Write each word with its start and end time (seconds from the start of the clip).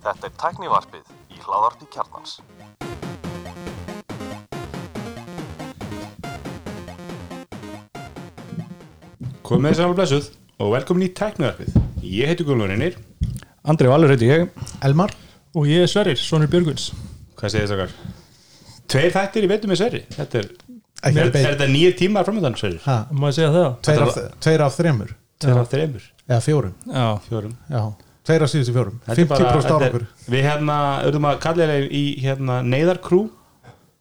Þetta 0.00 0.26
er 0.28 0.32
tæknivarpið 0.42 1.04
í 1.32 1.38
hláðarpi 1.40 1.86
kjarnans. 1.94 2.32
Komið 9.48 9.72
þess 9.72 9.84
að 9.84 9.94
blessuð 9.96 10.26
og 10.60 10.74
velkomin 10.74 11.06
í 11.08 11.12
tækniðarpið. 11.16 11.78
Ég 12.04 12.28
heiti 12.30 12.44
Guðlun 12.44 12.70
Reynir. 12.74 12.98
Andri 13.70 13.88
Valur 13.90 14.12
heiti 14.12 14.28
ég 14.28 14.48
Elmar 14.84 15.12
Og 15.52 15.66
ég 15.68 15.82
er 15.84 15.90
Sverrir, 15.90 16.16
Sónur 16.16 16.48
Björguns 16.48 16.86
Hvað 17.36 17.52
segir 17.52 17.66
þess 17.66 17.74
okkar? 17.76 17.90
Tveir 18.90 19.12
þættir 19.12 19.44
í 19.44 19.50
veitum 19.50 19.70
með 19.72 19.78
Sverri. 19.82 20.00
Þetta 20.14 20.40
er, 20.40 20.46
er, 21.10 21.18
er 21.20 21.32
þetta 21.52 21.68
nýja 21.70 21.90
tímar 21.98 22.24
framöndan 22.28 22.56
Sverri? 22.56 22.80
Ha, 22.86 22.96
Má 23.12 23.26
ég 23.28 23.36
segja 23.36 23.50
það? 23.54 23.68
tveir, 23.84 24.04
af, 24.06 24.20
tveir 24.44 24.64
af 24.64 24.78
þremur 24.78 25.12
Tveir 25.40 25.58
af 25.62 25.68
þreymur, 25.72 26.06
eða 26.28 26.40
fjórum. 26.44 26.74
Já, 26.86 27.04
fjórum. 27.28 27.54
já, 27.70 27.82
tveir 28.28 28.42
af 28.46 28.50
síðustu 28.52 28.74
fjórum. 28.76 28.98
Þetta 29.06 29.12
er 29.12 29.20
50% 29.24 29.28
bara- 29.28 29.60
þetta 29.60 29.74
er- 29.74 29.90
árangur. 29.90 30.06
Við 30.28 30.42
hérna, 30.44 30.78
auðvitað 31.04 31.28
að 31.30 31.40
kalla 31.40 31.68
það 31.70 31.90
í 31.90 32.04
hérna 32.24 32.58
neyðarkrú 32.66 33.20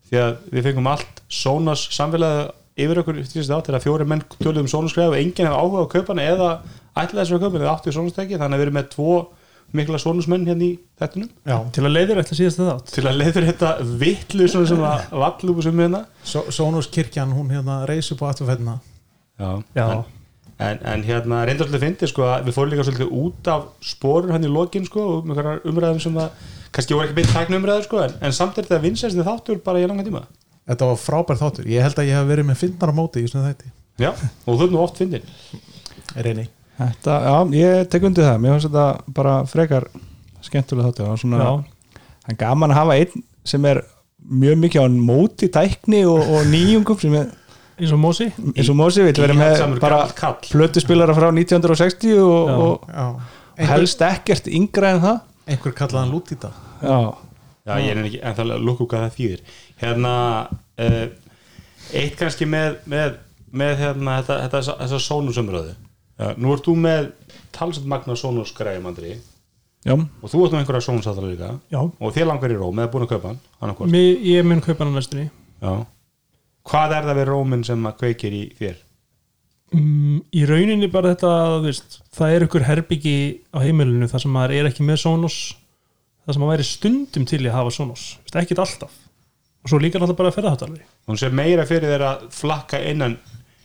því 0.10 0.18
að 0.26 0.38
við 0.52 0.64
fengum 0.70 0.88
allt 0.92 1.22
Sonos 1.30 1.88
samfélagið 1.94 2.52
yfir 2.80 3.00
okkur 3.02 3.18
á 3.20 3.60
að 3.60 3.84
fjóri 3.84 4.06
menn 4.08 4.22
töluðum 4.40 4.66
um 4.66 4.68
Sonos 4.72 4.94
greið 4.96 5.12
og 5.14 5.20
enginn 5.20 5.48
hefði 5.48 5.60
áhuga 5.60 5.84
á 5.84 5.92
kaupana 5.94 6.22
eða 6.26 6.50
ætlaði 6.96 7.26
þessar 7.26 7.42
kaupana 7.44 7.64
eða 7.66 7.74
áttu 7.76 7.94
Sonos 7.94 8.14
teki 8.16 8.38
þannig 8.40 8.56
að 8.56 8.60
við 8.60 8.66
erum 8.68 8.78
með 8.80 8.90
tvo 8.96 9.18
mikla 9.74 10.00
Sonos 10.02 10.28
menn 10.28 10.46
hérna 10.48 10.64
í 10.66 10.80
þettunum 11.00 11.30
já, 11.46 11.58
Til 11.72 11.84
að 11.86 11.94
leiðir 11.94 12.18
eftir 12.24 12.40
síðast 12.40 12.58
þátt. 12.64 12.94
Til 12.96 13.04
að 13.06 13.20
leiður 13.22 13.46
þetta 13.52 13.74
vittlu 14.02 14.48
svona 14.50 14.68
sem 14.68 14.80
að 14.80 15.10
vallúbu 15.12 15.62
sem 15.64 15.78
hérna. 15.78 16.06
Só- 16.26 16.48
Sónus 16.50 16.88
kirkjan 16.90 17.32
hún 17.36 17.52
hérna 17.54 17.86
reysi 17.86 18.16
på 18.18 18.26
afturfætna 18.28 18.80
Já, 19.40 19.64
Já, 19.76 19.86
En, 19.92 20.04
en 20.60 21.04
hérna 21.08 21.46
reyndarlega 21.48 21.80
fyndi 21.86 22.08
sko 22.10 22.26
að 22.28 22.48
við 22.50 22.56
fórum 22.58 22.74
líka 22.74 22.86
svolítið 22.88 23.14
út 23.16 23.50
af 23.52 23.68
spórun 23.86 24.34
hann 24.36 24.44
í 24.44 24.52
lokin 24.52 24.88
sko 24.88 25.06
og 25.06 25.22
um 25.24 25.32
einhverjar 25.32 25.62
umræðum 25.70 26.02
sem 26.04 26.20
að 26.20 26.34
kannski 26.76 26.98
voru 26.98 27.08
ekki 27.08 27.18
beint 27.22 27.32
tæknu 27.32 27.60
umræður 27.62 27.86
sko 27.88 28.02
en, 28.04 28.16
en 28.20 28.36
samt 28.36 28.60
er 28.60 28.68
þetta 28.68 28.82
vinsæsti 28.84 29.26
þáttur 29.26 29.62
bara 29.64 29.80
í 29.80 29.88
langa 29.88 30.04
tíma. 30.06 30.26
Þetta 30.70 30.90
var 30.92 31.00
frábær 31.02 31.40
þáttur, 31.40 31.70
ég 31.72 31.86
held 31.86 32.02
að 32.02 32.12
ég 32.12 32.20
hef 32.20 32.28
verið 32.30 32.50
með 32.50 32.60
fyndnar 32.60 32.92
á 32.92 33.00
móti 33.00 33.24
í 33.24 33.30
svona 33.32 33.54
þætti. 33.54 33.72
Já, 34.04 34.12
og 34.46 34.60
þú 34.60 34.66
er 34.68 34.74
nú 34.74 34.82
oft 34.84 35.00
fyndin 35.00 35.32
reyni, 36.20 36.46
þetta, 36.78 37.16
já, 37.24 37.38
ég 37.58 37.90
tek 37.94 38.06
undir 38.10 38.28
það. 38.28 38.44
Mér 38.44 38.56
finnst 38.56 38.70
þetta 38.70 39.16
bara 39.16 39.34
frekar 39.50 39.88
skemmtulega 40.46 40.92
þáttu 40.92 41.08
og 41.08 41.24
svona, 41.24 41.40
já, 41.40 42.04
hann 42.28 42.40
gaman 42.44 42.76
að 42.76 42.82
hafa 42.84 43.00
einn 43.00 43.26
sem 43.48 43.66
er 43.72 43.82
mjög 44.20 44.60
mikið 44.62 44.84
á 44.84 44.88
móti 44.92 45.50
tækni 45.52 46.04
og, 46.08 46.20
og 46.20 46.48
nýjungum 46.52 47.00
sem 47.02 47.16
er 47.18 47.32
eins 47.80 47.94
og 47.96 48.00
Mósi 48.02 48.30
eins 48.30 48.70
og 48.70 48.78
Mósi 48.78 49.04
vil 49.06 49.16
vera 49.16 49.36
með 49.38 49.80
bara 49.82 50.04
plötuspilara 50.46 51.16
frá 51.18 51.30
1960 51.32 52.20
og, 52.24 52.50
Já. 52.50 52.56
og 52.56 52.90
já. 52.90 53.08
Einhver, 53.60 53.74
helst 53.76 54.02
ekkert 54.08 54.48
yngra 54.48 54.94
en 54.96 55.02
það. 55.04 55.18
Einhver 55.50 55.74
kallaðan 55.76 56.14
lútita. 56.14 56.52
Já, 56.80 57.00
Já, 57.68 57.74
ég 57.84 57.90
er 57.92 58.06
ekki, 58.06 58.22
en 58.24 58.38
það 58.38 58.54
lukku 58.64 58.86
hvað 58.90 59.04
það 59.04 59.18
þýðir. 59.18 59.42
Hérna 59.82 60.14
uh, 60.80 61.02
eitt 62.00 62.16
kannski 62.20 62.48
með 62.50 62.78
með, 62.90 63.18
með 63.52 63.74
hérna 63.84 64.16
þetta, 64.22 64.38
þetta, 64.46 64.78
þessa 64.86 65.02
sónusumröðu. 65.06 65.76
Já, 66.20 66.32
nú 66.40 66.54
ert 66.56 66.66
þú 66.68 66.78
með 66.80 67.12
talsett 67.56 67.88
magna 67.90 68.16
sónus 68.20 68.56
græðum 68.56 68.90
Andri. 68.92 69.18
Já, 69.88 69.96
og 69.96 70.32
þú 70.32 70.46
ert 70.46 70.56
nú 70.56 70.60
einhverja 70.60 70.86
sónusattalega 70.88 71.36
líka. 71.36 71.52
Já, 71.72 71.80
og 71.84 72.16
þér 72.16 72.32
langar 72.32 72.52
í 72.56 72.58
róm 72.60 72.80
eða 72.80 72.92
búin 72.96 73.06
að 73.06 73.14
kaupa 73.14 73.34
hann. 73.34 73.78
Mér, 73.92 74.10
ég 74.28 74.48
mun 74.48 74.64
kaupa 74.64 74.86
hann 74.86 74.96
á 74.96 74.98
næstunni. 75.00 75.30
Já. 75.60 75.74
Hvað 76.68 76.96
er 76.98 77.08
það 77.08 77.20
við 77.20 77.28
rómin 77.30 77.66
sem 77.68 77.88
að 77.90 77.98
kveikir 78.04 78.36
í 78.36 78.44
þér? 78.60 78.78
mm, 79.76 80.20
Í 80.36 80.46
rauninni 80.50 80.90
bara 80.92 81.14
þetta 81.14 81.32
veist, 81.64 82.00
Það 82.16 82.36
er 82.36 82.46
ykkur 82.48 82.68
herbyggi 82.68 83.16
á 83.56 83.58
heimilinu 83.64 84.10
þar 84.12 84.26
sem 84.26 84.34
maður 84.34 84.56
er 84.60 84.70
ekki 84.72 84.86
með 84.86 85.02
Sonos 85.06 85.40
þar 86.26 86.36
sem 86.36 86.44
maður 86.44 86.56
væri 86.56 86.68
stundum 86.70 87.28
til 87.30 87.42
að 87.46 87.56
hafa 87.58 87.74
Sonos 87.74 88.06
Ekkert 88.34 88.64
alltaf. 88.66 88.94
Og 89.64 89.72
svo 89.72 89.80
líka 89.82 90.00
náttúrulega 90.00 90.20
bara 90.22 90.32
að 90.32 90.38
ferða 90.38 90.54
þáttalvi 90.56 90.86
Hún 91.10 91.20
sé 91.20 91.30
meira 91.34 91.66
fyrir 91.68 91.94
þér 91.96 92.06
að 92.08 92.26
flakka 92.38 92.80
innan, 92.92 93.18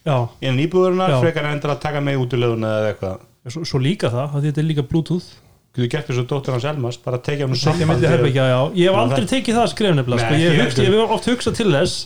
Já, 0.04 0.16
innan 0.40 0.60
íbúðurinnar 0.64 1.18
frekar 1.22 1.46
en 1.48 1.56
endur 1.56 1.74
að 1.74 1.82
taka 1.84 2.02
með 2.04 2.24
út 2.24 2.34
í 2.36 2.40
löguna 2.40 2.72
eða 2.80 2.92
eitthvað. 2.92 3.22
Svo, 3.52 3.62
svo 3.68 3.80
líka 3.80 4.08
það, 4.12 4.38
þetta 4.46 4.60
er 4.62 4.66
líka 4.68 4.84
Bluetooth. 4.88 5.28
Þú 5.74 5.86
gert 5.90 6.06
þessu 6.08 6.24
dóttir 6.30 6.54
hans 6.54 6.64
Elmas 6.70 6.98
bara 7.02 7.18
að 7.18 7.24
tekja 7.26 7.48
hann 7.48 8.02
herbyggja, 8.04 8.44
já. 8.46 8.58
Ég 8.78 8.90
hef 8.90 8.98
aldrei 9.00 9.24
tekið 9.32 9.56
það 9.58 9.70
skref 9.72 9.96
nefnilega 9.98 10.26
sko. 10.28 10.36
Ég 10.84 10.92
hef 10.94 11.14
oft 11.16 11.28
hugsað 11.32 11.56
til 11.58 11.66
þess 11.72 11.96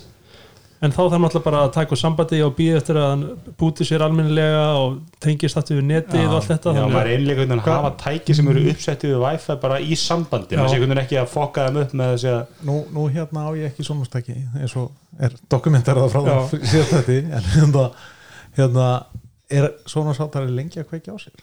En 0.80 0.92
þá 0.94 0.98
þarf 1.10 1.18
náttúrulega 1.24 1.42
bara 1.48 1.60
að 1.66 1.72
taka 1.74 1.90
úr 1.90 1.98
sambandi 1.98 2.38
og 2.46 2.52
býða 2.54 2.76
eftir 2.78 2.98
að 3.00 3.06
hann 3.10 3.22
búti 3.58 3.82
sér 3.88 4.02
almennilega 4.06 4.60
og 4.78 4.98
tengist 5.24 5.56
þetta 5.58 5.74
við 5.74 5.86
netið 5.88 6.26
og 6.28 6.34
allt 6.36 6.50
þetta 6.52 6.70
Já, 6.70 6.74
þannig 6.76 6.92
maður 6.94 7.00
að- 7.00 7.08
er 7.08 7.16
einlega 7.18 7.40
veginn 7.40 7.54
að 7.56 7.70
hafa 7.72 7.90
tæki 8.04 8.36
sem 8.38 8.50
eru 8.52 8.62
uppsettið 8.70 9.10
við 9.10 9.22
Wi-Fi 9.24 9.56
bara 9.64 9.78
í 9.82 9.96
sambandi. 9.98 10.54
Maður 10.60 10.70
sé 10.70 10.78
veginn 10.84 11.00
ekki 11.02 11.18
að 11.18 11.26
fokka 11.32 11.64
þeim 11.66 11.80
upp 11.82 11.96
með 11.98 12.12
þessi 12.14 12.30
að 12.30 12.62
nú, 12.70 12.76
nú 12.94 13.08
hérna 13.16 13.42
á 13.42 13.50
ég 13.58 13.66
ekki 13.72 13.86
sónustæki 13.88 14.36
eins 14.54 14.76
og 14.78 14.92
er 15.18 15.34
dokumentarað 15.50 16.12
frá 16.14 16.22
það 16.28 16.54
síðast 16.70 16.94
þetta 16.94 17.18
en 17.40 17.50
hérna, 17.56 17.84
hérna 18.60 18.86
er 19.50 19.68
sónusháttari 19.90 20.54
lengi 20.54 20.78
að 20.78 20.86
kveikja 20.92 21.16
á 21.16 21.18
sér? 21.18 21.34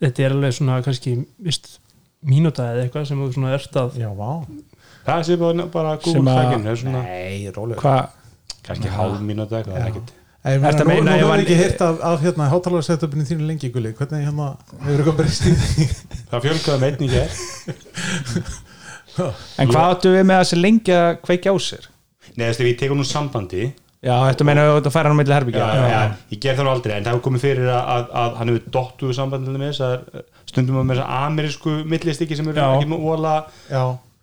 Þetta 0.00 0.24
er 0.24 0.32
alveg 0.38 0.56
svona 0.56 0.80
kannski 0.82 1.18
vist, 1.36 1.68
mínúta 2.24 2.64
eða 2.72 2.86
eitthvað 2.88 3.06
sem 3.12 3.20
þú 3.20 3.28
svona 3.36 3.52
ert 3.58 3.76
að 3.76 4.00
já, 4.00 4.08
vá. 4.16 4.32
Það 5.04 5.22
sé 5.28 5.36
bara, 5.36 5.66
bara 5.66 5.92
Sem 6.00 6.14
Google 6.16 6.32
að- 6.32 6.42
tækin 6.48 6.66
það 6.70 6.80
svona 6.80 7.04
nei, 7.04 7.50
rólega 7.52 7.80
hvað 7.84 8.18
kannski 8.66 8.92
hálf 8.92 9.22
mínúti 9.24 9.58
eitthvað 9.58 9.78
Já. 9.78 9.86
ekkert. 9.90 10.12
Að 10.42 10.56
nú, 10.58 10.86
meina 10.88 11.04
nú 11.06 11.12
ef 11.14 11.20
hefur 11.22 11.44
ekki 11.44 11.56
heyrt 11.60 11.82
af, 11.86 12.00
af 12.02 12.24
hérna, 12.24 12.48
hátalarsetupinu 12.50 13.26
þínu 13.28 13.46
lengi 13.46 13.70
gulli, 13.74 13.92
hvernig 13.98 14.24
hérna 14.26 14.48
hefur 14.82 14.96
eitthvað 14.96 15.18
breyst 15.20 15.46
í 15.46 15.52
því? 15.54 15.86
Það 16.32 16.46
fjölkaði 16.48 16.82
með 16.82 16.88
einnig 16.90 17.14
hér. 17.16 17.30
En 19.60 19.68
hvað 19.68 19.90
áttu 19.90 20.10
við 20.14 20.22
með 20.24 20.38
að 20.40 20.46
sé 20.48 20.56
lengi 20.56 20.92
að 20.96 21.08
kveikja 21.26 21.52
á 21.52 21.56
sér? 21.60 21.88
Nei, 22.32 22.46
þess 22.46 22.62
að 22.62 22.66
við 22.70 22.76
tekum 22.80 22.96
nú 22.96 23.04
sambandi. 23.04 23.66
Já, 24.02 24.14
þetta 24.26 24.46
meina 24.48 24.62
að 24.66 24.76
þetta 24.80 24.92
færa 24.96 25.10
hann 25.10 25.14
á 25.14 25.20
milli 25.20 25.34
herbyggja 25.36 25.62
já, 25.62 25.82
já, 25.92 25.98
ég 26.32 26.38
ger 26.42 26.56
það 26.58 26.66
nú 26.66 26.70
aldrei 26.72 26.92
en 26.96 27.04
það 27.04 27.12
hefur 27.12 27.24
komið 27.28 27.42
fyrir 27.44 27.68
að, 27.70 27.82
að, 27.92 28.08
að 28.18 28.32
hann 28.40 28.50
hefur 28.50 28.64
dottuðu 28.74 29.14
sambandi 29.14 29.52
til 29.52 29.60
þess 29.62 29.84
að 29.86 30.24
stundum 30.50 30.78
með 30.80 30.96
þess 30.96 31.04
að 31.04 31.26
amerísku 31.28 31.74
millistikki 31.92 32.38
sem 32.40 32.48
eru 32.50 32.64
ekki 32.64 32.88
með 32.90 33.04
óla 33.12 33.34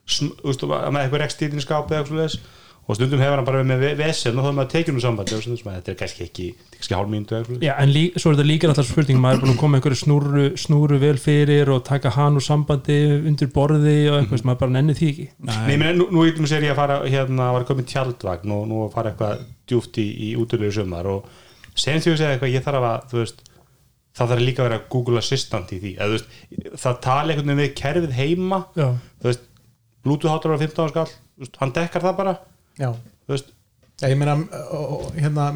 með 0.10 1.00
eitthvað 1.06 1.22
rekstýrin 1.24 1.64
skápi 1.64 1.96
eða 1.96 2.02
eitthvað. 2.02 2.36
Og 2.90 2.98
stundum 2.98 3.22
hefur 3.22 3.38
hann 3.38 3.46
bara 3.46 3.60
með 3.70 3.84
vesen 4.00 4.38
og 4.40 4.46
þá 4.46 4.50
er 4.50 4.56
maður 4.58 4.70
tekið 4.74 4.96
nú 4.96 5.02
sambandi 5.04 5.36
og 5.36 5.42
stundum, 5.44 5.68
þetta 5.76 5.92
er 5.92 5.98
kannski 6.00 6.24
ekki, 6.26 6.46
þetta 6.58 6.74
er 6.74 6.80
kannski 6.80 6.96
hálf 6.98 7.12
mínútu 7.12 7.36
eða 7.36 7.42
eitthvað 7.44 7.52
svoleiðis. 7.52 7.68
Já, 7.68 7.74
en 7.84 7.92
lí, 7.94 8.02
svo 8.16 8.32
er 8.32 8.38
þetta 8.40 8.48
líka 8.50 8.70
náttúrulega 8.72 8.90
spurning 8.90 9.20
maður 9.22 9.38
er 9.38 9.44
búin 9.44 9.54
að 9.54 9.60
koma 9.60 9.78
einhverju 9.78 10.00
snúru, 10.00 10.46
snúru 10.58 10.98
vel 11.04 11.20
fyrir 11.22 11.70
og 11.76 11.84
taka 11.86 12.14
hann 12.16 12.40
úr 12.40 12.46
sambandi 12.48 12.98
undir 13.30 13.52
borði 13.54 13.96
og 14.10 14.18
eitthvað 14.18 14.42
sem 14.42 14.50
maður 14.50 14.62
bara 14.64 14.76
nenni 14.80 14.98
því 14.98 15.12
ekki. 15.14 15.28
Nei, 15.52 15.60
meni, 15.70 15.92
nú, 16.00 16.10
nú 16.16 16.26
yfir 16.26 16.50
sér 16.50 16.66
ég 16.66 16.74
að 16.74 16.82
fara 16.82 16.98
hérna, 17.06 17.52
var 17.54 17.68
komið 17.70 17.92
tjaldvagn 17.94 18.58
og 18.58 18.66
nú 18.72 18.82
að 18.88 18.98
fara 18.98 19.14
eitthvað 19.14 19.46
djúft 19.70 20.02
í, 20.02 20.10
í 20.10 20.34
útlögu 20.42 20.74
sumar 20.80 21.14
og 21.14 21.30
sen 21.78 22.02
því 22.02 22.16
að 22.16 22.22
segja 22.24 22.34
eitthvað, 22.40 22.56
ég 22.58 22.66
þarf 22.66 22.90
að 22.90 23.08
þú 23.14 23.22
veist, 23.22 23.44
það 24.18 24.34
þarf 24.34 24.46
líka 24.50 24.64
að 24.64 24.72
vera 24.72 24.84
Google 24.90 25.22
Assistant 25.22 25.78
í 25.78 25.84
því, 25.84 25.96
að, 26.02 26.16
veist, 26.18 26.38
það 26.74 27.02
tala 27.06 27.36
einhvern 27.36 27.54
veginn 27.54 27.62
við 27.62 27.76
kerfið 27.78 28.18
heima 28.18 28.64
Já, 28.74 28.88
þú 29.22 29.30
veist, 29.30 29.46
Bluetooth 30.04 30.34
hátar 30.34 30.56
var 30.56 30.64
15 30.64 30.90
skall 30.96 31.12
þú 31.12 31.46
veist, 31.46 31.60
hann 31.62 31.76
dekkar 31.76 32.08
það 32.08 32.18
bara 32.18 32.34
já. 32.80 32.90
Þú 33.28 33.36
veist, 33.36 33.52
ég 34.08 34.18
meina, 34.18 34.38
hérna 35.20 35.52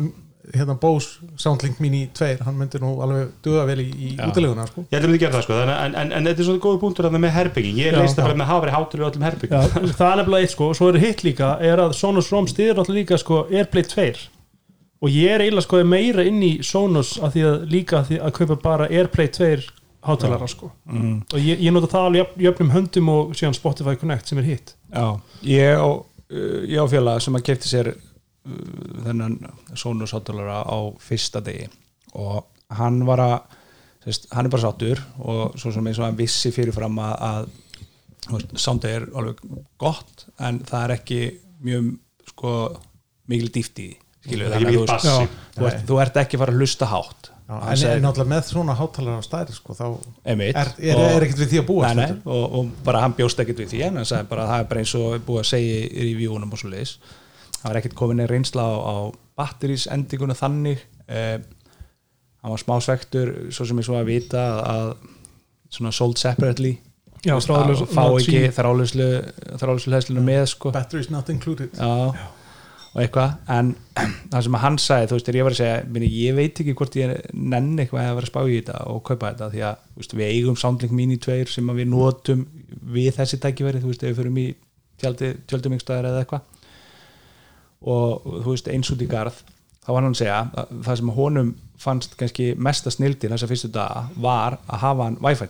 hérna 0.54 0.74
Bose 0.76 1.24
Soundlink 1.40 1.78
Mini 1.80 2.02
2 2.14 2.42
hann 2.44 2.58
myndi 2.60 2.80
nú 2.84 2.90
alveg 3.02 3.30
duða 3.46 3.62
vel 3.70 3.80
í, 3.80 3.86
í 3.96 4.10
útileguna 4.28 4.66
sko. 4.68 4.84
ég 4.92 4.98
heldur 4.98 5.10
að 5.10 5.16
þið 5.16 5.22
gera 5.22 5.36
það 5.38 5.46
sko 5.46 5.56
þannig, 5.62 5.78
en, 5.86 5.96
en, 6.02 6.12
en 6.18 6.28
þetta 6.28 6.44
er 6.44 6.48
svona 6.50 6.64
góð 6.66 6.80
punktur 6.82 7.08
þarna 7.08 7.22
með 7.24 7.32
herbygging. 7.38 7.78
Ég 7.80 7.96
leist 7.96 8.18
það 8.20 8.28
bara 8.28 8.38
með 8.42 8.50
hafa 8.52 8.64
verið 8.66 8.76
hátur 8.76 9.00
í 9.00 9.06
öllum 9.08 9.24
herbygging 9.24 9.56
Já, 9.56 9.94
það 10.02 10.10
er 10.12 10.20
nefnilega 10.20 10.44
eitt 10.50 10.54
sko 10.58 10.68
og 10.68 10.76
svo 10.82 10.90
er 10.92 11.00
hitt 11.06 11.24
líka 11.24 11.52
er 11.72 11.84
að 11.86 11.96
Sonos 11.96 12.30
ROM 12.36 12.50
stýður 12.52 12.82
náttúrulega 12.82 13.00
líka 13.00 13.22
sko 13.24 13.40
Airplay 13.48 13.88
2 13.96 14.10
og 15.04 15.16
ég 15.16 15.32
er 15.38 15.46
eiginlega 15.48 15.66
sko 15.70 15.82
meira 15.96 16.28
inn 16.28 16.44
í 16.44 16.52
Sonos 16.68 17.16
að 17.24 17.38
því 17.38 17.46
að 17.54 17.66
líka 17.78 18.02
að, 18.04 18.14
að 18.28 18.36
kaupa 18.42 18.60
bara 18.68 18.92
Airplay 18.92 19.32
2 19.40 19.64
hátalara 20.04 20.48
sko. 20.52 20.68
Mm. 20.92 21.22
og 21.32 21.40
ég, 21.40 21.62
ég 21.64 21.72
nota 21.72 21.88
það 21.88 22.10
alveg 22.10 22.20
jöfn- 22.26 22.42
jöfnum 22.50 22.72
höndum 22.76 23.10
og 23.16 23.32
síðan 23.40 23.56
Spotify 23.56 23.96
Connect 23.96 24.28
sem 24.28 24.42
er 24.44 24.50
hitt. 24.52 24.74
Já, 24.92 25.06
ég 25.48 25.80
á, 25.80 25.88
á 26.34 26.86
fjöla 26.90 27.18
sem 27.24 27.38
að 27.38 27.46
kefti 27.50 27.72
sér 27.72 27.92
uh, 27.94 27.98
þennan 29.06 29.40
Sonos 29.80 30.14
hátalara 30.16 30.62
á 30.66 30.78
fyrsta 31.02 31.44
degi. 31.46 31.68
Og 32.20 32.44
hann 32.78 33.04
var 33.08 33.22
að 33.24 33.38
sérst, 34.04 34.30
hann 34.34 34.48
er 34.48 34.54
bara 34.54 34.66
sáttur 34.66 35.02
og 35.24 35.58
svo 35.60 35.72
sem 35.74 35.88
eins 35.88 36.00
og 36.02 36.08
hann 36.08 36.20
vissi 36.20 36.52
fyrirfram 36.54 37.00
að, 37.04 37.28
að 38.30 38.48
soundið 38.60 38.96
er 38.98 39.06
alveg 39.20 39.44
gott 39.82 40.26
en 40.44 40.62
það 40.68 40.86
er 40.86 40.96
ekki 40.98 41.20
mjög 41.64 41.92
sko 42.32 42.54
mikil 43.32 43.52
dýft 43.56 43.84
í 43.84 43.90
því, 44.24 44.40
þú, 45.56 45.70
þú 45.88 46.00
ert 46.04 46.20
ekki 46.22 46.40
fara 46.40 46.54
að 46.54 46.64
hlusta 46.64 46.88
hátt 46.92 47.33
já, 47.48 47.54
Hann 47.54 47.74
en, 47.74 47.90
en 47.98 48.04
náttúrulega 48.06 48.30
með 48.34 48.46
svona 48.50 48.76
hátalara 48.80 49.24
stæri 49.26 49.54
sko, 49.58 49.74
þá 49.78 49.86
Einmitt. 50.26 50.56
er, 50.56 50.72
er, 50.80 50.96
Og- 50.96 51.16
er 51.18 51.26
ekkert 51.28 51.42
við 51.44 51.52
því 51.54 51.60
að 51.64 51.68
búa 51.72 51.90
nei, 51.94 52.06
nei, 52.06 52.22
og, 52.26 52.46
og 52.60 52.70
bara 52.86 53.02
hann 53.04 53.16
bjóst 53.18 53.40
ekkert 53.44 53.60
við 53.64 53.74
því 53.74 53.82
en 53.88 54.00
hann 54.02 54.08
sagði 54.10 54.30
bara 54.32 54.46
að 54.46 54.54
það 54.54 54.64
er 54.64 54.70
bara 54.72 54.84
eins 54.86 54.96
og 55.00 55.18
búið 55.28 55.42
að 55.44 55.50
segja 55.52 55.82
í 55.84 56.08
reviewunum 56.12 56.54
og 56.56 56.62
svo 56.64 56.72
leiðis 56.72 56.94
það 57.58 57.68
var 57.70 57.82
ekkert 57.82 57.98
komin 58.00 58.24
einn 58.24 58.32
reynsla 58.32 58.64
á, 58.64 58.74
á 58.80 58.96
batterísendinguna 59.40 60.36
þannig. 60.38 60.82
Eh, 61.08 61.38
hann 62.44 62.52
var 62.54 62.62
smá 62.62 62.76
svektur 62.84 63.32
svo 63.56 63.66
sem 63.66 63.80
ég 63.80 63.86
svo 63.88 63.96
að 63.98 64.10
vita 64.12 64.42
að 64.68 64.90
svona 65.74 65.92
sold 65.96 66.20
separately 66.22 66.76
Já, 67.24 67.38
fá 67.40 68.04
ekki 68.20 68.50
þráluslu 68.52 69.94
hæslinu 69.96 70.24
með 70.26 70.42
sko. 70.52 70.72
Batteries 70.76 71.08
not 71.10 71.30
included. 71.32 71.72
Já, 71.72 72.12
og 72.94 73.02
eitthvað 73.02 73.32
en 73.56 73.72
það 74.32 74.44
sem 74.46 74.58
hann 74.64 74.80
sagði, 74.82 75.08
þú 75.10 75.18
veist, 75.18 75.28
þegar 75.28 75.40
ég 75.40 75.48
var 75.48 75.56
að 75.56 75.62
segja 75.62 75.78
minni, 75.96 76.10
ég 76.14 76.36
veit 76.38 76.62
ekki 76.62 76.76
hvort 76.78 76.98
ég 77.00 77.14
nenni 77.34 77.84
eitthvað 77.84 78.04
að 78.04 78.18
vera 78.20 78.28
að 78.28 78.32
spá 78.32 78.42
í 78.44 78.60
þetta 78.60 78.84
og 78.92 79.02
kaupa 79.08 79.32
þetta 79.32 79.50
því 79.54 79.64
að 79.70 79.88
veist, 79.98 80.16
við 80.20 80.34
eigum 80.36 80.60
Soundlink 80.62 80.94
Mini 80.98 81.18
2 81.22 81.40
sem 81.56 81.74
að 81.74 81.82
við 81.82 81.90
notum 81.94 82.46
við 82.94 83.10
þessi 83.18 83.42
tækifæri, 83.42 83.82
þú 83.82 83.94
veist, 83.94 84.06
ef 84.06 84.14
við 84.14 84.22
fyrir 84.22 84.40
í 84.44 84.48
tjaldi, 85.02 85.34
tjöldum 85.50 85.78
ykstaðar 85.80 86.12
eða 86.12 86.22
eitthvað. 86.24 86.46
Og 87.94 88.30
þú 88.46 88.54
veist, 88.54 88.70
eins 88.72 88.94
út 88.94 89.02
í 89.04 89.10
garð 89.10 89.42
þá 89.84 89.92
var 89.92 90.06
hann 90.06 90.14
að 90.14 90.22
segja 90.22 90.40
að 90.54 90.74
það 90.86 91.00
sem 91.00 91.14
honum 91.18 91.54
fannst 91.84 92.18
kannski 92.20 92.50
mesta 92.56 92.94
snildin 92.94 93.34
þessa 93.34 93.50
fyrstu 93.50 93.72
daga 93.74 94.06
var 94.16 94.60
að 94.68 94.84
hafa 94.86 95.10
hann 95.10 95.20
Wi-Fi 95.24 95.50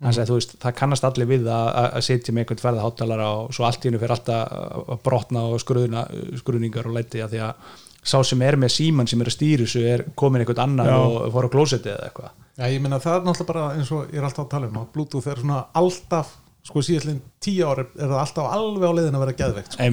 tengdan 0.00 0.08
hann 0.08 0.16
sagði, 0.16 0.30
þú 0.32 0.38
veist, 0.40 0.56
það 0.62 0.74
kannast 0.80 1.04
allir 1.04 1.26
við 1.28 1.46
að, 1.52 1.68
að- 1.82 1.92
að 2.00 2.04
sitja 2.08 2.32
með 2.32 2.42
einhvern 2.46 2.62
ferða 2.64 2.84
hátalara 2.86 3.28
og 3.36 3.52
svo 3.52 3.64
allt 3.68 3.84
í 3.84 3.88
hennu 3.90 4.00
fyrir 4.00 4.14
alltaf 4.16 4.58
að 4.96 5.02
brotna 5.04 5.42
og 5.52 5.60
skruðna, 5.60 6.04
skruðningar 6.40 6.88
og 6.88 6.94
læti 6.96 7.20
að 7.24 7.34
því 7.36 7.42
að 7.44 7.78
sá 8.00 8.16
sem 8.24 8.40
er 8.42 8.56
með 8.56 8.72
síman 8.72 9.06
sem 9.10 9.20
er 9.20 9.28
að 9.28 9.34
stýra 9.36 9.64
þessu 9.66 9.82
er 9.84 10.04
komin 10.16 10.40
einhvern 10.40 10.62
annan 10.64 10.88
Já. 10.88 10.96
og 11.04 11.32
fór 11.34 11.48
á 11.48 11.50
klósetti 11.52 11.90
eða 11.92 12.06
eitthvað 12.08 12.30
Já, 12.60 12.64
ég 12.72 12.80
meina 12.80 12.98
það 13.00 13.18
er 13.18 13.26
náttúrulega 13.28 13.52
bara 13.52 13.66
eins 13.76 13.90
og 13.92 14.06
ég 14.08 14.16
er 14.22 14.24
alltaf 14.30 14.46
að 14.46 14.50
tala 14.54 14.70
um 14.70 14.78
að 14.80 14.86
Bluetooth 14.94 15.28
er 15.28 15.42
svona 15.42 15.58
alltaf 15.76 16.30
sko 16.64 16.80
síðastlega 16.84 17.20
tíu 17.44 17.68
ári 17.68 17.84
er 17.96 18.08
það 18.10 18.18
alltaf 18.20 18.48
alveg 18.56 18.88
á 18.88 18.92
leiðin 18.96 19.16
að 19.16 19.22
vera 19.26 19.36
geðveikt 19.38 19.76
sko. 19.76 19.84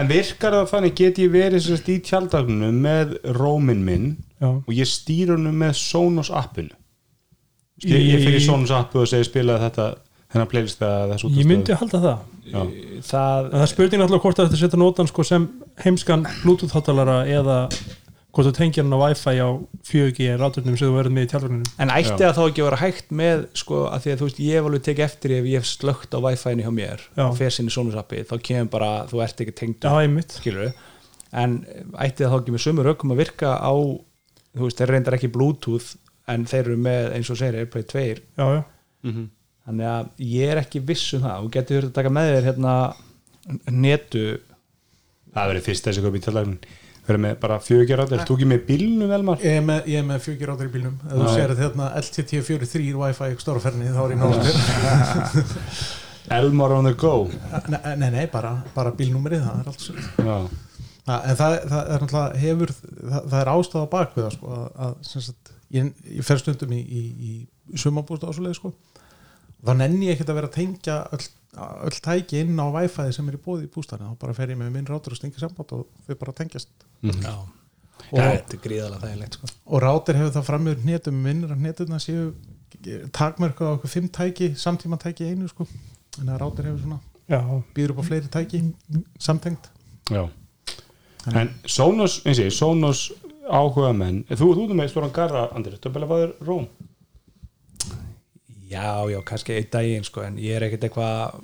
En 0.00 0.08
virkar 0.10 0.56
það 0.58 0.66
þannig 0.72 0.96
get 1.00 1.20
ég 1.22 1.30
verið 1.32 1.62
sérst 1.64 1.88
í 1.92 1.98
tjaldagnum 2.04 2.80
með 2.84 3.14
rómin 3.36 3.84
minn 3.84 4.08
Já. 4.40 4.48
og 4.48 4.72
ég 4.76 4.88
stýr 4.88 5.32
honum 5.36 5.56
með 5.60 5.72
Sonos 5.80 6.28
appinu 6.32 6.72
ég, 7.84 8.04
ég 8.12 8.24
fyrir 8.26 8.40
Í- 8.40 8.46
Sonos 8.46 8.70
appu 8.76 9.02
og 9.02 9.08
segi 9.10 9.28
spilaði 9.30 9.66
þetta 9.68 9.86
þennan 10.32 10.48
playlist 10.52 10.80
eða 10.82 11.08
þessu 11.14 11.30
Ég 11.36 11.48
myndi 11.50 11.74
halda 11.76 11.98
það. 12.02 12.20
Já. 12.52 12.60
það 13.06 13.50
það 13.52 13.62
er 13.64 13.70
spurning 13.70 14.02
alltaf 14.04 14.22
hvort 14.24 14.38
að 14.40 14.46
þetta 14.48 14.60
setja 14.62 14.78
nótan 14.80 15.08
sko, 15.10 15.24
sem 15.28 15.44
heimskan 15.84 16.24
bluetooth 16.42 16.72
hátalara 16.76 17.18
eða 17.30 17.58
hvort 18.32 18.48
þú 18.48 18.52
tengir 18.56 18.82
hann 18.82 18.94
á 18.96 19.00
wifi 19.02 19.34
á 19.44 19.48
4G 19.88 20.28
ráturnum 20.40 20.76
sem 20.80 20.88
þú 20.88 20.94
verður 20.96 21.12
með 21.18 21.26
í 21.26 21.30
tjálfurnum 21.32 21.64
en 21.84 21.92
ætti 21.92 22.16
það 22.22 22.36
þá 22.38 22.42
ekki 22.48 22.62
að 22.62 22.68
vera 22.70 22.78
hægt 22.80 23.10
með 23.20 23.42
sko, 23.60 23.80
að 23.92 24.06
því 24.06 24.12
að 24.14 24.20
þú 24.22 24.28
veist, 24.28 24.40
ég 24.40 24.56
hef 24.56 24.68
alveg 24.70 24.84
tekið 24.88 25.04
eftir 25.06 25.34
ef 25.36 25.48
ég 25.52 25.60
hef 25.60 25.68
slögt 25.68 26.16
á 26.16 26.18
Wi-Fi-inu 26.24 26.64
hjá 26.64 26.72
mér 26.78 27.04
og 27.26 27.36
fer 27.36 27.52
sinni 27.52 27.74
sonusappi, 27.74 28.22
þá 28.24 28.34
kemur 28.48 28.70
bara 28.72 28.90
þú 29.12 29.20
ert 29.26 29.44
ekki 29.44 29.54
tengd 29.60 29.84
Já, 29.84 29.92
einmitt. 30.00 30.32
skilur 30.40 30.72
en 31.32 31.58
ætti 32.00 32.24
það 32.24 32.32
þá 32.32 32.38
ekki 32.40 32.54
með 32.56 32.64
sömur 32.64 32.88
að 36.28 36.34
en 36.34 36.44
þeir 36.46 36.60
eru 36.66 36.76
með 36.86 37.12
eins 37.16 37.30
og 37.30 37.38
segir 37.40 37.58
Airplay 37.62 37.82
2 37.82 38.04
Já, 38.38 38.46
já, 38.56 38.62
Mhm. 39.04 39.24
þannig 39.66 39.86
að 39.92 40.08
ég 40.32 40.52
er 40.52 40.60
ekki 40.62 40.80
viss 40.86 41.12
um 41.14 41.22
það. 41.22 41.42
Og 41.44 41.50
getur 41.52 41.80
þurft 41.82 41.90
að 41.90 41.94
taka 41.98 42.08
með 42.10 42.30
þér 42.36 42.46
hérna 42.50 42.94
netu. 43.70 44.38
Það 45.34 45.50
verið 45.52 45.66
fyrst 45.66 45.84
þessi 45.88 46.02
köp 46.04 46.14
í 46.18 46.20
tjaldagnum 46.22 46.58
verið 47.02 47.18
með 47.24 47.38
bara 47.42 47.56
fjögjar 47.58 47.98
áttir, 48.04 48.20
þú 48.28 48.34
ekki 48.36 48.46
með 48.46 48.60
bílnu 48.68 49.06
velmar 49.10 49.40
Ég 49.42 49.56
er 49.58 49.62
með, 49.66 49.86
ég 49.90 49.98
er 49.98 50.04
með 50.06 50.20
fjögir 50.22 50.52
áttur 50.52 50.68
í 50.68 50.72
bílnum. 50.76 50.98
Ef 51.02 51.16
þú 51.18 51.30
sér 51.34 51.54
þérna 51.58 51.88
LTT43 51.98 52.92
Wi-Fi 52.94 53.30
í 53.32 53.38
stóraferni 53.42 53.88
þá 53.90 54.02
er 54.04 54.12
ég 54.14 54.20
náttúrulega 54.20 55.32
Elmar 56.38 56.70
on 56.76 56.84
the 56.86 56.92
go. 56.94 57.28
Nei, 57.68 57.96
nei, 57.98 58.10
nei, 58.14 58.26
bara, 58.30 58.52
bara 58.76 58.92
bílnúmerið 58.94 59.42
það 59.42 59.58
er 59.64 59.72
allt 59.72 59.82
svo 59.82 59.96
en 61.02 61.34
það, 61.34 61.56
það 61.66 61.88
er 61.96 62.04
náttúrulega 62.04 62.38
hefur 62.44 62.70
það, 62.78 63.24
það 63.32 63.38
er 63.40 63.50
ástæða 63.56 63.88
bak 63.90 64.12
við 64.14 64.22
það 64.28 64.36
sko, 64.36 64.52
að, 64.54 64.68
að, 64.86 64.92
ég, 65.72 65.92
ég 66.18 66.26
fer 66.26 66.40
stundum 66.40 66.72
í, 66.74 66.80
í, 66.80 67.02
í 67.28 67.78
sumabúst 67.80 68.26
ásuleið 68.26 68.58
sko. 68.58 68.72
þá 69.62 69.72
nenni 69.78 70.08
ég 70.08 70.16
ekkert 70.16 70.32
að 70.32 70.38
vera 70.40 70.50
að 70.50 70.56
tengja 70.58 70.98
öll, 71.14 71.26
öll 71.88 71.98
tæki 72.04 72.42
inn 72.42 72.58
á 72.58 72.66
Wi-Fi 72.74 73.10
sem 73.14 73.28
er 73.30 73.38
í 73.38 73.42
bóði 73.42 73.68
í 73.68 73.72
bústæðinu 73.72 74.12
þá 74.12 74.22
bara 74.24 74.36
fer 74.36 74.54
ég 74.54 74.60
með 74.60 74.72
minn 74.76 74.88
rátur 74.88 75.14
og 75.14 75.20
stengi 75.20 75.42
samband 75.42 75.76
og 75.76 75.86
þau 76.06 76.16
bara 76.24 76.36
tengjast 76.40 76.86
já, 77.02 77.36
og, 77.36 78.18
þetta 78.18 78.58
er 78.58 78.64
gríðalega 78.66 79.06
þægilegt 79.06 79.38
sko. 79.38 79.52
og 79.66 79.84
rátur 79.86 80.18
hefur 80.18 80.34
það 80.38 80.48
fram 80.50 80.66
með 80.68 80.82
hnetum 80.86 81.22
minnir 81.28 81.54
að 81.54 81.62
hnetuna 81.62 82.02
séu 82.02 82.32
takmörku 83.14 83.68
á 83.68 83.74
okkur 83.76 83.92
fimm 83.92 84.10
tæki 84.10 84.52
samtíma 84.58 84.98
tæki 84.98 85.30
einu 85.30 85.48
sko. 85.50 85.68
en 86.20 86.32
að 86.32 86.42
rátur 86.42 86.70
hefur 86.70 86.82
svona 86.82 87.00
já, 87.30 87.40
býður 87.74 87.94
upp 87.94 88.02
á 88.02 88.04
fleiri 88.08 88.32
tæki 88.32 88.62
samtengt 89.20 89.70
Já. 90.10 90.28
en 91.30 91.52
Sonos 91.64 92.20
eins 92.26 92.40
og 92.40 92.48
ég, 92.48 92.54
Sonos 92.54 93.02
áhuga 93.48 93.92
menn 93.96 94.22
þú, 94.30 94.52
þú 94.56 94.68
með 94.78 94.92
stóran 94.92 95.14
garra, 95.14 95.48
Andri, 95.56 95.78
þér 96.22 96.34
róm. 96.46 96.66
Já, 98.72 99.04
já, 99.10 99.18
kannski 99.28 99.58
einn 99.58 99.70
daginn 99.72 100.06
sko, 100.06 100.24
en 100.24 100.38
ég 100.40 100.56
er 100.56 100.68
ekkert 100.68 100.88
eitthvað 100.88 101.42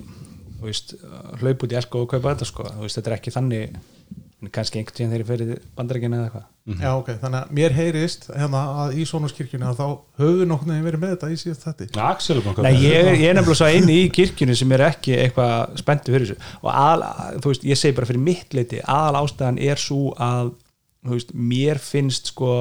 þú 0.59 0.67
veist, 0.67 0.95
hlaup 1.39 1.63
út 1.65 1.73
í 1.73 1.79
elko 1.79 2.03
og 2.03 2.11
kaupa 2.13 2.33
þetta 2.33 2.49
sko. 2.49 2.67
þú 2.75 2.85
veist, 2.85 2.99
þetta 2.99 3.11
er 3.11 3.17
ekki 3.19 3.35
þannig 3.35 3.79
kannski 4.55 4.79
einhvern 4.79 4.95
tíðan 4.95 5.11
ég 5.11 5.27
fyrir 5.27 5.63
bandarækina 5.75 6.15
eða 6.15 6.27
eitthvað. 6.29 6.43
Já, 6.79 6.89
ok, 6.93 7.09
þannig 7.19 7.39
að 7.39 7.49
mér 7.57 7.73
heyrist 7.75 8.27
hérna 8.29 8.61
að 8.83 8.93
í 8.95 9.07
Sónuskirkjunni 9.09 9.67
að 9.67 9.81
þá 9.81 9.87
höfðu 10.21 10.45
veginn 10.77 10.87
verið 10.87 11.03
með 11.03 11.11
þetta 11.15 11.31
í 11.33 11.39
síðast 11.41 11.65
þetta 11.65 11.87
Axel 12.05 12.37
að 12.37 12.45
kaupa 12.47 12.63
Nei, 12.63 12.77
ég, 12.85 13.09
ég 13.19 13.25
er 13.27 13.35
nefnilega 13.35 13.59
svo 13.59 13.67
eini 13.67 13.97
í 14.05 14.07
kirkjunni 14.15 14.55
sem 14.55 14.75
er 14.77 14.85
ekki 14.87 15.17
eitthvað 15.17 15.75
spenntu 15.81 16.15
fyrir 16.15 16.29
þessu. 16.29 16.53
Og 16.63 16.71
aðal, 16.71 17.11
þú 17.35 17.51
veist, 17.51 17.67
ég 17.67 17.81
segi 17.81 17.97
bara 17.99 18.09
fyrir 18.13 18.25
mitt 18.29 18.55
leiti 18.55 18.79
aðal 18.85 19.25
ástæðan 19.25 19.59
er 19.67 19.83
svo 19.83 20.13
að 20.15 20.53
veist, 21.07 21.33
mér 21.33 21.79
finnst 21.81 22.33
sko 22.33 22.53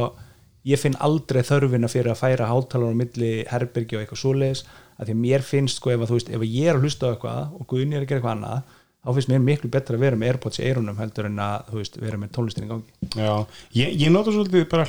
ég 0.69 0.81
finn 0.81 0.99
aldrei 1.03 1.43
þörfina 1.47 1.89
fyrir 1.91 2.13
að 2.13 2.23
færa 2.23 2.51
hátalar 2.51 2.95
á 2.95 3.01
milli 3.01 3.33
herbergi 3.49 3.97
og 3.97 4.03
eitthvað 4.05 4.23
svoleiðis 4.23 4.65
að 4.99 5.11
því 5.11 5.17
mér 5.23 5.47
finnst 5.47 5.81
sko 5.81 5.95
ef, 5.95 6.03
að, 6.05 6.15
veist, 6.17 6.31
ef 6.35 6.45
ég 6.45 6.69
er 6.69 6.79
að 6.79 6.87
hlusta 6.87 7.09
á 7.09 7.13
eitthvað 7.15 7.57
og 7.59 7.71
Guðni 7.71 7.97
er 7.97 8.05
að 8.05 8.11
gera 8.11 8.21
eitthvað 8.21 8.37
annað 8.37 8.77
þá 8.99 9.11
finnst 9.17 9.31
mér 9.33 9.45
miklu 9.47 9.71
betra 9.73 9.97
að 9.97 10.05
vera 10.05 10.19
með 10.19 10.33
Airpods 10.33 10.61
í 10.61 10.67
eyrunum 10.67 10.99
heldur 10.99 11.29
en 11.29 11.41
að 11.41 11.73
veist, 11.79 11.99
vera 12.03 12.19
með 12.21 12.33
tónlistin 12.35 12.67
í 12.67 12.71
gangi. 12.73 12.97
Já, 13.15 13.33
ég, 13.79 13.93
ég 14.03 14.13
nota 14.13 14.35
svolítið 14.35 14.67
bara 14.73 14.89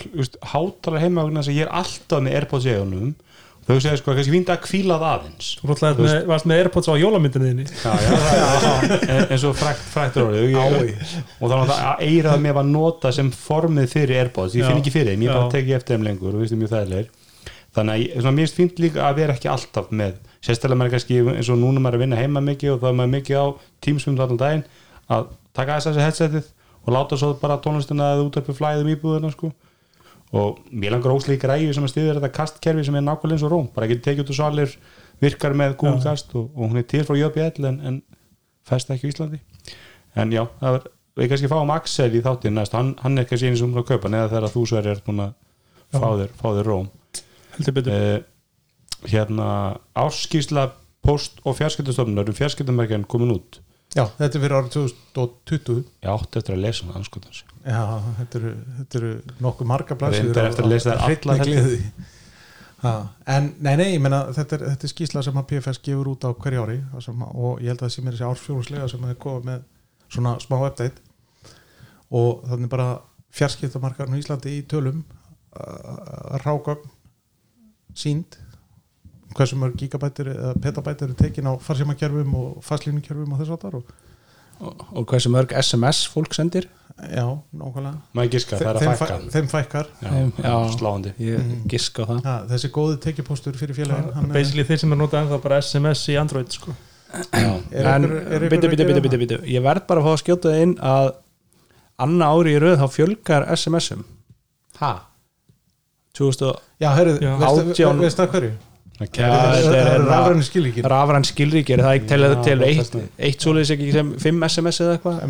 hátala 0.53 1.03
heima 1.03 1.27
að 1.29 1.51
ég 1.53 1.67
er 1.67 1.73
alltaf 1.79 2.23
með 2.25 2.39
Airpods 2.39 2.67
í 2.67 2.73
egunum 2.73 3.13
þau 3.69 3.77
segja 3.83 3.97
sko, 4.01 4.13
kannski 4.17 4.33
fínt 4.33 4.49
að 4.49 4.59
kvíla 4.65 4.95
það 4.99 5.11
aðeins. 5.13 5.49
Þú 5.61 5.69
varst 6.29 6.47
með 6.49 6.61
Airpods 6.63 6.89
á 6.89 6.93
jólamyndinni 6.97 7.49
þinni. 7.51 7.65
Já, 7.69 7.91
já, 8.01 8.11
það 8.65 8.93
er 9.13 9.33
eins 9.35 9.45
og 9.45 9.55
frækt, 9.59 9.83
frækt 9.93 10.17
orðið. 10.23 10.47
Ég, 10.55 11.03
og 11.39 11.45
þá 11.45 11.53
náttúrulega 11.53 11.91
að 11.93 12.03
eirað 12.09 12.43
mér 12.45 12.55
var 12.59 12.67
nota 12.69 13.11
sem 13.15 13.29
formið 13.35 13.87
fyrir 13.93 14.23
Airpods, 14.23 14.55
ég 14.57 14.65
Já. 14.65 14.69
finn 14.71 14.81
ekki 14.81 14.93
fyrir 14.95 15.13
þeim 15.13 15.25
ég 15.27 15.33
bara 15.35 15.45
Já. 15.45 15.53
teki 15.55 15.75
eftir 15.77 15.95
þeim 15.99 16.07
lengur 16.09 16.33
og 16.33 16.41
viðstu 16.43 16.57
mjög 16.59 16.73
þægilegir. 16.73 17.09
Þannig 17.77 17.93
að 17.93 18.01
ég- 18.01 18.13
svona, 18.23 18.35
mér 18.39 18.53
finnst 18.57 18.79
líka 18.81 19.03
að 19.05 19.15
vera 19.21 19.33
ekki 19.37 19.49
alltaf 19.53 19.91
með 19.93 20.13
sérstaklega 20.41 20.79
maður 20.81 20.93
kannski 20.95 21.19
eins 21.35 21.49
og 21.53 21.59
núna 21.61 21.79
maður 21.83 21.93
er 21.93 21.99
að 21.99 22.03
vinna 22.07 22.17
heima 22.23 22.41
mikið 22.41 22.71
og 22.73 22.79
þá 22.81 22.87
er 22.89 22.95
maður 22.97 23.13
mikið 23.13 23.35
á 23.37 23.45
tímsum 23.85 24.17
allan 24.17 24.39
daginn 24.41 24.63
að 25.13 25.27
taka 25.53 25.75
þess 25.77 25.91
að 25.91 25.99
headsetið 26.07 26.47
og 26.87 26.93
láta 26.95 27.17
svo 27.19 27.33
bara 27.37 27.57
tónlistina 27.61 28.07
eða 28.15 28.25
útarpi 28.25 28.55
flæðum 28.57 28.89
íbúðina 28.95 29.29
sko 29.35 29.51
og 30.35 30.59
mér 30.69 30.93
langar 30.93 31.15
óslega 31.15 31.39
í 31.39 31.41
græju 31.41 31.73
sem 31.73 31.85
að 31.85 31.93
stiður 31.93 32.19
þetta 32.19 32.31
kastkerfi 32.35 32.85
sem 32.85 32.97
er 32.99 33.05
nákvæmlega 33.05 33.39
eins 33.39 33.45
og 33.47 33.53
róm. 33.53 33.67
Bara 33.73 33.87
ekki 33.87 34.01
tekið 34.05 34.23
út 34.25 34.33
úr 34.33 34.37
salir, 34.37 34.75
virkar 35.23 35.55
með 35.57 35.75
Google 35.81 36.03
Cast 36.03 36.35
og, 36.37 36.51
og 36.53 36.69
hún 36.69 36.81
er 36.81 36.87
til 36.89 37.01
frá 37.07 37.17
JBL 37.17 37.69
en, 37.69 37.79
en 37.81 37.99
fest 38.69 38.91
ekki 38.93 39.09
í 39.09 39.13
Íslandi. 39.13 39.41
En 40.19 40.33
já, 40.33 40.43
það 40.61 40.75
var, 40.75 40.89
við 41.17 41.31
kannski 41.31 41.51
fáum 41.51 41.73
Axel 41.73 42.11
í 42.13 42.23
þáttinn 42.25 42.57
næst, 42.59 42.75
hann, 42.77 42.93
hann 43.01 43.17
er 43.17 43.29
kannski 43.29 43.49
einu 43.49 43.61
sem 43.61 43.71
hún 43.71 43.81
að 43.81 43.89
kaupa 43.93 44.11
neða 44.13 44.29
þegar 44.35 44.53
þú 44.53 44.65
svo 44.69 44.81
er 44.81 45.01
búin 45.05 45.23
að 45.25 45.33
fá 45.95 46.09
þér, 46.21 46.35
fá 46.37 46.47
þér 46.59 46.69
róm. 46.69 46.91
Eh, 47.59 48.19
hérna 49.09 49.49
áskýrsla 49.97 50.69
post 51.05 51.41
og 51.47 51.57
fjarskiptastofnunar 51.57 52.29
um 52.29 52.37
fjarskiptamerkjan 52.37 53.07
komin 53.09 53.33
út 53.33 53.61
Já, 53.95 54.03
þetta 54.19 54.29
er 54.29 54.43
fyrir 54.43 54.55
árið 54.59 54.73
2020 54.75 55.79
ég 55.81 56.09
átti 56.13 56.39
eftir 56.39 56.55
að 56.55 56.63
lesa 56.67 56.85
hann 56.85 56.99
anskotans 56.99 57.39
Já, 57.63 57.81
þetta 58.19 58.39
eru, 58.39 58.51
þetta 58.77 58.99
eru 58.99 59.11
nokkuð 59.41 59.69
marga 59.71 59.97
blaðsíður 59.99 60.29
Reyndar 60.29 60.49
eftir 60.51 60.67
að 60.67 60.73
lesa 60.75 60.95
þær 60.99 61.25
allar. 61.33 61.79
Ha, 62.79 62.91
en 63.35 63.49
nei, 63.59 63.73
nei, 63.75 63.87
ég 63.95 63.99
meina 63.99 64.21
þetta 64.31 64.55
er, 64.55 64.61
þetta 64.71 64.87
er 64.87 64.91
skýsla 64.93 65.23
sem 65.25 65.39
að 65.41 65.47
PFS 65.49 65.81
gefur 65.83 66.13
út 66.13 66.23
á 66.23 66.31
hverju 66.31 66.61
ári 66.63 66.77
það 66.93 67.03
sem, 67.09 67.25
og 67.27 67.59
ég 67.59 67.73
held 67.73 67.81
að 67.81 67.85
það 67.85 67.93
sé 67.95 68.03
mér 68.05 68.15
þessi 68.15 68.27
ársfjóðslega 68.29 68.87
sem 68.93 69.07
er 69.09 69.17
komið 69.19 69.49
með 69.49 69.65
svona 70.15 70.35
smá 70.39 70.55
update. 70.61 71.03
Og 72.15 72.45
þannig 72.47 72.71
bara 72.71 72.87
fjarskiptamarkarinn 73.35 74.15
í 74.15 74.21
Íslandi 74.23 74.53
í 74.55 74.63
tölum 74.71 75.03
rágögn 76.45 76.87
sínd 77.97 78.39
hversu 79.39 79.57
mörg 79.61 79.77
gigabætir 79.79 80.29
eða 80.35 80.53
petabætir 80.61 81.07
eru 81.09 81.17
tekin 81.23 81.47
á 81.49 81.53
farsímakerfum 81.63 82.35
og 82.43 82.59
fastlínukerfum 82.67 83.33
og 83.33 83.41
þess 83.41 83.55
að 83.55 83.63
þar 83.65 83.79
og 83.79 83.95
og, 84.59 84.81
og 84.99 85.05
hversu 85.07 85.29
mörg 85.31 85.53
SMS 85.55 86.01
fólk 86.11 86.33
sendir 86.35 86.65
já, 86.99 87.23
nákvæmlega 87.55 87.93
maður 88.17 88.31
giska, 88.33 88.57
það 88.59 88.69
er 88.69 88.79
þeim, 88.83 88.95
fæ, 88.99 89.05
þeim 89.31 89.45
fækkar 89.53 89.87
já, 90.03 90.09
Já. 90.43 90.55
sláandi 90.75 91.13
ég 91.23 91.53
giska 91.71 92.03
á 92.03 92.05
það 92.09 92.25
ha, 92.27 92.33
þessi 92.51 92.71
góði 92.75 92.97
tekjupostur 93.05 93.55
fyrir 93.55 93.77
félagin 93.77 94.09
hann 94.17 94.27
er- 94.27 94.35
basically 94.35 94.65
þeir 94.67 94.81
sem 94.83 94.91
er 94.91 94.99
notað 94.99 95.21
ennþá 95.23 95.39
bara 95.45 95.61
SMS 95.63 96.01
í 96.11 96.17
Android 96.19 96.51
sko. 96.51 96.75
ég 99.49 99.63
verð 99.63 99.85
bara 99.89 100.01
að 100.01 100.05
fá 100.05 100.11
að 100.13 100.21
skjóta 100.23 100.51
það 100.51 100.63
inn 100.65 100.75
að 100.91 101.09
anna 102.05 102.27
ári 102.35 102.53
í 102.55 102.59
röð 102.61 102.77
þá 102.83 102.87
fjölgar 102.93 103.47
SMS-um 103.55 104.03
ha? 104.81 104.91
2000 106.19 106.59
já, 106.83 106.89
herru, 106.97 107.15
Já. 107.21 107.31
veistu, 107.39 107.71
Átján- 107.73 107.99
veistu 108.03 108.23
að 108.25 108.31
hverju? 108.35 108.51
Er 108.99 110.01
rafræni 110.03 110.43
skilíkin 110.43 110.87
rafræn 110.91 111.23
skilrík 111.27 111.69
er 111.71 111.83
það 111.85 111.93
ekki 111.95 112.09
til, 112.09 112.25
Já, 112.25 112.33
til 112.43 112.63
eitt, 112.67 112.95
eitt 113.29 113.45
svoleiðis 113.45 113.71
ekki 113.75 113.91
sem 113.95 114.09
5 114.19 114.43
SMS 114.49 114.81
eða 114.83 114.95
eitthvað? 114.97 115.21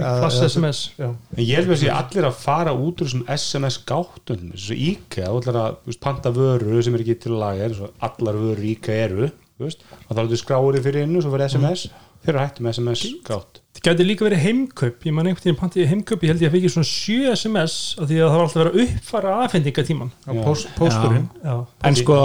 Klass 0.00 0.38
eða- 0.38 0.48
SMS 0.48 0.80
ég 1.36 1.54
held 1.58 1.74
að 1.74 1.80
sé 1.82 1.90
allir 1.92 2.28
að 2.30 2.38
fara 2.40 2.72
út 2.72 3.04
úr 3.04 3.12
SMS 3.36 3.78
gáttum 3.84 4.52
þessu 4.54 4.78
að 5.52 5.76
veist, 5.84 6.00
panta 6.00 6.32
vöru 6.32 6.82
sem 6.82 6.94
er 6.96 7.04
ekki 7.04 7.18
til 7.26 7.34
að 7.34 7.42
laga 7.44 7.68
eins 7.68 7.82
og 7.84 7.92
allar 8.00 8.34
vörur 8.40 8.64
í 8.64 8.76
IKEA 8.78 9.04
eru 9.10 9.28
og 9.62 9.68
þá 10.16 10.18
er 10.18 10.24
þetta 10.26 10.40
skráður 10.40 10.80
fyrir 10.82 11.04
innu 11.06 11.20
svo 11.22 11.30
fyrir 11.34 11.48
SMS, 11.52 11.84
þeir 12.24 12.32
eru 12.32 12.40
hættu 12.42 12.64
með 12.64 12.78
SMS 12.78 13.02
gátt. 13.26 13.60
Það 13.72 13.84
gæti 13.86 14.06
líka 14.06 14.26
verið 14.26 14.42
heimkaup. 14.42 15.04
Ég 15.06 15.14
man 15.14 15.26
einhvern 15.26 15.44
veginn 15.44 15.58
pantiði 15.60 15.86
heimkaup 15.90 16.24
ég 16.24 16.32
held 16.32 16.42
ég 16.42 16.50
að 16.50 16.56
fekk 16.56 16.72
svona 16.74 16.88
7 16.88 17.30
SMS 17.36 17.76
af 17.98 18.08
því 18.10 18.18
að 18.18 18.26
það 18.26 18.34
var 18.36 18.44
alltaf 18.46 18.60
verið 18.62 18.72
að 18.72 18.82
uppfara 18.86 19.36
aðfendingatíman 19.44 20.10
post, 20.42 20.68
pósturinn. 20.78 21.28
Já, 21.42 21.54
en 21.88 21.98
sko 21.98 22.18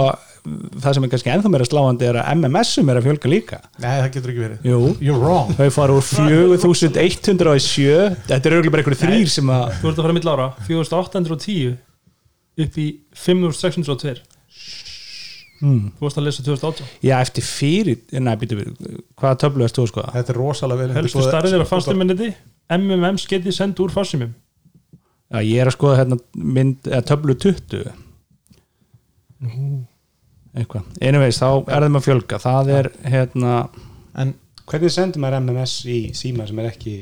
það 0.82 0.96
sem 0.96 1.06
er 1.06 1.12
kannski 1.14 1.32
ennþá 1.34 1.52
meira 1.52 1.66
sláandi 1.68 2.08
er 2.08 2.18
að 2.20 2.30
MMS-um 2.36 2.92
er 2.92 3.00
að 3.00 3.08
fjölga 3.08 3.32
líka. 3.32 3.60
Nei 3.82 3.90
það 3.90 4.08
getur 4.16 4.32
ekki 4.32 4.44
verið. 4.44 4.68
Jú, 4.68 4.80
you're 5.04 5.20
wrong. 5.20 5.52
Þau 5.58 5.68
fara 5.74 5.98
úr 5.98 6.06
4107 6.08 7.98
þetta 8.28 8.38
er 8.38 8.56
auðvitað 8.56 8.74
bara 8.74 8.84
einhverju 8.84 9.02
þrýr 9.02 9.30
sem 9.32 9.52
að 9.52 9.68
þú 9.80 9.90
ert 9.90 10.00
að 10.00 10.08
fara 10.08 10.16
mitt 10.16 10.28
lára 10.28 10.48
4810 10.66 11.76
upp 12.64 12.80
í 12.82 12.86
5602 13.14 14.16
mm, 15.62 15.84
þú 15.98 16.06
varst 16.06 16.20
að 16.20 16.26
lesa 16.28 16.44
2018 16.46 16.90
já, 17.06 17.14
eftir 17.20 17.46
fyrir, 17.46 18.02
næ, 18.18 18.32
býtu 18.40 18.58
við 18.58 18.74
hvaða 19.18 19.40
töflu 19.44 19.66
erst 19.66 19.78
þú 19.78 19.86
að 19.86 19.92
skoða? 19.92 20.14
þetta 20.16 20.34
er 20.34 20.40
rosalega 20.42 20.82
vel 20.82 20.98
helstu 20.98 21.24
starrið 21.26 21.56
er 21.58 21.64
að 21.64 21.72
fastuminniti 21.72 22.28
MMM 22.78 23.20
sketi 23.22 23.54
sendt 23.54 23.82
úr 23.82 23.94
farsimum 23.94 24.34
Já, 25.28 25.42
ég 25.44 25.60
er 25.60 25.68
að 25.68 25.76
skoða 25.76 25.98
hérna 26.00 26.16
mynd, 26.56 26.86
töflu 27.08 27.36
20 27.36 27.92
eitthvað, 30.56 30.86
anyways, 31.00 31.40
þá 31.40 31.48
er 31.68 31.86
þeim 31.86 31.98
að 32.00 32.06
fjölga. 32.06 32.38
Það 32.42 32.70
er 32.78 32.92
hérna 33.04 33.56
en 34.18 34.36
Hvernig 34.68 34.92
sendur 34.92 35.22
maður 35.24 35.46
MMS 35.46 35.74
í 35.88 35.98
síma 36.16 36.44
sem 36.48 36.58
er 36.60 36.66
ekki 36.68 36.96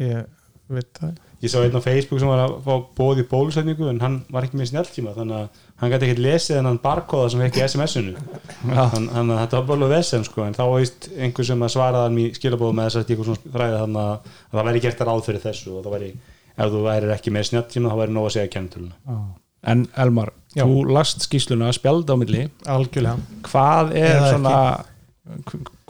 ég 0.00 0.24
veit 0.70 0.88
það 0.98 1.18
Ég 1.40 1.48
sá 1.48 1.62
einn 1.62 1.72
á 1.72 1.80
Facebook 1.80 2.20
sem 2.20 2.28
var 2.28 2.42
að 2.42 2.54
fá 2.66 2.72
bóð 2.98 3.22
í 3.22 3.24
bólusetningu 3.30 3.86
en 3.88 4.00
hann 4.02 4.16
var 4.28 4.44
ekki 4.44 4.58
með 4.60 4.72
snjálftíma 4.74 5.14
þannig 5.16 5.38
að 5.38 5.62
hann 5.80 5.92
gæti 5.92 6.08
ekkert 6.08 6.22
lesið 6.26 6.58
en 6.58 6.68
hann 6.68 6.80
barkóða 6.82 7.30
sem 7.32 7.44
ekki 7.46 7.62
SMS-unu 7.64 8.12
þannig 8.92 9.14
að 9.16 9.40
þetta 9.40 9.56
var 9.56 9.68
bara 9.70 9.78
alveg 9.78 9.94
vesen 9.94 10.26
sko 10.28 10.44
en 10.44 10.58
þá 10.58 10.62
veist 10.74 11.08
einhver 11.16 11.48
sem 11.48 11.64
að 11.64 11.72
svaraði 11.76 12.10
hann 12.10 12.20
í 12.20 12.26
skilabóðu 12.36 12.76
með 12.76 12.90
þess 12.90 13.00
að 13.00 13.14
eitthvað 13.14 13.30
svona 13.30 13.54
þræði 13.54 13.78
þannig 13.84 14.02
að, 14.02 14.34
að 14.50 14.58
það 14.58 14.68
væri 14.68 14.84
gert 14.84 15.00
að 15.00 15.10
ráð 15.10 15.24
fyrir 15.30 15.44
þessu 15.46 15.72
og 15.72 15.86
það 15.86 15.96
væri, 15.96 16.10
ef 16.50 16.74
þú 16.74 16.82
væri 16.90 17.14
ekki 17.16 17.34
með 17.38 17.48
snjálftíma 17.50 17.94
þá 17.94 18.00
væri 18.02 18.16
nóg 18.18 18.28
að 18.28 18.36
segja 18.36 18.52
kennitöluna 18.58 19.16
en 19.62 19.88
Elmar, 19.96 20.32
Já. 20.56 20.64
þú 20.64 20.86
last 20.88 21.26
skýsluna 21.26 21.72
spjald 21.76 22.08
á 22.10 22.16
milli, 22.16 22.46
algjörlega. 22.64 23.18
Hvað 23.48 23.92
er 23.98 24.16
Eða 24.16 24.30
svona 24.34 24.56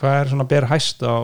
hvað 0.01 0.17
er 0.17 0.33
svona 0.33 0.47
ber 0.49 0.67
hæst 0.71 1.05
á 1.05 1.17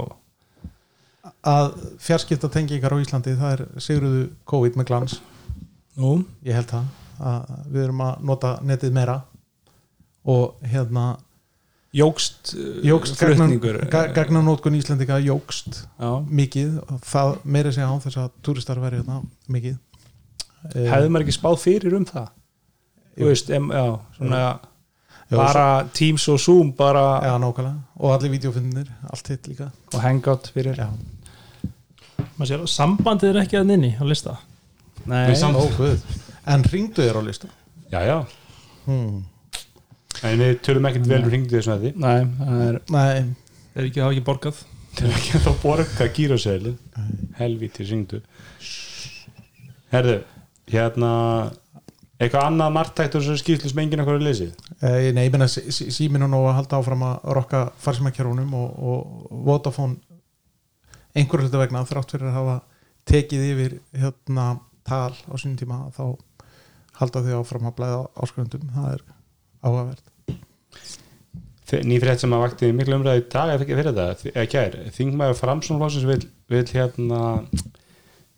að 1.46 1.74
fjarskipta 2.02 2.50
tengingar 2.52 2.94
á 2.94 3.02
Íslandi 3.02 3.36
það 3.38 3.52
er 3.54 3.82
sigruðu 3.82 4.22
COVID 4.48 4.78
með 4.78 4.88
glans. 4.90 5.20
Nú, 5.96 6.18
ég 6.46 6.56
held 6.58 6.70
það 6.70 6.88
að 7.16 7.54
við 7.72 7.84
erum 7.86 8.02
að 8.04 8.26
nota 8.30 8.56
netið 8.66 8.96
meira. 8.96 9.20
Og 10.26 10.58
hérna 10.66 11.04
jógst, 11.94 12.50
uh, 12.58 12.80
jógst 12.84 13.20
flutningur 13.20 13.78
gagnanótkun 13.90 14.74
Íslandika 14.76 15.20
jógst 15.22 15.84
Já. 16.00 16.10
mikið. 16.26 16.80
Það 17.06 17.36
meira 17.44 17.72
segja 17.72 17.88
á 17.88 17.96
þess 18.02 18.20
að 18.24 18.32
turistar 18.42 18.82
væri 18.82 19.00
hérna 19.00 19.22
mikið. 19.48 19.78
Eh, 20.74 20.88
hefði 20.90 21.12
maður 21.12 21.28
ekki 21.28 21.36
spáð 21.38 21.60
fyrir 21.62 21.94
um 21.94 22.06
það 22.08 22.26
veist, 23.25 23.50
em, 23.50 23.70
já, 23.73 23.99
svona 24.18 24.40
Já, 25.26 25.37
bara 25.37 25.88
Teams 25.90 26.28
og 26.28 26.38
Zoom 26.38 26.73
bara 26.76 27.20
já, 27.25 27.38
nákvæmlega. 27.38 27.75
Og 27.96 28.14
allir 28.14 28.30
videofinnir, 28.30 28.87
allt 29.11 29.28
hitt 29.28 29.49
líka. 29.49 29.70
Og 29.94 30.00
Hangout 30.00 30.52
fyrir 30.54 30.76
sér 32.44 32.66
sambandið 32.68 33.32
er 33.32 33.40
ekki 33.44 33.58
að 33.61 33.70
nynni 33.70 33.94
á 33.96 34.04
lista? 34.04 34.37
Nei, 35.08 35.32
en 36.46 36.64
ringdu 36.66 37.04
þér 37.04 37.18
á 37.18 37.23
listu 37.23 37.49
Já, 37.92 38.00
já, 38.02 38.16
hmm. 38.87 39.20
en 40.26 40.40
við 40.42 40.56
tölum 40.66 40.88
ekkert 40.88 41.06
vel 41.06 41.20
um 41.23 41.28
hringdu 41.30 41.54
þessu 41.54 41.70
að 41.76 41.85
því 41.85 41.92
nei, 42.02 42.16
það 42.40 42.62
er 42.64 42.78
nei, 42.90 43.28
þeir 43.75 43.85
ekki 43.85 44.02
hafa 44.02 44.16
ekki 44.16 44.25
borgað. 44.26 44.62
Til 44.96 45.12
ekki 45.12 45.37
að 45.38 45.44
þá 45.44 45.52
borga 45.62 46.08
gíróseðli 46.16 46.73
helvíti 47.38 47.87
hringdu. 47.87 48.20
Herðu, 49.92 50.16
hérna 50.73 51.12
eitthvað 52.16 52.46
annað 52.49 52.75
margtækt 52.76 53.16
og 53.18 53.25
þessu 53.25 53.42
skýrslu 53.42 53.70
sem 53.73 53.80
enginn 53.82 54.02
okkur 54.04 54.18
er 54.18 54.25
lesið 54.25 54.52
eh, 54.80 55.11
nei, 55.16 55.26
ég 55.28 55.37
sí- 55.52 55.90
síminn 55.92 56.25
og 56.25 56.30
nú 56.32 56.42
að 56.49 56.56
halda 56.61 56.80
áfram 56.80 57.04
að 57.04 57.26
rokka 57.37 57.62
farsímakjörunum 57.85 58.54
og, 58.56 58.78
og 58.80 59.42
Vodafone 59.49 59.99
einhverju 61.16 61.49
hluta 61.49 61.61
vegna 61.61 61.85
þrátt 61.88 62.14
fyrir 62.14 62.30
að 62.30 62.38
hafa 62.38 62.56
tekið 63.08 63.44
yfir 63.50 63.76
hérna 63.96 64.46
tal 64.87 65.12
á 65.12 65.35
sínum 65.37 65.58
tíma 65.61 65.82
þá 65.96 66.04
halda 67.00 67.23
þau 67.26 67.40
áfram 67.42 67.68
að 67.68 67.76
blæða 67.80 68.02
áskrifundum 68.25 68.68
það 68.73 68.92
er 68.94 69.02
áhugavert. 69.66 70.12
Nýfrétt 71.66 72.23
sem 72.23 72.32
að 72.37 72.42
vakti 72.44 72.68
miklu 72.76 72.94
umræði 73.00 73.25
í 73.25 73.26
dag 73.32 73.50
eða 73.50 73.66
fyrir 73.66 73.88
þetta, 73.90 74.30
eða 74.30 74.50
kær 74.52 74.76
þingmaður 74.94 75.38
framsónflóksins 75.40 76.06
vil, 76.06 76.20
vil 76.52 76.62
hérna 76.70 77.20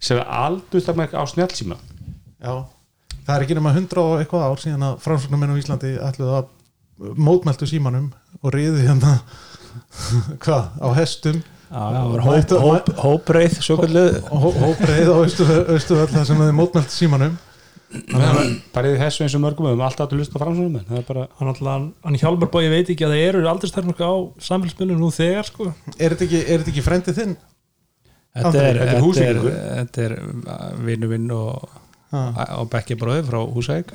sem 0.00 0.16
er 0.16 0.30
aldurstakmark 0.32 1.12
á 1.12 1.22
snjálfsíma 1.28 1.76
Já, 2.38 2.54
það 3.28 3.34
er 3.34 3.44
ekki 3.44 3.58
nema 3.58 3.74
100 3.76 4.00
og 4.00 4.22
eitthvað 4.22 4.46
ár 4.48 4.62
síðan 4.62 4.86
að 4.88 5.00
framsóknarmenn 5.04 5.52
á 5.52 5.60
Íslandi 5.60 5.90
ætluðu 6.00 6.36
að 6.38 6.46
mótmæltu 7.20 7.68
símanum 7.68 8.08
og 8.40 8.54
reyðu 8.54 8.80
hérna 8.86 9.18
hvað, 10.44 10.70
á 10.80 10.88
hestum. 10.96 11.42
Og 14.32 14.46
hópreið 14.62 15.10
á 15.12 15.16
austuðvöld 15.20 16.14
það 16.14 16.24
sem 16.30 16.40
hefði 16.40 16.56
mótmælt 16.56 16.94
símanum. 16.94 17.36
Bara 18.72 18.90
í 18.90 18.96
þessu 19.00 19.24
eins 19.24 19.36
og 19.36 19.42
mörgum 19.44 19.68
um 19.70 19.82
alltaf 19.84 20.08
að 20.08 20.22
lusta 20.22 20.40
á 20.40 20.42
framsónum 20.42 20.80
það 20.88 20.98
er 21.00 21.04
bara 21.08 21.26
hann, 21.40 22.16
hjálmar 22.20 22.50
bói, 22.52 22.62
ég 22.66 22.72
veit 22.72 22.90
ekki 22.92 23.06
að 23.06 23.14
það 23.14 23.26
eru 23.28 23.44
aldrei 23.48 23.70
á 24.08 24.12
samfélagsmiðlunum 24.48 25.04
nú 25.04 25.12
þegar 25.12 25.48
sko. 25.48 25.68
Er 25.96 26.16
þetta 26.16 26.26
ekki, 26.26 26.40
er 26.42 26.62
þetta 26.62 26.72
ekki 26.74 26.84
frændið 26.84 27.20
þinn? 27.20 27.36
Þetta 28.38 28.64
er, 28.64 28.80
Þetta 28.80 28.96
er 28.96 29.38
þetta 29.42 30.02
er, 30.04 30.16
er 30.16 30.42
uh, 30.52 30.66
vinnu 30.84 31.08
vinn 31.10 31.30
og 31.34 31.78
á 32.12 32.60
Bekki 32.72 32.96
bróði 32.98 33.24
frá 33.28 33.38
Húsæk. 33.52 33.94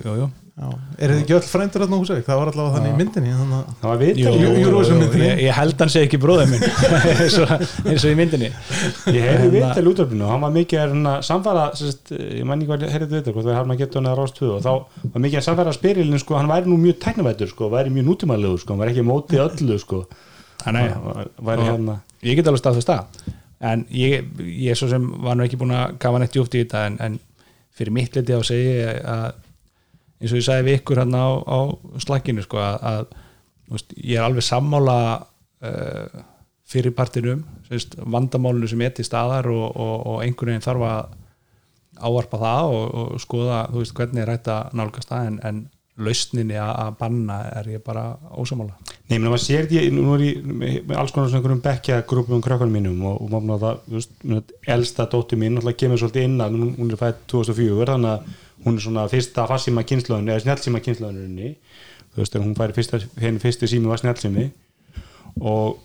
Er 0.53 1.09
þetta 1.09 1.21
ekki 1.23 1.33
öll 1.33 1.45
frændur 1.49 1.81
á 1.81 1.87
Húsavík? 1.89 2.25
Það 2.27 2.37
var 2.37 2.49
allavega 2.51 2.73
þannig 2.75 2.91
í 2.91 2.97
myndinni 2.99 3.31
þannig 3.33 3.55
að 3.57 3.69
það 3.79 3.87
var 3.89 4.01
myndinni. 4.99 5.29
ég, 5.31 5.39
ég 5.47 5.55
held 5.57 5.79
hann 5.81 5.91
sé 5.93 6.03
ekki 6.05 6.19
bróði 6.21 6.45
minn. 6.51 6.65
Eins, 7.23 7.37
og, 7.41 7.53
eins 7.89 8.05
og 8.05 8.11
í 8.11 8.17
myndinni. 8.19 8.49
Ég 9.09 9.25
heyrði 9.25 9.47
Hérna- 9.47 9.71
vital 9.73 9.89
útvarpinu 9.89 10.27
og 10.27 10.33
hann 10.35 10.45
var 10.45 10.53
mikið 10.53 10.93
að 10.93 11.17
samfara 11.25 11.63
sérst, 11.79 12.13
ég 12.13 12.45
man 12.45 12.61
ekki 12.61 12.69
hvað 12.69 12.85
heyrði 12.93 13.09
þetta 13.15 13.33
hvort 13.33 13.47
það 13.47 13.53
er 13.55 13.59
hann 13.63 13.73
að 13.73 13.81
geta 13.81 13.97
hann 13.97 14.11
að 14.13 14.21
rást 14.21 14.37
tvö 14.37 14.51
og 14.53 14.61
þá 14.61 14.71
var 15.15 15.25
mikið 15.25 15.41
að 15.41 15.47
samfara 15.49 15.73
spyrilin 15.79 16.21
sko, 16.21 16.37
hann 16.37 16.53
væri 16.53 16.69
nú 16.69 16.77
mjög 16.85 17.01
tæknavættur 17.07 17.49
sko, 17.49 17.71
væri 17.73 17.95
mjög 17.97 18.09
nútímalegur 18.11 18.61
sko, 18.61 18.75
hann 18.75 18.83
væri 18.85 18.93
ekki 18.93 19.07
á 19.09 19.09
móti 19.09 19.41
öllu 19.41 19.79
sko, 19.81 20.03
hérna 20.61 21.97
ég 22.29 22.37
get 22.37 22.45
alveg 22.53 22.61
staðfest 22.61 22.93
það. 22.93 23.33
En 23.63 23.87
ég, 23.95 24.29
ég 24.69 24.77
svo 24.77 24.85
sem 24.91 25.09
var 25.23 25.37
nú 25.39 25.47
ekki 25.47 25.57
búin 25.57 25.73
að 25.73 25.97
kafa 26.03 26.19
neitt 26.21 26.33
djúpt 26.35 26.53
í 26.59 26.61
þetta 26.61 26.85
en, 26.91 26.97
en 27.01 27.17
fyrir 27.73 27.95
mitt 27.95 28.15
liti 28.15 28.35
á 28.35 28.39
að 28.39 28.47
segja 28.49 28.93
að 29.13 29.25
eins 30.23 30.31
og 30.31 30.39
ég 30.39 30.45
sagði 30.45 30.67
við 30.69 30.79
ykkur 30.79 31.01
hann 31.03 31.17
á, 31.17 31.27
á 31.43 31.59
slakkinu 32.03 32.45
sko 32.45 32.61
að, 32.63 32.77
að 32.91 33.01
veist, 33.73 33.95
ég 33.97 34.19
er 34.19 34.27
alveg 34.27 34.45
sammála 34.47 34.97
uh, 35.19 36.23
fyrir 36.69 36.95
partinum 36.95 37.43
sérst, 37.67 37.97
vandamálinu 37.99 38.69
sem 38.71 38.83
er 38.85 38.95
til 38.95 39.05
staðar 39.07 39.49
og, 39.51 39.65
og, 39.73 39.95
og 40.13 40.23
einhvern 40.23 40.53
veginn 40.53 40.65
þarf 40.65 40.87
að 40.87 41.19
ávarpa 42.03 42.39
það 42.41 42.75
og, 42.77 42.85
og 43.01 43.21
skoða 43.21 43.59
veist 43.73 43.95
hvernig 43.97 44.23
er 44.23 44.31
rætt 44.31 44.49
að 44.51 44.77
nálgast 44.79 45.11
það 45.11 45.29
en, 45.29 45.39
en 45.49 45.63
lausninni 46.01 46.55
að 46.57 46.71
að 46.83 46.95
banna 46.99 47.35
er 47.59 47.67
ég 47.75 47.83
bara 47.85 48.05
ósamála 48.33 48.73
Nei, 49.09 49.19
menn 49.19 49.27
maður 49.29 49.43
sér 49.43 49.67
því, 49.69 49.81
nú 49.93 50.15
er 50.15 50.23
ég 50.25 50.45
með 50.47 50.95
alls 50.97 51.11
konar 51.13 51.29
svona 51.29 51.41
einhverjum 51.41 51.61
bekkja 51.61 51.99
grúpum 52.09 52.39
um 52.39 52.41
krökkunum 52.41 52.73
mínum 52.73 53.03
og, 53.05 53.19
og 53.21 53.33
maður 53.35 53.61
það, 53.61 53.81
þú 53.85 53.99
veist, 53.99 54.13
mér 54.23 54.39
finnst 54.39 54.71
elsta 54.75 55.05
dóttir 55.11 55.41
mín 55.41 55.53
náttúrulega 55.53 55.81
kemur 55.83 56.01
svolítið 56.01 56.25
inn 56.29 56.41
að 56.41 56.55
hún, 56.57 56.89
er 56.89 57.01
fætt 57.01 57.19
2004, 57.29 57.87
þannig 57.91 58.13
að 58.13 58.65
hún 58.65 58.79
er 58.79 58.85
svona 58.87 59.03
fyrsta 59.11 59.45
farsíma 59.51 59.83
kynslaðun, 59.91 60.31
eða 60.31 60.43
snjálfsíma 60.45 60.81
kynslaðuninni, 60.87 61.51
þú 62.15 62.23
veist, 62.23 62.37
hún 62.41 62.55
færi 62.57 62.77
fyrsta, 62.79 63.01
henni 63.21 63.43
fyrsti 63.43 63.69
sími 63.69 63.91
var 63.91 64.01
snjálfsími 64.01 64.47
og 65.43 65.77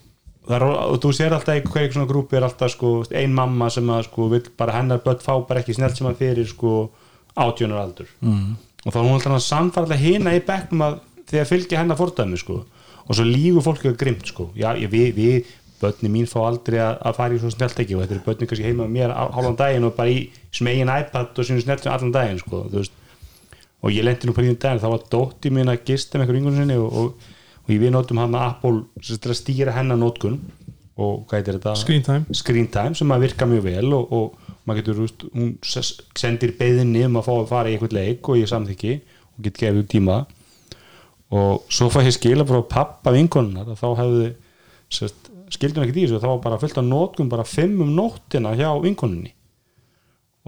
það 0.47 0.57
er, 0.57 0.67
og 0.69 1.03
þú 1.03 1.12
sér 1.19 1.37
alltaf 1.37 1.59
einhver 1.59 1.91
svona 1.93 2.09
grúpi 2.09 2.38
er 2.38 2.47
alltaf 2.49 2.73
sko, 2.73 2.95
ein 3.12 3.35
mamma 3.37 3.69
sem 3.75 3.93
að 3.93 4.07
sko, 4.09 4.31
vill 4.33 4.47
bara 4.57 4.79
hennar 4.79 5.03
börn 5.05 5.21
fá 5.21 5.35
bara 5.49 5.65
ekki 5.65 5.77
snjálfsíma 5.77 6.15
fyrir 6.17 6.49
sko 6.49 6.79
átjónar 7.38 7.83
aldur. 7.83 8.09
Mm. 8.25 8.57
Og 8.88 8.95
þá 8.95 8.99
er 8.99 9.04
hún 9.04 9.16
alltaf 9.18 9.37
að 9.37 9.45
samfarlega 9.45 10.00
hina 10.00 10.33
í 10.33 10.42
bekknum 10.49 10.85
að 10.87 10.99
þegar 11.28 11.49
fylgja 11.50 11.80
hennar 11.83 11.99
fordæmi 12.00 12.40
sko 12.40 12.62
og 13.04 13.16
svo 13.16 13.25
lígur 13.28 13.64
fólki 13.64 13.90
að 13.90 13.99
grimt 14.00 14.30
sko 14.30 14.49
já, 14.57 14.71
ég, 14.80 14.88
við, 14.92 15.11
við, 15.16 15.50
börni 15.78 16.11
mín 16.11 16.26
fá 16.26 16.40
aldrei 16.42 16.80
að, 16.83 16.97
að 17.07 17.18
fara 17.21 17.37
í 17.37 17.40
svo 17.42 17.50
snelt 17.54 17.78
ekki 17.78 17.95
og 17.95 18.02
þetta 18.02 18.16
er 18.16 18.25
börni 18.25 18.49
kannski 18.50 18.66
heima 18.66 18.88
mér 18.90 19.12
hálfan 19.14 19.59
daginn 19.61 19.87
og 19.87 19.95
bara 19.99 20.11
í 20.11 20.25
smegin 20.57 20.90
iPad 20.90 21.37
og 21.38 21.47
sínu 21.47 21.62
snelt 21.62 21.87
allan 21.87 22.14
daginn 22.14 22.40
sko 22.40 22.64
og 22.73 23.92
ég 23.95 24.02
lendi 24.02 24.26
nú 24.26 24.35
på 24.35 24.42
því 24.42 24.57
daginn 24.57 24.83
þá 24.83 24.88
var 24.90 25.04
dótti 25.12 25.52
mín 25.54 25.71
að 25.71 25.85
gista 25.92 26.18
með 26.18 26.25
einhver 26.25 26.40
yngur 26.40 26.57
sinni 26.57 26.80
og, 26.80 26.88
og, 26.88 27.28
og 27.62 27.71
við 27.71 27.92
notum 27.95 28.23
hann 28.25 28.35
að 28.35 28.49
Apple 28.49 29.12
að 29.14 29.38
stýra 29.38 29.76
hennar 29.76 30.00
notkun 30.00 30.40
og 30.99 31.28
hvað 31.28 31.38
heitir 31.38 31.59
þetta? 31.61 31.75
Screen 31.78 32.02
time. 32.02 32.35
Screen 32.35 32.71
time 32.75 32.99
sem 32.99 33.14
að 33.14 33.28
virka 33.28 33.47
mjög 33.47 33.68
vel 33.68 33.92
og, 33.95 34.16
og 34.18 34.48
maður 34.68 34.82
getur, 34.82 34.98
veist, 35.04 35.25
hún 35.32 35.54
sendir 36.18 36.52
beðinni 36.58 37.06
um 37.06 37.16
að 37.20 37.28
fá 37.28 37.32
að 37.34 37.48
fara 37.52 37.70
í 37.70 37.76
einhvern 37.76 37.96
leik 37.96 38.28
og 38.28 38.38
ég 38.40 38.50
samþykki 38.50 38.92
og 38.98 39.46
get 39.46 39.60
gefið 39.62 39.88
tíma. 39.94 40.18
Og 41.34 41.64
svo 41.72 41.88
fæ 41.92 42.02
ég 42.06 42.14
skila 42.16 42.46
frá 42.48 42.60
pappa 42.68 43.12
vinkonunnar 43.16 43.72
að 43.72 43.80
þá 43.80 43.88
hefði 44.02 44.28
sérst, 44.98 45.28
skildum 45.52 45.84
ekki 45.84 45.96
í 45.96 46.06
þessu, 46.06 46.20
þá 46.22 46.30
var 46.30 46.40
bara 46.44 46.60
fullt 46.62 46.80
af 46.80 46.87
nótkum 46.87 47.28
bara 47.32 47.44
fimm 47.48 47.82
um 47.84 47.92
nóttina 47.96 48.54
hjá 48.56 48.70
vinkonunni. 48.84 49.34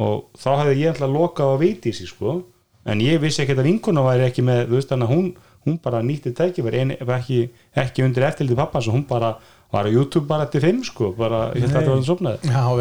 Og 0.00 0.30
þá 0.40 0.50
hefði 0.62 0.80
ég 0.80 0.94
alltaf 0.94 1.12
lokað 1.12 1.52
á 1.52 1.56
viti 1.60 1.92
sig 1.96 2.08
sko. 2.08 2.40
En 2.88 3.00
ég 3.04 3.20
vissi 3.20 3.42
ekki 3.44 3.56
að 3.58 3.66
vinkona 3.68 4.04
væri 4.06 4.24
ekki 4.30 4.44
með 4.44 4.62
þú 4.70 4.78
veist 4.78 4.92
þannig 4.92 5.10
að 5.10 5.16
hún, 5.16 5.26
hún 5.68 5.80
bara 5.84 6.00
nýtti 6.04 6.32
tækifæri 6.36 6.80
en 6.80 6.94
ekki, 6.96 7.42
ekki 7.76 8.06
undir 8.06 8.24
eftirliti 8.30 8.56
pappa 8.56 8.80
svo 8.80 8.94
hún 8.96 9.04
bara 9.08 9.34
var 9.70 9.84
á 9.86 9.90
YouTube 9.90 10.26
bara 10.26 10.46
eftir 10.48 10.64
fimm 10.64 10.80
sko 10.84 11.12
bara, 11.16 11.50
að 11.52 11.66
þetta 11.66 11.84
var 11.84 12.00
það 12.00 12.08
sopnaði 12.08 12.50
Já, 12.50 12.62
og 12.64 12.80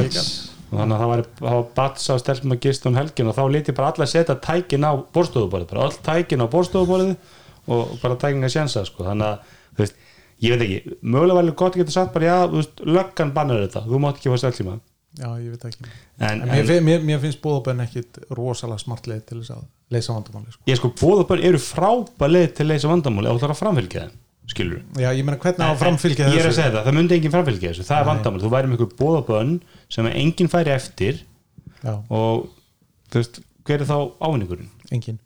þannig 0.70 0.96
að 0.96 1.02
það 1.02 1.12
var, 1.12 1.24
það 1.40 1.56
var 1.58 1.68
batsa 1.80 2.16
á 2.16 2.22
stelpum 2.22 2.56
að 2.56 2.62
gista 2.66 2.90
um 2.90 2.98
helgin 3.00 3.32
og 3.32 3.38
þá 3.38 3.44
leti 3.56 3.76
bara 3.78 3.94
alla 3.94 4.08
setja 4.10 4.36
tækin 4.44 4.86
á 4.86 4.92
borstofuborðið, 5.16 5.72
bara 5.72 5.88
all 5.88 5.98
tækin 6.06 6.46
á 6.46 6.48
borstofuborðið 6.54 7.16
og 7.74 7.96
bara 8.04 8.20
tækin 8.22 8.46
að 8.46 8.54
sjensa 8.54 8.86
sko. 8.86 9.08
þannig 9.08 9.32
að, 9.32 9.56
þú 9.74 9.84
veist, 9.86 10.06
ég 10.46 10.54
veit 10.54 10.66
ekki 10.68 11.00
mögulega 11.02 11.44
alveg 11.44 11.58
gott 11.60 11.74
að 11.76 11.84
geta 11.84 11.96
sagt 11.96 12.14
bara, 12.14 12.30
já, 12.30 12.38
þú 12.52 12.62
veist 12.62 12.86
löggan 12.86 13.34
bannar 13.36 13.66
þetta, 13.66 13.84
þú 13.90 14.04
mátt 14.06 14.22
ekki 14.22 14.34
fá 14.34 14.42
steltíma 14.44 14.80
Já, 15.18 15.30
ég 15.42 15.50
veit 15.56 15.64
ekki 15.66 15.88
en, 16.22 16.44
En 16.46 16.52
mér, 16.52 16.84
mér, 16.86 17.02
mér, 17.02 17.20
finnst 17.24 17.42
bóðabönn 17.42 17.82
ekkit 17.82 18.20
rosalega 18.38 18.84
smart 18.84 19.08
leið 19.10 19.24
til 19.26 19.40
þess 19.40 19.56
að 19.56 19.64
leysa 19.96 20.14
vandamáli 20.14 20.54
sko. 20.54 20.62
ég 20.70 20.78
sko, 20.78 20.92
bóðabönn 21.02 21.46
eru 21.50 21.62
frábæð 21.64 22.34
leið 22.36 22.50
til 22.54 22.66
að 22.68 22.70
leysa 22.76 22.92
vandamáli 22.92 23.32
og 23.32 23.40
það 23.40 23.48
er 23.48 23.54
að 23.56 23.62
framfylgja 23.64 24.04
þeim, 24.06 24.20
skilur 24.50 24.82
Já, 25.00 25.10
ég 25.14 25.24
meina 25.26 25.40
hvernig 25.42 25.72
á 25.72 25.74
framfylgja 25.80 26.28
ég 26.30 26.42
er 26.42 26.48
að 26.48 26.50
þessu? 26.50 26.60
segja 26.60 26.74
það, 26.76 26.84
það 26.88 26.98
myndi 27.00 27.18
enginn 27.18 27.36
framfylgja 27.36 27.72
þessu 27.74 27.88
það 27.90 28.02
er 28.02 28.10
vandamáli, 28.10 28.44
þú 28.44 28.52
væri 28.56 28.72
með 28.72 28.80
ykkur 28.80 28.98
bóðabönn 29.00 29.56
sem 29.94 30.12
enginn 30.12 30.52
færi 30.52 30.76
eftir 30.76 31.24
Já, 31.80 31.96
og 32.10 32.46
þú 33.10 33.22
veist, 33.22 33.42
hver 33.68 33.84
er 33.84 33.90
þá 33.90 33.98
ávinningurinn? 34.20 34.72
Engin 34.92 35.20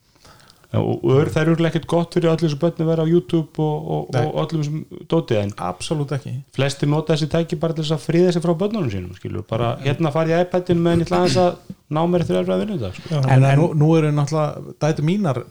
Já, 0.74 0.80
og 0.82 1.04
er 1.22 1.30
það 1.30 1.52
eru 1.52 1.66
ekkert 1.70 1.84
gott 1.86 2.16
fyrir 2.18 2.32
allir 2.32 2.50
þessu 2.50 2.58
börn 2.64 2.80
að 2.82 2.88
vera 2.90 3.04
á 3.06 3.08
YouTube 3.08 3.62
og, 3.62 3.90
og, 3.94 4.16
og 4.18 4.38
allir 4.42 4.64
þessum 4.64 5.04
dótið 5.12 5.42
en 5.44 5.52
Absolutt 5.62 6.14
ekki. 6.18 6.32
Flesti 6.56 6.90
nota 6.90 7.14
þessi 7.14 7.28
tæki 7.30 7.60
bara 7.62 7.78
til 7.78 7.84
þess 7.86 7.94
að 7.94 8.08
fríða 8.08 8.32
sig 8.34 8.42
frá 8.42 8.56
börnunum 8.58 8.90
sínum 8.90 9.14
skilur, 9.20 9.46
bara 9.46 9.76
hérna 9.84 10.10
farið 10.16 10.40
í 10.40 10.48
iPadin 10.48 10.82
meðan 10.82 11.04
ég 11.06 11.12
ætla 11.14 11.44
að 11.44 11.76
ná 11.94 12.02
mér 12.10 12.26
þrjár 12.26 12.50
að 12.56 12.64
vinna 12.64 12.80
þetta 12.80 12.92
sko. 12.98 13.22
En, 13.22 13.46
en 13.52 13.62
nú, 13.62 13.68
nú 13.78 13.92
eru 14.00 14.10
náttúrulega 14.18 14.74
dætu 14.82 15.06
mínar 15.06 15.44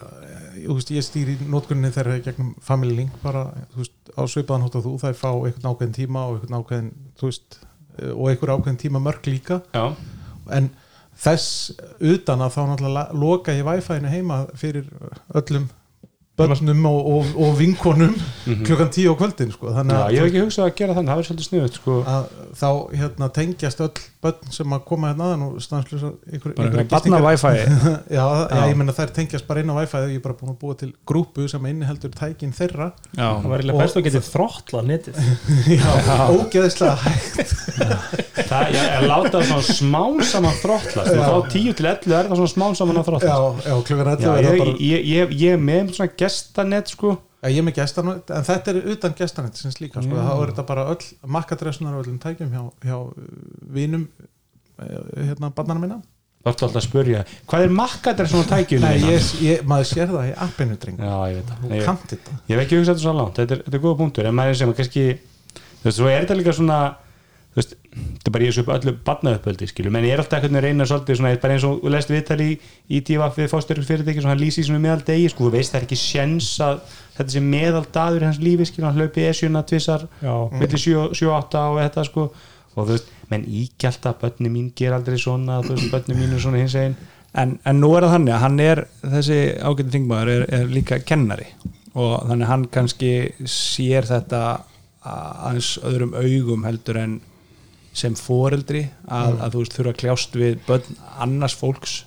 veist, 0.68 0.92
ég 0.94 1.04
stýri 1.06 1.36
nótkunni 1.50 1.90
þeirra 1.94 2.18
í 2.18 2.24
gegnum 2.24 2.54
Family 2.62 2.96
Link 3.00 3.18
bara 3.22 3.48
þú 3.72 3.82
veist, 3.82 3.98
á 4.14 4.22
svipaðan 4.30 4.66
hótt 4.66 4.78
og 4.80 4.86
þú 4.86 4.94
þær 5.02 5.18
fá 5.18 5.28
einhvern 5.32 5.68
ákveðin 5.72 5.98
tíma 5.98 6.24
og 6.28 6.38
einhvern 6.38 6.58
ákveðin 6.60 6.90
þú 7.20 7.28
veist, 7.30 7.58
eh, 7.98 8.12
og 8.12 8.30
einhver 8.30 8.54
ákveðin 8.56 8.80
tíma 8.84 9.02
mörg 9.02 9.28
líka. 9.30 9.60
Já, 9.74 9.96
en 10.50 10.70
þess 11.22 11.72
utan 12.00 12.42
að 12.42 12.56
þá 12.56 12.62
náttúrulega 12.70 13.20
loka 13.24 13.54
ég 13.56 13.66
Wi-Fi-inu 13.68 14.12
heima 14.12 14.42
fyrir 14.58 14.88
öllum 15.34 15.68
börnum 16.42 16.86
og, 16.90 17.10
og, 17.14 17.32
og 17.46 17.52
vinkonum 17.58 18.14
klukkan 18.66 18.90
tíu 18.94 19.12
á 19.12 19.16
kvöldin 19.20 19.52
sko. 19.54 19.72
þannig 19.76 19.98
Já, 19.98 20.04
ég 20.12 20.18
hef 20.22 20.30
ekki 20.30 20.42
hugsað 20.46 20.66
að 20.68 20.74
gera 20.82 20.96
þannig, 20.98 21.12
það 21.12 21.22
er 21.22 21.28
svolítið 21.30 21.48
sniðut 21.48 21.78
sko. 21.80 21.98
að 22.12 22.26
þá 22.62 22.68
hérna, 23.02 23.28
tengjast 23.38 23.80
öll 23.86 23.92
börn 24.22 24.52
sem 24.54 24.74
að 24.76 24.82
koma 24.86 25.08
hérna 25.10 25.28
aðan 25.30 25.44
og 25.48 25.62
stanslösa 25.64 26.12
ykkur, 26.36 26.52
bara 26.58 26.84
batna 26.86 26.92
gistingar- 26.92 27.24
wifi. 27.26 27.54
Já, 28.18 28.26
já, 28.52 28.60
ég 28.70 28.76
meina 28.78 28.94
þær 28.94 29.12
tengjast 29.16 29.46
bara 29.48 29.62
inn 29.64 29.72
á 29.72 29.74
Wi-Fi 29.80 30.02
ég 30.12 30.20
er 30.20 30.22
bara 30.22 30.36
búin 30.38 30.52
að 30.52 30.58
búa 30.60 30.76
til 30.78 30.90
grúpu 31.08 31.48
sem 31.50 31.66
inniheldur 31.66 32.12
tækin 32.14 32.52
þeirra. 32.54 32.92
Já, 33.16 33.26
það 33.42 33.48
var 33.50 33.64
Og- 33.72 33.80
best 33.82 33.98
að 33.98 34.06
geta 34.06 34.22
þrottla 34.28 34.82
netið. 34.86 35.18
Já, 35.80 35.90
ógeðislega 36.36 36.94
hægt. 37.02 37.56
Það 38.52 38.76
er 38.76 39.04
látað 39.08 39.44
svona 39.48 39.64
smán 39.64 40.18
saman 40.28 40.54
þróttlast 40.60 41.12
og 41.12 41.20
þá 41.22 41.52
10 41.52 41.74
til 41.78 41.86
11 41.88 42.14
er 42.16 42.28
það 42.30 42.38
svona 42.40 42.52
smán 42.52 42.76
saman 42.78 42.98
að 42.98 43.02
já, 43.02 43.06
þróttlast 43.08 43.66
já, 43.68 43.74
klukkan 43.88 44.10
11 44.12 44.24
Já, 44.24 44.32
er 44.32 44.46
það 44.46 44.52
ég, 44.56 44.62
bara 44.62 44.74
ég, 44.86 45.06
ég, 45.12 45.34
ég 45.42 45.62
með 45.62 45.92
svona 45.96 46.14
gestanet 46.32 46.92
sko. 46.92 47.16
Já, 47.42 47.50
ég 47.50 47.58
er 47.58 47.66
með 47.66 47.78
gestanett, 47.80 48.30
en 48.30 48.44
þetta 48.46 48.70
er 48.72 48.84
utan 48.92 49.14
gestanett 49.18 49.58
sem 49.58 49.72
slíka, 49.74 50.02
sko, 50.04 50.14
þá 50.14 50.32
er 50.36 50.52
þetta 50.52 50.64
bara 50.68 50.84
öll 50.92 51.06
makkadressunar 51.34 51.96
og 51.98 52.04
öllum 52.04 52.20
tækjum 52.22 52.52
hjá, 52.54 52.62
hjá 52.86 52.96
uh, 53.00 53.14
vinum 53.74 54.04
uh, 54.78 55.00
hérna 55.16 55.50
barnana 55.56 55.82
minna. 55.82 55.96
Það 56.42 56.48
er 56.50 56.54
alltaf 56.54 56.78
að 56.78 56.86
spurja, 56.86 57.24
hvað 57.50 57.64
er 57.66 57.74
makkadar 57.74 58.30
svona 58.30 58.46
tækjum? 58.50 58.86
Nei, 58.86 58.94
ég, 59.10 59.26
ég, 59.42 59.66
maður 59.70 59.90
sér 59.90 60.08
það 60.10 60.30
í 60.30 60.32
appinu 60.46 60.78
dreng 60.82 61.02
Já, 61.02 61.12
ég 61.30 61.36
veit 61.40 61.50
það. 61.50 61.60
Þú 61.62 61.74
Ég- 61.74 61.84
kannt 61.86 62.06
þetta. 62.14 62.38
Ég 62.46 62.54
hef 62.54 62.62
ekki 62.64 62.78
hugsað 62.78 62.92
þetta 62.92 63.04
svo 63.04 63.14
langt, 63.18 63.36
þetta 63.38 63.56
er, 63.58 63.62
þetta 63.66 63.78
er 63.78 63.84
góða 63.84 63.98
punktur. 64.00 64.28
En 64.30 64.38
maður 64.38 64.54
er 64.54 64.58
sem 64.62 64.72
að 64.72 64.80
kannski 64.80 65.04
þú 65.12 65.86
veist, 65.88 65.98
svo 65.98 66.10
er 66.10 66.24
þetta 66.24 66.38
líka 66.38 66.56
svona 66.58 66.78
þú 67.52 67.60
veist, 67.60 67.74
þetta 67.92 68.30
er 68.30 68.34
bara 68.34 68.46
ég 68.46 68.54
þessu 68.54 68.74
öllu 68.74 68.94
badnaðuppöldi 69.06 69.68
skilur, 69.68 69.92
menn 69.92 70.06
ég 70.08 70.16
er 70.16 70.22
alltaf 70.22 70.38
eitthvað 70.38 70.58
að 70.60 70.66
reyna 70.66 70.86
svolítið 70.88 71.18
svona, 71.20 71.32
bara 71.42 71.56
eins 71.56 71.66
og 71.68 71.88
lest 71.92 72.12
viðtali 72.12 72.48
í, 72.48 72.58
í 72.88 73.02
tífaf 73.04 73.36
við 73.36 73.50
fóstyrk 73.52 73.88
fyrirtæki, 73.88 74.24
svona 74.24 74.32
hann 74.32 74.40
lýsi 74.40 74.64
svona 74.64 74.80
meðal 74.80 75.04
degi, 75.08 75.28
sko, 75.32 75.48
þú 75.48 75.52
veist 75.56 75.74
það 75.74 75.80
er 75.82 75.86
ekki 75.88 76.00
sjens 76.00 76.48
að 76.64 76.80
þetta 77.18 77.34
sé 77.34 77.44
meðal 77.44 77.84
dagur 77.92 78.24
í 78.24 78.28
hans 78.30 78.40
lífi, 78.40 78.68
skilur, 78.70 78.88
hann 78.88 79.02
hlaupi 79.02 79.26
esjuna 79.28 79.64
tvissar, 79.68 80.06
milli 80.56 80.80
7-8 80.80 81.64
og 81.68 81.82
þetta, 81.82 82.06
sko, 82.08 82.28
og 82.72 82.86
þú 82.86 82.90
veist 82.94 83.12
menn 83.28 83.44
ígjald 83.48 84.08
að 84.08 84.22
börni 84.24 84.52
mín 84.52 84.72
ger 84.76 84.96
aldrei 84.96 85.18
svona 85.20 85.60
þú 85.60 85.76
veist, 85.76 85.92
börni 85.92 86.16
mín 86.16 86.32
er 86.32 86.40
svona 86.40 86.62
hins 86.62 86.76
einn 86.80 86.96
en, 87.38 87.56
en 87.64 87.80
nú 87.80 87.92
er 87.96 88.06
það 88.06 88.28
að 88.28 88.42
hann 88.44 88.60
er 88.62 88.82
þessi 89.00 89.38
ágæti 89.60 89.94
þingmaður 89.96 90.32
er, 90.34 90.44
er 90.58 90.72
líka 90.72 91.00
kennari. 91.04 91.48
Og 91.92 92.14
þannig 92.28 92.48
hann 92.48 92.66
kannski 92.72 93.12
sér 93.48 94.08
þetta 94.08 94.42
aðeins 95.02 95.74
öðrum 95.82 96.14
augum 96.16 96.64
heldur 96.66 97.00
en 97.00 97.18
sem 97.92 98.14
foreldri 98.16 98.84
að, 99.08 99.34
að 99.44 99.52
þú 99.54 99.62
veist 99.62 99.76
þurfa 99.76 99.92
að 99.92 100.00
kljást 100.02 100.38
við 100.40 100.58
börn 100.66 100.96
annars 101.26 101.54
fólks 101.58 101.98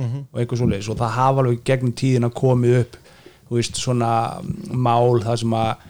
og 0.00 0.38
eitthvað 0.40 0.60
svoleiðis. 0.62 0.86
Og 0.88 0.96
það 1.00 1.10
hafa 1.16 1.42
alveg 1.42 1.62
gegnum 1.68 1.92
tíðina 1.92 2.30
komið 2.32 2.76
upp 2.82 2.94
þú 3.50 3.56
veist 3.58 3.76
svona 3.82 4.10
mál 4.72 5.20
það 5.24 5.36
sem 5.42 5.54
að 5.60 5.86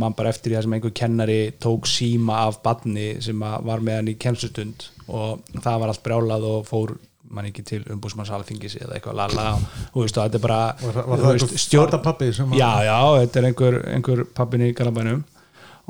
mann 0.00 0.14
bara 0.16 0.30
eftir 0.32 0.52
því 0.52 0.56
að 0.58 0.62
sem 0.66 0.74
einhver 0.78 0.94
kennari 0.96 1.38
tók 1.60 1.86
síma 1.90 2.38
af 2.46 2.60
badni 2.64 3.08
sem 3.24 3.42
að 3.44 3.66
var 3.68 3.82
með 3.84 3.98
hann 4.00 4.10
í 4.12 4.14
kennslustund 4.22 4.86
og 5.08 5.42
það 5.62 5.80
var 5.82 5.92
allt 5.92 6.02
brjálað 6.06 6.46
og 6.48 6.62
fór 6.68 6.94
mann 7.28 7.44
ekki 7.50 7.64
til 7.68 7.82
umbúsmanns 7.92 8.30
alþingis 8.32 8.78
eða 8.80 8.96
eitthvað 8.96 9.18
lala 9.20 9.48
og 9.58 9.66
þú 9.92 10.04
veist 10.06 10.16
og 10.20 10.24
þetta 10.30 10.38
er 10.40 10.44
bara 10.46 10.60
Var, 10.80 10.94
það- 10.96 11.08
það 11.10 11.12
eitthvað 11.18 11.42
stjórn- 11.42 11.64
startapappi 11.66 12.30
sem 12.38 12.54
að 12.54 12.62
já, 12.62 12.70
já, 12.88 12.96
þetta 13.20 13.38
er 13.42 13.48
einhver, 13.50 13.76
einhver 13.98 14.24
pappin 14.38 14.64
í 14.64 14.72
Galabænum 14.78 15.24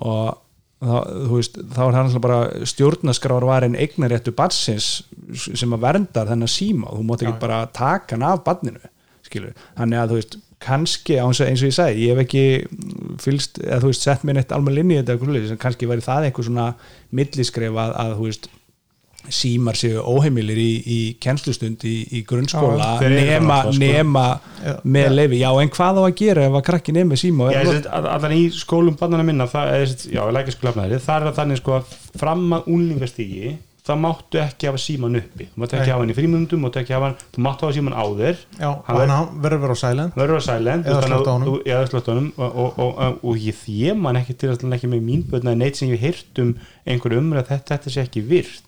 og 0.08 0.38
þá, 0.78 0.98
veist, 1.32 1.56
þá 1.74 1.80
er 1.86 1.96
það 1.96 2.20
bara 2.24 2.66
stjórnaskráar 2.72 3.46
var 3.48 3.66
einn 3.66 3.78
eignaréttu 3.78 4.34
batsins 4.36 4.90
sem 5.34 5.74
að 5.74 5.84
verndar 5.86 6.30
þennan 6.30 6.52
síma 6.52 6.92
og 6.92 7.00
þú 7.00 7.08
mátt 7.08 7.24
ekki 7.24 7.40
bara 7.42 7.64
taka 7.74 8.16
hann 8.16 8.26
af 8.28 8.44
badninu 8.46 8.92
skilur, 9.26 9.56
þannig 9.78 10.00
að 10.02 10.12
þú 10.12 10.20
veist 10.20 10.38
kannski, 10.62 11.18
eins 11.22 11.40
og 11.42 11.50
ég 11.68 11.74
sagði, 11.74 12.06
ég 12.06 12.14
hef 12.14 12.22
ekki 12.24 12.44
fylst, 13.22 13.60
eða 13.62 13.82
þú 13.84 13.90
veist, 13.92 14.06
sett 14.06 14.24
mér 14.26 14.40
neitt 14.40 14.54
almenn 14.54 14.80
inn 14.82 14.94
í 14.94 15.00
þetta 15.00 15.58
kannski 15.62 15.90
væri 15.90 16.02
það 16.02 16.28
eitthvað 16.28 16.48
svona 16.48 16.68
milliskref 17.14 17.78
að, 17.78 17.92
að 18.02 18.14
þú 18.16 18.26
veist 18.26 18.48
símar 19.34 19.78
séu 19.78 20.02
óheimilir 20.02 20.58
í, 20.60 20.70
í 20.82 20.98
kennslustund 21.22 21.84
í, 21.88 21.94
í 22.18 22.22
grunnskóla 22.28 22.94
það 23.00 23.14
nema, 23.14 23.60
náttúrulega, 23.60 23.72
sko. 23.72 23.84
nema 23.84 24.24
Já. 24.58 24.74
með 24.96 25.14
leifi, 25.14 25.40
já 25.42 25.48
en 25.62 25.72
hvað 25.76 26.00
á 26.00 26.02
að 26.04 26.16
gera 26.22 26.48
ef 26.48 26.58
að 26.58 26.66
krakki 26.70 26.96
nefnir 26.96 27.22
síma 27.22 27.52
Já, 27.52 27.60
er 27.62 27.88
allan 28.02 28.36
í 28.36 28.42
skólum 28.54 28.98
bannana 28.98 29.26
minna 29.26 29.48
það 29.50 29.72
er, 29.76 29.96
já, 30.10 30.22
það 30.24 30.84
er 30.90 30.98
það 31.28 31.32
þannig 31.40 31.62
sko 31.62 31.78
að 31.78 31.96
fram 32.18 32.46
að 32.58 32.70
úlingastígi 32.74 33.56
það 33.88 34.00
máttu 34.04 34.40
ekki 34.42 34.68
hafa 34.68 34.80
síman 34.82 35.18
uppi. 35.18 35.46
Þú 35.54 35.62
máttu 35.62 35.78
ekki 35.78 35.92
hafa 35.92 36.02
hann 36.04 36.12
í 36.12 36.16
frímundum 36.18 36.64
máttu 36.64 36.80
ekki 36.82 36.94
hafa 36.96 37.08
hann, 37.10 37.16
þú 37.34 37.44
máttu 37.46 37.66
hafa 37.66 37.76
síman 37.78 37.96
á 37.96 38.04
þér 38.20 38.42
já, 38.58 38.68
Hann 38.88 39.00
hann, 39.00 39.14
hann 39.14 39.40
verður 39.44 39.58
að 39.58 39.64
vera 39.64 39.76
á 39.76 39.82
silent. 39.82 40.18
Verður 40.18 40.40
á 40.40 40.44
silent 40.48 40.88
Eða 40.88 40.98
að 40.98 41.06
slökkta 41.08 41.30
á 41.30 41.34
honum. 42.14 42.28
og, 42.36 42.58
og, 42.64 42.82
og, 42.84 42.92
og, 43.06 43.22
og 43.30 43.40
ég 43.48 43.56
þjé 43.62 43.94
man 43.98 44.20
ekki 44.20 44.36
til 44.38 44.52
að 44.52 44.66
ekki 44.78 44.92
með 44.92 45.06
mín 45.08 45.24
börn 45.30 45.52
að 45.52 45.58
neitt 45.62 45.80
sem 45.80 45.92
ég 45.92 46.02
heyrt 46.04 46.42
um 46.44 46.52
einhver 46.88 47.16
umræð 47.18 47.50
þetta, 47.52 47.76
þetta 47.76 47.94
sé 47.94 48.04
ekki 48.04 48.24
virt. 48.28 48.62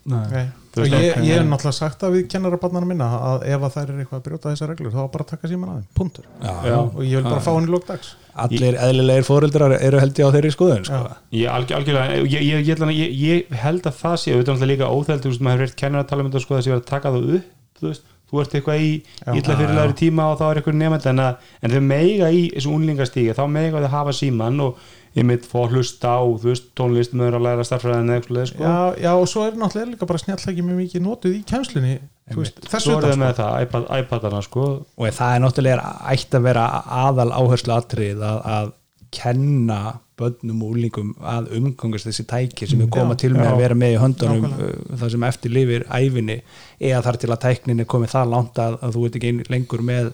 Ég, 0.71 1.17
ég 1.27 1.35
hef 1.35 1.43
náttúrulega 1.43 1.75
sagt 1.75 2.03
að 2.07 2.13
við 2.15 2.27
kennara 2.31 2.57
barnana 2.61 2.87
minna 2.87 3.07
að 3.33 3.41
ef 3.51 3.65
að 3.67 3.73
þær 3.75 3.89
er 3.91 3.97
eitthvað 4.05 4.19
að 4.21 4.27
brjóta 4.29 4.53
þessar 4.53 4.69
reglur 4.71 4.93
þá 4.93 5.01
á 5.03 5.11
bara 5.11 5.25
að 5.25 5.31
taka 5.33 5.49
síman 5.51 5.71
aðeim, 5.73 5.87
punktur. 5.97 6.27
Já. 6.39 6.77
og 6.79 7.01
ég 7.03 7.17
vil 7.17 7.27
bara 7.27 7.43
fá 7.43 7.49
hann 7.51 7.67
í 7.67 7.71
lókdags 7.73 8.13
allir 8.45 8.77
eðlilegir 8.79 9.25
fóreldrar 9.27 9.75
eru 9.79 9.99
held 9.99 10.19
ég 10.21 10.29
á 10.29 10.33
þeirri 10.35 10.51
skoðun 10.55 10.85
sko. 10.87 11.01
Ég, 11.35 11.47
algjör, 11.51 11.77
algjörlega, 11.81 12.15
ég, 12.21 12.31
ég, 12.31 12.47
ég, 12.47 12.69
ég, 12.71 12.95
ég, 13.01 13.19
ég 13.51 13.59
held 13.65 13.83
að 13.91 13.97
það 14.01 14.15
sé, 14.23 14.35
auðvitað 14.37 14.69
líka 14.71 14.87
óþæld 14.91 15.25
þú 15.25 15.33
veist, 15.33 15.41
maður 15.41 15.59
hefur 15.59 15.67
verið 15.67 15.75
kennar 15.83 16.03
að 16.05 16.09
tala 16.13 16.23
um 16.25 16.31
þetta 16.31 16.43
sko, 16.45 16.55
þessi 16.59 16.71
verið 16.73 16.81
að 16.85 16.89
taka 16.93 17.11
það 17.17 17.29
upp 17.35 17.51
þú 17.81 17.89
veist, 17.91 18.05
þú 18.31 18.39
ert 18.41 18.53
eitthvað 18.55 18.81
í 18.81 18.89
illa 19.35 19.55
fyrirlegaður 19.59 19.93
tíma 19.99 20.25
og 20.31 20.37
þá 20.39 20.43
er 20.47 20.59
eitthvað 20.61 20.79
nefnd 20.79 21.07
en, 21.11 21.19
að- 21.19 21.49
en 21.67 21.73
þau 21.75 21.81
meiga 21.83 22.29
í 22.31 22.41
þessu 22.55 22.71
unlingastígi 22.77 23.33
þá 23.35 23.43
meiga 23.51 23.81
þau 23.83 23.91
hafa 23.97 24.13
síman 24.15 24.61
og 24.63 24.77
ég 25.17 25.27
mitt 25.27 25.47
fór 25.49 25.67
að 25.67 25.77
hlusta 25.77 26.13
á, 26.15 26.21
þú 26.23 26.47
veist, 26.51 26.67
tónlist 26.77 27.15
mögur 27.17 27.39
að 27.39 27.45
læra 27.47 27.65
starffræðin 27.67 28.11
eða 28.13 28.19
eitthvað 28.21 28.45
sko. 28.51 28.63
já, 28.63 28.75
já, 29.03 29.11
og 29.11 29.27
svo 29.27 29.45
er 29.47 29.57
náttúrulega 29.59 29.91
líka 29.91 30.07
bara 30.07 30.21
snjalltæki 30.23 30.63
mjög 30.67 30.77
mikið 30.85 31.03
notuð 31.07 31.35
í 31.35 31.41
kemslunni 31.51 31.95
þú 32.31 32.43
veist, 32.43 32.61
þessu 32.71 32.93
er 32.95 33.01
það 33.07 33.15
sko. 33.15 33.23
með 33.23 33.33
það, 33.41 33.57
iPad, 33.65 33.89
iPadana 33.99 34.43
sko 34.45 34.67
og 34.79 35.17
það 35.17 35.35
er 35.35 35.43
náttúrulega 35.45 35.89
ætti 36.13 36.39
að 36.39 36.47
vera 36.47 36.67
aðal 37.01 37.27
áherslu 37.41 37.75
atrið 37.75 38.23
að, 38.29 38.39
að 38.55 38.71
kenna 39.11 39.81
börnum 40.21 40.63
og 40.63 40.75
úlingum 40.75 41.11
að 41.27 41.49
umgangast 41.57 42.07
þessi 42.07 42.23
tæki 42.29 42.67
sem 42.69 42.83
er 42.85 42.89
koma 42.93 43.17
Já, 43.17 43.21
til 43.25 43.33
með 43.35 43.47
já. 43.47 43.51
að 43.51 43.61
vera 43.65 43.77
með 43.81 43.95
í 43.95 43.99
höndunum 43.99 44.45
Nákvæmlega. 44.45 44.77
uh, 44.77 44.97
það 45.01 45.13
sem 45.15 45.25
eftir 45.27 45.53
lifir 45.55 45.85
æfinni 45.89 46.37
eða 46.79 47.01
þar 47.07 47.19
til 47.23 47.31
að 47.33 47.41
tæknin 47.47 47.83
er 47.83 47.89
komið 47.91 48.13
það 48.13 48.31
langt 48.35 48.61
að, 48.61 48.77
að 48.79 48.95
þú 48.95 49.05
ert 49.09 49.17
ekki 49.19 49.33
lengur 49.51 49.83
með 49.91 50.11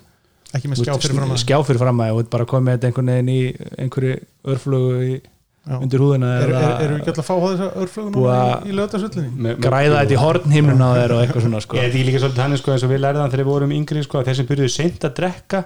ekki 0.56 0.70
með 0.72 0.80
þú 0.80 0.86
skjá 0.86 0.94
veist, 0.94 1.08
fyrir 1.08 1.18
fram 1.20 1.34
að 1.36 1.42
skjá 1.44 1.58
fyrir 1.68 1.82
fram 1.84 2.04
að 2.06 2.12
og 2.22 2.30
bara 2.34 2.46
komið 2.48 2.68
með 2.68 2.78
þetta 2.78 2.88
einhvern 2.92 3.12
veginn 3.14 3.32
í 3.34 3.40
einhverju 3.84 4.14
örflugu 4.54 4.92
í, 5.08 5.16
undir 5.78 6.00
húðina 6.04 6.30
er, 6.40 6.52
er, 6.56 6.68
erum 6.86 6.94
við 6.96 7.02
ekki 7.02 7.12
alltaf 7.12 7.24
að 7.24 7.28
fá 7.28 7.48
þess 7.48 7.64
að 7.66 7.80
örflögun 7.84 8.14
í, 8.16 8.76
með- 9.48 9.58
græða 9.68 9.98
þetta 10.04 10.16
í 10.16 10.22
hornhimnun 10.24 10.86
á 10.88 10.90
þeir 10.96 11.16
og 11.18 11.24
eitthvað 11.26 11.44
svona 11.48 11.64
sko. 11.66 11.80
Ég 11.82 11.90
er 11.90 12.08
líka 12.08 12.22
svolítið 12.24 12.44
hann 12.46 12.58
sko 12.62 12.72
eins 12.78 12.86
og 12.88 12.94
við 12.94 13.02
lærðan 13.04 13.34
þegar 13.34 13.44
við 13.44 13.52
vorum 13.52 13.74
yngri 13.76 14.04
sko 14.08 14.22
að 14.22 14.30
þeir 14.30 14.40
sem 14.40 14.48
byrjuðu 14.54 14.74
seint 14.78 15.08
að 15.10 15.18
drekka 15.20 15.64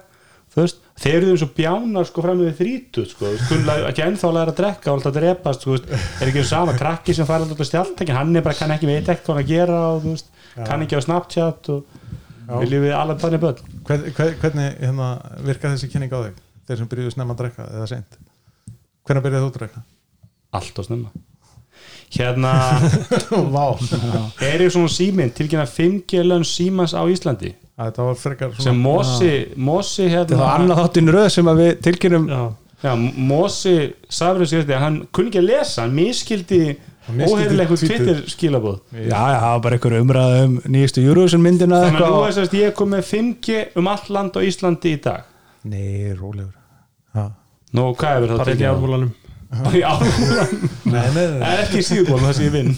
veist, 0.52 0.82
þeir 1.00 1.14
eru 1.22 1.30
eins 1.36 1.44
og 1.46 1.52
bjánar 1.56 2.08
sko 2.10 2.24
fram 2.26 2.42
með 2.42 2.58
þrítu 2.58 3.06
sko, 3.08 3.30
ekki 3.88 4.04
ennþá 4.04 4.28
að 4.28 4.36
læra 4.36 4.52
að 4.52 4.58
drekka 4.58 4.90
og 4.92 4.98
alltaf 4.98 5.12
að 5.14 5.20
drepast, 5.22 5.68
er 5.86 6.28
ekki 6.28 6.42
um 6.42 6.50
sama 6.50 6.74
krakki 6.76 7.16
sem 7.16 7.30
fær 7.30 7.46
alltaf 7.46 7.70
stjáltækin, 7.70 8.18
hann 8.18 8.36
er 8.36 8.44
bara 8.44 8.58
kann 8.58 8.74
ekki 8.76 8.90
veit 8.90 9.06
ekkert 9.06 9.30
hvað 9.30 9.38
hann 9.38 9.46
að 9.46 9.54
gera 9.54 9.78
og 9.94 10.02
veist 10.10 10.28
kann 10.66 10.84
ekki 10.84 11.00
á 11.00 11.06
Snapchat 11.06 11.70
og 11.72 12.01
viljum 12.60 12.86
við 12.86 12.98
alveg 12.98 13.24
þannig 13.24 13.42
börn. 13.46 13.80
Hvern, 13.88 14.12
hver, 14.18 14.36
hvernig 14.44 14.76
hérna, 14.82 15.08
virka 15.48 15.72
þessi 15.72 15.90
kynning 15.94 16.12
á 16.12 16.20
þig 16.28 16.44
þeir 16.68 16.82
sem 16.82 16.92
byrjuðu 16.92 17.16
snemma 17.16 17.36
að 17.36 17.42
drekka 17.46 17.72
eða 17.72 17.90
seint? 17.90 18.22
Hvernig 19.08 19.26
byrjuðu 19.26 19.48
þú 19.48 19.52
að 19.52 19.58
drekka? 19.60 19.84
allt 20.52 20.80
og 20.80 20.86
snemma. 20.88 21.12
Hérna 22.12 22.52
er 24.44 24.64
ég 24.66 24.72
svona 24.74 24.92
síminn 24.92 25.32
tilkynna 25.32 25.64
5G 25.70 26.26
lönn 26.28 26.44
símans 26.48 26.92
á 26.92 27.08
Íslandi? 27.08 27.54
Þetta 27.80 28.08
var 28.10 28.18
frekar 28.20 28.58
sem 28.62 28.78
Mosi, 28.78 29.32
Mosi 29.56 30.10
þetta 30.10 30.36
hérna 30.36 30.42
var 30.42 30.60
annað 30.60 30.82
þáttinn 30.82 31.14
röð 31.16 31.30
sem 31.38 31.50
að 31.50 31.62
við 31.64 31.72
tilkynum 31.88 32.28
já, 32.30 32.42
Já, 32.82 32.92
Mosi 32.98 33.76
sagði 34.12 34.50
þessu 34.52 34.82
hann 34.82 35.00
kunni 35.14 35.32
ekki 35.32 35.40
að 35.40 35.48
lesa 35.48 35.86
hann 35.86 35.96
miskildi 35.96 36.62
óheirilega 37.10 37.76
eitthvað. 37.76 37.86
Twitter. 37.88 38.22
Skilabóð 38.32 38.80
já, 38.94 39.06
já, 39.10 39.38
það 39.42 39.52
var 39.52 39.62
bara 39.66 39.78
einhver 39.78 39.98
umræða 40.00 40.44
um 40.46 40.58
nýjastu 40.76 41.06
Eurovision 41.06 41.44
myndina 41.44 41.84
þannig 41.88 42.06
að 42.08 42.18
er 42.18 42.36
þess 42.38 42.44
að 42.44 42.58
ég 42.60 42.76
kom 42.78 42.94
með 42.94 43.08
5G 43.10 43.62
um 43.82 43.92
allt 43.92 44.12
land 44.14 44.38
á 44.38 44.40
Íslandi 44.46 44.96
í 44.96 45.02
dag. 45.02 45.32
Nei, 45.72 46.12
rólegur. 46.18 46.54
Ha. 47.18 47.28
Nú, 47.78 47.90
hvað 47.98 48.28
er 48.28 48.38
það 48.38 48.66
álfúlan 48.72 49.10
Nei, 49.52 49.82
nei, 49.84 51.08
nei, 51.12 51.26
það 51.42 51.50
er 51.50 51.62
ekki 51.66 51.82
síðból 51.84 52.22
það 52.22 52.38
sem 52.38 52.46
ég 52.46 52.54
vinn 52.56 52.70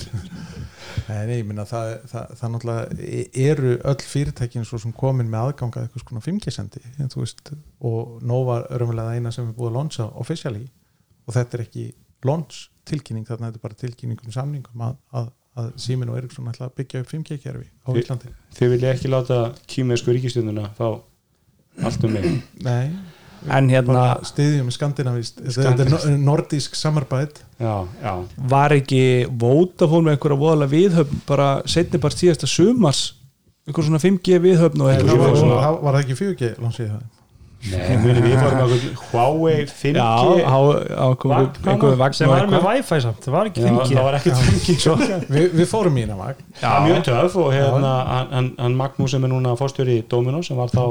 nei, 1.07 1.25
nei 1.27 1.35
ég 1.37 1.45
minna 1.47 1.65
það, 1.69 1.91
það, 2.09 2.31
það 2.39 2.53
náttúrulega 2.53 3.17
eru 3.43 3.73
öll 3.91 4.05
fyrirtækin 4.09 4.67
svo 4.67 4.79
sem 4.81 4.95
komin 4.97 5.29
með 5.31 5.49
aðgang 5.49 5.77
að 5.77 5.87
eitthvað 5.87 6.05
svona 6.05 6.23
5G-sendi 6.25 6.83
en 6.97 7.11
þú 7.13 7.23
veist, 7.23 7.53
og 7.85 8.15
Nova 8.25 8.61
er 8.63 8.81
raunverulega 8.81 9.17
eina 9.19 9.33
sem 9.35 9.47
er 9.49 9.57
búið 9.57 9.71
að 9.71 9.77
launcha 9.77 10.07
officially. 10.23 10.65
Og 11.27 11.37
þetta 11.37 11.57
er 11.57 11.65
ekki 11.67 11.85
launch 12.27 12.67
tilkynning 12.89 13.25
þarna 13.29 13.49
þetta 13.51 13.59
er 13.61 13.65
bara 13.67 13.79
tilkynning 13.83 14.19
um 14.25 14.35
samningum 14.35 14.83
að, 14.89 14.95
að, 15.13 15.31
að 15.61 15.71
Símin 15.85 16.09
og 16.11 16.17
Eriksson 16.19 16.49
ætla 16.51 16.67
að 16.69 16.75
byggja 16.81 17.01
upp 17.03 17.11
5G-kerfi 17.13 17.67
á 17.83 17.89
Þi- 17.89 18.03
Íslandi. 18.03 18.31
þið 18.57 18.71
vilja 18.75 18.93
ekki 18.95 19.11
láta 19.13 19.39
kýmesku 19.73 20.15
ríkistjóðuna 20.17 20.69
fá 20.77 20.87
allt 21.83 22.03
um 22.07 22.13
mig? 22.13 22.27
Nei, 22.63 22.91
en 23.53 23.69
hérna 23.71 24.03
stiðjum 24.27 24.69
skandinavist 24.71 25.41
þetta 25.43 25.73
er 25.85 25.89
no- 25.91 26.17
nordísk 26.31 26.75
samarbæð 26.79 27.41
já, 27.59 27.73
já, 28.03 28.13
var 28.53 28.75
ekki 28.77 29.01
Vodafone 29.41 30.07
með 30.09 30.17
einhverja 30.17 30.39
voðalega 30.43 30.73
viðhöfn 30.75 31.23
bara 31.27 31.49
setni 31.65 31.99
bara 32.03 32.15
síðasta 32.19 32.47
sumars? 32.47 33.03
Einhver 33.67 33.85
svona 33.87 33.99
5G 34.03 34.37
viðhöfn 34.43 34.81
og 34.83 34.89
það 34.89 34.97
eitthvað 34.97 35.19
var, 35.23 35.35
svona 35.39 35.57
var, 35.61 35.75
var 35.85 35.95
það 35.97 36.01
ekki 36.05 36.17
4G 36.19 36.49
lansið 36.63 36.89
það 36.93 37.03
við 37.63 38.35
fórum 38.41 38.61
að 38.63 38.73
Huawei 39.11 39.65
5G 39.69 39.93
já, 39.95 40.03
á, 40.43 40.57
á 40.99 41.07
einhverjum 41.71 41.97
Vagn- 42.01 42.17
sem 42.17 42.27
var 42.29 42.47
með 42.51 42.65
wifi 42.67 42.99
samt, 43.05 43.21
það 43.23 43.35
var 43.37 43.49
ekki 43.49 43.63
Já, 43.63 43.67
5G 43.69 43.95
það 43.95 44.07
var 44.07 44.17
ekkert 44.19 44.41
5G 44.43 44.75
svo 44.83 44.95
Vi, 45.29 45.43
við 45.61 45.67
fórum 45.71 45.97
í 45.97 46.03
hérna 46.03 46.17
vagn. 46.19 46.45
Það 46.59 46.87
mjög 46.87 47.01
töf 47.07 47.37
og 47.39 47.51
hérna 47.55 47.93
hann, 48.09 48.31
hann, 48.59 48.75
Magnús 48.83 49.15
sem 49.15 49.23
er 49.23 49.31
núna 49.31 49.55
fórstjóri 49.59 49.99
í 50.01 50.05
Dominos 50.11 50.49
sem 50.51 50.59
var 50.59 50.73
þá 50.73 50.83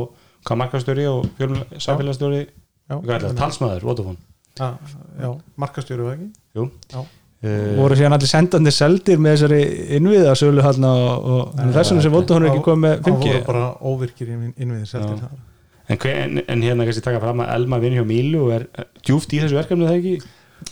markastjóri 0.63 1.07
og 1.13 1.27
það, 3.07 3.37
talsmaður, 3.43 3.85
já, 5.23 5.31
markastjóri 5.61 6.03
var 6.09 6.17
ekki? 6.17 6.31
Jú. 6.57 6.67
Já. 6.93 6.99
uh, 7.03 7.71
voru 7.79 7.97
síðan 8.01 8.17
allir 8.17 8.31
sendandi 8.33 8.73
seldir 8.75 9.19
með 9.23 9.37
þessari 9.37 9.63
innviða 9.99 10.35
sölu 10.39 10.65
hann 10.67 10.85
og, 10.89 11.31
og 11.37 11.63
þess 11.77 11.93
vegna 11.93 12.03
sem 12.09 12.13
Vodafone 12.17 12.49
er 12.49 12.53
ekki 12.57 12.65
komið 12.67 12.85
með 12.89 12.99
Það 12.99 13.09
5G 13.13 13.33
voru 13.33 13.47
bara 13.53 13.65
óvirkir 13.93 14.29
inn- 14.35 14.53
innviðir 14.57 14.91
seldir 14.97 15.25
Já. 15.25 15.33
En, 15.89 15.99
en, 16.13 16.43
en 16.49 16.63
hérna 16.63 16.87
kannski 16.89 17.05
taka 17.05 17.21
fram 17.23 17.43
að 17.45 17.55
Elma 17.57 17.81
vinur 17.83 18.03
hjá 18.03 18.09
Mílu 18.09 18.45
og 18.47 18.53
er 18.59 18.67
djúpt 19.03 19.35
í 19.35 19.41
þessu 19.43 19.59
verkefni 19.59 19.89
það 19.89 19.99
ekki? 19.99 20.15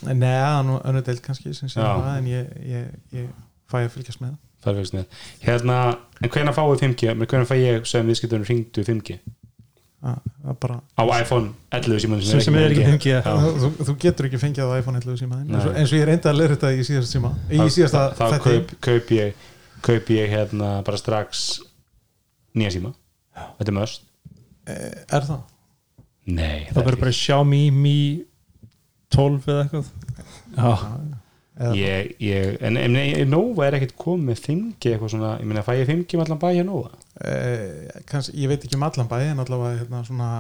Nei, 0.06 0.14
það 0.22 0.58
er 0.58 0.68
nú 0.68 0.78
önnur 0.86 1.06
deild 1.08 1.24
kannski 1.24 1.50
Já. 1.50 1.66
það 1.74 2.14
en 2.14 2.30
ég, 2.30 2.54
ég, 2.70 2.86
ég 3.18 3.26
fæ 3.70 3.80
að 3.82 3.90
fylgjast 3.96 4.22
með. 4.22 4.38
Það 4.60 4.80
hérna, 5.40 5.76
en 6.20 6.30
hvernig 6.30 6.56
fáið 6.56 6.82
5G 6.84 7.14
menn 7.16 7.30
hvernig 7.30 7.48
fæ 7.48 7.56
ég 7.58 7.86
sem 7.88 8.06
viðskiptunum 8.06 8.44
ringdu 8.48 8.84
5G 8.84 9.20
það 10.00 10.18
það 10.24 10.50
er 10.52 10.58
bara 10.62 10.76
á 10.96 11.02
iPhone 11.20 11.50
11 11.76 12.02
símanum 12.04 12.24
sem, 12.24 12.40
sem 12.44 12.56
er 12.56 12.72
ekki 12.72 12.84
5G 12.88 13.10
Já. 13.12 13.20
þú, 13.60 13.70
þú 13.84 13.94
getur 14.00 14.28
ekki 14.28 14.40
fengið 14.40 14.68
á 14.72 14.78
iPhone 14.80 15.00
11 15.00 15.18
síma 15.20 15.40
Nei. 15.44 15.56
eins 15.56 15.92
og, 15.92 15.96
ég 15.98 16.06
reyndi 16.08 16.30
að 16.30 16.38
leira 16.38 16.56
þetta 16.56 16.70
í 16.72 16.84
síðasta 16.88 17.12
síma 17.12 17.32
í 17.50 17.60
Þá- 17.60 17.74
síðasta 17.76 18.04
þá 18.16 18.22
þá 18.22 18.36
kaup, 18.46 18.72
kaup 18.88 19.12
ég 19.16 19.42
kaup 19.84 20.12
ég 20.16 20.32
hérna 20.32 20.70
bara 20.84 21.00
strax 21.00 21.44
nýja 22.56 22.72
síma. 22.76 22.94
Þetta 23.60 23.70
er 23.72 23.76
möst 23.76 24.06
Er 25.10 25.26
það? 25.28 25.40
nei, 26.30 26.66
það 26.70 26.84
verður 26.84 27.00
bara 27.04 27.16
Xiaomi 27.16 27.62
Mi 27.74 27.96
12 29.10 29.48
eða 29.50 29.64
eitthvað. 29.64 29.90
Já, 30.56 31.74
ég, 31.76 32.12
ég, 32.22 32.56
en, 32.64 32.78
en, 32.80 32.96
en 32.96 33.30
Nova 33.32 33.66
er 33.66 33.76
ekkert 33.80 33.96
komið 34.00 34.30
með 34.30 34.42
5G 34.46 34.92
eitthvað 34.94 35.14
svona, 35.14 35.34
ég 35.40 35.50
meina 35.50 35.64
fæ 35.66 35.74
ég 35.80 35.90
5G 35.90 36.16
með 36.18 36.26
allan 36.26 36.42
bæ 36.42 36.48
hjá 36.54 36.64
Nova? 36.68 36.90
Eh, 37.20 38.02
kannski, 38.08 38.36
ég 38.40 38.52
veit 38.52 38.64
ekki 38.64 38.78
um 38.78 38.86
allan 38.86 39.10
bæ 39.10 39.16
en 39.26 39.42
allavega 39.44 39.80
hérna 39.82 40.04
svona 40.06 40.30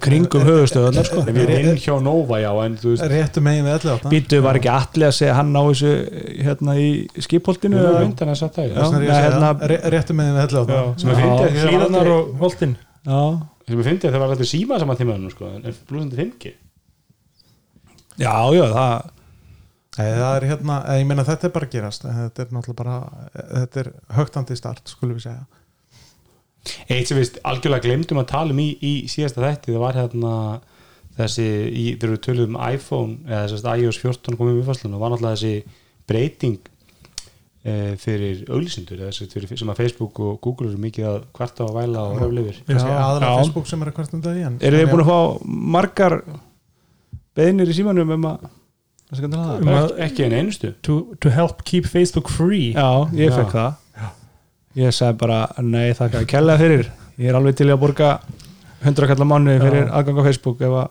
kringum 0.00 0.44
höfustöðunar 0.46 1.04
sko. 1.08 1.22
ef 1.28 1.36
ég 1.36 1.48
vinn 1.50 1.78
hjá 1.80 1.96
Nova 2.02 2.38
já, 2.40 2.50
en 2.64 2.76
þú 2.80 2.92
veist 2.92 3.06
réttu 3.10 3.42
megin 3.44 3.66
við 3.66 3.74
11 3.90 4.12
býtu 4.12 4.40
var 4.44 4.58
ekki 4.60 4.70
allir 4.72 5.08
að 5.10 5.16
segja 5.18 5.34
hann 5.38 5.50
á 5.52 5.62
þessu 5.66 5.90
hérna 6.46 6.76
í 6.80 6.86
skipholtinu 7.26 7.80
eða? 7.80 8.04
er 8.64 8.70
já. 8.70 8.78
Þess 8.78 8.94
að 8.94 9.08
hérna- 9.10 9.42
það, 9.44 9.66
ré- 9.72 9.82
réttu 9.96 10.16
megin 10.16 10.38
við 10.38 10.44
11 10.46 10.72
Já, 10.74 10.82
sem 11.02 11.10
ég 11.10 11.20
fyndi 11.20 11.34
að 11.34 11.50
þið 11.50 11.64
var 11.64 11.74
hlýðanar 11.74 12.12
og 12.14 12.32
holtin 12.44 12.76
já, 13.04 13.20
sem 13.64 13.80
ég 13.80 13.88
fyndi 13.88 14.08
að 14.08 14.14
það 14.14 14.22
var 14.22 14.34
alltaf 14.34 14.50
síma 14.50 14.78
saman 14.80 15.00
tímaðinu 15.00 15.32
sko, 15.32 15.50
en 15.50 15.82
blúsandi 15.88 16.20
5G 16.20 16.54
já, 18.20 18.34
já, 18.54 18.64
það 18.70 19.12
Nei, 19.94 20.08
það 20.10 20.36
er 20.36 20.44
hérna, 20.50 20.76
eh, 20.90 21.00
ég 21.00 21.06
meina 21.06 21.24
þetta 21.26 21.46
er 21.46 21.52
bara 21.54 21.68
að 21.68 21.74
gerast 21.76 22.06
eh, 22.08 22.16
þetta 22.24 22.42
er 22.42 22.54
náttúrulega 22.54 22.78
bara, 22.80 22.94
eh, 23.30 23.50
þetta 23.60 23.80
er 23.82 23.90
högtandi 24.16 24.56
start, 24.58 24.90
skulum 24.90 25.20
við 25.20 25.28
segja. 25.28 25.44
Eitt 26.90 27.10
sem 27.10 27.20
við 27.20 27.38
algjörlega 27.46 27.84
glemdum 27.84 28.18
að 28.18 28.30
tala 28.32 28.54
um 28.54 28.62
í, 28.62 28.72
í 28.82 28.92
síðasta 29.12 29.44
þætti, 29.44 29.74
það 29.76 29.84
var 29.84 29.98
hérna 30.00 30.32
þessi, 31.18 31.46
í, 31.70 31.84
þegar 31.94 32.14
við 32.16 32.22
töluðum 32.26 32.58
um 32.58 32.66
iPhone 32.74 33.16
eða 33.28 33.44
þess 33.52 33.68
að 33.70 33.84
iOS 33.84 34.00
14 34.02 34.38
komið 34.40 34.58
við 34.58 34.70
fæslun 34.72 34.96
og 34.96 35.04
var 35.04 35.14
náttúrulega 35.14 35.38
þessi 35.38 35.80
breyting 36.10 36.70
fyrir 37.64 38.42
auglýsindur 38.52 39.04
sem 39.14 39.70
að 39.72 39.78
Facebook 39.78 40.18
og 40.20 40.34
Google 40.44 40.68
eru 40.68 40.80
mikið 40.82 41.06
að 41.08 41.22
kvarta 41.36 41.64
og 41.64 41.78
væla 41.78 42.02
og 42.10 42.18
röfla 42.20 42.42
yfir. 42.42 42.58
Já. 42.68 42.76
Já. 42.76 43.30
Facebook 43.38 43.70
sem 43.70 43.84
er 43.84 43.92
að 43.92 43.96
kvartum 44.00 44.24
það 44.24 44.40
í 44.40 44.44
en 44.48 44.58
eru 44.60 44.82
þið 44.82 44.90
búin 44.92 45.04
að 45.04 45.08
fá 45.08 45.46
margar 45.78 46.18
beðnir 47.38 47.72
í 47.72 47.78
símanum 47.78 48.12
um 48.18 48.28
að 48.28 48.44
það? 49.14 49.24
Um 49.62 49.70
það 49.70 49.96
ekki 50.04 50.26
en 50.26 50.36
einustu. 50.40 50.74
To, 50.84 50.98
to 51.22 51.32
help 51.32 51.64
keep 51.64 51.88
Facebook 51.88 52.28
free. 52.32 52.74
Já, 52.74 53.08
ég 53.16 53.32
Já. 53.32 53.38
fekk 53.40 53.56
það 53.56 53.80
ég 54.74 54.94
sagði 54.94 55.18
bara, 55.22 55.40
nei 55.62 55.94
þakka 55.94 56.22
að 56.24 56.30
kella 56.34 56.58
fyrir. 56.60 56.88
Ég 57.20 57.30
er 57.30 57.38
alveg 57.38 57.56
til 57.58 57.70
að 57.70 57.80
borga 57.82 58.10
100 58.82 59.08
kallar 59.10 59.28
mánu 59.30 59.56
fyrir 59.62 59.86
Já. 59.86 59.90
aðgang 60.00 60.20
á 60.20 60.26
Facebook 60.26 60.62
ef 60.66 60.78
að 60.82 60.88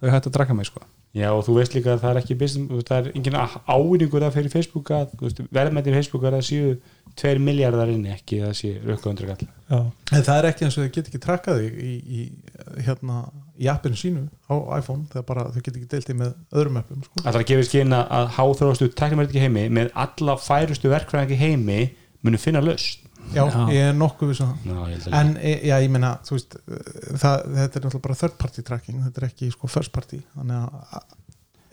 þau 0.00 0.12
hægt 0.14 0.28
að 0.30 0.36
drakka 0.38 0.56
mig 0.56 0.68
sko 0.70 0.82
Já 1.16 1.30
og 1.32 1.46
þú 1.46 1.54
veist 1.56 1.72
líka 1.72 1.94
að 1.94 2.02
það 2.02 2.10
er 2.10 2.18
ekki 2.20 2.34
business, 2.40 2.84
það 2.88 2.98
er 2.98 3.14
engin 3.16 3.36
ávinningur 3.38 4.24
að 4.26 4.34
fyrir 4.34 4.52
Facebook 4.52 4.90
að 4.92 5.14
verðmættir 5.54 5.96
Facebook 5.96 6.26
er 6.28 6.36
að 6.36 6.44
séu 6.44 6.74
2 7.16 7.40
miljardar 7.40 7.88
inni 7.88 8.12
ekki 8.12 8.42
að 8.44 8.52
séu 8.58 8.82
rökka 8.84 9.08
undir 9.08 9.30
kall 9.30 9.46
já, 9.46 9.78
En 10.12 10.26
það 10.26 10.36
er 10.36 10.48
ekki 10.50 10.66
eins 10.66 10.76
og 10.76 10.84
þau 10.84 10.92
get 10.98 11.08
ekki 11.08 11.20
trakkað 11.24 11.62
þig 11.62 11.78
í, 11.80 11.94
í, 12.04 12.26
hérna, 12.84 13.22
í 13.56 13.70
appinu 13.72 13.96
sínu 13.96 14.26
á 14.52 14.54
iPhone, 14.76 15.06
þegar 15.14 15.26
bara 15.30 15.46
þau 15.54 15.62
get 15.62 15.72
ekki 15.72 15.88
deilt 15.94 16.10
því 16.10 16.18
með 16.20 16.34
öðrum 16.52 16.80
appum 16.82 17.06
sko. 17.06 17.22
Það 17.22 17.32
er 17.32 17.40
að 17.40 17.48
gefa 17.52 17.68
skinn 17.70 17.96
að 17.96 18.30
háþróstu 18.36 18.90
teknimerki 19.00 19.46
heimi 19.46 19.66
með 19.72 19.92
alla 20.04 20.36
færustu 20.42 20.92
verkfræðingi 20.92 21.40
heimi 21.40 21.80
munu 22.26 22.42
finna 22.42 22.60
löst 22.64 23.05
Já, 23.34 23.42
Já. 23.50 23.66
ég 23.74 23.82
er 23.90 23.94
nokkuð 23.98 24.30
við 24.30 24.38
svona 24.38 24.86
held 24.86 25.06
að 25.08 25.14
En 25.20 25.36
e- 25.42 25.60
já, 25.66 25.76
ég 25.82 25.90
meina, 25.90 26.14
þú 26.24 26.36
veist 26.38 26.56
það, 27.18 27.44
þetta 27.56 27.78
er 27.80 27.84
náttúrulega 27.86 28.02
bara 28.06 28.14
third 28.22 28.36
party 28.38 28.62
tracking 28.62 29.00
þetta 29.04 29.22
er 29.22 29.28
ekki 29.30 29.48
sko 29.52 29.66
first 29.68 29.92
party. 29.92 30.20
Þannig 30.36 30.66
að 30.66 31.06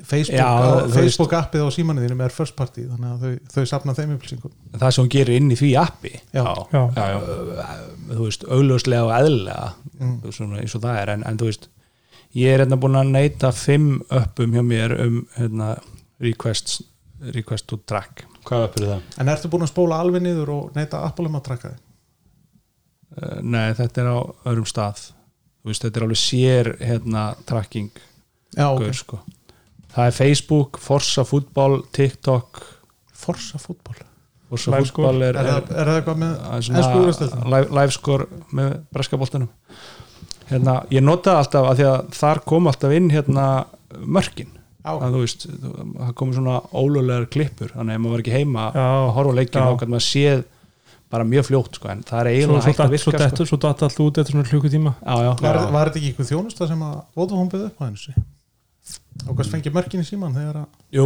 Facebook, 0.04 0.36
Já, 0.36 0.88
Facebook 0.92 1.32
appið 1.38 1.62
á 1.63 1.70
símanuðinum 1.72 2.24
er 2.26 2.34
first 2.36 2.56
party 2.60 2.84
þannig 2.89 3.12
að 3.13 3.22
þau, 3.24 3.54
þau 3.54 3.68
sapna 3.72 3.94
þeim 3.96 4.16
upplýsingum. 4.18 4.52
Það 4.74 4.92
sem 4.98 5.04
hún 5.06 5.12
gerir 5.13 5.38
inn 5.39 5.54
í 5.54 5.56
því 5.62 5.70
appi. 5.80 6.12
Já. 6.34 6.44
já, 6.74 6.82
já, 6.98 7.06
já. 7.13 7.70
þú 8.10 8.26
veist, 8.26 8.44
augljóslega 8.50 9.06
og 9.08 9.13
eðlilega 9.22 9.70
Mm. 10.04 10.18
svona 10.34 10.58
eins 10.60 10.74
og 10.76 10.82
það 10.84 10.98
er. 11.04 11.10
En, 11.13 11.24
en 11.30 11.38
þú 11.38 11.46
veist, 11.48 11.68
ég 12.36 12.50
er 12.52 12.63
hérna 12.66 12.76
búin 12.82 12.98
að 13.00 13.12
neyta 13.13 13.52
fimm 13.56 14.02
uppum 14.10 14.52
hjá 14.58 14.63
mér 14.66 14.96
um 15.06 15.20
hérna, 15.38 15.78
requests 16.20 16.82
request 17.32 17.68
to 17.72 17.78
track 17.88 18.26
Hvað 18.44 18.68
uppur 18.68 18.86
það? 18.90 19.02
En 19.24 19.32
ertu 19.34 19.50
búin 19.52 19.66
að 19.66 19.72
spóla 19.72 20.00
alveg 20.04 20.24
niður 20.26 20.52
og 20.54 20.78
neyta 20.78 21.04
Apple 21.08 21.30
um 21.30 21.40
að 21.40 21.46
trakka 21.50 21.74
þig? 21.74 21.82
uh, 23.18 23.40
nei, 23.42 23.74
þetta 23.78 24.04
er 24.04 24.10
á 24.10 24.20
öðrum 24.50 24.68
stað 24.70 25.04
þú 25.64 25.72
veist, 25.72 25.86
þetta 25.86 26.00
er 26.00 26.06
alveg 26.08 26.22
sér 26.22 26.72
hérna, 26.84 27.26
tracking 27.50 27.92
Já, 28.54 28.68
ok, 28.70 28.84
gaur, 28.84 28.98
sko. 28.98 29.20
það 29.94 30.10
er 30.10 30.18
Facebook, 30.18 30.80
Forza 30.82 31.26
fútbol 31.28 31.84
TikTok 31.96 32.64
Forza 33.24 33.62
fútból 33.62 34.00
Forza 34.50 34.74
fútbol 34.82 35.24
er, 35.26 35.38
Er, 35.40 35.50
er, 35.50 35.70
er 35.72 35.92
það 35.92 36.00
eitthvað 36.02 36.24
með 36.24 36.34
er 37.54 37.70
livescore 37.80 38.28
með 38.54 38.74
breskaboltanum 38.94 39.52
hérna, 40.50 40.82
ég 40.94 41.06
notaði 41.06 41.40
alltaf 41.40 41.70
að 41.72 41.86
að 41.88 42.12
þar 42.18 42.44
kom 42.50 42.68
alltaf 42.70 42.98
inn 42.98 43.10
hérna 43.14 43.48
mörkin 44.04 44.52
Já. 44.52 44.62
Að 44.84 45.13
þú 45.15 45.22
veist, 45.24 45.46
það 45.63 46.13
komið 46.19 46.39
svona 46.39 46.56
ólöglegar 46.76 47.30
klippur, 47.32 47.72
þannig 47.72 47.93
að 47.93 47.98
ef 47.98 48.04
maður 48.04 48.15
var 48.15 48.24
ekki 48.24 48.36
heima 48.36 48.65
Já. 48.76 48.84
að 48.84 49.10
horfa 49.17 49.34
á 49.34 49.38
leikinn 49.39 49.60
Já. 49.62 49.63
þá 49.63 49.80
gæti 49.80 49.93
maður 49.93 50.06
séð 50.08 50.43
bara 51.13 51.28
mjög 51.30 51.46
fljótt 51.46 51.78
sko, 51.78 51.89
en 51.93 52.00
það 52.08 52.19
er 52.19 52.30
eiginlega 52.32 52.62
svo, 52.63 52.69
hægt 52.72 52.80
að 52.84 52.93
datt, 52.93 53.04
svo, 53.04 53.12
virka 53.13 53.30
sko. 53.30 53.46
svo 53.52 53.60
datt 53.62 53.84
allt 53.86 54.00
út 54.02 54.19
eftir 54.22 54.34
svona 54.34 54.48
klukkutíma 54.50 54.93
já, 54.98 55.13
já, 55.22 55.32
Var, 55.43 55.60
þetta 55.76 56.00
ekki 56.00 56.10
eitthvað 56.10 56.32
þjónusta 56.32 56.69
sem 56.72 56.82
að 56.88 56.96
Vodafone 57.19 57.54
byggði 57.54 57.67
upp 57.69 57.78
á 57.78 57.84
henni? 57.86 58.24
Og 59.28 59.38
hvað 59.38 59.52
fengið 59.54 59.78
mörkin 59.78 60.02
í 60.02 60.08
síman 60.08 60.34
þegar 60.34 60.63
að 60.63 60.98
Jú, 60.98 61.06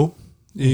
í, 0.56 0.72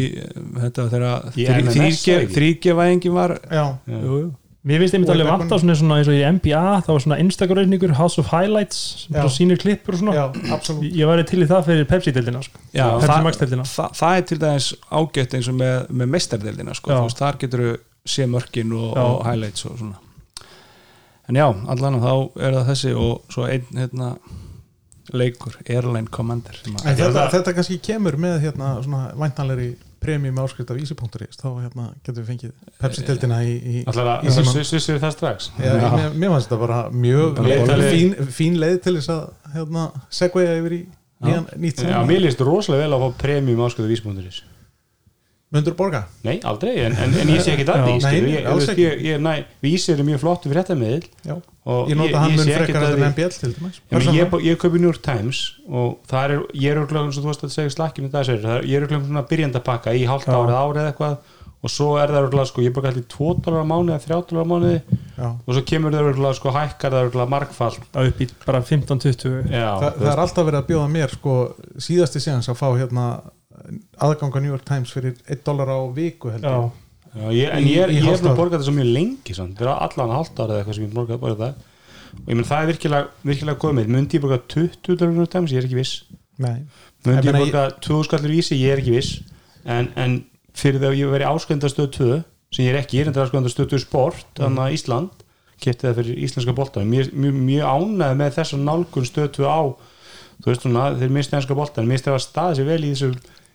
þetta 0.61 0.85
þegar 0.93 1.07
ekki? 1.33 2.17
þrýgevæðingin 2.37 3.15
var 3.17 3.35
Já, 3.49 3.65
jú, 3.89 4.19
jú. 4.21 4.29
Mér 4.63 4.79
finnst 4.79 4.95
einmitt 4.95 5.09
alveg 5.11 5.27
þetta 5.27 5.39
vanta 5.41 5.57
svona, 5.59 5.73
svona 5.75 5.95
eins 5.99 6.07
og 6.07 6.15
í 6.15 6.21
NBA 6.37 6.59
það 6.85 6.91
var 6.95 7.01
svona 7.03 7.17
Instagram-reikningur, 7.19 7.93
House 7.97 8.21
of 8.21 8.29
Highlights 8.31 8.77
sem 9.09 9.31
sýnir 9.35 9.59
klippur 9.59 9.97
og 9.97 9.99
svona. 9.99 10.13
Já, 10.15 10.77
Ég 10.87 11.09
væri 11.09 11.25
til 11.27 11.41
í 11.43 11.47
það 11.49 11.65
fyrir 11.67 11.89
Pepsi-deildina 11.89 12.43
sko. 12.45 12.61
Já, 12.71 12.85
Pepsi 12.93 13.09
það, 13.09 13.25
Max-deildina. 13.27 13.65
það, 13.67 13.97
það 13.99 14.19
er 14.21 14.23
til 14.29 14.39
dæmis 14.45 14.69
ágætt 15.01 15.35
eins 15.35 15.49
og 15.51 15.57
með, 15.59 15.75
með 15.91 16.13
meistardeldina 16.15 16.77
sko. 16.79 16.93
Þú 16.93 17.09
veist, 17.09 17.19
þar 17.25 17.41
getur 17.43 17.65
þú 17.65 17.73
sé 18.15 18.29
mörkin 18.31 18.71
og, 18.79 18.89
og 19.03 19.19
highlights 19.27 19.67
og 19.67 19.75
svona. 19.81 19.99
En 21.27 21.39
já, 21.39 21.45
allan 21.75 21.99
þá 22.03 22.13
er 22.39 22.55
það 22.61 22.71
þessi 22.71 22.95
og 22.99 23.35
svo 23.35 23.45
einn 23.47 23.67
hérna, 23.79 24.13
leikur, 25.13 25.59
Airline 25.67 26.07
Commander 26.11 26.55
sem 26.55 26.75
að, 26.79 26.87
En 26.87 26.97
þetta, 26.99 27.27
þetta 27.35 27.53
kannski 27.59 27.77
kemur 27.83 28.15
með 28.19 28.39
hérna 28.47 28.77
svona 28.83 29.09
premium 30.03 30.39
áskrift 30.43 30.73
af 30.73 30.79
easy.is 30.81 31.39
þá 31.39 31.47
hérna 31.63 31.87
getum 32.03 32.19
við 32.19 32.29
fengið 32.31 32.53
Pepsi-tildina 32.83 33.39
í, 33.43 33.53
í, 33.57 33.83
Alltaf 33.89 34.23
í 34.23 34.33
síman 34.35 34.59
að 34.61 34.67
svissir 34.69 34.99
það 35.01 35.15
strax. 35.17 35.51
Já, 35.57 35.71
Já. 35.71 35.87
mér, 35.95 36.17
mér 36.19 36.33
fannst 36.35 36.49
þetta 36.49 36.61
bara 36.63 36.79
mjög 36.93 37.43
leið, 37.47 37.85
fín, 37.89 38.15
fín 38.39 38.59
leið 38.61 38.79
til 38.87 38.97
þess 38.99 39.13
að 39.15 39.53
hérna, 39.57 39.85
segveja 40.21 40.57
yfir 40.61 40.77
í 40.77 40.81
nýjan, 41.23 41.47
nýtt 41.63 41.85
Já, 41.87 41.99
mér 42.07 42.25
líst 42.25 42.43
rosalega 42.43 42.87
vel 42.87 42.97
að 42.97 43.05
fá 43.05 43.21
premium 43.23 43.63
ásköðu 43.67 43.91
vísbúnduris 43.93 44.43
Mundur 45.53 45.75
borga? 45.77 45.99
Nei, 46.25 46.39
aldrei, 46.49 46.71
en, 46.87 46.95
en, 46.97 47.11
en 47.21 47.29
ég 47.29 47.41
sé 47.45 47.51
ekki 47.53 47.65
það 47.67 47.89
ég, 47.91 48.05
ég, 48.33 48.71
ég, 48.81 49.03
ég, 49.05 49.43
Vísir 49.61 49.99
er 50.01 50.07
mjög 50.07 50.23
flott 50.23 50.47
fyrir 50.47 50.63
þetta 50.63 50.77
miðl 50.79 51.03
Já, 51.27 51.35
og 51.69 51.91
ég 51.91 51.99
nota 51.99 52.23
hann 52.23 52.33
mun 52.33 52.49
frekar 52.49 52.87
að 52.87 52.95
en 52.95 52.97
því- 53.03 53.09
MBL 53.11 53.35
til 53.37 53.51
dæmis. 53.53 53.77
Persónulega. 53.91 54.23
ég, 54.39 54.47
ég 54.49 54.57
kaupi 54.63 54.81
New 54.81 54.89
York 54.89 55.03
Times 55.05 55.43
og 55.69 55.99
það 56.09 56.25
er, 56.25 56.35
ég 56.57 56.73
er 56.73 56.81
eins 56.81 57.19
og 57.19 57.21
þú 57.21 57.29
veist 57.29 57.45
að 57.45 57.53
segja 57.53 57.75
slakkinu 57.77 58.09
það 58.09 58.33
er, 58.33 58.41
það 58.47 58.57
er, 58.57 58.67
ég 58.71 58.79
er 58.79 58.87
örgulega 58.87 59.11
svona 59.11 59.25
byrjandapakka 59.29 59.93
í 59.93 60.03
Já. 60.07 60.11
árið 60.41 60.57
árið 60.57 60.81
eða 60.81 60.93
eitthvað 60.95 61.15
og 61.63 61.71
svo 61.71 61.93
er 61.95 62.11
það 62.11 62.25
örgulega 62.25 62.49
sko, 62.49 62.63
ég 62.65 62.73
borga 62.75 62.89
alltaf 62.91 63.05
2 63.13 63.29
dólar 63.45 63.61
á 63.63 63.67
mánuði 63.69 63.93
eða 63.93 64.03
3 64.09 64.17
dólar 64.33 64.43
á 64.43 64.51
mánuði 64.51 64.79
Já. 65.15 65.27
og 65.31 65.53
svo 65.53 65.63
kemur 65.69 65.93
það 65.95 66.09
örgulega 66.09 66.39
sko 66.39 66.51
hækkar 66.57 66.95
það 66.97 67.05
örgulega 67.07 67.33
margfall 67.37 67.77
að 67.93 68.09
upp 68.09 68.19
í 68.25 68.27
bara 68.43 68.63
15-20 68.67 69.53
Já, 69.53 69.69
Þa, 69.79 69.93
það 70.01 70.11
er 70.11 70.23
alltaf 70.25 70.49
verið 70.49 70.59
að 70.59 70.67
bjóða 70.73 70.89
mér 70.97 71.13
sko, 71.15 71.37
síðasti 71.87 72.23
síðans 72.25 72.51
að 72.51 72.59
fá 72.59 72.67
hérna 72.81 73.05
aðgang 74.03 74.33
á 74.33 74.39
New 74.39 74.51
York 74.53 74.65
Times 74.67 74.93
fyrir 74.95 75.17
1 75.27 75.43
dólar 75.45 75.71
á 75.73 75.79
viku 75.93 76.33
held 76.33 76.47
Já, 77.13 77.29
ég 77.29 77.51
en 77.53 77.67
ég 77.69 77.83
er, 77.83 77.93
búin 77.93 78.31
að 78.31 78.39
borga 78.39 78.57
þetta 78.57 78.65
svo 78.65 78.73
mjög 78.73 78.89
lengi 78.95 79.35
þetta 79.37 79.65
er 79.65 79.71
allan 79.73 80.13
hálft 80.15 80.39
árið 80.39 80.53
eða 80.55 80.61
eitthvað 80.63 80.77
sem 80.79 80.85
ég 80.87 80.95
borgað 80.95 81.21
borga 81.21 81.39
það 81.43 81.61
og 82.13 82.29
ég 82.29 82.37
menn 82.37 82.49
það 82.49 82.63
er 82.63 82.69
virkilega, 82.71 83.09
virkilega 83.29 83.73
með 83.77 83.91
myndi 83.93 84.17
ég 84.17 84.23
borga 84.23 84.39
20 84.53 84.99
dólar 85.01 85.29
tæmis, 85.29 85.53
ég 85.53 85.61
er 85.61 85.67
ekki 85.67 85.79
viss. 85.79 86.03
Nei, 86.41 86.65
myndi 87.05 87.29
Ég 87.29 87.37
borga 87.37 87.63
20 87.85 88.07
skallur 88.07 88.33
vísi, 88.33 88.57
ég 88.57 88.73
er 88.73 88.81
ekki 88.81 88.95
viss. 88.95 89.21
En, 89.65 89.89
en 89.97 90.19
fyrir 90.57 90.81
þegar 90.81 90.97
ég 90.97 91.13
veri 91.13 91.27
áskönda 91.29 91.69
stöð 91.71 91.89
2 91.97 92.09
sem 92.53 92.67
ég 92.67 92.73
er 92.73 92.81
ekki, 92.81 92.99
ég 92.99 93.05
er 93.05 93.11
enda 93.11 93.25
áskönda 93.25 93.49
stöð 93.49 93.73
2 93.73 93.81
sport, 93.85 94.27
þannig 94.37 94.65
að 94.65 94.77
Ísland 94.77 95.23
kipti 95.63 95.87
það 95.87 95.99
fyrir 96.01 96.21
íslenska 96.25 96.55
boltan 96.57 96.89
mjög, 96.89 97.11
mjög, 97.15 97.39
mjög 97.47 97.69
ánæði 97.69 98.19
með 98.19 98.37
þess 98.37 98.55
að 98.55 98.65
nálgun 98.67 99.07
stöð 99.07 99.29
2 99.37 99.47
á 99.47 99.61
þú 100.43 100.49
veist 100.49 100.65
svona, 100.65 100.85
þeir 100.99 101.13
misti 101.15 101.37
enska 101.37 101.57
boltan 101.57 101.87
mér 101.87 101.97
finnst 101.97 102.09
það 102.09 102.17
að 102.17 102.25
staði 102.25 102.59
sér 102.59 102.69
vel 102.69 102.79
í 102.81 102.91
þessu 102.91 103.09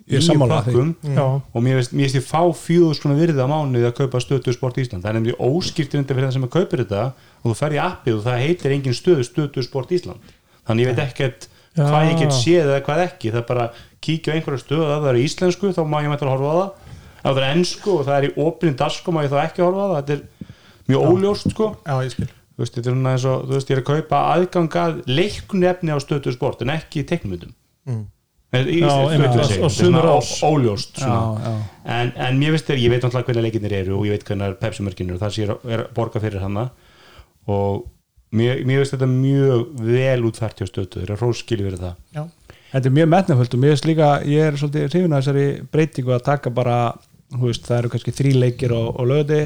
nýju 0.09 0.49
pökkum 0.49 0.91
já, 1.05 1.25
og 1.39 1.63
mér 1.65 1.83
finnst 1.83 2.17
ég 2.17 2.25
fá 2.25 2.41
fjóðu 2.57 2.97
svona 2.97 3.19
virði 3.19 3.45
á 3.45 3.49
mánuði 3.51 3.89
að 3.89 3.97
kaupa 4.01 4.21
stötu 4.25 4.55
sport 4.55 4.81
Ísland. 4.81 5.05
Það 5.05 5.11
er 5.11 5.19
nefnilega 5.19 5.51
óskiptir 5.53 6.01
enda 6.01 6.17
fyrir 6.17 6.29
það 6.29 6.35
sem 6.37 6.47
að 6.49 6.53
kaupir 6.57 6.83
þetta 6.85 7.05
og 7.43 7.47
þú 7.51 7.55
fer 7.59 7.77
í 7.77 7.81
appið 7.83 8.17
og 8.17 8.25
það 8.25 8.43
heitir 8.45 8.75
engin 8.77 8.97
stöðu 8.97 9.27
stötu 9.29 9.65
sport 9.67 9.93
Ísland. 9.95 10.33
Þannig 10.69 10.87
ég 10.87 10.93
veit 10.93 11.05
ekkert 11.05 11.49
Já. 11.49 11.85
hvað 11.85 12.09
ég 12.09 12.23
get 12.23 12.37
séð 12.39 12.73
eða 12.73 12.81
hvað 12.89 13.05
ekki. 13.05 13.35
Það 13.35 13.43
er 13.43 13.49
bara 13.53 13.69
kíkja 14.05 14.33
á 14.33 14.37
einhverja 14.39 14.65
stöðu 14.65 14.89
að 14.89 15.05
það 15.05 15.11
er 15.13 15.21
íslensku 15.27 15.75
þá 15.77 15.83
má 15.85 16.01
ég 16.01 16.11
mæta 16.13 16.27
að 16.27 16.35
horfa 16.35 16.49
á 16.49 16.57
það. 16.59 16.97
Ef 17.19 17.29
það 17.29 17.45
er 17.45 17.53
ennsku 17.53 17.95
og 17.95 18.03
það 18.09 18.19
er 18.19 18.29
í 18.29 18.35
opnin 18.49 18.79
darsku 18.79 19.15
má 19.15 19.23
ég 19.25 19.33
þá 19.33 19.39
ekki 19.45 19.65
horfa 19.67 19.85
á 19.85 19.89
það. 19.93 19.97
Þetta 19.99 20.19
er 20.19 20.59
mjög 20.89 21.09
óljóst 21.13 21.55
sko. 21.55 21.71
Já 21.85 21.97
ég 22.05 22.15
skil. 22.15 22.29
Þú 22.59 22.65
veist, 22.65 22.75
þetta 22.75 22.91
er 22.91 23.27
og, 23.31 23.43
þú 23.47 23.55
veist, 23.55 23.69
ég 23.71 23.77
er 23.77 23.81
að 23.85 23.87
kaupa 23.87 24.21
aðgangað 24.35 24.97
leiknefni 25.07 25.95
á 25.95 25.99
stötu 26.03 26.33
sport 26.35 26.65
en 26.65 26.73
ekki 26.75 27.05
teiknumundum 27.07 27.53
mm. 27.87 28.01
Já, 28.81 28.95
einmitt, 29.13 29.35
og- 29.37 29.65
og 29.67 29.71
sumir 29.71 30.07
ás. 30.09 30.31
óljóst 30.43 30.99
já, 31.03 31.17
já. 31.45 31.53
en, 31.85 32.13
en 32.17 32.39
mér 32.41 32.55
finnst 32.55 32.67
þér, 32.71 32.79
ég 32.81 32.91
veit 32.95 33.03
náttúrulega 33.05 33.27
hvernig 33.29 33.45
leikinnir 33.45 33.73
eru 33.83 33.99
og 33.99 34.07
ég 34.09 34.15
veit 34.17 34.25
hvernig 34.25 34.57
Pepsi-mörkin 34.63 35.11
eru 35.11 35.19
það 35.21 35.35
sé 35.37 35.49
er 35.75 35.83
borga 35.95 36.21
fyrir 36.23 36.41
hana. 36.41 36.71
Og 37.49 37.85
mér, 38.33 38.65
mér 38.65 38.81
finnst 38.83 38.95
þetta 38.97 39.09
mjög 39.13 39.69
vel 39.85 40.25
útfært 40.31 40.63
hjá 40.63 40.67
stötu, 40.71 41.01
þeir 41.03 41.11
eru 41.11 41.21
róskili 41.27 41.67
fyrir 41.69 41.79
það. 41.83 41.95
Þetta 42.73 42.87
er 42.91 42.97
mjög 42.99 43.09
metnaföld 43.13 43.55
og 43.55 43.61
mér 43.63 43.75
finnst 43.77 43.87
líka, 43.89 44.09
ég 44.29 44.49
er 44.49 44.59
svolítið 44.61 44.89
hrifin 44.93 45.13
að 45.17 45.23
þessari 45.23 45.47
breytingu 45.73 46.13
að 46.17 46.25
taka 46.27 46.51
bara, 46.53 46.79
þú 47.33 47.45
veist, 47.49 47.65
það 47.69 47.79
eru 47.83 47.93
kannski 47.95 48.17
þrý 48.17 48.33
leikir 48.43 48.73
á, 48.77 48.81
á 48.97 49.03
löði 49.09 49.43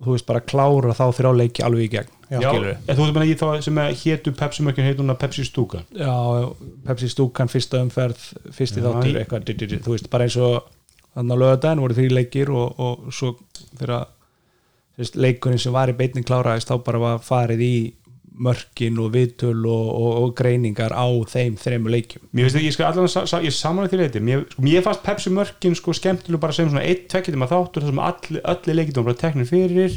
og 0.00 0.04
þú 0.08 0.12
veist 0.16 0.26
bara 0.28 0.40
klára 0.44 0.92
þá 0.96 1.04
þrjá 1.16 1.30
leiki 1.36 1.64
alveg 1.64 1.84
í 1.86 1.92
gegn, 1.96 2.15
Já. 2.26 2.50
þú 2.50 3.04
veist 3.04 3.14
meina 3.14 3.26
ég 3.28 3.38
þá 3.38 3.62
sem 3.62 3.78
að 3.78 3.92
hétu 4.00 4.32
Pepsi-mörkin 4.34 4.86
heit 4.88 4.98
núna 4.98 5.14
Pepsi 5.18 5.44
Stúka? 5.46 5.84
Já, 5.94 6.14
Pepsi 6.88 7.10
stúkan, 7.12 7.50
fyrsta 7.50 7.78
umferð 7.84 8.24
fyrsti 8.56 8.82
Já, 8.82 8.88
þáttur, 8.88 9.20
eitthvað 9.20 9.52
þú 9.84 9.94
veist, 9.94 10.08
bara 10.10 10.26
eins 10.26 10.38
og 10.42 10.66
þannig 11.14 11.36
að 11.36 11.42
lögadaginn 11.44 11.84
voru 11.84 11.98
þrý 12.00 12.08
leikir 12.16 12.50
og, 12.50 12.82
og 12.82 13.14
svo 13.14 13.36
þegar 13.78 14.08
leikurinn 15.14 15.62
sem 15.62 15.76
var 15.76 15.92
í 15.92 15.96
beinni 15.96 16.24
kláraðist 16.26 16.72
þá 16.72 16.80
bara 16.84 17.02
var 17.02 17.22
farið 17.24 17.62
í 17.62 17.76
mörkin 18.36 18.98
og 19.00 19.14
viðtöl 19.14 19.62
og, 19.64 19.86
og, 19.96 20.10
og 20.20 20.34
greiningar 20.36 20.92
á 20.92 21.06
þeim 21.30 21.54
þremur 21.60 21.94
leikjum. 21.94 22.26
Mér 22.36 22.46
finnst 22.46 22.58
þetta, 22.58 22.66
ég 22.66 22.74
skal 22.74 23.28
sa, 23.30 23.40
ég 23.44 23.54
samanlega 23.54 23.94
því 23.94 24.00
leiti 24.02 24.22
mér, 24.24 24.42
sko, 24.50 24.64
mér 24.66 24.84
fannst 24.84 25.06
Pepsi-mörkin 25.06 25.76
sko 25.78 25.94
skemmtilega 25.96 26.42
bara 26.42 26.56
sem 26.56 26.68
svona 26.68 26.84
eitt, 26.84 27.06
tvekkitum 27.12 27.46
að 27.46 27.54
þáttur 27.54 27.86
þar 27.86 27.94
sem 27.94 28.02
allir, 28.10 28.42
allir 28.52 28.78
leikitum 28.80 29.08
bara 29.08 29.20
teknir 29.22 29.48
fyrir 29.48 29.96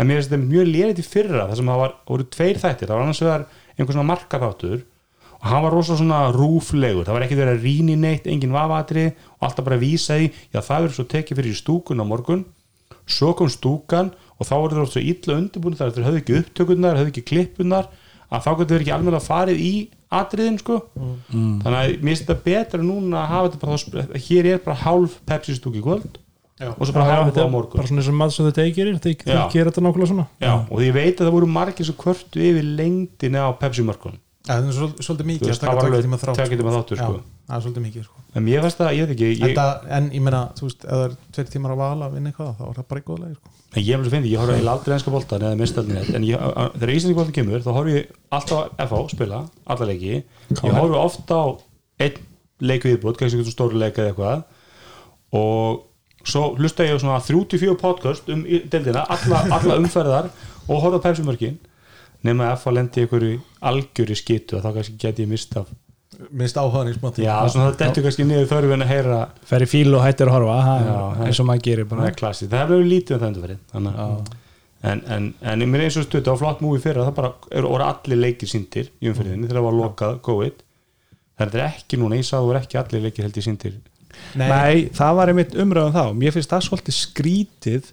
en 0.00 0.08
mér 0.08 0.20
finnst 0.20 0.32
þetta 0.32 0.46
mjög 0.46 0.70
lérið 0.70 1.02
í 1.02 1.04
fyrra 1.04 1.48
þar 1.50 1.58
sem 1.60 1.70
það 1.70 1.82
var, 1.82 1.96
voru 2.08 2.26
tveir 2.36 2.60
þættir, 2.62 2.88
það 2.88 2.96
var 2.96 3.04
annars 3.04 3.22
vegar 3.24 3.44
einhver 3.76 3.96
svona 3.96 4.10
markaþáttur 4.10 4.78
og 5.40 5.48
hann 5.48 5.64
var 5.64 5.72
rosa 5.72 5.96
svona 5.96 6.20
rúflegur. 6.36 7.06
Það 7.06 7.16
var 7.16 7.24
ekki 7.24 7.38
verið 7.38 7.54
að 7.54 7.66
rýni 7.66 7.96
neitt, 7.96 8.26
engin 8.28 8.52
vafatri 8.52 9.06
og 9.38 9.46
alltaf 9.48 9.66
bara 9.66 9.80
vísa 9.80 10.18
í, 10.20 10.28
já 10.52 10.60
það 10.60 10.84
verður 10.84 10.96
svo 10.98 11.06
tekið 11.14 11.40
fyrir 11.40 11.56
stúkun 11.56 12.04
á 12.04 12.04
morgun. 12.04 12.44
Svo 13.10 13.32
kom 13.36 13.48
stúkan 13.50 14.12
og 14.36 14.46
þá 14.46 14.54
voru 14.58 14.76
þeir 14.76 14.90
svo 14.92 15.04
illa 15.12 15.38
undirbúin 15.40 15.78
þar. 15.78 15.94
Þeir 15.96 16.08
höfðu 16.10 16.20
ekki 16.20 16.36
upptökurnar, 16.42 17.00
höfðu 17.00 17.14
ekki 17.14 17.26
klippunar 17.32 17.88
að 18.30 18.44
þá 18.44 18.50
getur 18.50 18.74
þeir 18.74 18.84
ekki 18.84 18.94
alveg 18.98 19.16
að 19.16 19.28
farið 19.30 19.62
í 19.64 19.74
atriðin 20.20 20.60
sko. 20.60 20.76
Þannig 21.32 21.78
að 21.80 21.94
mér 21.96 22.12
finnst 22.12 22.26
þetta 22.26 22.44
betra 22.44 22.82
núna 22.84 23.24
að 23.24 23.32
hafa 23.32 23.50
þetta 23.54 23.64
bara 23.64 24.20
hér 24.28 24.50
er 24.52 24.62
bara 24.66 24.82
hálf 24.84 25.16
Pepsi 25.26 25.56
stúk 25.56 25.80
í 25.80 25.84
kvöld 25.84 26.20
Já. 26.60 26.70
og 26.76 26.82
svo 26.84 26.92
bara 26.92 27.06
hálf 27.08 27.30
þetta 27.30 27.46
á 27.48 27.54
morgun 27.56 27.80
bara 27.80 27.88
svona 27.88 28.02
eins 28.02 28.10
og 28.12 28.16
maður 28.20 28.34
sem 28.36 28.48
þetta 28.50 28.64
gerir 28.76 28.98
þeir 29.00 29.14
gera 29.24 29.70
þetta 29.70 29.84
nákvæmlega 29.86 30.10
svona 30.12 30.26
Já, 30.44 30.52
og 30.68 30.82
ég 30.84 30.92
veit 30.92 31.14
að 31.20 31.26
það 31.30 31.36
voru 31.38 31.48
margir 31.58 31.88
sem 31.88 31.96
kvörtu 32.02 32.42
yfir 32.50 32.66
lengdina 32.80 33.46
á 33.48 33.50
Pepsi 33.56 33.86
mörkun 33.86 34.18
Já, 34.48 34.54
það 34.56 34.68
er 34.70 34.76
svol- 34.76 35.02
svolítið 35.04 35.26
mikið 35.28 35.48
veist, 35.50 35.60
að 35.60 35.66
það 35.66 35.70
taka 35.70 35.76
var 35.76 35.84
alveg 35.84 36.20
tveggja 36.40 36.58
tíma 36.60 36.72
þáttur, 36.74 36.96
sko. 37.00 37.16
það 37.44 37.56
er 37.56 37.64
svolítið 37.64 37.82
mikið 37.84 38.04
sko. 38.06 38.20
en 38.34 38.44
mér 38.46 38.62
fannst 38.64 38.78
það, 38.80 38.92
ég 38.96 39.02
veit 39.04 39.12
ekki 39.14 39.26
ég, 39.30 39.42
Enda, 39.50 39.64
En 39.90 40.06
ég 40.10 40.22
meina, 40.24 40.40
þú 40.56 40.64
veist, 40.64 40.84
ef 40.84 40.90
það 40.90 41.04
er 41.04 41.16
tveir 41.36 41.50
tímar 41.52 41.74
að 41.74 41.80
vala 41.82 42.06
að 42.08 42.14
vinna 42.16 42.30
eitthvað, 42.32 42.54
þá 42.56 42.62
er 42.70 42.78
það 42.78 42.86
bara 42.88 43.00
í 43.00 43.04
góðlega 43.10 43.34
sko. 43.36 43.52
En 43.70 43.84
ég 43.84 43.98
alveg 43.98 44.14
fyndi, 44.14 44.32
ég 44.32 44.40
horf 44.40 44.54
eiginlega 44.54 44.76
aldrei 44.78 44.94
enska 44.96 45.10
mistöldinni, 45.60 46.14
en 46.16 46.24
ég, 46.24 46.46
þegar 46.80 46.94
Íslandski 46.94 47.18
boltan 47.20 47.36
kemur 47.36 47.60
þá 47.60 47.70
horf 47.76 47.92
ég 47.92 48.08
alltaf 48.32 48.72
á 48.80 48.84
FH 48.86 49.02
spila 49.12 49.42
alla 49.66 49.90
leiki, 49.92 50.24
ég 50.56 50.72
horf 50.80 50.96
ofta 51.04 51.34
á 51.36 51.46
einn 52.00 52.16
leik 52.64 52.82
viðbútt, 52.88 53.20
kannski 53.20 53.38
eitthvað 53.38 53.54
stóri 53.54 53.76
leik 53.76 54.00
eða 54.00 54.14
eitthvað 54.14 54.42
og 55.36 55.84
svo 56.24 56.54
hlusta 56.58 56.84
ég 56.86 56.96
á 56.96 57.02
svona 57.02 57.20
34 57.24 57.76
podcast 57.80 58.28
um 58.32 58.44
í- 58.46 58.62
deildina, 58.70 59.06
alla, 59.08 59.44
alla 59.56 59.76
umferðar 59.80 60.30
og 60.68 60.82
horfa 60.84 61.00
pepsimörkin. 61.08 61.58
Nema 62.22 62.50
að 62.50 62.58
FH 62.60 62.72
lendi 62.76 63.04
ykkur 63.06 63.22
í 63.24 63.36
algjöri 63.64 64.16
skitu 64.18 64.58
þá 64.60 64.74
kannski 64.76 64.98
geti 65.00 65.24
ég 65.24 65.30
mist 65.30 65.56
af 65.56 65.70
minnst 66.36 66.58
áhugaðan 66.60 66.90
í 66.90 66.96
smá 66.98 67.08
tíma. 67.16 67.24
Já, 67.24 67.48
svona 67.48 67.70
það 67.70 67.78
dettur 67.80 68.04
kannski 68.04 68.24
niður 68.28 68.48
þörfin 68.50 68.84
að 68.84 68.90
heyra 68.90 69.20
fer 69.48 69.62
í 69.64 69.68
fíl 69.70 69.94
og 69.96 70.02
hættir 70.04 70.28
að 70.28 70.34
horfa 70.36 70.56
ha, 70.66 70.74
Já, 70.76 70.90
það- 71.16 71.26
eins 71.30 71.40
og 71.40 71.46
maður 71.48 71.62
gerir 71.64 71.84
það 71.86 71.90
bara 71.94 72.08
er 72.10 72.16
það 72.20 72.60
hefur 72.60 72.74
verið 72.76 72.90
lítið 72.90 73.14
um 73.16 73.20
það 73.20 73.30
að 74.04 74.34
en, 74.90 75.00
en, 75.16 75.34
en 75.52 75.64
mér 75.70 75.84
eins 75.86 75.96
og 76.00 76.04
stutt 76.04 76.28
á 76.28 76.34
flott 76.40 76.60
múi 76.64 76.80
fyrra 76.82 77.06
það 77.08 77.14
bara 77.16 77.32
eru 77.56 77.68
voru 77.72 77.84
allir 77.86 78.20
leikir 78.20 78.48
síndir 78.52 78.90
í 79.00 79.08
umfyrirðinni 79.10 79.48
þegar 79.48 79.60
það 79.62 79.66
var 79.70 79.78
lokað 79.80 80.20
COVID. 80.28 80.60
Það 81.40 81.54
er 81.56 81.64
ekki 81.70 81.96
núna, 82.00 82.16
ég 82.20 82.24
sagði 82.28 82.36
það 82.42 82.48
voru 82.50 82.60
ekki 82.60 82.78
allir 82.82 83.04
leikir 83.06 83.24
held 83.26 83.40
ég 83.40 83.46
síndir 83.48 83.74
Nei. 84.38 84.86
það 84.94 85.16
var 85.18 85.32
einmitt 85.32 85.56
umræðum 85.58 85.96
þá 85.96 86.04
mér 86.20 86.36
finnst 86.36 86.52
það 86.54 86.68
svolítið 86.68 86.98
skrítið 87.00 87.90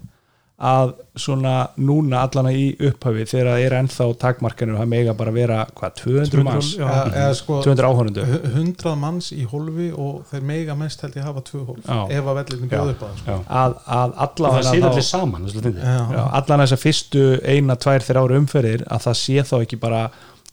að 0.57 0.95
svona 1.21 1.51
núna 1.77 2.23
allana 2.25 2.49
í 2.49 2.71
upphafi 2.81 3.27
þegar 3.29 3.51
það 3.51 3.63
er 3.67 3.73
ennþá 3.77 4.05
takmarkanur 4.23 4.79
það 4.79 4.87
mega 4.89 5.13
bara 5.13 5.33
vera 5.35 5.57
hvað, 5.77 5.91
200 5.99 6.45
manns 6.47 6.71
já. 6.73 6.81
eða, 6.87 7.03
eða 7.13 7.35
sko 7.37 7.59
200 7.61 7.89
áhörundu 7.91 8.23
hu- 8.25 8.39
100 8.55 8.95
manns 8.97 9.27
í 9.37 9.45
hólfi 9.51 9.91
og 9.93 10.23
þeir 10.31 10.47
mega 10.49 10.77
mest 10.79 11.05
held 11.05 11.19
ég 11.19 11.27
hafa 11.29 11.43
tvö 11.45 11.61
hólf 11.67 11.85
Já. 11.85 11.99
ef 12.09 12.31
að 12.33 12.39
vellinu 12.39 12.71
bjóð 12.71 12.89
upp 12.95 13.03
á 13.05 13.07
það 13.11 13.21
sko. 13.21 13.35
Að, 13.37 13.77
að 13.99 14.15
það 14.17 14.25
allavega 14.25 14.63
sé 14.71 14.81
allir 14.89 15.07
saman 15.11 15.45
það 15.53 16.17
allan 16.41 16.65
þess 16.65 16.77
að 16.79 16.83
fyrstu 16.87 17.23
eina, 17.53 17.77
tvær, 17.85 18.07
þrjár 18.09 18.35
umferðir 18.41 18.87
að 18.89 19.05
það 19.05 19.21
sé 19.21 19.45
þá 19.51 19.55
ekki 19.61 19.79
bara 19.85 20.01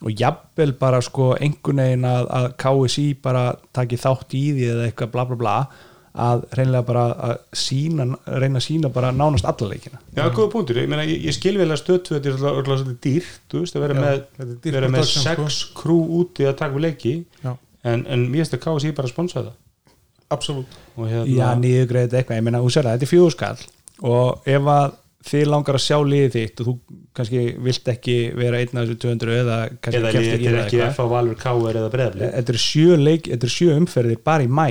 og 0.05 0.21
jafnvel 0.21 0.75
bara 0.79 1.01
sko 1.05 1.33
einhvern 1.39 1.81
veginn 1.81 2.07
að, 2.09 2.29
að 2.39 2.47
KSI 2.61 3.09
bara 3.25 3.49
taki 3.75 3.99
þátt 4.01 4.37
í 4.37 4.45
því 4.53 4.71
eða 4.75 4.87
eitthvað 4.89 5.13
bla 5.15 5.27
bla 5.31 5.41
bla 5.41 5.57
að 6.15 6.45
reynlega 6.55 6.87
bara 6.87 7.05
að 7.27 7.33
sína, 7.59 8.05
reyna 8.31 8.61
að 8.61 8.67
sína 8.69 8.91
bara 8.95 9.11
nánast 9.11 9.49
alla 9.51 9.67
leikina. 9.73 9.99
Já, 10.15 10.29
góða 10.31 10.53
punktur, 10.53 10.79
ég, 10.79 10.87
meina, 10.91 11.03
ég, 11.09 11.25
ég 11.27 11.35
skil 11.35 11.57
vel 11.59 11.67
að 11.67 11.81
stöðtu 11.81 12.15
þetta 12.15 12.31
er 12.31 12.37
alltaf 12.53 12.69
svolítið 12.69 13.01
dýrt, 13.03 13.41
þú 13.51 13.63
veist, 13.65 13.75
að 13.75 13.85
vera 13.85 13.97
Já, 13.97 14.03
með, 14.05 14.21
er 14.45 14.77
vera 14.77 14.91
með 14.93 15.03
production, 15.03 15.25
sex 15.27 15.59
krú 15.75 15.99
úti 16.21 16.47
að 16.47 16.57
taka 16.61 16.77
við 16.77 16.87
leiki. 16.87 17.15
Já. 17.43 17.51
en, 17.83 18.07
en 18.07 18.27
mér 18.29 18.45
finnst 18.45 18.55
að 18.55 18.63
KSI 18.69 18.93
bara 18.95 19.11
að 19.11 19.15
sponsa 19.17 19.41
það. 19.41 19.57
Absolutt. 20.35 20.79
Og 20.95 21.11
hérna, 21.11 21.27
Já, 21.35 21.49
nýðu 21.65 21.89
greið 21.91 22.15
eitthvað, 22.21 22.39
ég 22.39 22.47
meina, 22.47 22.63
þú 22.63 22.71
sér 22.77 22.87
það, 22.87 22.95
þetta 22.95 23.09
er 23.09 23.15
fjóðskall 23.17 23.67
og 24.15 24.49
ef 24.55 24.71
að 24.71 25.01
þið 25.25 25.45
langar 25.49 25.79
að 25.79 25.85
sjá 25.87 25.97
liðið 26.05 26.35
þitt 26.37 26.61
og 26.61 26.67
þú 26.69 26.75
kannski 27.17 27.43
vilt 27.65 27.89
ekki 27.95 28.17
vera 28.37 28.59
einn 28.61 28.77
af 28.81 28.85
þessu 28.85 28.99
200 29.07 29.39
eða 29.41 29.59
kannski 29.81 30.01
eða 30.01 30.13
kemst 30.13 30.29
liðið 30.29 30.35
ekki 30.37 30.49
er 30.51 30.59
ekki 30.65 30.79
eitthvað. 30.81 30.93
F 30.93 31.01
á 31.01 31.07
Valur 31.15 31.39
K.R. 31.41 31.79
eða 31.81 31.91
Breiðabli 31.95 32.29
þetta 32.35 32.55
eru 32.55 32.63
sjö, 32.65 32.97
leik, 33.01 33.29
þetta 33.33 33.47
eru 33.49 33.55
sjö 33.57 33.77
umferðir 33.81 34.23
bara 34.29 34.45
í 34.45 34.51
mæ 34.61 34.69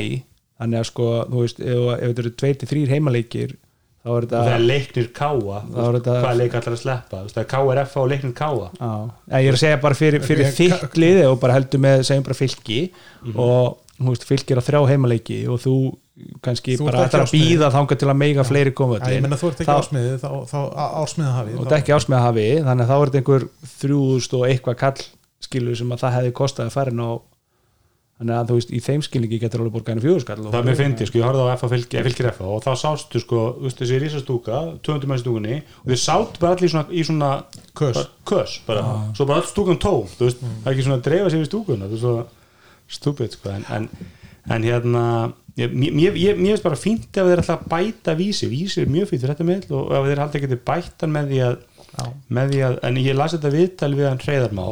þannig 0.62 0.80
að 0.84 0.90
sko, 0.92 1.08
þú 1.32 1.42
veist, 1.44 1.60
ef, 1.60 1.84
ef 1.98 2.08
þetta 2.14 2.24
eru 2.24 2.34
2-3 2.44 2.84
heimaleikir 2.94 3.56
þá 4.04 4.10
er 4.12 4.14
og 4.14 4.28
það 4.28 4.44
þetta 4.44 4.54
er 4.54 4.64
leiknir 4.68 5.06
þetta- 5.14 6.16
hvað 6.24 6.38
leik 6.42 6.56
allar 6.60 6.74
að 6.76 6.82
sleppa, 6.84 7.22
það 7.34 7.42
er 7.44 7.50
K.R. 7.54 7.82
F 7.88 7.98
og 8.04 8.10
leiknir 8.12 8.34
K.A. 8.36 8.70
Já, 8.78 9.40
ég 9.40 9.48
er 9.48 9.58
að 9.58 9.62
segja 9.64 9.82
bara 9.88 9.96
fyrir, 9.98 10.22
fyrir 10.28 10.52
þitt 10.54 10.98
liði 11.00 11.26
og 11.32 11.40
bara 11.40 11.56
heldur 11.58 11.80
með 11.84 12.04
segjum 12.08 12.26
bara 12.28 12.36
fylki 12.38 12.80
Mhm. 13.24 13.38
og 13.40 13.78
þú 14.04 14.10
veist, 14.12 14.26
fylgir 14.28 14.60
á 14.60 14.64
þrjá 14.68 14.82
heimaleiki 14.92 15.42
og 15.48 15.60
þú 15.64 15.76
kannski 16.46 16.76
Þú 16.78 16.86
bara 16.92 17.08
að 17.10 17.32
býða 17.34 17.70
þangað 17.74 18.02
til 18.04 18.10
að 18.12 18.18
meiga 18.22 18.44
fleiri 18.46 18.74
ég 19.16 19.24
menna 19.26 19.40
þú 19.42 19.50
ert 19.50 19.62
ekki 19.64 19.78
ásmiðið 19.80 20.18
þá, 20.22 20.30
þá 20.52 20.58
ásmiða 21.02 21.34
hafi 21.40 21.56
og 21.58 21.64
þetta 21.64 21.80
ekki 21.80 21.96
ásmiða 21.98 22.24
hafi 22.28 22.48
þannig 22.68 22.84
að 22.86 22.92
þá 22.92 22.96
er 22.98 23.10
þetta 23.10 23.22
einhver 23.24 23.46
þrjúðust 23.82 24.36
og 24.38 24.44
eitthvað 24.50 24.78
kall 24.84 25.06
skilu 25.44 25.78
sem 25.80 25.96
að 25.96 26.04
það 26.04 26.18
hefði 26.20 26.36
kostað 26.38 26.70
að 26.70 26.76
fara 26.78 26.94
inn 26.94 27.02
á 27.02 27.12
þannig 28.24 28.38
að 28.38 28.50
þú 28.52 28.58
veist, 28.60 28.72
í 28.72 28.80
þeim 28.84 29.02
skilningi 29.04 29.40
getur 29.42 29.64
alveg 29.64 29.74
borgað 29.74 29.96
henni 29.96 30.04
fjóðskall 30.06 30.44
það 30.46 30.58
er 30.60 30.68
mér 30.68 30.78
fyndið, 30.80 31.10
sko, 31.10 31.20
ég 31.20 31.26
horfði 31.28 31.44
á 31.44 31.54
F 31.58 31.64
og 31.66 31.72
og 32.54 32.60
þá 32.64 32.72
sástu, 32.84 33.22
sko, 33.24 33.42
þú 33.58 33.66
veist, 33.66 33.80
þessi 33.82 34.00
risastúka 34.04 34.60
200 34.86 35.10
mann 35.10 35.22
stúkunni 35.22 35.58
og 35.82 35.90
þið 35.90 36.00
sátt 36.04 36.38
bara 36.40 36.56
allir 36.56 36.70
í 36.70 36.74
svona, 36.74 36.86
í 36.94 37.06
svona 37.10 37.32
Kös. 37.74 37.98
bara, 37.98 38.06
kös 38.30 38.56
bara, 38.68 38.84
svo 39.18 39.28
bara 39.28 39.42
all 39.42 39.50
stúkan 39.50 39.82
tóm 39.82 40.06
þú 40.14 40.28
veist, 40.30 40.44
það 40.46 40.70
er 40.70 40.76
ekki 40.76 40.86
svona 40.88 41.00
að 41.00 41.06
dreifa 41.10 41.34
sér 41.34 41.44
er 41.98 42.04
svo 42.06 42.14
stúpid, 42.94 43.36
sko 43.40 43.56
en, 43.58 43.66
en, 43.74 43.90
en 44.54 44.70
hérna 44.70 45.06
ég- 45.34 45.43
mér 45.58 46.16
ég- 46.18 46.40
finnst 46.40 46.64
bara 46.66 46.76
fínt 46.80 47.06
ef 47.14 47.28
þeir 47.30 47.42
ætla 47.44 47.58
að 47.60 47.68
bæta 47.70 48.16
vísi, 48.18 48.48
vísi 48.50 48.82
er 48.82 48.90
mjög 48.90 49.08
fínt 49.12 49.22
fyrir 49.22 49.36
þetta 49.36 49.46
með 49.46 49.72
og 49.78 49.92
ef 49.94 50.08
þeir 50.10 50.22
haldi 50.24 50.40
ekki 50.42 50.60
bættan 50.66 51.14
með 51.14 51.28
því 51.30 51.40
að 51.46 51.58
með 52.34 52.50
því 52.54 52.62
að, 52.66 52.80
en 52.90 52.96
ég 53.04 53.16
las 53.20 53.34
þetta 53.36 53.52
viðtal 53.54 53.94
við 53.94 54.08
hann 54.10 54.18
Hreiðarmá 54.24 54.68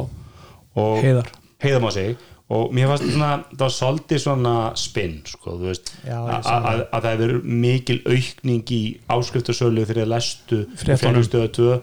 Heiðar. 1.02 1.28
heiðam 1.62 1.86
á 1.86 1.90
sig 1.94 2.16
og 2.52 2.72
mér 2.74 2.88
fannst 2.90 3.06
svona, 3.14 3.28
það 3.54 3.62
var 3.62 3.72
svolítið 3.76 4.18
svona 4.24 4.54
spinn, 4.76 5.14
sko, 5.24 5.54
ég 5.62 5.68
að 6.34 6.42
það. 6.42 6.66
að- 6.66 6.82
að 6.92 7.02
það 7.06 7.12
hefur 7.22 7.44
mikil 7.44 7.98
aukning 8.06 8.64
í 8.74 8.80
áskriftasölu 9.08 9.86
þegar 9.86 10.02
það 10.02 10.10
lestu 10.12 10.58
Fréttunum. 10.82 11.22
stöða 11.30 11.52
2 11.52 11.80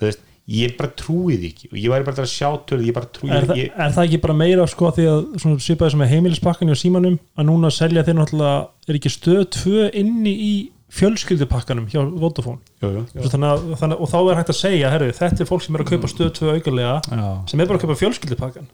þú 0.00 0.04
veist, 0.08 0.20
ég 0.50 0.74
bara 0.78 0.90
trúi 0.98 1.36
því 1.38 1.52
ekki. 1.52 1.70
Og 1.70 1.78
ég 1.78 1.92
væri 1.92 2.06
bara 2.08 2.24
að 2.24 2.32
sjá 2.32 2.48
tölu, 2.66 2.86
ég 2.88 2.96
bara 2.96 3.08
trúi 3.14 3.30
er, 3.30 3.46
það, 3.46 3.62
ég, 3.62 3.70
er 3.76 3.94
það 3.94 4.08
ekki 4.08 4.20
bara 4.24 4.36
meira 4.40 4.66
sko 4.70 4.90
því 4.96 5.06
að 5.12 5.22
svona 5.44 5.64
svipaði 5.66 5.94
sem 5.94 6.04
er 6.04 6.12
heimilispakkan 6.14 6.74
og 6.74 6.80
símanum 6.80 7.16
að 7.38 7.48
núna 7.52 7.70
selja 7.74 8.04
þeir 8.06 8.18
náttúrulega 8.18 8.60
er 8.90 8.98
ekki 8.98 9.14
stöð 9.14 9.42
2 9.60 9.88
inni 10.02 10.34
í 10.34 10.52
fjölskyldupakkanum 10.90 11.86
hjá 11.86 12.00
Vodafone? 12.18 12.58
Jú, 12.82 12.88
jú. 13.14 13.28
Þannig 13.30 13.46
að, 13.52 13.66
þannig, 13.78 14.00
og 14.02 14.10
þá 14.10 14.16
er 14.18 14.38
hægt 14.40 14.50
að 14.50 14.58
segja 14.58 14.90
herru, 14.90 15.10
þetta 15.14 15.44
er 15.44 15.48
fólk 15.48 15.62
sem 15.62 15.76
er 15.78 15.84
að 15.84 15.92
kaupa 15.92 16.10
stöð 16.10 16.32
2 16.40 16.54
aukarlega 16.56 16.94
Já. 17.06 17.26
sem 17.52 17.62
er 17.62 17.68
bara 17.70 17.78
að 17.78 17.84
kaupa 17.84 17.98
fjölskyldupakkan 18.00 18.66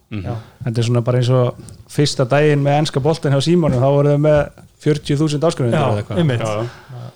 þetta 0.64 0.80
er 0.80 0.88
svona 0.88 1.02
bara 1.04 1.20
eins 1.20 1.28
og 1.28 1.60
fyrsta 1.92 2.24
daginn 2.30 2.64
með 2.64 2.78
ennska 2.80 3.02
boltin 3.04 3.36
hjá 3.36 3.42
Símónu 3.44 3.82
þá 3.82 3.88
voru 3.98 4.14
þau 4.16 4.24
með 4.24 4.40
40.000 4.86 5.50
áskrifendur 5.50 5.76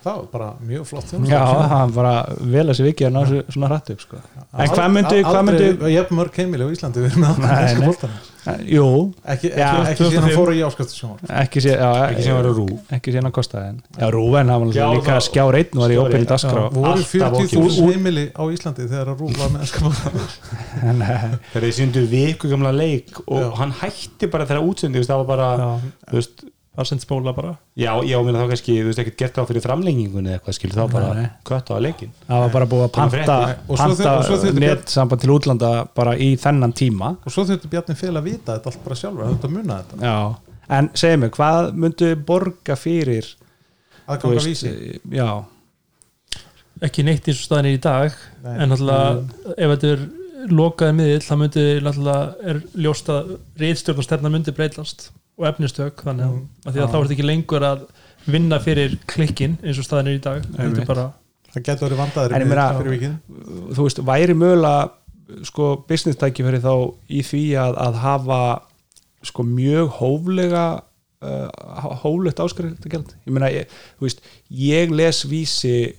það 0.05 0.17
var 0.17 0.27
bara 0.33 0.49
mjög 0.65 0.85
flott 0.89 1.13
Já, 1.29 1.43
það 1.71 1.95
bara 1.97 2.15
vel 2.55 2.67
að 2.67 2.75
sér 2.79 2.87
vikið 2.91 3.07
að 3.09 3.15
ná 3.15 3.21
þessu 3.21 3.39
svona 3.55 3.69
hrætt 3.71 3.91
upp 3.95 4.01
sko. 4.05 4.17
En 4.51 4.69
hvað 4.73 4.89
myndi, 4.97 5.17
hvað 5.27 5.43
myndi 5.49 5.67
Aldrei 5.71 5.91
jafn 5.95 6.15
mörg 6.19 6.35
heimili 6.41 6.63
á 6.65 6.69
Íslandi 6.75 6.99
við 7.05 7.09
erum 7.11 7.23
með 7.25 7.33
Nei, 7.45 7.51
það 7.77 8.05
nei. 8.09 8.19
Jú, 8.73 8.85
ekki, 9.29 9.49
Já, 9.53 9.69
ekki, 9.69 9.91
ekki 9.91 10.01
síðan 10.01 10.25
2005. 10.25 10.25
hann 10.25 10.33
fór 10.39 10.51
í 10.55 10.63
áskastasjónvar 10.65 11.21
ekki 11.43 11.59
sé, 11.61 11.73
já, 11.77 11.91
Ekki 12.07 12.23
sem 12.25 12.35
var 12.39 12.47
að 12.49 12.57
rúf 12.57 12.95
ekki 12.97 13.13
síðan 13.13 13.29
að 13.29 13.35
kosta 13.37 13.57
en 13.69 13.77
Já, 14.01 14.07
Rúven, 14.15 14.49
hann 14.49 14.61
var 14.63 14.69
líka 14.97 15.19
skjár 15.27 15.55
einn 15.59 15.75
og 15.77 15.81
var 15.85 15.91
í 15.93 15.99
einn, 16.01 16.29
dagskrá. 16.31 16.63
Voru 16.73 16.89
Alltaf 16.95 17.13
40.000 17.13 17.91
heimili 17.91 18.25
á 18.33 18.43
Íslandi 18.49 18.85
þegar 18.89 19.13
að 19.13 19.21
Rúf 19.21 19.35
var 19.37 19.53
með 19.53 19.61
ennska 19.67 19.81
Nei, 21.01 21.37
þegar 21.53 21.69
þið 26.09 26.57
Já. 26.81 26.91
hann 26.91 27.01
hætti 27.01 27.35
bara. 27.37 27.53
Það 27.53 27.85
Já. 27.85 27.91
það 27.91 28.07
já, 28.07 28.11
já, 28.11 28.23
minna 28.27 28.41
þá 28.41 28.49
kannski, 28.55 28.77
þú 28.81 28.87
veist, 28.91 29.03
ekkert 29.05 29.19
gert 29.19 29.39
á 29.39 29.43
fyrir 29.51 29.65
framlengingunni 29.65 30.31
eða 30.31 30.39
eitthvað, 30.41 30.57
skil, 30.59 30.71
þá 30.75 30.83
bara 30.93 31.27
kött 31.51 31.71
á 31.71 31.77
leikin 31.81 32.13
það 32.27 32.45
var 32.45 32.55
bara 32.57 32.71
búið 32.71 32.85
að 32.87 32.91
Það 32.91 33.17
panta, 33.17 33.39
panta 33.77 34.15
þurfti 34.29 34.65
net 34.65 34.89
samband 34.89 35.21
til 35.25 35.35
útlanda 35.35 35.73
bara 35.95 36.17
í 36.17 36.37
þennan 36.41 36.73
tíma. 36.77 37.13
Og 37.25 37.35
svo 37.35 37.45
þurfti 37.49 37.71
Bjarni 37.73 37.99
Fél 37.99 38.17
að 38.17 38.29
vita 38.31 38.57
þetta 38.57 38.73
allt 38.73 38.85
bara 38.85 39.01
sjálfur 39.03 39.27
að 39.27 39.35
þetta 39.37 39.53
muna 39.55 39.79
þetta. 39.83 40.01
Já, 40.07 40.19
en 40.79 40.91
segir 40.95 41.23
mig, 41.25 41.33
hvað 41.37 41.73
myndu 41.75 42.13
borga 42.27 42.77
fyrir 42.79 43.35
aðganga 44.11 44.45
vísi? 44.45 44.75
Já, 45.13 45.29
ekki 46.85 47.05
neitt 47.07 47.29
eins 47.29 47.43
og 47.43 47.47
staðin 47.47 47.71
er 47.71 47.77
í 47.77 47.83
dag 47.83 48.17
Nei. 48.45 48.55
en 48.57 48.73
náttúrulega 48.73 49.55
ef 49.57 49.73
þetta 49.75 49.93
er 49.95 50.05
lokaði 50.51 50.97
miðill 50.97 51.25
þá 51.27 51.33
myndi 51.37 51.65
náttúrulega 51.85 52.51
er 52.53 52.61
ljóst 52.81 53.11
að 53.13 53.35
reyðstjórn 53.61 54.01
og 55.41 55.49
efnistök 55.49 56.05
þannig 56.07 56.29
Mm. 56.31 56.47
að 56.67 56.73
því 56.77 56.81
að 56.85 56.91
þá 56.93 56.97
er 56.99 57.03
þetta 57.09 57.17
ekki 57.17 57.27
lengur 57.31 57.67
að 57.71 57.83
vinna 58.31 58.59
fyrir 58.61 58.97
klikkin 59.09 59.57
eins 59.65 59.79
og 59.81 59.85
staðin 59.89 60.11
er 60.13 60.19
í 60.19 60.23
dag. 60.23 60.45
Bara 60.87 61.07
það 61.55 61.63
getur 61.67 61.89
verið 61.89 62.01
vandaður 62.05 62.35
En 62.37 62.43
ég 62.45 62.49
meina- 62.51 62.67
fyrir 62.79 62.95
vikið. 62.99 63.15
þú 63.75 63.87
veist, 63.87 64.03
væri 64.07 64.35
mögulega 64.37 64.91
sko 65.47 65.71
business 65.89 66.19
tækifæri 66.19 66.61
þá 66.61 66.75
í 67.09 67.23
því 67.23 67.43
að, 67.65 67.77
að 67.87 67.95
hafa 68.05 68.41
sko 69.23 69.43
mjög 69.47 69.89
hóflega 70.01 70.83
uh, 71.23 71.49
hóflegt 72.03 72.41
áskriftagjald 72.41 73.15
ég 73.27 73.33
meina, 73.33 73.51
ég, 73.53 73.67
þú 73.99 74.07
veist, 74.09 74.21
ég 74.51 74.91
les 74.91 75.25
vísi 75.29 75.95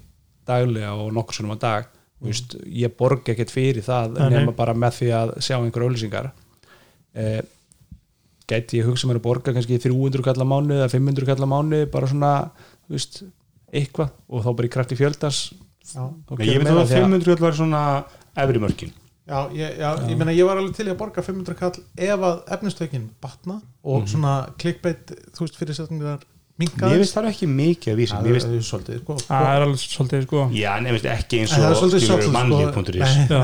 daglega 0.47 0.93
og 0.97 1.12
nokkur 1.13 1.34
svona 1.38 1.56
á 1.56 1.60
dag, 1.62 1.86
þú 2.21 2.25
veist, 2.32 2.56
ég 2.65 2.95
borga 2.97 3.32
ekkert 3.36 3.51
fyrir 3.54 3.84
það 3.86 4.17
nei. 4.17 4.30
nema 4.39 4.55
bara 4.57 4.74
með 4.74 4.97
því 4.99 5.09
að 5.20 5.34
sjá 5.45 5.57
einhver 5.61 5.86
auðlýsingar 5.86 6.32
eh, 7.15 7.41
gæti 8.52 8.82
ég 8.82 8.88
hugsa 8.89 9.10
mér 9.10 9.22
að 9.22 9.28
borga 9.28 9.56
kannski 9.56 9.80
300 9.82 10.26
kallar 10.28 10.49
mánu 10.49 10.78
eða 10.78 10.91
500 10.91 11.30
kallar 11.32 11.49
mánu 11.49 11.84
bara 11.91 12.10
svona, 12.12 12.32
þú 12.86 12.97
veist 12.97 13.22
eitthvað 13.72 14.12
og 14.28 14.45
þá 14.45 14.49
bara 14.52 14.70
í 14.70 14.74
krafti 14.76 14.99
Já. 15.91 16.08
Nei, 16.08 16.45
kemur 16.45 16.47
ég 16.47 16.60
veit 16.60 16.68
meira 16.68 16.84
að 16.84 16.91
því 16.91 16.99
500 17.02 17.41
var 17.43 17.56
svona 17.58 17.80
efri 18.43 18.62
mörkin. 18.64 18.91
Já, 19.32 19.39
ég, 19.56 19.78
já, 19.80 19.89
ég 20.10 20.20
meina 20.20 20.34
ég 20.36 20.47
var 20.47 20.60
alveg 20.60 20.76
til 20.76 20.88
að 20.89 20.97
borga 20.99 21.24
500 21.24 21.58
kall 21.60 21.82
ef 22.08 22.26
að 22.28 22.39
efnistökin 22.56 23.08
batna 23.24 23.60
og 23.84 24.08
svona 24.10 24.34
clickbait, 24.62 25.14
þú 25.36 25.45
veist, 25.45 25.60
fyrir 25.60 25.78
setningar 26.62 26.88
Mér 26.88 26.97
minkaðist 26.97 27.01
finnst 27.01 27.18
það 27.18 27.30
ekki 27.32 27.47
mikið 27.51 27.91
að 27.93 27.99
vísa 28.01 28.20
það 28.22 28.55
er 28.55 28.66
svolítið 28.70 28.99
sko, 29.01 29.16
það 29.28 29.49
er 29.51 29.66
alveg 29.66 29.84
svolítið 29.84 30.26
sko 30.28 30.43
já, 30.55 30.72
nefnist 30.86 31.07
ekki 31.12 31.39
eins 31.41 31.53
er 31.57 31.68
og 31.68 32.24
sko. 32.26 32.32
mannlíf.is 32.36 33.16
Já. 33.32 33.39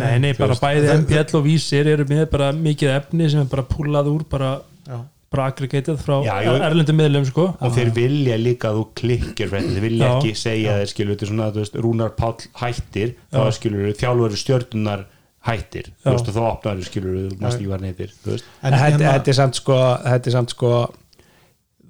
Nei, 0.00 0.18
nei, 0.24 0.32
bara 0.38 0.54
veist. 0.54 0.62
bæði 0.64 0.84
Það- 0.86 1.00
MPL 1.04 1.36
og 1.40 1.44
vísir 1.46 1.86
eru 1.94 2.04
með 2.10 2.26
bara 2.30 2.50
mikið 2.56 2.92
efni 2.96 3.30
sem 3.30 3.40
er 3.44 3.50
bara 3.52 3.66
púlað 3.70 4.10
úr 4.14 4.24
bara, 4.30 4.50
Já. 4.88 4.98
bara 5.30 5.46
aggregated 5.50 5.98
frá 6.02 6.16
Já, 6.26 6.34
erlendum 6.70 6.96
miðlum 7.00 7.26
sko 7.28 7.46
og 7.60 7.72
þeir 7.76 7.92
vilja 7.94 8.36
líka 8.40 8.70
að 8.72 8.80
þú 8.80 8.84
klikkir 9.02 9.50
þeir 9.54 9.80
vilja 9.84 10.06
Já. 10.08 10.16
ekki 10.18 10.34
segja 10.36 10.76
þeir 10.80 10.92
skilur 10.94 11.14
þetta 11.16 11.26
er 11.26 11.32
svona, 11.34 11.50
þú 11.54 11.64
veist, 11.64 11.80
Rúnar 11.86 12.14
Páll 12.18 12.48
hættir 12.62 13.14
þá 13.32 13.40
Já. 13.46 13.50
skilur 13.58 13.92
þjálfur 14.00 14.36
stjörnunar 14.44 15.04
hættir 15.46 15.86
Já. 15.88 16.04
þú 16.04 16.12
veist 16.16 16.28
og 16.28 16.34
þá 16.36 16.42
opnaður 16.50 16.84
skilur 16.90 17.14
við 17.16 17.38
næst 17.40 17.56
ekki 17.60 17.68
var 17.70 17.80
neytir 17.80 18.10
þú 18.12 18.34
veist 18.34 18.44
en 18.62 18.74
þetta, 18.76 19.28
er 19.32 19.38
samt 19.38 19.54
sko 19.56 19.76
þetta 20.04 20.26
er 20.28 20.34
samt 20.36 20.50
sko 20.56 20.72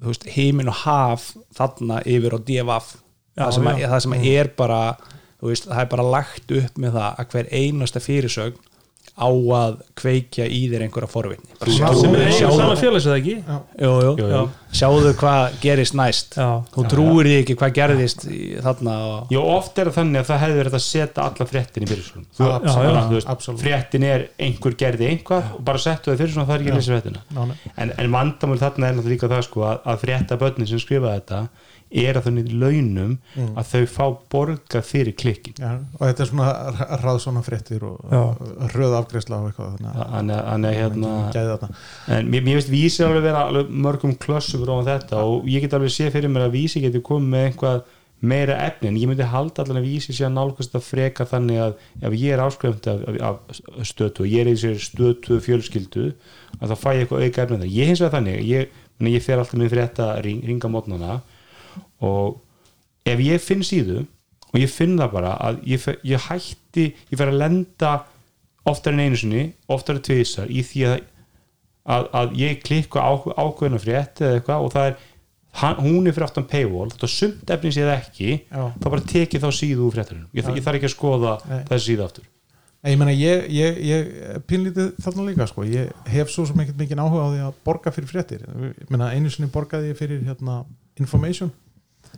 veist, 0.09 0.27
heimin 0.35 0.71
og 0.71 0.79
haf 0.81 1.29
þarna 1.57 2.01
yfir 2.09 2.33
á 2.33 2.39
divaf 2.47 2.95
Já, 3.37 3.45
það 3.45 3.53
sem, 3.55 3.67
að, 3.71 3.85
það 3.91 3.99
sem 4.05 4.15
að 4.17 4.25
er 4.31 4.49
bara 4.57 4.81
þú 5.39 5.51
veist, 5.51 5.69
það 5.69 5.83
er 5.83 5.89
bara 5.93 6.09
lagt 6.17 6.51
upp 6.51 6.81
með 6.81 6.97
það 6.97 7.21
að 7.23 7.31
hver 7.35 7.51
einasta 7.61 8.01
fyrirsögn 8.03 8.59
á 9.21 9.27
að 9.27 9.77
kveikja 9.99 10.45
í 10.47 10.61
þér 10.71 10.85
einhverja 10.85 11.09
forvitni. 11.11 11.53
Bara 11.59 11.93
Sem 11.99 12.15
er 12.15 12.21
eigin 12.25 12.37
sjáðu, 12.37 12.57
sama 12.61 12.75
félags 12.79 13.07
eða 13.09 13.17
ekki? 13.19 13.35
Jú, 13.81 13.91
jú, 13.91 14.11
Jú, 14.17 14.27
Já. 14.31 14.37
jú. 14.37 14.43
Sjáðu 14.71 15.11
hvað 15.19 15.55
gerist 15.63 15.95
næst 15.99 16.37
Já. 16.39 16.47
þú 16.71 16.85
trúir 16.93 17.27
því 17.27 17.33
ekki 17.41 17.55
hvað 17.59 17.73
gerðist 17.75 18.23
þarna 18.63 18.93
og, 19.07 19.33
Já, 19.35 19.39
oft 19.43 19.81
er 19.81 19.89
það 19.91 19.97
þannig 19.99 20.21
að 20.21 20.29
það 20.29 20.41
hefði 20.45 20.59
verið 20.61 20.77
að 20.79 20.85
setja 20.85 21.25
alla 21.25 21.47
fréttin 21.51 21.83
í 21.83 21.89
Já, 21.91 22.47
já. 22.71 23.25
Absolutt. 23.35 23.61
fréttin 23.65 24.07
er 24.07 24.27
einhver 24.39 24.77
gerði 24.79 25.09
einhvað 25.11 25.51
og 25.57 25.65
bara 25.67 25.83
settu 25.83 26.11
það 26.13 26.23
fyrirsögn 26.23 26.45
og 26.45 26.47
það 26.47 26.55
er 26.55 26.63
ekki 26.65 26.71
að 26.71 26.79
lesa 26.79 26.95
fréttina 26.95 27.25
Já, 27.35 27.73
en, 27.75 27.93
en 27.97 28.15
vandamál 28.15 28.61
þarna 28.63 28.87
er 28.87 28.95
náttúrulega 28.95 29.15
líka 29.17 29.31
það 29.35 29.45
sko 29.49 29.67
að, 29.67 29.83
að 29.91 30.01
frétta 30.07 30.39
börnin 30.45 30.71
sem 30.71 30.79
skrifa 30.81 31.17
þetta 31.19 31.43
er 31.91 32.15
að 32.15 32.23
þannig 32.29 32.51
launum 32.55 33.17
Mm. 33.35 33.49
að 33.59 33.67
þau 33.67 33.81
fá 33.91 34.05
borgað 34.31 34.83
fyrir 34.87 35.13
klikkin 35.19 35.55
Já, 35.59 35.71
og 35.99 36.01
þetta 36.07 36.23
er 36.23 36.29
svona 36.29 36.97
ráð 37.01 37.17
svona 37.23 37.41
fréttir 37.43 37.83
og 37.87 37.99
Já. 38.11 38.21
röð 38.75 38.95
afgreðsla 39.01 39.39
og 39.41 39.49
eitthvað 39.49 39.73
þannig 39.75 39.91
að 39.91 39.99
að- 40.31 40.47
að 40.51 40.75
hérna 40.79 41.11
en 42.15 42.31
mér, 42.31 42.43
mér 42.47 42.59
veist 42.59 42.71
vísi 42.71 43.03
alveg 43.03 43.23
vera 43.27 43.43
mörgum 43.67 44.15
klössum 44.19 44.60
á 44.69 44.77
þetta 44.91 45.23
og 45.25 45.49
ég 45.49 45.63
get 45.63 45.73
alveg 45.73 45.93
sé 45.93 46.11
fyrir 46.13 46.29
mér 46.29 46.49
að 46.49 46.55
vísi 46.59 46.83
geti 46.83 47.01
komið 47.01 47.33
með 47.33 47.47
einhvað 47.47 47.81
meira 48.21 48.57
efni 48.67 48.91
en 48.91 48.97
ég 49.01 49.09
myndi 49.09 49.25
halda 49.25 49.63
allan 49.63 49.79
að 49.79 49.87
vísi 49.89 50.13
sé 50.13 50.27
að 50.27 50.35
nálgast 50.35 50.75
að 50.77 50.85
freka 50.85 51.25
þannig 51.25 51.61
að 51.63 51.71
ef 52.05 52.15
ég 52.19 52.35
er 52.35 52.43
áskrifandi 52.43 52.91
af, 52.93 53.17
af, 53.25 53.61
stötu 53.87 54.25
og 54.25 54.29
ég 54.29 54.43
er 54.43 54.51
í 54.51 54.59
sér 54.61 54.77
stötu 54.77 55.39
fjölskyldu 55.41 56.11
að 56.59 56.67
það 56.67 56.81
fæ 56.83 56.89
ég 56.91 57.01
eitthvað 57.01 57.25
auka 57.25 57.43
efni 57.45 57.57
en 57.57 57.63
það. 57.63 57.73
Ég 57.79 57.89
hins 57.89 58.03
vegar 58.03 58.15
þannig, 58.19 58.43
ég, 58.45 58.79
ég 59.09 59.25
fer 59.25 59.41
alltaf 59.41 59.57
með 59.57 59.73
frétta 59.73 60.09
ring, 60.21 60.45
ringa 60.45 60.69
mótnana 60.69 61.17
og 62.05 62.37
ef 63.09 63.25
ég 63.25 63.41
finn 63.41 63.65
síðu 63.65 64.03
og 64.51 64.59
ég 64.59 64.69
finn 64.69 64.99
það 64.99 65.15
bara 65.15 65.33
að 65.41 65.61
ég, 65.71 65.87
ég 66.05 66.29
hætti, 66.29 66.91
ég 67.09 67.17
fer 67.17 67.31
að 67.31 67.41
lenda 67.41 67.95
oftar 68.69 68.93
en 68.93 69.07
einu 69.07 69.17
sinni, 69.17 69.47
oftar 69.71 69.97
en 69.97 70.05
tvisar 70.05 70.51
í 70.51 70.61
því 70.67 70.85
að 70.91 70.99
að, 71.85 72.09
að 72.19 72.35
ég 72.41 72.59
klikku 72.65 73.01
á, 73.01 73.11
ákveðna 73.37 73.79
frétt 73.81 74.21
eða 74.21 74.39
eitthvað 74.39 74.65
og 74.65 74.75
það 74.75 74.89
er 74.89 74.99
hann, 75.61 75.79
hún 75.83 76.07
er 76.07 76.15
fyrir 76.15 76.27
aftan 76.27 76.47
paywall, 76.49 76.89
þetta 76.93 77.09
sumt 77.11 77.53
efni 77.55 77.71
séð 77.75 77.93
ekki, 77.95 78.35
Já. 78.47 78.67
þá 78.77 78.85
bara 78.87 79.07
tekið 79.13 79.45
þá 79.45 79.49
síðu 79.57 79.87
úr 79.87 79.95
fréttarinn, 79.95 80.27
ég, 80.37 80.51
ég 80.57 80.67
þarf 80.67 80.79
ekki 80.79 80.89
að 80.89 80.93
skoða 80.95 81.33
Nei. 81.49 81.57
þessi 81.71 81.89
síðu 81.89 82.05
aftur. 82.05 82.29
Ég 82.81 82.97
meina, 82.97 83.13
ég, 83.13 83.43
ég, 83.53 83.75
ég 83.85 84.37
pínlítið 84.49 84.95
þarna 85.03 85.25
líka, 85.27 85.45
sko, 85.49 85.65
ég 85.69 85.91
hef 86.09 86.31
svo 86.33 86.47
sem 86.49 86.63
ekkert 86.63 86.79
mikið 86.81 87.01
áhuga 87.03 87.25
á 87.27 87.29
því 87.29 87.41
að 87.45 87.59
borga 87.67 87.91
fyrir 87.93 88.09
fréttir. 88.09 88.47
Ég 88.47 88.87
meina, 88.89 89.11
einu 89.13 89.29
sinni 89.29 89.51
borgaði 89.53 89.91
ég 89.91 89.99
fyrir 89.99 90.23
hérna, 90.25 90.63
information. 90.97 91.51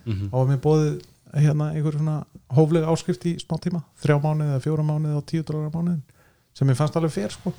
Mhm. 0.04 0.30
og 0.32 0.48
mér 0.48 0.58
bóðið 0.60 0.94
hérna 1.34 1.68
einhver 1.74 1.94
svona 1.96 2.16
hófleg 2.54 2.86
áskrift 2.88 3.24
í 3.28 3.34
smá 3.40 3.56
tíma, 3.62 3.82
þrjá 4.02 4.16
mánuði 4.22 4.54
eða 4.54 4.62
fjóra 4.64 4.84
mánuði 4.86 5.16
og 5.18 5.26
tíu 5.28 5.44
dólarar 5.46 5.72
mánuðin 5.74 6.02
sem 6.54 6.68
ég 6.68 6.78
fannst 6.78 6.96
alveg 6.98 7.14
fer, 7.14 7.30
sko 7.34 7.52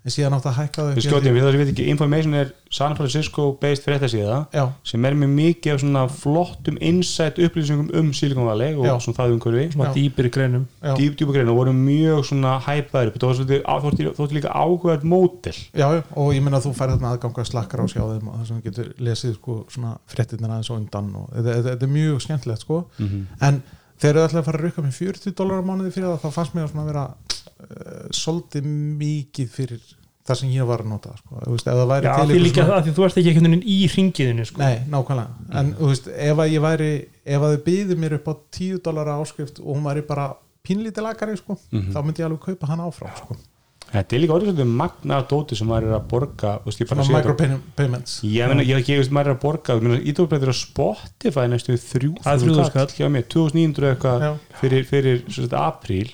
en 0.00 0.12
síðan 0.14 0.32
átt 0.38 0.46
að 0.48 0.54
hækka 0.56 0.84
þau 0.86 0.94
við 0.96 1.04
skjóttum 1.04 1.34
við 1.36 1.42
það 1.44 1.50
sem 1.50 1.60
ég 1.60 1.66
veit 1.66 1.72
ekki, 1.74 1.86
Information 1.92 2.36
er 2.40 2.52
San 2.72 2.94
Francisco 2.96 3.42
based 3.60 3.84
fréttasíða 3.84 4.38
sem 4.88 5.04
er 5.04 5.16
með 5.20 5.32
mikið 5.36 5.74
af 5.74 5.80
svona 5.82 6.04
flottum 6.08 6.78
insight 6.80 7.40
upplýsingum 7.42 7.90
um 8.00 8.08
Silicon 8.16 8.46
Valley 8.48 8.72
og 8.78 8.86
Já. 8.88 8.94
svona 9.04 9.18
það 9.18 9.34
umhverfi. 9.34 9.64
Svona 9.74 9.90
dýpir 9.96 10.30
greinum. 10.32 10.64
Dýp, 10.96 11.18
djúpa 11.20 11.34
grein 11.36 11.50
og 11.52 11.58
voru 11.60 11.74
mjög 11.76 12.22
svona 12.30 12.54
hæpaður 12.64 13.12
þótti 13.20 14.08
þótti 14.16 14.38
líka 14.38 14.54
áhugað 14.56 15.04
mótel 15.04 15.56
já, 15.76 15.86
og 16.16 16.32
ég 16.32 16.40
meina 16.44 16.60
að 16.60 16.70
þú 16.70 16.72
færð 16.78 16.96
þarna 16.96 17.12
aðganga 17.14 17.44
slakkar 17.50 17.84
á 17.84 17.86
sjá 17.90 18.00
þeim 18.06 18.30
og 18.30 18.38
þess 18.40 18.50
að 18.50 18.56
þú 18.56 18.64
getur 18.70 18.88
lesið 19.04 19.34
sko 19.36 19.58
svona 19.68 19.92
fréttirnar 20.10 20.54
aðeins 20.56 20.70
og 20.72 20.80
undan 20.80 21.12
og 21.20 21.28
þetta, 21.36 21.76
er 21.76 21.92
mjög 21.92 22.22
skemmtilegt 22.24 22.64
sko. 22.64 22.80
En 23.40 23.60
þegar 24.00 24.16
þau 24.16 24.24
ætlaði 24.30 24.40
að 24.40 24.48
fara 24.48 24.60
að 24.60 24.64
rukka 24.64 24.84
með 24.86 24.96
40 25.00 25.36
dólar 25.36 25.60
á 25.60 25.68
mánuði 25.68 25.92
fyrir 25.92 26.08
það 26.08 26.24
þá 26.24 26.38
fannst 26.38 26.56
mér 26.56 26.64
að 26.64 26.72
svona 26.72 26.88
vera 26.88 27.04
svolítið 28.20 28.68
mikið 29.00 29.48
fyrir 29.54 29.80
það 30.30 30.38
sem 30.40 30.50
ég 30.54 30.66
var 30.68 30.82
að 30.84 30.90
nota 30.92 31.14
sko. 31.18 31.40
Þú 31.42 31.54
veist, 31.56 31.66
ef 31.66 31.78
það 31.80 31.88
væri 31.90 32.06
Já, 32.06 32.12
til 32.14 32.26
því 32.26 32.34
eitthvað 32.34 32.44
líka 32.46 32.60
svona- 32.60 32.74
það, 32.76 32.84
því 32.86 32.92
þú 32.96 33.04
ert 33.06 33.16
ekki 33.20 33.30
einhvern 33.32 33.50
veginn 33.50 33.66
í 33.74 33.78
ringiðinu 33.94 34.46
sko. 34.46 34.58
Nei, 34.62 34.76
nákvæmlega, 34.92 35.58
en 35.60 35.72
þú 35.80 35.90
veist, 35.90 36.06
ef 36.30 36.36
að 36.44 36.52
ég 36.54 36.64
væri 36.66 36.90
ef 37.24 37.40
að 37.40 37.54
þau 37.56 37.64
byði 37.70 37.96
mér 38.04 38.16
upp 38.20 38.28
á 38.30 38.34
10 38.60 38.78
dólar 38.84 39.12
áskrift 39.16 39.60
og 39.60 39.76
hún 39.76 39.86
væri 39.88 40.06
bara 40.06 40.26
pínlítið 40.66 41.02
lagari 41.08 41.36
sko, 41.40 41.56
þá 41.72 41.98
myndi 42.04 42.20
ég 42.22 42.28
alveg 42.28 42.40
kaupa 42.44 42.66
hann 42.68 42.84
áfram 42.84 43.16
sko. 43.16 43.36
þetta 43.90 44.14
er 44.14 44.20
líka 44.22 44.34
orðið 44.36 44.50
svolítið 44.52 44.68
magna 44.78 45.16
dóti 45.26 45.56
sem 45.58 45.66
maður 45.66 45.88
er 45.88 45.94
að 45.96 46.04
borga 46.12 46.50
svona 46.70 47.06
micropayments 47.10 48.20
ég 48.22 48.46
meina, 48.46 48.62
ég 48.62 48.78
ekki, 48.78 48.98
maður 49.10 49.32
er 49.32 49.34
að 49.34 49.40
borga 49.42 49.74
ídólblættir 49.98 50.52
á 50.52 50.56
Spotify 50.60 51.46
næstu 51.50 51.74
þrjú 51.74 52.12
Það 52.22 52.34
er 52.36 52.44
3000 52.44 52.70
kall. 52.76 52.86
hjá 52.94 53.08
mér, 53.10 53.24
2900 53.26 53.96
eitthvað 53.96 54.38
fyrir, 54.60 55.24
apríl 55.50 56.12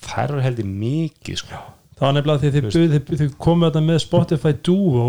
Já. 0.00 0.08
það 0.08 0.34
er 0.36 0.44
heldur 0.48 0.68
mikið 0.70 1.40
sko. 1.42 1.60
það 1.98 2.06
var 2.06 2.16
nefnilega 2.16 2.42
því 2.42 2.50
þið, 2.56 2.68
Þú 2.70 2.82
þið, 2.82 2.96
þið, 2.96 3.22
þið 3.22 3.32
komu 3.46 3.68
þetta 3.68 3.84
með 3.86 4.02
Spotify 4.04 4.52
Duo 4.66 5.06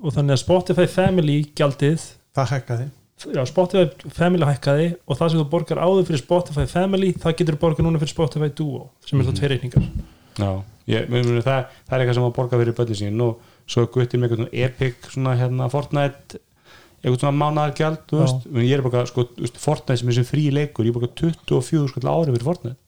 og 0.00 0.14
þannig 0.16 0.36
að 0.36 0.42
Spotify 0.44 0.86
Family 0.90 1.38
gjaldið 1.56 2.06
það 2.36 2.54
hækkaði 2.54 2.88
já, 3.36 3.42
Spotify 3.48 4.10
Family 4.16 4.48
hækkaði 4.48 4.88
og 5.04 5.18
það 5.18 5.32
sem 5.32 5.42
þú 5.42 5.48
borgar 5.52 5.82
áður 5.82 6.06
fyrir 6.08 6.22
Spotify 6.22 6.66
Family 6.70 7.12
það 7.20 7.36
getur 7.40 7.56
þú 7.58 7.62
borgað 7.64 7.86
núna 7.88 8.00
fyrir 8.00 8.14
Spotify 8.14 8.52
Duo 8.56 8.86
sem 9.06 9.20
er 9.20 9.28
þá 9.28 9.36
tveir 9.40 9.54
reikningar 9.56 9.88
Já, 10.40 10.50
ég, 10.88 11.08
meni, 11.10 11.26
meni, 11.26 11.42
það, 11.44 11.72
það 11.88 11.96
er 11.96 12.02
eitthvað 12.04 12.16
sem 12.16 12.26
að 12.28 12.36
borga 12.36 12.60
fyrir 12.60 12.76
bönni 12.78 12.96
sín 12.96 13.24
og 13.24 13.48
svo 13.70 13.82
er 13.84 13.90
guttir 13.92 14.20
með 14.22 14.30
eitthvað 14.30 14.54
epic 14.64 15.10
svona 15.10 15.34
hérna 15.36 15.66
Fortnite 15.72 16.40
eitthvað 17.00 17.18
svona 17.24 17.40
mánaðargjald, 17.40 18.04
þú 18.08 18.16
Já. 18.16 18.22
veist 18.22 18.46
meni, 18.46 18.68
ég 18.70 18.78
er 18.78 18.84
bara, 18.86 19.02
sko, 19.10 19.26
þú 19.36 19.50
Fortnite 19.60 20.00
sem 20.00 20.12
er 20.12 20.16
sem 20.20 20.28
frí 20.28 20.46
leikur 20.54 20.88
ég 20.88 20.96
borga 20.96 21.10
24 21.18 21.90
skall 21.92 22.08
ári 22.12 22.34
fyrir 22.36 22.46
Fortnite 22.46 22.78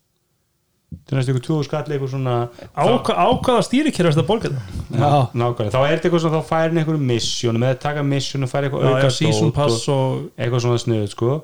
er 0.93 1.19
næstu 1.19 1.33
eitthvað 1.33 1.47
20 1.49 1.67
skall 1.69 1.91
leikur 1.93 2.11
svona 2.13 2.35
Ákva, 2.77 3.15
ákvaða 3.27 3.65
stýrikjörðast 3.69 4.21
að 4.23 4.27
borga 4.29 4.51
það 4.53 4.61
Já. 4.93 5.11
nákvæmlega, 5.43 5.73
þá 5.73 5.81
er 5.81 5.93
þetta 5.95 6.09
eitthvað 6.09 6.25
svona 6.25 6.41
þá 6.41 6.51
færi 6.53 6.79
einhverjum 6.83 7.07
mission, 7.13 7.61
með 7.63 7.75
að 7.75 7.81
taka 7.87 8.05
mission 8.07 8.47
og 8.47 8.53
færi 8.53 8.69
eitthvað 8.69 8.89
auka 8.91 9.09
já, 9.09 9.15
season 9.19 9.51
dót 9.53 9.59
pass 9.61 9.89
og 9.93 10.19
eitthvað 10.37 10.65
svona 10.67 10.83
sniðut 10.85 11.15
sko. 11.17 11.39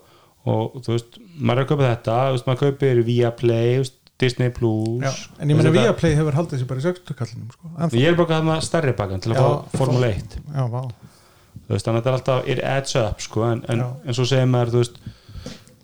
Og 0.48 0.78
þú 0.84 0.94
veist, 0.94 1.18
maður 1.36 1.58
er 1.58 1.64
að 1.64 1.70
kaupa 1.72 1.88
þetta 1.88 2.18
veist, 2.32 2.46
maður 2.48 2.60
kaupir 2.62 3.02
Viaplay, 3.04 3.82
Disney 4.18 4.52
Plus. 4.54 5.02
Já, 5.04 5.10
en 5.42 5.52
ég 5.52 5.58
veist, 5.58 5.72
Viaplay 5.74 6.16
hefur 6.16 6.38
haldið 6.38 6.62
sér 6.62 6.70
bara 6.70 6.80
í 6.80 6.86
60 6.86 7.18
kallinum 7.18 7.50
sko. 7.52 7.72
ég 7.98 8.08
er 8.08 8.16
bara 8.18 8.38
að 8.38 8.48
hafa 8.48 8.64
stærri 8.68 8.94
bakkan 8.96 9.20
til 9.24 9.34
að 9.34 9.42
fá 9.42 9.76
Formule 9.76 10.12
1 10.14 10.38
já, 10.54 10.64
vá. 10.72 10.80
Þú 11.68 11.74
veist, 11.74 11.84
þannig 11.88 11.98
að 11.98 12.06
þetta 12.06 12.08
er 12.08 12.16
alltaf 12.16 12.48
it 12.54 12.62
adds 12.64 12.96
up 12.96 13.20
sko, 13.20 13.44
en, 13.50 13.60
en, 13.68 13.84
en 14.08 14.16
svo 14.16 14.24
segir 14.30 14.48
maður 14.48 14.72
þú 14.76 14.82
veist, 14.84 15.00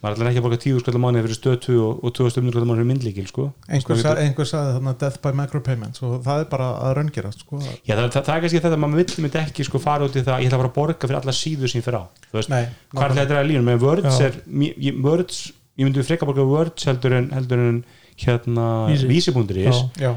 maður 0.05 0.19
alltaf 0.19 0.29
ekki 0.31 0.41
að 0.41 0.45
borga 0.45 0.59
10 0.65 0.83
skallar 0.85 1.01
mánuði 1.01 1.23
fyrir 1.25 1.39
stöð 1.39 1.55
2 1.65 1.77
og, 1.81 2.03
og 2.05 2.13
2 2.19 2.27
stöfnir 2.35 2.53
skallar 2.55 2.69
mánuði 2.69 2.83
fyrir 2.83 2.91
myndlíkil 2.91 3.27
sko. 3.31 3.47
einhver, 3.71 3.99
Sko, 4.05 4.45
sagði 4.51 4.75
þarna 4.77 4.95
death 5.01 5.21
by 5.25 5.33
micropayments 5.41 6.03
og 6.05 6.15
það 6.27 6.43
er 6.45 6.49
bara 6.53 6.69
að 6.85 6.95
raungerast 7.01 7.45
sko. 7.47 7.61
Já, 7.65 7.95
það, 7.97 8.05
það, 8.05 8.21
það 8.21 8.35
er 8.35 8.45
kannski 8.45 8.61
þetta 8.61 8.73
að 8.77 8.83
maður 8.85 9.01
vill 9.01 9.25
myndi 9.25 9.41
ekki 9.41 9.67
sko 9.71 9.81
fara 9.83 10.09
út 10.09 10.19
í 10.21 10.25
það, 10.27 10.45
ég 10.45 10.51
ætla 10.51 10.59
að 10.59 10.65
fara 10.65 10.73
að 10.73 10.79
borga 10.79 11.09
fyrir 11.09 11.21
alla 11.23 11.37
síður 11.41 11.73
sem 11.73 11.81
ég 11.81 11.87
fyrir 11.89 12.01
á, 12.01 12.05
hvað 12.35 13.07
er 13.09 13.17
þetta 13.23 13.39
að 13.41 13.49
lína 13.49 13.65
með 13.71 13.87
Words 13.89 14.21
er, 14.29 14.39
ég, 14.85 15.01
Words 15.05 15.41
ég 15.81 15.89
myndi 15.89 16.05
freka 16.07 16.29
borga 16.29 16.45
Words 16.47 16.85
heldur 16.91 17.17
en 17.17 17.31
heldur 17.35 17.65
en 17.65 17.81
hérna 18.21 18.67
Vísi. 18.93 19.09
vísi.is 19.11 19.81
Já. 19.99 20.05
já, 20.05 20.13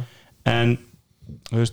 en 0.52 0.76
það 1.50 1.64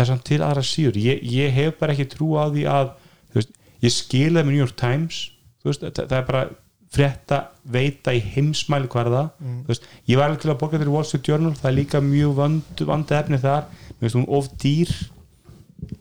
er 0.00 0.08
samt 0.08 0.24
til 0.24 0.40
aðra 0.40 0.62
síður 0.64 0.96
ég, 1.02 1.20
ég 1.28 1.52
hef 1.52 1.74
bara 1.82 1.92
ekki 1.92 2.06
trú 2.14 2.30
á 2.40 2.48
því 2.48 2.62
að 2.72 2.94
veist, 3.36 3.52
ég 3.84 3.92
skilaði 3.92 4.46
með 4.46 4.54
New 4.54 4.62
York 4.62 4.78
Times 4.80 5.18
veist, 5.66 5.84
það, 5.84 6.06
það 6.08 6.16
er 6.22 6.28
bara 6.30 6.44
frétta 6.92 7.38
veita 7.72 8.12
í 8.12 8.20
heimsmæli 8.20 8.88
hverða 8.92 9.30
Mm. 9.40 9.62
veist, 9.68 9.86
ég 10.08 10.16
var 10.18 10.28
alveg 10.28 10.40
til 10.42 10.50
að 10.52 10.58
borga 10.60 10.78
fyrir 10.78 10.92
Wall 10.92 11.04
Street 11.08 11.28
Journal 11.28 11.54
það 11.56 11.70
er 11.70 11.76
líka 11.78 12.00
mjög 12.04 12.34
vand, 12.36 12.62
vandið 12.92 13.18
efni 13.22 13.38
þar 13.40 13.64
mér 13.72 14.00
finnst 14.02 14.16
hún 14.18 14.28
of 14.28 14.48
dýr 14.62 14.90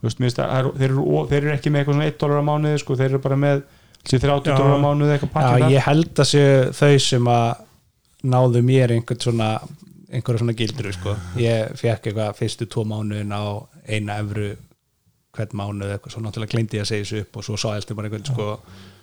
veist, 0.02 0.38
það 0.38 0.56
er- 0.58 0.72
þeir 0.78 0.90
eru, 0.90 1.06
þeir 1.30 1.38
eru 1.44 1.54
ekki 1.56 1.72
með 1.72 1.80
eitthvað 1.84 1.96
svona 1.96 2.10
1 2.12 2.18
dólar 2.22 2.42
á 2.42 2.50
mánuði 2.50 2.80
sko, 2.84 2.96
þeir 3.00 3.10
eru 3.12 3.20
bara 3.20 3.36
með 3.36 3.64
þessi 4.04 4.20
30 4.20 4.52
Já. 4.52 4.58
dólar 4.58 4.78
á 4.78 4.86
mánuði 4.86 5.20
Já, 5.22 5.70
ég 5.76 5.86
held 5.88 6.14
að 6.16 6.30
séu 6.32 6.72
þau 6.74 7.00
sem 7.00 7.24
að 7.26 7.56
náðu 8.24 8.62
mér 8.66 8.92
einhvern 8.98 9.22
svona 9.22 9.50
einhverja 10.12 10.40
svona 10.44 10.54
gildru 10.60 10.92
sko. 10.94 11.16
ég 11.38 11.72
fekk 11.80 12.04
eitthvað 12.12 12.36
fyrstu 12.36 12.68
tvo 12.68 12.84
mánuðin 12.84 13.32
á 13.32 13.44
eina 13.88 14.18
evru 14.20 14.56
hvern 15.32 15.54
mánuð 15.56 15.94
eitthvað, 15.96 16.12
svo 16.12 16.22
náttúrulega 16.22 16.52
gleymdi 16.52 16.78
ég 16.78 16.84
að 16.84 16.90
segja 16.92 17.06
þessu 17.06 17.22
upp 17.24 17.38
og 17.38 17.44
svo 17.48 17.56
sá 17.58 17.70
heldur 17.74 17.96
bara 17.96 18.10
einhvern 18.10 18.26
sko 18.28 18.60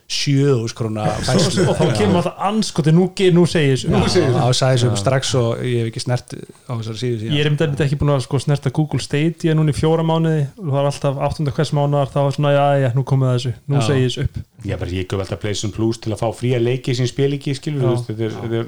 sjöðus 0.08 0.72
krona 0.72 1.04
fæslu 1.20 1.66
og 1.68 1.76
þá 1.76 1.90
kemur 1.98 2.18
alltaf 2.22 2.38
anskoti, 2.48 2.92
nú, 2.96 3.10
nú 3.36 3.42
segir 3.48 3.74
þessu. 3.76 3.90
Já, 4.24 4.40
á 4.40 4.48
sagði 4.56 4.78
þessu 4.78 4.88
upp 4.88 5.00
strax 5.02 5.32
og 5.36 5.60
ég 5.68 5.82
hef 5.82 5.90
ekki 5.90 6.02
snert 6.04 6.32
á 6.32 6.72
þessari 6.72 7.00
síðu 7.02 7.18
síðan. 7.20 7.34
Ég 7.36 7.42
er 7.44 7.50
einmitt 7.50 7.82
ekki 7.84 7.98
búin 8.00 8.14
að 8.14 8.22
sko, 8.24 8.40
snerta 8.40 8.72
Google 8.72 9.02
Stadia 9.04 9.56
núna 9.58 9.74
í 9.74 9.76
fjóra 9.76 10.06
mánuði. 10.08 10.46
Og 10.62 10.72
það 10.72 10.80
er 10.80 10.90
alltaf 10.92 11.20
8. 11.28 11.52
hvers 11.58 11.74
mánuðar 11.76 12.12
þá 12.14 12.18
er 12.22 12.36
svona, 12.38 12.54
já, 12.56 12.64
já, 12.86 12.88
nú 12.96 13.04
komið 13.12 13.28
það 13.28 13.36
þessu. 13.38 13.54
Nú 13.68 13.84
þessu 13.84 14.24
upp. 14.24 14.40
Ég, 14.64 14.80
bara, 14.80 14.96
ég 14.96 15.10
gaf 15.12 15.24
alltaf 15.26 15.42
PlayStation 15.44 15.76
Plus 15.76 16.00
til 16.00 16.14
að 16.16 16.22
fá 16.24 16.28
fría 16.40 16.62
leiki 16.62 16.96
sem 16.96 17.10
spil 17.12 17.30
ekki 17.36 17.58
skilur, 17.60 17.84
Já. 17.84 17.88
þú 17.88 17.92
veist, 17.92 18.08
þetta 18.08 18.24
er, 18.30 18.38
þetta 18.40 18.64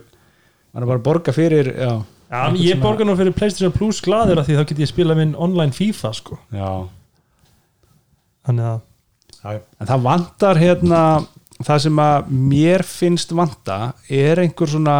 er 0.84 0.90
bara 0.92 1.00
að 1.00 1.06
borga 1.08 1.34
fyrir 1.34 1.72
já, 1.72 1.94
Já, 2.30 2.44
ég 2.62 2.78
borga 2.78 3.02
nú 3.08 3.16
fyrir 3.18 3.34
Playstation 3.34 3.72
Plus 3.74 3.98
glaður 4.04 4.38
af 4.38 4.46
því 4.46 4.60
þá 4.60 4.62
get 4.68 4.84
ég 4.84 4.92
spila 4.92 5.16
minn 5.18 5.32
online 5.34 5.74
FIFA 5.74 6.12
sko. 6.14 6.36
já, 6.54 6.68
þannig 8.46 8.68
að 8.70 8.78
Já. 9.40 9.60
en 9.80 9.88
það 9.88 10.02
vantar 10.04 10.60
hérna 10.60 11.02
það 11.60 11.78
sem 11.86 12.00
að 12.04 12.30
mér 12.52 12.84
finnst 12.88 13.32
vanta 13.36 13.78
er 14.08 14.40
einhver 14.44 14.68
svona 14.72 14.96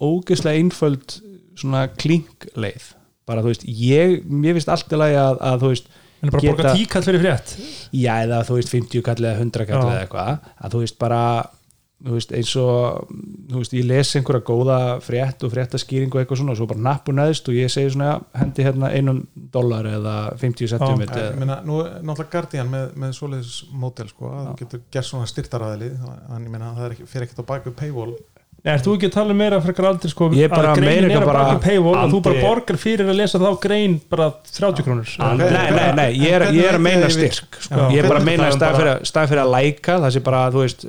ógeðslega 0.00 0.60
einföld 0.60 1.16
svona 1.60 1.86
klinkleið. 2.00 2.94
Bara 3.28 3.42
þú 3.44 3.52
veist, 3.52 3.64
ég, 3.68 4.20
mér 4.26 4.56
finnst 4.56 4.70
allt 4.72 4.92
í 4.92 4.98
lagi 5.00 5.18
að, 5.20 5.40
að 5.50 5.64
þú 5.64 5.72
veist 5.74 5.90
en 6.20 6.30
bara 6.32 6.42
Geta- 6.44 6.56
borga 6.56 6.72
tíkall 6.76 7.04
fyrir 7.06 7.22
frétt? 7.22 7.52
Já 7.96 8.12
eða 8.24 8.40
þú 8.48 8.56
veist 8.58 8.72
50 8.74 9.04
kall 9.06 9.20
eða 9.24 9.36
100 9.44 9.66
kall 9.68 9.82
eða 9.84 10.00
eitthvað. 10.04 10.48
Að 10.60 10.74
þú 10.74 10.82
veist 10.84 10.98
bara 11.00 11.20
veist 12.00 12.32
eins 12.32 12.52
og 12.56 13.10
veist 13.52 13.74
ég 13.76 13.84
les 13.84 14.14
einhverja 14.16 14.44
góða 14.46 14.78
frétt 15.04 15.44
og 15.44 15.52
fréttaskýring 15.52 16.14
og 16.14 16.22
eitthvað 16.22 16.40
svona 16.40 16.54
og 16.54 16.60
svo 16.60 16.68
bara 16.70 16.84
nappu 16.86 17.14
neðst 17.16 17.50
og 17.50 17.58
ég 17.58 17.72
segi 17.72 17.92
svona 17.92 18.14
hendi 18.40 18.64
hérna 18.64 18.92
einum 18.94 19.20
dólar 19.52 19.88
eða 19.90 20.16
50 20.40 20.72
centum 20.72 21.04
Ég 21.04 21.38
meina, 21.40 21.60
nú 21.66 21.82
er 21.84 22.00
náttúrulega 22.00 22.32
Guardian 22.32 22.72
með, 22.72 22.86
með 23.04 23.14
svoleiðis 23.18 23.54
mótel 23.72 24.08
sko, 24.12 24.32
að 24.32 24.50
þú 24.50 24.56
getur 24.62 24.84
gert 24.96 25.10
svona 25.10 25.30
styrtaraðili 25.30 25.90
þannig 26.00 26.54
meina, 26.54 26.74
það 26.78 26.94
ekki, 26.94 27.08
fyrir 27.10 27.28
ekkert 27.28 27.44
á 27.44 27.50
baku 27.52 27.74
paywall 27.76 28.14
Ert 28.60 28.84
þú 28.84 28.92
ekki 28.98 29.08
að 29.08 29.12
tala 29.14 29.32
meira 29.32 29.56
frekar 29.64 29.86
aldrei 29.88 30.10
sko, 30.12 30.26
Ég 30.36 30.50
bara 30.52 30.74
að 30.74 30.80
greinin 30.82 31.10
er 31.14 31.22
að 31.22 31.28
bara- 31.30 31.58
paywall 31.64 31.94
og 31.96 32.10
þú 32.12 32.18
bara 32.26 32.40
borgar 32.44 32.76
fyrir 32.76 33.08
að 33.08 33.16
lesa 33.16 33.38
þá 33.40 33.54
grein 33.62 33.94
bara 34.12 34.26
30 34.52 34.84
krónur 34.84 35.08
Nei, 35.38 35.46
nei, 35.72 35.92
nei, 35.96 36.08
ég 36.20 36.34
er, 36.36 36.44
ég 36.52 36.68
er 36.68 36.76
að 36.76 36.82
meina 36.84 37.08
styrk 37.08 37.56
sko. 37.56 37.74
Já. 37.74 37.86
ég 37.94 38.02
er 38.04 38.08
bara 38.10 38.20
að 38.20 38.26
meina 38.28 38.42
það 38.44 38.50
er 38.50 38.58
stað 38.58 38.76
fyrir, 38.80 39.00
stað 39.08 39.30
fyrir 39.32 39.42
að 39.46 39.52
læka 39.54 39.96
það 40.04 40.12
sé 40.16 40.22
bara, 40.28 40.42
þú 40.52 40.64
veist, 40.66 40.84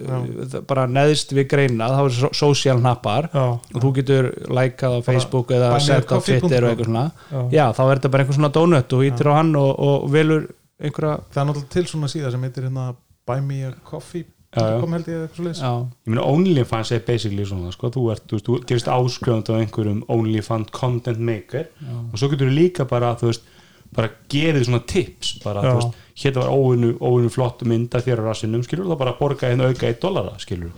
það- 0.52 0.66
bara 0.68 0.86
neðst 0.88 1.32
við 1.38 1.48
greina, 1.54 1.88
þá 1.96 2.02
er 2.04 2.10
so- 2.20 2.34
social 2.34 2.78
hnappar 2.84 3.30
Já, 3.32 3.46
og 3.56 3.80
þú 3.86 3.94
getur 4.02 4.30
lækað 4.52 4.98
á 4.98 5.00
Facebook 5.08 5.48
eða 5.56 5.72
sett 5.80 6.12
á 6.12 6.20
Twitter 6.20 6.64
og 6.68 6.74
eitthvað 6.76 6.92
svona 6.92 7.06
já. 7.32 7.42
já, 7.56 7.66
þá 7.72 7.82
er 7.88 7.96
þetta 8.02 8.12
bara 8.12 8.24
einhver 8.26 8.36
svona 8.42 8.52
donut 8.52 8.94
og 9.00 9.08
ítir 9.08 9.32
á 9.32 9.34
hann 9.40 9.56
og, 9.56 9.72
og 9.80 10.12
velur 10.12 10.50
einhverja 10.82 11.22
það 11.32 11.42
er 11.42 11.48
náttúrulega 11.54 11.70
til 11.78 11.86
svona 11.88 12.12
síða 12.12 12.32
sem 12.36 12.42
heitir 12.44 12.68
hérna 12.68 12.96
buy 13.26 13.40
me 13.40 13.64
a 13.64 13.72
coffee 13.86 14.26
Já, 14.26 14.28
já. 14.28 14.41
Kom 14.52 14.94
held 14.98 15.08
ég 15.08 15.22
eitthvað 15.26 15.54
svo 15.56 15.64
já, 15.64 15.72
ég 16.04 16.12
meina 16.12 16.28
OnlyFans 16.28 16.92
er 16.92 17.04
basically 17.08 17.46
svona 17.48 17.72
sko, 17.72 17.92
þú, 17.96 18.04
ert, 18.12 18.26
þú, 18.28 18.36
veist, 18.38 18.50
þú 18.50 18.60
gerist 18.68 18.92
áskrifand 18.92 19.52
á 19.52 19.54
einhverjum 19.62 20.04
OnlyFans 20.12 20.74
content 20.76 21.24
maker 21.24 21.70
og 22.12 22.20
svo 22.20 22.32
getur 22.34 22.52
þú 22.52 22.58
líka 22.58 22.88
bara 22.90 23.14
þú 23.20 23.32
veist, 23.32 23.48
bara 23.96 24.12
gerið 24.32 24.68
svona 24.68 24.84
tips 24.88 25.34
bara, 25.46 25.64
Já. 25.64 25.74
veist, 25.80 25.98
hérna 26.24 26.44
var 26.44 26.52
óvinnu, 26.52 26.94
óvinnu 27.00 27.32
flott 27.32 27.64
mynda 27.68 28.04
þér 28.04 28.24
á 28.24 28.28
rassinum, 28.28 28.64
skilur, 28.68 28.92
þá 28.92 29.00
bara 29.00 29.18
borga 29.20 29.52
hérna 29.52 29.72
auka 29.72 29.88
1 29.88 30.02
dollara, 30.04 30.36
skilur 30.44 30.72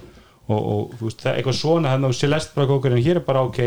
og, 0.44 0.60
og 0.60 0.96
veist, 1.02 1.22
það 1.24 1.32
er 1.32 1.42
eitthvað 1.42 1.60
svona, 1.64 1.94
hérna 1.96 2.10
á 2.10 2.20
Celeste 2.20 2.58
bara 2.58 2.70
kókur 2.70 2.94
en 2.94 3.02
hér 3.06 3.22
er 3.22 3.26
bara 3.26 3.46
ok, 3.48 3.62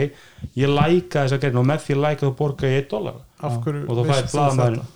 ég 0.54 0.70
læka 0.70 1.24
þess 1.24 1.34
að 1.34 1.46
greina 1.46 1.62
og 1.62 1.70
með 1.72 1.86
því 1.86 1.96
að 1.96 2.04
læka 2.06 2.26
þú 2.28 2.34
borga 2.38 2.70
ég 2.70 2.84
1 2.84 2.90
dollara. 2.92 3.22
Og 3.42 3.56
þá 3.56 4.02
fæði 4.02 4.10
veist 4.12 4.28
þú 4.28 4.36
blaðamæðin 4.36 4.76
þetta? 4.76 4.92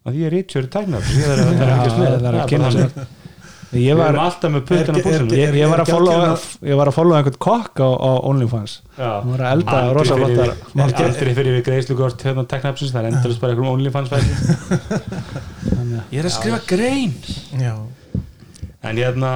að 0.00 0.14
því 0.14 0.20
ég 0.20 0.28
er 0.30 0.36
rítjóri 0.36 0.70
tæknar 0.72 1.08
er 1.20 1.40
að 1.40 1.50
Já, 1.60 1.90
það 2.00 2.28
er 2.30 2.38
að 2.40 2.94
Það 2.94 3.19
ég 3.72 3.94
var 3.96 4.16
alltaf 4.18 4.50
með 4.50 4.64
puttana 4.66 4.98
Er- 4.98 5.04
púsinu 5.04 5.30
er- 5.32 5.38
ég, 5.38 5.54
ég 5.60 5.68
var 5.70 5.80
að 5.84 5.90
followa 5.92 6.30
ég 6.66 6.76
var 6.80 6.88
að 6.90 6.96
followa 6.96 7.18
einhvern 7.20 7.38
kokk 7.38 7.82
á, 7.84 7.88
á 7.94 8.10
OnlyFans. 8.30 8.72
Hún 8.98 9.30
var 9.36 9.44
að 9.46 9.52
elda 9.54 9.76
Aldrei 9.80 9.94
rosa 9.98 10.14
fyrir 10.14 10.26
flottar 10.26 10.50
við- 10.50 11.04
aldrei 11.06 11.34
fyrir 11.38 11.52
við 11.58 11.64
greiðslugort 11.68 12.24
hérna 12.26 12.44
teknapsins, 12.50 12.90
það 12.94 13.04
er 13.04 13.10
endalist 13.14 13.40
bara 13.40 13.52
einhverjum 13.54 13.74
OnlyFans 13.78 14.10
ég 16.10 16.18
er 16.20 16.26
að 16.28 16.34
skrifa 16.34 16.60
grein. 16.66 17.14
Já, 17.60 17.74
en 18.82 18.96
hérna 18.98 19.32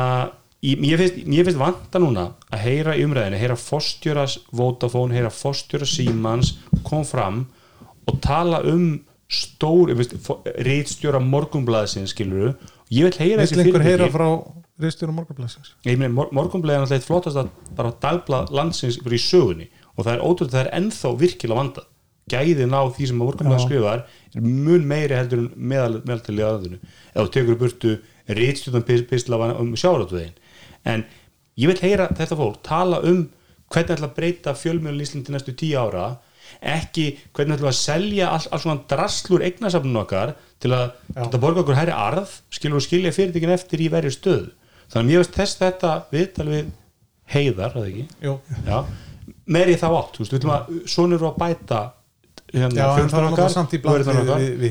ég, 0.64 0.80
ég, 0.82 0.98
finnst, 1.00 1.18
ég 1.28 1.46
finnst 1.46 1.60
vanta 1.60 2.00
núna 2.02 2.28
að 2.50 2.62
heyra 2.66 2.94
umræðinu, 2.98 3.38
heyra 3.40 3.56
fórstjóras 3.60 4.38
Vodafone, 4.56 5.14
heyra 5.14 5.30
fórstjóra 5.34 5.86
Simans 5.88 6.54
kom 6.86 7.04
fram 7.06 7.44
og 8.08 8.20
tala 8.24 8.62
um 8.68 9.00
stór 9.30 9.90
rítstjóra 10.62 11.20
morgunblæðsins 11.24 12.12
skiluru, 12.14 12.54
ég 12.94 13.08
vil 13.08 13.18
heyra 13.20 13.46
vill 13.46 13.64
einhver 13.64 13.86
heyra 13.86 14.10
frá 14.12 14.26
reistjóra 14.82 15.14
morgunblæsins 15.14 15.74
ég 15.86 15.98
meina 16.00 16.14
mor 16.14 16.30
morgunblæði 16.34 16.76
er 16.76 16.84
náttúrulega 16.84 17.00
eitt 17.00 17.08
flottast 17.08 17.40
að 17.40 17.50
bara 17.78 17.94
dagblað 18.04 18.54
landsins 18.54 19.00
bara 19.02 19.18
í 19.18 19.22
sögunni 19.22 19.68
og 19.94 20.06
það 20.06 20.14
er 20.14 20.24
ótrúlega 20.24 20.54
það 20.54 20.62
er 20.64 20.72
ennþá 20.80 21.12
virkilega 21.24 21.60
vandað. 21.60 21.90
Gæðin 22.32 22.72
á 22.72 22.82
því 22.88 23.06
sem 23.10 23.18
morgunblæði 23.20 23.64
skrifar 23.66 24.02
er 24.32 24.44
mun 24.44 24.86
meiri 24.88 25.12
heldur 25.12 25.42
en 25.42 25.50
meðal, 25.54 25.98
meðal 26.08 26.38
í 26.38 26.44
aðeinu 26.46 26.78
eða 27.12 27.42
í 27.42 27.56
burtu 27.60 27.90
rítstjóðan 28.38 28.86
pisla 29.10 29.40
um 29.60 29.74
sjáratvegin 29.76 30.38
en 30.88 31.04
ég 31.60 31.68
vil 31.68 31.80
heyra 31.82 32.08
þetta 32.16 32.38
fólk 32.38 32.62
tala 32.64 33.02
um 33.04 33.26
hvernig 33.68 33.92
ætla 33.96 34.08
að 34.08 34.16
breyta 34.16 34.54
fjölmjölun 34.56 35.02
í 35.02 35.04
Íslandi 35.04 35.34
næstu 35.34 35.52
tíu 35.58 35.76
ára 35.80 36.14
ekki 36.74 37.06
hvernig 37.36 37.58
ætla 37.58 37.72
að 37.72 37.78
selja 37.78 38.30
all, 38.32 38.44
all 38.50 38.62
svona 38.62 38.84
draslur 38.90 39.44
eignasafnun 39.46 40.02
okkar 40.04 40.34
til 40.62 40.72
að 40.76 40.94
þetta 41.10 41.40
borga 41.42 41.64
okkur 41.64 41.78
hæri 41.78 41.96
arð 41.96 42.38
skilur 42.54 42.80
og 42.80 42.86
skilja 42.86 43.14
fyrirtekin 43.14 43.54
eftir 43.54 43.84
í 43.84 43.90
verið 43.92 44.16
stöð 44.16 44.46
þannig 44.92 45.00
að 45.02 45.10
mér 45.10 45.22
veist 45.22 45.38
þess 45.38 45.60
þetta 45.60 45.92
viðtal 46.12 46.48
við 46.50 46.72
heiðar, 47.34 47.76
eða 47.78 47.88
ekki? 47.88 48.06
Meiri 49.44 49.76
þá 49.80 49.86
átt, 49.90 50.16
þú 50.16 50.24
veist, 50.24 50.32
við 50.32 50.40
ætlum 50.40 50.54
að 50.54 50.72
svona 50.92 51.16
eru 51.18 51.28
að 51.30 51.38
bæta 51.40 51.80
hérna, 52.60 52.78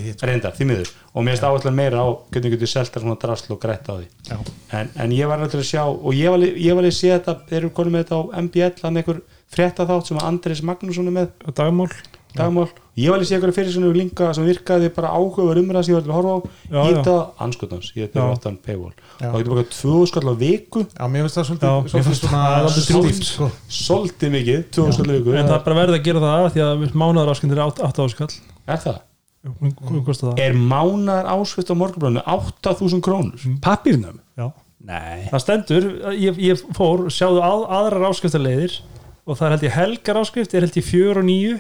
hitt, 0.07 0.17
sko. 0.19 0.27
reyndar, 0.29 0.53
því 0.57 0.67
miður. 0.69 0.91
Og 1.13 1.23
mér 1.25 1.33
finnst 1.35 1.47
áherslan 1.49 1.75
meira 1.77 1.99
á 2.03 2.07
hvernig 2.31 2.49
við 2.49 2.55
getum 2.57 2.71
selta 2.73 3.03
svona 3.03 3.17
drasl 3.21 3.51
og 3.53 3.59
grætt 3.63 3.89
á 3.89 3.93
því. 3.99 4.07
Já. 4.29 4.37
en, 4.79 4.89
en 5.03 5.11
ég 5.11 5.27
var 5.29 5.37
náttúrulega 5.43 5.65
að 5.67 5.71
sjá 5.73 5.83
og 5.89 6.11
ég 6.17 6.29
var, 6.31 6.37
alveg- 6.39 6.57
ég 6.63 6.75
var 6.79 6.83
að 6.89 6.95
sé 6.97 7.11
þetta, 7.13 7.35
þeir 7.49 7.59
eru 7.63 7.69
konum 7.79 7.93
með 7.97 8.03
þetta 8.05 8.19
á 8.19 8.23
MBL, 8.47 8.73
hann 8.83 8.97
einhver 9.03 9.21
frétta 9.53 9.85
þátt 9.89 10.07
sem 10.09 10.17
að 10.17 10.27
Andris 10.31 10.63
Magnússon 10.65 11.07
er 11.11 11.17
með. 11.19 11.31
Dagmál 11.53 11.89
dagmál, 12.37 12.65
ég 12.97 13.11
var 13.13 13.21
að 13.21 13.27
sé 13.29 13.35
eitthvað 13.37 13.55
fyrir 13.57 13.73
svona 13.75 13.91
linka 13.93 14.29
sem 14.33 14.45
virkaði 14.47 14.89
bara 14.95 15.11
áhugaður 15.13 15.59
umræðs 15.61 15.89
ég 15.91 15.97
var 15.97 16.03
til 16.05 16.11
að 16.11 16.17
horfa 16.17 16.33
á, 16.33 16.39
Já, 16.73 16.79
ég 16.79 16.97
þetta 16.97 17.15
anskotans, 17.45 17.91
ég 17.93 18.07
þetta 18.09 18.21
er 18.23 18.33
aftan 18.33 18.57
paywall 18.65 18.93
Já. 18.93 19.27
og 19.27 19.33
það 19.33 19.37
getur 19.43 19.53
bara 19.53 19.65
tvö 19.75 19.99
skall 20.09 20.25
á 20.29 20.35
viku 20.41 20.83
Já, 20.87 21.05
mér 21.13 21.25
finnst 21.27 21.39
það 21.39 21.47
svolítið, 21.49 22.87
djúpt. 22.89 23.29
sko. 23.29 23.49
svolítið 23.69 24.35
mikið, 24.37 24.61
tvö 24.73 24.87
skall 24.97 25.09
á 25.09 25.13
viku 25.17 25.35
en 25.37 25.49
það 25.49 25.57
er 25.57 25.65
bara 25.67 25.79
verið 25.81 25.97
að 25.99 26.05
gera 26.09 26.23
það 26.23 26.45
af 26.47 26.53
því 26.57 26.63
að 26.67 26.85
mánaðaráskendir 27.03 27.61
er 27.61 27.65
8 27.69 28.07
áskall 28.07 28.31
er 28.67 28.83
það? 28.87 29.01
hvað 29.43 30.03
kostar 30.07 30.29
það? 30.31 30.39
Er 30.45 30.53
mánar 30.55 31.27
ásvitt 31.33 31.67
á 31.69 31.75
morgunblöðinu 31.75 32.23
8000 32.31 33.03
krónur? 33.03 33.47
pappirnum 33.61 34.21
Já. 34.39 34.47
nei, 34.79 35.27
það 35.31 35.43
stendur, 35.43 35.89
ég, 36.15 36.39
ég 36.39 36.63
fór 36.77 37.09
sjáðu 37.11 37.43
að, 37.43 37.65
aðrar 37.75 38.07
áskriftarleiðir 38.13 38.77
og 39.23 39.39
það 39.39 39.45
er 39.47 39.53
held 39.55 39.65
ég 39.67 39.75
helgar 39.77 40.19
áskrift 40.19 40.55
er 40.55 40.65
held 40.65 40.79
ég 40.79 40.87
4 40.87 41.19
og 41.19 41.27
9 41.27 41.59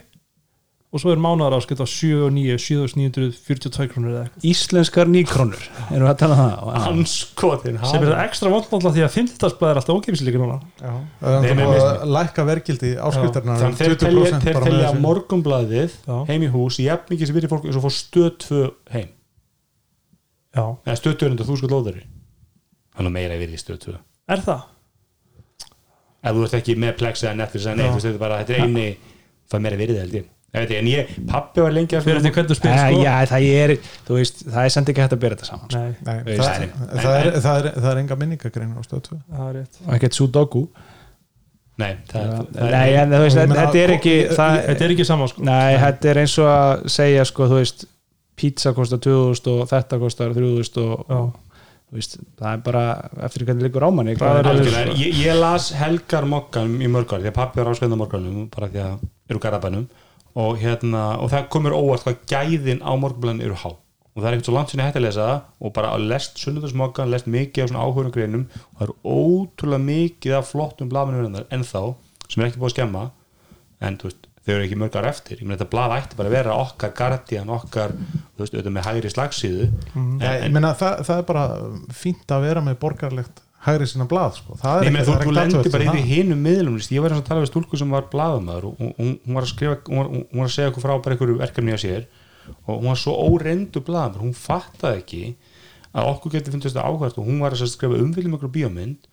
og 0.93 1.01
svo 1.01 1.09
er 1.09 1.21
mánaðar 1.21 1.55
áskrift 1.57 1.81
á 1.81 1.87
7 1.89 2.09
og 2.27 2.33
9 2.35 2.57
7942 2.61 3.87
krónur 3.89 4.11
eða 4.13 4.21
eitthvað. 4.27 4.43
Íslenskar 4.51 5.09
nýkrónur 5.09 5.63
erum 5.89 6.05
við 6.05 6.11
að 6.11 6.19
tala 6.21 6.35
um 6.35 6.41
það? 6.43 6.51
Já. 6.53 6.83
Anskotin 6.91 7.79
sem 7.89 8.05
er 8.05 8.13
ekstra 8.23 8.51
vond 8.53 8.67
náttúrulega 8.67 8.93
því 8.93 9.05
að 9.07 9.15
50 9.15 9.65
er 9.71 9.79
alltaf 9.81 9.97
ógefislíka 9.97 10.41
núna. 10.43 10.59
Er 10.83 11.47
náttúrulega 11.47 11.87
að 11.95 12.13
lækka 12.17 12.45
verkildi 12.51 12.91
áskriftarnar 13.07 13.57
um 13.57 13.63
Þannig 13.63 13.81
þeir 13.81 13.97
telja, 14.03 14.27
20% 14.27 14.45
þeir 14.47 14.59
telja 14.67 14.83
þessu. 14.85 15.03
morgunblaðið 15.07 15.97
Já. 16.05 16.17
heim 16.29 16.45
í 16.45 16.51
hús 16.53 16.79
jafn 16.83 17.09
mikið 17.15 17.31
sem 17.31 17.39
við 17.39 17.49
fólk 17.55 17.65
eins 17.65 17.79
og 17.79 17.87
fór 17.87 17.95
stöð 17.97 18.29
2 18.45 18.61
heim. 18.93 19.09
Já, 20.53 20.65
eða 20.85 20.99
stöð 21.01 21.17
200 21.25 21.49
þú 21.49 21.57
sko 21.57 21.71
lóðari. 21.73 22.05
Þannig 22.93 23.09
að 23.09 23.17
meira 23.17 23.41
við 23.41 23.57
í 23.57 23.63
stöð 23.63 23.81
2 23.89 23.97
er 24.33 24.45
það? 24.45 24.69
ef 26.23 26.37
þú 26.37 26.45
ert 26.47 26.53
ekki 26.59 26.75
með 26.79 26.93
Plex 27.01 27.25
eða 27.25 27.35
Netflix 27.41 27.65
eða 27.67 27.75
neitt, 27.79 27.89
þú 27.89 27.97
veist, 27.97 28.05
þetta 28.07 28.15
er 28.19 28.23
bara, 28.23 28.37
þetta 28.43 28.55
er 28.55 28.63
eini 28.63 28.85
það 29.49 29.57
er 29.57 29.63
meira 29.65 29.79
virðið 29.81 30.01
held 30.03 30.15
ég 30.19 30.23
Ég 30.23 30.32
en 30.53 30.87
ég, 30.91 31.13
pappi 31.29 31.63
var 31.65 31.73
lengi 31.73 31.95
að 31.97 32.03
fyrir 32.05 32.19
þetta 32.21 32.33
hvernig 32.35 32.51
þú 32.51 32.57
spyrir 32.59 32.77
Æ, 32.77 32.89
sko. 32.93 33.03
já, 33.03 33.13
það 33.31 33.45
er, 33.63 33.71
þú 34.07 34.17
veist, 34.19 34.41
það 34.53 34.65
er 34.67 34.73
samt 34.75 34.91
ekki 34.93 35.01
hægt 35.01 35.15
að 35.15 35.21
bera 35.23 35.37
þetta 35.39 35.47
saman 35.49 35.71
sko. 35.73 35.79
nei, 35.79 35.95
Nei, 36.05 36.17
Veist, 36.27 36.43
það, 36.43 36.59
nei, 36.59 36.99
það, 37.03 37.13
er, 37.17 37.29
nei. 37.29 37.41
það, 37.45 37.57
er, 37.63 37.77
það 37.79 37.89
er 37.93 38.01
enga 38.03 38.17
minningagrein 38.21 38.75
á 38.77 38.81
stöð 38.85 39.01
2 39.07 39.17
það 39.33 39.47
er 39.47 39.55
rétt. 39.57 39.79
Og 39.87 39.95
ekkert 39.97 40.17
sudoku. 40.19 40.63
Nei, 41.81 41.89
þetta 42.05 43.79
er 43.81 43.95
ekki 43.95 44.13
það, 44.29 44.57
þetta 44.67 44.85
er 44.85 44.93
ekki 44.93 45.07
sama 45.09 45.29
sko. 45.31 45.45
Nei, 45.47 45.71
þetta 45.81 46.11
er 46.11 46.19
eins 46.21 46.35
og 46.43 46.49
að 46.51 46.83
segja 46.93 47.23
sko, 47.25 47.47
þú 47.49 47.57
veist, 47.63 47.87
pizza 48.37 48.73
kostar 48.77 49.01
2000 49.01 49.49
og 49.55 49.65
þetta 49.71 49.99
kostar 50.01 50.35
3000 50.37 50.85
og, 50.85 51.33
þú 51.89 51.97
veist, 51.97 52.15
það 52.37 52.51
er 52.51 52.61
bara 52.69 52.85
eftir 53.25 53.45
hvernig 53.49 53.67
liggur 53.67 53.85
ámanni 53.89 54.13
er 54.17 54.93
ég, 54.97 55.17
ég 55.25 55.37
las 55.37 55.71
Helgar 55.77 56.25
mokkan 56.29 56.77
í 56.81 56.89
mörg 56.89 57.09
ár 57.13 57.21
því 57.25 57.29
að 57.33 57.37
pappi 57.37 57.61
var 57.61 57.73
áskönda 57.73 57.97
morgunum 57.99 58.47
bara 58.53 58.69
því 58.73 58.81
að 58.85 59.03
eru 59.29 59.41
garabænum 59.43 59.83
og, 60.33 60.57
hérna, 60.61 61.03
og 61.21 61.31
það 61.33 61.47
komur 61.53 61.75
óvart 61.77 62.05
hvað 62.07 62.21
gæðin 62.29 62.81
á 62.81 62.91
morgunblæðin 62.97 63.45
eru 63.45 63.57
há. 63.61 63.69
Og 64.13 64.21
það 64.21 64.27
er 64.29 64.35
ekkert 64.35 64.49
svo 64.49 64.53
langt 64.53 64.73
sinni 64.73 64.85
hægt 64.85 64.99
að 64.99 65.05
lesa 65.07 65.23
það 65.25 65.39
og 65.65 65.73
bara 65.73 65.93
að 65.95 66.03
lest 66.11 66.41
sunnundarsmokkan, 66.41 67.09
lest 67.09 67.29
mikið 67.33 67.63
af 67.63 67.71
svona 67.71 67.85
áhugurum 67.85 68.13
greinum 68.13 68.43
og 68.45 68.75
það 68.75 68.83
eru 68.85 68.97
ótrúlega 69.09 69.85
mikið 69.87 70.35
af 70.37 70.51
flottum 70.51 70.91
blaðmennum 70.91 71.39
ennþá 71.49 71.81
sem 72.27 72.43
er 72.43 72.49
ekki 72.49 72.61
búið 72.61 72.69
að 72.69 72.75
skemma. 72.75 73.07
En 73.83 73.97
þú 73.99 74.09
veist, 74.09 74.27
þau 74.43 74.53
eru 74.53 74.67
ekki 74.67 74.77
mörg 74.79 74.97
ár 74.99 75.09
eftir. 75.09 75.39
Ég 75.39 75.47
meina 75.47 75.57
þetta 75.57 75.71
blað 75.73 75.95
ætti 75.97 76.19
bara 76.19 76.29
að 76.29 76.37
vera 76.37 76.59
okkar 76.61 76.93
guardian 76.99 77.53
okkar, 77.57 77.95
þú 77.95 78.43
veist, 78.45 78.53
auðvitað 78.53 78.75
með 78.77 78.87
hægri 78.89 79.13
slagsíðu. 79.13 79.67
Nei, 79.97 80.29
ég 80.43 80.53
meina, 80.53 80.73
það, 80.77 81.01
það 81.09 81.23
er 81.23 81.27
bara 81.31 81.47
fínt 82.03 82.37
að 82.37 82.47
vera 82.47 82.65
með 82.65 82.79
borgarlegt 82.85 83.42
hægri 83.63 83.87
sinna 83.87 84.05
blað 84.11 84.35
sko. 84.39 84.57
það 84.59 84.79
Nei, 84.81 84.87
er 84.87 84.91
menn, 84.91 85.03
ekki- 85.03 85.27
þú, 85.27 85.33
lendir 85.37 85.71
bara 85.71 85.83
í 85.83 85.87
það. 85.87 86.09
hinum 86.13 86.41
miðlum 86.43 86.77
ég 86.91 87.01
var 87.05 87.11
að 87.15 87.23
tala 87.29 87.41
við 87.45 87.51
stúlku 87.51 87.77
sem 87.79 87.89
var 87.95 88.09
blaðamaður 88.11 88.65
og 88.69 88.81
hún, 88.81 89.13
hún 89.25 89.37
var 89.37 89.43
að 89.47 89.51
skrifa 89.53 89.77
hún 89.87 89.97
var, 90.01 90.09
hún 90.11 90.41
var 90.41 90.49
að 90.49 90.55
segja 90.57 90.71
okkur 90.73 90.83
frá 90.83 90.93
bara 91.03 91.15
einhverju 91.15 91.37
verkefni 91.39 91.75
að 91.75 91.83
sér 91.85 92.05
og 92.67 92.81
hún 92.81 92.89
var 92.91 92.99
svo 92.99 93.13
óreindu 93.29 93.83
blaðamaður 93.87 94.25
hún 94.25 94.35
fattaði 94.35 94.99
ekki 95.03 95.23
að 95.93 96.09
okkur 96.11 96.33
getur 96.35 96.55
fundist 96.57 96.75
það 96.75 96.89
áhvert 96.91 97.17
og 97.21 97.27
hún 97.29 97.39
var 97.39 97.55
að 97.55 97.67
skrifa 97.71 98.01
umfylgjum 98.03 98.35
okkur 98.39 98.51
bíómynd 98.57 99.07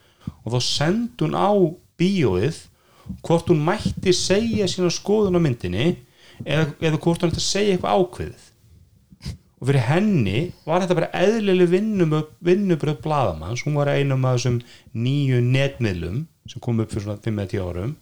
og 0.44 0.52
þá 0.54 0.60
sendi 0.66 1.24
hún 1.26 1.36
á 1.38 1.50
bíóið 2.00 2.58
hvort 3.26 3.50
hún 3.52 3.62
mætti 3.66 4.12
segja 4.16 4.66
sína 4.70 4.90
skoðun 4.90 5.38
á 5.38 5.40
myndinni 5.42 5.86
eða, 6.44 6.66
eða 6.80 6.98
hvort 6.98 7.22
hún 7.22 7.30
ætti 7.30 7.42
að 7.42 7.46
segja 7.46 7.76
eitthvað 7.76 8.00
ákveðið 8.00 8.46
og 9.60 9.68
fyrir 9.68 9.84
henni 9.90 10.38
var 10.64 10.80
þetta 10.84 10.96
bara 10.96 11.10
eðlileg 11.20 11.68
vinnubröð 12.40 13.00
blaðamanns, 13.04 13.64
hún 13.66 13.76
var 13.76 13.92
einum 13.92 14.24
af 14.24 14.38
þessum 14.38 14.60
nýju 14.96 15.42
netmiðlum 15.44 16.22
sem 16.48 16.62
kom 16.64 16.80
upp 16.80 16.90
fyrir 16.94 17.04
svona 17.04 17.20
5-10 17.20 17.60
árum. 17.66 17.96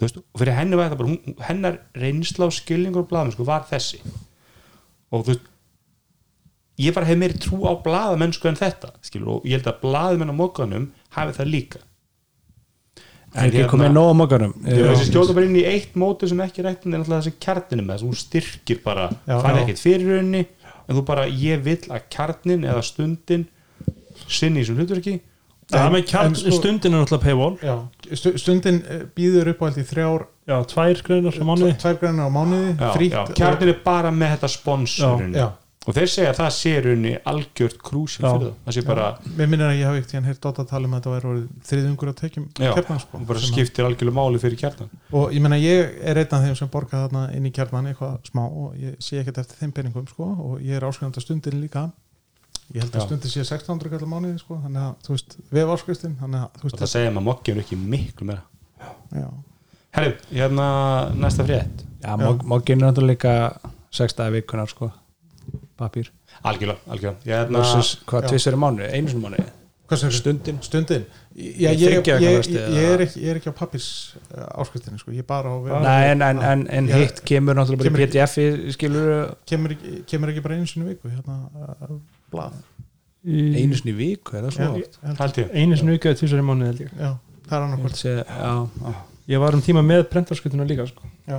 Veist, 0.00 0.16
og 0.18 0.40
fyrir 0.40 0.56
henni 0.56 0.78
var 0.78 0.88
þetta 0.88 0.98
bara, 1.02 1.12
hún, 1.12 1.36
hennar 1.46 1.76
reynsla 2.00 2.48
og 2.48 2.56
skilningur 2.56 3.04
á 3.04 3.10
blaðamennsku 3.12 3.44
var 3.46 3.68
þessi. 3.68 4.00
Og 5.12 5.26
þú 5.26 5.34
veist 5.34 5.48
ég 6.82 6.96
bara 6.96 7.06
hef 7.06 7.20
meiri 7.20 7.36
trú 7.38 7.60
á 7.68 7.72
blaðamennsku 7.84 8.48
en 8.48 8.58
þetta, 8.58 8.94
skilur, 9.04 9.36
og 9.36 9.46
ég 9.46 9.60
held 9.60 9.68
að 9.70 9.80
blaðamenn 9.84 10.32
á 10.32 10.40
mókanum 10.40 10.88
hafi 11.14 11.36
það 11.36 11.50
líka. 11.52 11.82
Er 13.32 13.46
ekki 13.46 13.62
hérna- 13.62 13.70
komið 13.72 13.92
nóg 13.94 14.08
á 14.12 14.14
mókanum 14.16 14.50
ég 14.68 15.04
skjóta 15.06 15.32
bara 15.36 15.46
inn 15.46 15.56
í 15.56 15.62
eitt 15.64 15.94
móti 15.96 16.28
sem 16.28 16.40
ekki 16.44 16.64
rættin 16.66 16.92
er 16.92 17.00
alltaf 17.00 17.22
þessi 17.22 17.38
kjarninu 17.40 17.84
með 17.86 17.94
þess, 17.94 18.04
hún 18.08 18.18
styrkir 18.20 18.82
bara, 18.84 19.06
Já, 19.24 19.38
fær 19.40 19.54
já. 19.56 19.60
ekkert 19.62 19.80
fyrir 19.80 20.10
rauninni 20.16 20.42
en 20.88 20.96
þú 20.96 21.04
bara, 21.06 21.26
ég 21.26 21.62
vill 21.64 21.82
að 21.88 22.08
kjarnin 22.12 22.64
eða 22.68 22.82
stundin 22.86 23.46
sinni 24.28 24.60
í 24.60 24.64
þessum 24.64 24.80
hlutverki. 24.82 25.20
Kjarn, 25.72 26.34
sko- 26.36 26.52
stundin 26.58 26.92
er 26.94 27.00
náttúrulega 27.00 27.24
paywall. 27.24 27.54
Stundin 28.36 28.82
eh, 28.88 29.04
býður 29.16 29.52
upp 29.54 29.62
á 29.62 29.64
allt 29.70 29.78
í 29.80 29.84
þrjár 29.88 30.26
já, 30.50 30.56
tvær 30.68 31.02
greinar 31.06 31.32
á 31.38 31.44
mánuði. 31.48 31.72
tvær 31.80 31.96
grænar 32.02 32.28
á 32.28 32.32
mánuði 32.34 32.72
já, 32.76 32.90
já, 33.08 33.22
kjarnin 33.38 33.72
er 33.72 33.78
bara 33.84 34.10
með 34.12 34.34
þetta 34.36 34.50
spons 34.52 34.98
Já, 34.98 35.10
já. 35.38 35.46
Og 35.82 35.94
þeir 35.96 36.10
segja 36.12 36.30
að 36.30 36.36
það 36.38 36.50
sé 36.56 36.72
rauninni 36.84 37.12
algjört 37.32 37.78
krúsil 37.82 38.22
fyrir 38.22 38.42
það, 38.44 38.52
það 38.66 38.74
sé 38.76 38.82
bara 38.86 39.06
Mér 39.38 39.48
minnir 39.50 39.66
að 39.66 39.78
ég 39.80 39.88
hafi 39.88 39.98
ekkert 40.02 40.12
hérna 40.16 40.28
heyrt 40.30 40.40
Dota 40.46 40.64
tala 40.70 40.86
um 40.86 40.92
að 40.94 41.00
þetta 41.00 41.14
væri 41.16 41.30
orðið 41.32 41.48
þriðungur 41.70 42.10
að 42.12 42.18
tekjum 42.20 42.46
kjarnan 42.58 43.00
sko, 43.02 43.18
og 43.18 43.26
bara 43.26 43.38
að- 43.42 43.48
skiptir 43.50 43.88
algjörlega 43.88 44.16
máli 44.18 44.38
fyrir 44.44 44.60
kjarnan. 44.62 44.92
Og 45.12 45.32
ég 45.34 45.42
meina 45.42 45.58
ég 45.58 45.98
er 46.06 46.16
einn 46.22 46.36
af 46.38 46.44
þeim 46.46 46.56
sem 46.60 46.68
borga 46.70 47.02
þarna 47.08 47.24
inn 47.34 47.46
í 47.46 47.52
kjarnan 47.52 47.90
eitthvað 47.90 48.30
smá 48.30 48.44
og 48.46 48.76
ég 48.78 48.96
sé 49.02 49.18
ekkert 49.22 49.38
eftir 49.42 49.58
þeim 49.64 49.72
peningum 49.74 50.06
sko 50.08 50.24
og 50.30 50.60
ég 50.62 50.78
er 50.78 50.86
áskrifandi 50.86 51.18
að 51.18 51.26
stundin 51.26 51.60
líka. 51.60 51.90
Ég 52.72 52.80
held 52.86 52.94
að 52.94 53.00
Já. 53.02 53.06
stundin 53.08 53.30
sé 53.34 53.42
1600 53.42 53.90
kallar 53.90 54.08
mánuði 54.08 54.38
sko 54.40 54.60
þannig 54.62 54.82
að 54.86 54.94
þú 55.02 55.16
veist, 55.16 55.36
við 55.50 55.62
að 56.46 56.60
þú 56.62 56.70
og 56.70 56.78
það 56.78 56.92
segja 56.94 57.10
maður 57.10 57.26
mokkið 57.32 57.56
er 57.56 57.62
ekki 57.66 57.76
miklu 57.82 58.26
meira. 58.30 58.42
Já, 59.12 59.28
herru, 59.98 60.14
hérna 60.30 60.68
papír. 65.78 66.10
Algjörlega, 66.42 66.78
algjörlega. 66.88 67.18
Ég, 67.24 67.34
hérna, 67.36 67.58
versus 67.62 67.96
hvað 68.06 68.28
tvisar 68.32 68.56
í 68.56 68.62
mánu, 68.62 68.86
einu 68.88 69.08
sinni 69.12 69.22
í 69.22 69.26
mánu 69.28 69.50
stundin 69.92 70.58
stundin 70.64 71.04
já, 71.36 71.72
Í 71.72 71.76
ég, 71.76 71.80
ég, 71.80 72.06
ég, 72.06 72.48
eða? 72.56 72.92
er 72.94 73.02
ekki, 73.04 73.20
ég 73.20 73.28
er 73.32 73.36
ekki 73.40 73.50
á 73.52 73.54
pappis 73.56 73.86
áskriftinni 74.32 74.98
sko, 75.00 75.12
ég 75.12 75.20
er 75.24 75.26
bara 75.28 75.52
á 75.52 75.56
Nei, 75.84 76.10
en, 76.12 76.22
en, 76.22 76.38
en, 76.42 76.62
en 76.70 76.88
hitt 76.88 77.20
kemur 77.28 77.54
náttúrulega 77.58 77.84
Kemur 77.90 77.98
bara 77.98 78.06
í 78.06 78.08
ekki- 78.08 78.22
PDF 78.22 78.72
skilur 78.76 79.10
kemur, 79.48 79.74
ekki- 79.76 80.02
kemur 80.08 80.32
ekki 80.32 80.44
bara 80.46 80.56
einu 80.56 80.66
sinni 80.70 80.86
í 80.86 80.94
viku 80.94 81.12
hérna, 81.12 81.36
uh, 81.52 81.98
blað. 82.32 82.56
Einu 83.26 83.76
sinni 83.78 83.92
í 83.92 83.98
viku, 83.98 84.36
er 84.38 84.46
það 84.48 84.56
svo 84.56 84.64
Já, 84.64 84.70
oft? 84.80 85.42
einu 85.52 85.76
sinni 85.76 85.98
vikið 85.98 86.18
tvisar 86.22 86.40
í 86.40 86.46
mánuði 86.48 86.70
held 86.72 86.80
ég. 86.86 86.96
Já, 86.96 87.12
það 87.48 87.58
er 87.58 88.24
já. 88.32 88.94
ég 89.28 89.38
var 89.44 89.54
um 89.54 89.62
tíma 89.62 89.84
með 89.84 90.08
prentarskutuna 90.10 90.64
líka 90.66 90.86
sko. 90.88 91.02
já, 91.28 91.38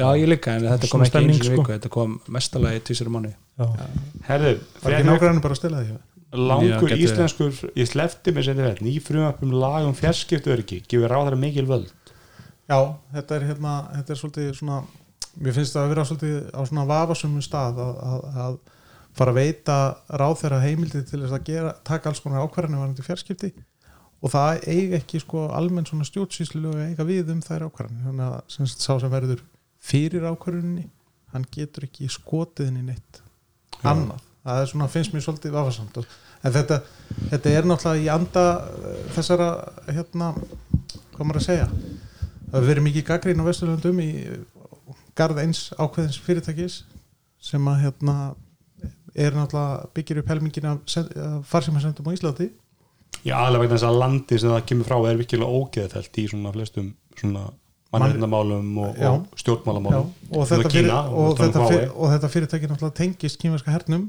já, 0.00 0.06
ég 0.16 0.28
líka, 0.32 0.56
en 0.56 0.62
þetta 0.66 0.88
kom 0.90 1.04
Svona 1.04 1.10
ekki 1.12 1.18
einu 1.22 1.34
sinni 1.36 1.44
í 1.44 1.52
sko. 1.52 1.60
viku. 1.62 1.72
þetta 1.76 1.88
kom 1.92 2.20
mestalagi 2.28 2.80
tvisar 2.88 3.06
í 3.06 3.14
mánu 3.14 3.34
já. 3.58 3.66
herru, 4.28 4.56
var 4.82 4.96
ekki 4.96 5.08
nágræðinu 5.10 5.44
bara 5.44 5.56
að 5.56 5.60
stela 5.60 5.84
því 5.84 6.00
langur 6.32 6.92
íslenskur 6.96 7.52
ég 7.76 7.88
slefti 7.88 8.32
mér 8.32 8.46
sem 8.46 8.58
þetta 8.58 8.84
ný 8.84 8.94
frumöfum 9.04 9.52
lag 9.60 9.84
um 9.84 9.96
fjarskiptu 9.96 10.52
öryggi 10.54 10.80
gefur 10.88 11.12
ráðara 11.12 11.36
mikil 11.36 11.66
völd. 11.68 11.90
Já, 12.70 12.96
þetta 13.12 13.36
er 13.36 13.48
hérna, 13.50 13.72
þetta 13.98 14.14
er 14.14 14.20
svolítið 14.20 14.52
svona, 14.56 14.78
mér 15.36 15.56
finnst 15.56 15.76
það 15.76 15.82
að 15.82 15.92
vera 15.92 16.04
svolítið 16.08 16.38
á 16.56 16.60
svona 16.70 16.86
vafasumum 16.88 17.44
stað 17.44 17.82
að, 17.84 17.98
að, 18.06 18.38
að 18.44 18.56
fara 19.18 19.34
að 19.34 19.40
veita 19.42 19.76
ráð 20.22 20.38
þeirra 20.40 20.62
heimildi 20.62 21.02
til 21.10 21.20
þess 21.20 21.36
að 21.36 21.44
gera, 21.50 21.74
taka 21.84 22.08
alls 22.08 22.22
konar 22.24 22.46
ákvarðanir 22.46 22.80
varandi 22.80 23.04
fjarskipti. 23.04 23.52
Og 24.22 24.32
það 24.32 24.62
eiga 24.70 25.00
ekki 25.02 25.20
sko 25.20 25.48
almenn 25.52 25.88
svona 25.88 26.06
stjórnsýslu 26.06 26.70
og 26.70 26.80
eiga 26.86 27.04
við 27.04 27.34
um 27.34 27.42
þær 27.44 27.66
ákvarðanir. 27.66 28.06
Þannig 28.06 28.28
að 28.30 28.38
sem 28.54 28.70
sá 28.70 28.94
sem 29.02 29.12
verður 29.12 29.42
fyrir 29.82 30.24
ákvarðuninni 30.30 30.86
hann 31.34 31.44
getur 31.52 31.88
ekki 31.88 32.08
skotið 32.12 32.70
henni 32.70 32.86
neitt 32.92 33.20
annað, 33.90 34.22
það 34.46 34.60
er 34.62 34.70
svona, 34.70 34.88
finnst 34.92 35.14
mér 35.14 35.24
svolítið 35.24 35.56
vafasamt. 35.56 35.98
Og, 36.00 36.16
en 36.42 36.54
þetta, 36.56 36.78
þetta 37.32 37.52
er 37.52 37.68
náttúrulega 37.68 38.04
í 38.04 38.08
anda 38.12 38.46
eh, 38.62 39.02
þessara 39.16 39.50
hérna, 39.88 40.32
hvað 41.12 41.26
maður 41.26 41.42
að 41.42 41.48
segja? 41.48 41.68
Það 41.72 42.56
hefur 42.58 42.70
verið 42.70 42.86
mikið 42.88 43.06
gaggrín 43.08 43.42
á 43.42 43.48
Vesturlandum 43.48 44.00
í 44.04 44.10
garð 45.16 45.42
eins 45.42 45.66
ákveðins 45.76 46.18
fyrirtækis 46.24 46.82
sem 47.42 47.68
að 47.68 47.86
hérna 47.86 48.16
er 49.12 49.36
náttúrulega 49.36 49.88
byggir 49.96 50.22
upp 50.22 50.32
helmingin 50.32 50.68
af, 50.72 50.82
af 50.96 51.48
farsímasendum 51.48 52.08
á 52.08 52.16
Íslandi. 52.16 52.50
Já, 53.22 53.36
vegna 53.52 53.76
þess 53.76 53.86
að 53.86 53.98
landi 54.00 54.38
sem 54.40 54.50
það 54.50 54.64
kemur 54.70 54.88
frá 54.88 54.96
er 55.10 55.18
virkilega 55.20 55.58
ógeðfælt 55.60 56.18
í 56.18 56.24
svona 56.30 56.52
flestum 56.54 56.88
svona 57.18 57.44
mannreitnamálum 57.92 58.70
og, 58.86 59.02
og 59.12 59.26
stjórnmálamálum 59.42 60.06
og, 60.32 60.46
þetta 60.48 60.70
fyrir, 60.70 60.88
Kína, 60.88 61.00
og, 61.08 61.26
og 61.32 61.42
þetta 61.42 61.58
Huawei. 61.66 61.78
fyr, 61.82 61.90
og 61.96 62.14
þetta 62.14 62.32
fyrirtæki 62.36 62.70
náttúrulega 62.72 62.96
tengist 63.02 63.42
kýmverska 63.42 63.74
hernum 63.74 64.08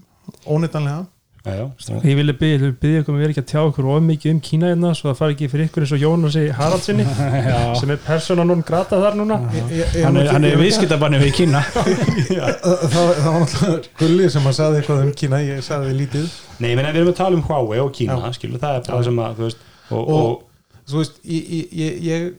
já, 1.43 1.63
ég 2.07 2.15
vilja 2.15 2.33
byggja, 2.39 2.67
ykkur 3.01 3.11
um 3.11 3.17
að 3.17 3.23
vera 3.25 3.33
ekki 3.33 3.41
að 3.43 3.47
tjá 3.51 3.61
ykkur 3.67 3.87
of 3.91 4.03
mikið 4.07 4.31
um 4.31 4.37
Kína 4.47 4.69
hérna 4.71 4.91
svo 4.95 5.09
það 5.09 5.17
fari 5.19 5.33
ekki 5.35 5.49
fyrir 5.51 5.67
ykkur 5.67 5.83
eins 5.83 5.91
og 5.97 5.99
Jónasi 6.05 6.43
Haraldsinni 6.55 7.05
sem 7.81 7.91
er 7.91 7.99
persóna 8.05 8.45
nún 8.47 8.61
grata 8.63 8.95
þar 9.03 9.17
núna. 9.19 9.41
Hann 9.51 9.67
er, 9.67 9.73
ég- 9.83 10.31
hann 10.31 10.47
ég- 10.47 10.53
er 10.55 10.61
viðskiptabanni 10.63 11.19
við 11.19 11.33
Kína. 11.41 11.65
Það, 11.73 12.87
það 12.93 13.03
var 13.03 13.43
náttúrulega 13.43 13.91
gulli 13.99 14.29
sem 14.31 14.47
að 14.47 14.55
sagði 14.61 14.79
eitthvað 14.79 15.03
um 15.03 15.11
Kína 15.19 15.41
ég 15.43 15.59
sagði 15.67 15.97
lítið. 15.99 16.31
Nei, 16.63 16.69
ég 16.71 16.79
meina 16.79 16.93
við 16.95 17.01
erum 17.03 17.11
að 17.11 17.19
tala 17.19 17.39
um 17.41 17.43
Huawei 17.49 17.79
og 17.83 17.91
Kína 17.99 18.17
það 18.23 18.79
er 18.79 18.87
bara 18.87 19.03
sem 19.09 19.19
að 19.27 19.43
og, 19.43 19.59
Og- 19.91 20.09
og, 20.15 20.41
þú 20.87 21.01
veist, 21.01 21.19
ég, 21.27 21.51
ég, 21.59 21.75
ég, 21.83 21.99
ég 22.07 22.31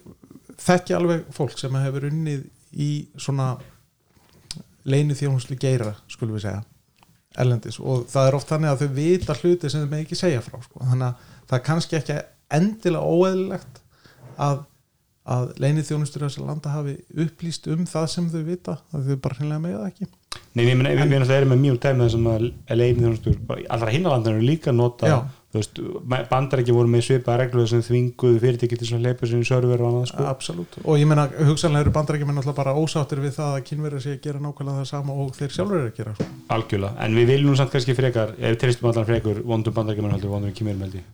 þekki 0.60 0.96
alveg 0.96 1.24
fólk 1.34 1.56
sem 1.58 1.80
hefur 1.80 2.08
unnið 2.10 2.44
í 2.74 2.90
svona 3.20 3.54
leinu 4.84 5.16
þjónuslu 5.16 5.56
geira, 5.60 5.94
skulum 6.10 6.36
við 6.36 6.48
segja 6.48 6.62
erlendis 7.40 7.80
og 7.82 8.04
það 8.10 8.28
er 8.28 8.36
oft 8.38 8.50
þannig 8.52 8.70
að 8.70 8.82
þau 8.84 8.98
vita 8.98 9.36
hluti 9.40 9.70
sem 9.70 9.82
þau 9.82 9.90
með 9.90 10.04
ekki 10.04 10.18
segja 10.18 10.42
frá 10.44 10.58
sko. 10.62 10.84
þannig 10.84 11.08
að 11.08 11.32
það 11.48 11.56
er 11.58 11.64
kannski 11.68 11.98
ekki 11.98 12.18
endilega 12.54 13.10
óeðlilegt 13.10 13.80
að, 14.44 14.60
að 15.34 15.48
leinið 15.64 15.88
þjónustur 15.88 16.26
þessar 16.26 16.46
landa 16.50 16.74
hafi 16.74 16.94
upplýst 17.24 17.66
um 17.74 17.86
það 17.90 18.06
sem 18.12 18.28
þau 18.30 18.42
vita 18.46 18.76
að 18.94 19.08
þau 19.08 19.18
bara 19.24 19.38
hreinlega 19.40 19.64
með 19.64 19.78
það 19.78 19.88
ekki 19.90 20.10
Nei, 20.54 20.64
ég 20.68 20.78
meina, 20.78 20.92
við, 20.94 21.30
erum 21.34 21.52
með 21.54 21.62
mjög 21.64 21.80
dæmið 21.82 22.12
sem 22.14 22.28
að 22.30 22.44
leiðin 22.74 23.02
þjónustur, 23.04 23.40
allra 23.74 23.94
hinnalandar 23.94 24.36
eru 24.36 24.46
líka 24.46 24.74
nota, 24.74 25.10
Já. 25.10 25.16
Þú 25.54 25.60
veist, 25.60 25.76
bandar 26.32 26.60
ekki 26.64 26.74
voru 26.74 26.90
með 26.90 27.04
svipaða 27.06 27.44
regluðu 27.44 27.68
sem 27.70 27.82
þvinguðu 27.86 28.40
fyrirtæki 28.42 28.78
til 28.80 28.88
að 28.96 29.04
leipa 29.06 29.28
sinni 29.30 29.46
server 29.46 29.84
og 29.84 29.90
annað, 29.92 30.08
sko. 30.10 30.24
Absolutt. 30.26 30.78
og 30.82 30.98
ég 30.98 31.06
meina 31.06 31.28
hugsanlega 31.46 31.86
eru 31.86 31.92
bandarækjumenn 31.94 32.40
alltaf 32.42 32.56
bara 32.58 32.74
ósáttir 32.74 33.22
við 33.22 33.36
það 33.38 33.52
að 33.54 33.66
kynverið 33.68 34.02
sé 34.02 34.16
að 34.16 34.24
gera 34.26 34.42
nákvæmlega 34.42 34.80
það 34.80 34.88
sama 34.90 35.14
og 35.22 35.30
þeir 35.38 35.54
sjálfur 35.54 35.78
eru 35.78 35.92
að 35.92 36.00
gera 36.00 36.16
sko. 36.18 36.26
Algjörlega, 36.56 36.98
en 37.06 37.14
við 37.20 37.30
viljum 37.30 37.54
nú 37.54 37.60
samt 37.60 37.70
kannski 37.76 37.94
frekar, 37.94 38.34
ef 38.40 38.58
tristum 38.64 38.90
allan 38.90 39.06
frekur, 39.12 39.40
vondum 39.46 39.76
bandarækjumenn 39.78 40.16
heldur 40.16 40.34
vondum 40.34 40.56
kýmur 40.58 40.80
meldi. 40.82 41.04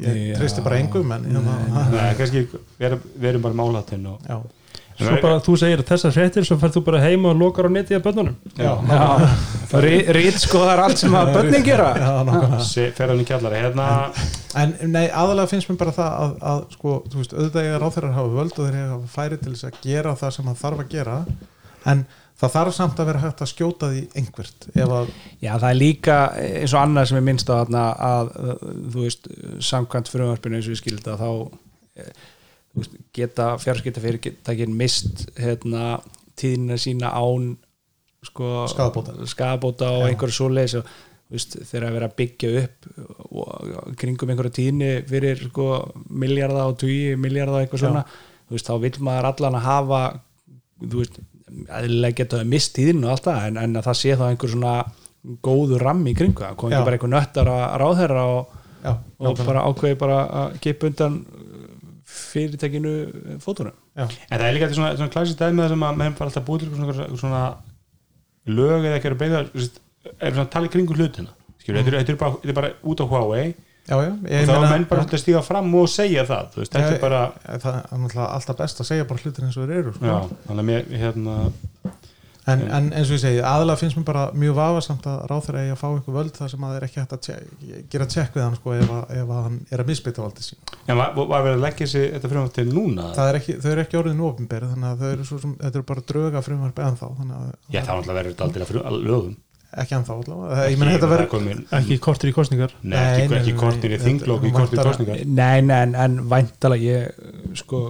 ég 0.00 0.32
Já. 0.32 0.38
treysti 0.40 0.62
bara 0.64 0.78
engum 0.80 1.12
en 1.12 1.24
hérna, 1.28 1.58
Nei, 1.92 2.14
kannski, 2.16 2.46
við 2.80 2.86
erum, 2.88 3.00
við 3.20 3.28
erum 3.34 3.42
bara 3.44 3.58
málatinn 3.60 4.06
og 4.08 4.24
já, 4.24 4.38
svo 4.98 5.16
bara 5.22 5.38
þú 5.44 5.54
segir 5.60 5.82
þessar 5.88 6.12
fréttir 6.14 6.44
svo 6.46 6.56
ferð 6.60 6.76
þú 6.78 6.82
bara 6.86 7.00
heim 7.04 7.24
og 7.30 7.36
lokar 7.40 7.68
á 7.68 7.70
netið 7.72 7.98
af 7.98 8.04
bönnunum 8.06 8.36
já, 8.58 8.72
Já, 8.92 9.80
rít 10.16 10.38
sko 10.42 10.62
það 10.64 10.72
er 10.74 10.82
allt 10.84 11.00
sem 11.00 11.14
að 11.16 11.30
börnin 11.36 11.64
gera. 11.66 11.88
Já, 11.96 12.10
nákvæmlega. 12.28 12.58
Se- 12.68 12.90
fer 12.96 13.08
hann 13.12 13.22
í 13.22 13.26
kjallari, 13.28 13.60
hérna 13.64 13.86
en 14.62 14.74
nei, 14.92 15.06
aðalega 15.08 15.48
finnst 15.52 15.70
mér 15.70 15.78
bara 15.80 15.94
það 15.96 16.16
að, 16.24 16.34
að 16.52 16.64
sko, 16.76 16.96
þú 17.12 17.20
veist, 17.22 17.32
auðvitað 17.38 17.68
ég 17.68 17.76
er 17.78 17.84
ráþeirar 17.86 18.16
hafa 18.18 18.34
völd 18.36 18.58
og 18.58 18.66
þeir 18.68 18.80
hafa 18.90 19.12
færi 19.14 19.38
til 19.40 19.54
þess 19.54 19.68
að 19.70 19.78
gera 19.86 20.16
það 20.20 20.34
sem 20.36 20.50
það 20.50 20.60
þarf 20.66 20.82
að 20.84 20.90
gera 20.92 21.16
en 21.92 22.04
það 22.42 22.52
þarf 22.56 22.74
samt 22.76 23.00
að 23.00 23.08
vera 23.12 23.22
hægt 23.22 23.40
að 23.44 23.50
skjóta 23.52 23.88
því 23.92 24.02
einhvert 24.18 24.68
ef 24.74 24.92
að, 24.98 25.10
Já, 25.40 25.52
það 25.62 25.68
er 25.70 25.78
líka 25.80 26.18
eins 26.42 26.74
og 26.76 26.80
annað 26.82 27.08
sem 27.10 27.18
er 27.20 27.26
minnst 27.30 27.48
á 27.50 27.54
þarna 27.62 27.82
að, 28.12 28.30
uh, 28.42 28.54
þú 28.92 29.04
veist, 29.06 29.28
samkvæmt 29.72 30.10
frumvarpinu 30.12 30.58
eins 30.58 30.68
og 30.68 30.74
við 30.74 30.80
skilda 30.82 31.16
þá 31.20 31.28
eh, 31.96 32.08
þú 32.10 32.31
veist, 32.78 32.96
geta 33.14 33.52
fjarskiptafyrirtækin 33.62 34.74
mist 34.76 35.26
hérna, 35.40 36.00
tíðina 36.38 36.78
sína 36.80 37.12
án 37.12 37.54
sko, 38.24 38.66
skaðabóta. 38.70 39.90
og 39.92 40.08
einhverju 40.08 40.38
svoleiðis 40.38 40.78
og 40.80 40.92
þegar 41.32 41.86
að 41.88 41.96
vera 41.96 42.08
að 42.10 42.16
byggja 42.20 42.50
upp 42.62 42.88
kringum 44.00 44.32
einhverja 44.32 44.56
tíðni 44.58 44.90
fyrir 45.08 45.40
sko, 45.48 45.68
miljarda 46.12 46.66
og 46.68 46.76
tugi 46.82 47.16
miljarda 47.16 47.56
og 47.56 47.64
eitthvað 47.64 47.84
svona. 47.86 48.04
Veist, 48.52 48.68
þá 48.68 48.82
vill 48.82 48.98
maður 49.00 49.30
allan 49.30 49.56
að 49.56 49.64
hafa 49.64 50.00
eðlilega 50.82 52.18
geta 52.20 52.42
mist 52.48 52.74
tíðin 52.76 53.04
og 53.06 53.14
allt 53.14 53.28
það, 53.28 53.46
en, 53.48 53.60
en 53.62 53.80
að 53.80 53.86
það 53.88 53.98
sé 54.00 54.16
þá 54.18 54.26
einhver 54.28 54.52
svona 54.52 54.74
góðu 55.44 55.78
rammi 55.80 56.12
í 56.12 56.18
kringu 56.18 56.42
það. 56.42 56.58
Kom 56.60 56.72
ekki 56.72 56.86
bara 56.88 56.98
einhver 56.98 57.12
nöttar 57.12 57.50
að 57.52 57.64
ráðherra 57.82 58.24
og, 58.32 58.58
Já, 58.82 58.92
og 59.22 59.42
bara 59.46 59.64
ákveði 59.68 59.98
bara 60.00 60.18
að 60.40 60.56
gepa 60.64 60.88
undan 60.90 61.18
fyrirtekinu 62.12 62.94
fótunum. 63.42 63.74
Já. 63.96 64.06
En 64.06 64.38
það 64.38 64.46
er 64.46 64.56
líka 64.56 64.68
þetta 64.68 64.78
svona, 64.78 64.94
svona 65.00 65.14
klassist 65.14 65.42
dæmi 65.42 65.64
þar 65.64 65.74
sem 65.74 65.84
að 65.88 66.00
menn 66.02 66.16
fara 66.18 66.30
alltaf 66.30 66.46
búið 66.46 66.64
til 66.64 66.72
svona, 66.76 67.08
svona 67.20 67.42
lög 68.52 68.86
eða 68.88 68.98
ekki 68.98 69.12
að 69.12 69.20
beigða 69.22 69.42
er 70.18 70.38
svona 70.38 70.66
í 70.66 70.72
kringu 70.72 70.96
hlutina. 70.98 71.36
Skilur, 71.62 71.82
þetta, 71.82 71.92
er, 71.92 72.00
þetta, 72.02 72.14
er 72.16 72.20
bara, 72.22 72.38
þetta 72.42 72.52
er 72.52 72.58
bara 72.58 72.72
út 72.90 73.02
á 73.02 73.06
Huawei. 73.06 73.44
Já, 73.82 73.96
já, 73.98 74.12
og 74.14 74.28
ég 74.30 74.44
þá 74.46 74.52
er 74.54 74.64
menn 74.70 74.84
bara 74.86 75.02
að 75.02 75.18
stíga 75.18 75.40
fram 75.42 75.72
og 75.74 75.88
segja 75.90 76.22
það 76.26 76.50
þú 76.52 76.60
veist, 76.60 76.74
þetta 76.76 76.90
Já, 76.92 76.94
er 76.94 77.00
bara 77.02 77.22
það 77.64 77.78
er 77.80 78.20
alltaf 78.28 78.58
best 78.60 78.82
að 78.82 78.88
segja 78.92 79.06
bara 79.10 79.24
hlutir 79.24 79.46
eins 79.48 79.56
og 79.58 79.64
þeir 79.66 79.80
eru 79.80 79.94
sko. 79.96 80.06
já, 80.06 80.18
þannig 80.44 80.62
að 80.62 80.68
mér 80.68 80.92
hérna, 81.00 81.34
en, 82.50 82.62
en 82.74 82.88
eins 82.90 83.10
og 83.10 83.14
ég 83.14 83.20
segi, 83.22 83.40
aðalega 83.46 83.78
finnst 83.78 83.98
mér 83.98 84.06
bara 84.08 84.22
mjög 84.34 84.56
vafasamt 84.56 85.04
að 85.06 85.20
ráþur 85.30 85.58
eigi 85.60 85.74
að 85.74 85.78
fá 85.78 85.84
eitthvað 85.90 86.16
völd 86.16 86.32
þar 86.38 86.50
sem 86.52 86.64
að 86.66 86.72
þeir 86.74 86.86
ekki 86.88 87.00
hægt 87.02 87.14
að 87.16 87.20
tjek, 87.26 87.52
gera 87.92 88.08
tjekk 88.14 88.38
við 88.38 88.44
hann 88.46 88.56
sko, 88.58 88.74
ef, 88.78 88.90
að, 88.96 89.04
ef 89.20 89.30
að 89.36 89.44
hann 89.46 89.60
er 89.70 89.84
að 89.84 89.92
misbytta 89.92 90.24
valdið 90.24 90.48
sín 90.48 90.74
en 90.88 90.98
var, 90.98 91.14
var 91.20 91.46
verið 91.46 91.58
að 91.60 91.64
leggja 91.66 91.86
þessi 91.86 92.02
þetta 92.16 92.32
frumvarp 92.32 92.56
til 92.58 92.66
núna? 92.72 93.06
Það 93.14 93.30
er 93.30 93.40
ekki, 93.42 93.56
þau 93.62 93.70
eru 93.76 93.84
ekki 93.84 94.00
orðin 94.02 94.26
ofinberi 94.26 94.72
þannig 94.72 94.90
að 94.90 95.04
þau 95.04 95.08
eru 95.12 95.28
svo 95.30 95.40
sem, 95.44 95.54
þetta 95.62 95.80
eru 95.80 95.88
bara 95.92 96.04
drauga 96.10 96.44
frumvarp 96.48 96.84
ennþá, 96.88 97.14
þannig 97.22 97.38
að 97.38 97.48
já, 97.76 97.80
þá 97.80 97.94
náttúrulega 97.94 98.18
verður 98.18 98.34
þetta 98.34 98.46
aldrei 98.48 98.66
að 98.66 98.72
frum, 98.72 99.00
lögum. 99.06 99.40
Ekki 99.72 99.94
ennþá 99.96 100.14
allavega, 100.18 100.64
ég 100.68 100.80
meina 100.82 100.92
þetta 100.98 101.08
verður 101.08 101.28
komin, 101.32 101.60
ekki 101.78 101.96
kortir 102.04 102.28
í 102.28 102.32
kostningar 102.36 102.74
nei, 102.82 102.98
ekki, 102.98 103.28
Nei, 103.30 103.38
ekki 103.38 103.54
nei, 103.54 103.60
kortir 103.62 103.94
í 103.94 103.96
nei, 103.96 104.02
þinglók 104.02 104.42
í 104.44 104.50
kortir 104.52 104.76
í 104.76 104.84
kostningar 104.84 105.22
Nei, 105.24 105.62
nei, 105.64 105.78
en, 105.86 105.94
en 105.96 106.18
væntalega 106.28 106.90
ég 106.90 107.56
sko 107.56 107.80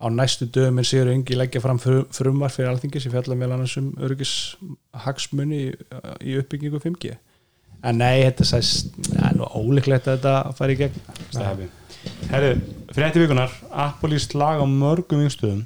á 0.00 0.06
næstu 0.08 0.48
dögum 0.48 0.80
er 0.80 0.88
Sigur 0.88 1.10
Ingi 1.12 1.36
leggja 1.36 1.60
fram 1.60 1.78
frum, 1.78 2.06
frumvar 2.14 2.52
fyrir 2.54 2.70
alþingi 2.72 3.02
sem 3.02 3.12
fjalla 3.12 3.36
meðal 3.36 3.58
annars 3.58 3.76
um 3.80 3.90
öryggis 4.00 4.34
hagsmunni 5.04 5.60
í, 5.66 5.74
í 6.24 6.38
uppbyggingu 6.40 6.80
5G 6.80 7.16
en 7.80 8.00
nei, 8.00 8.22
þetta 8.26 8.46
sæst 8.48 8.94
það 9.08 9.26
er 9.30 9.36
nú 9.38 9.50
ólíklegt 9.56 10.08
að 10.08 10.18
þetta 10.18 10.54
fari 10.56 10.76
í 10.76 10.80
gegn. 10.82 11.04
Stafi. 11.32 11.68
Herru, 12.30 12.50
frétti 12.96 13.22
vikunar 13.22 13.52
Apple 13.70 14.16
í 14.16 14.22
slag 14.24 14.60
á 14.60 14.66
mörgum 14.68 15.22
vingstöðum 15.24 15.62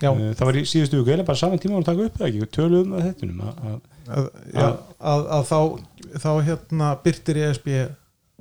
já, 0.00 0.10
Eh, 0.12 0.32
það 0.36 0.44
var 0.44 0.58
í 0.60 0.64
síðustu 0.68 1.00
viku, 1.00 1.12
eða 1.14 1.24
bara 1.24 1.40
saman 1.40 1.60
tíma 1.60 1.78
að 1.80 1.88
taka 1.88 2.06
upp 2.06 2.18
eða 2.20 2.28
ekki, 2.28 2.48
töluðum 2.52 2.96
að 2.96 3.06
þettunum 3.06 3.44
að, 3.46 3.76
að, 4.06 4.26
að, 5.00 5.28
að 5.38 5.46
þá, 5.48 5.60
þá 6.24 6.30
hérna 6.48 6.90
byrtir 7.04 7.40
ESB 7.46 7.70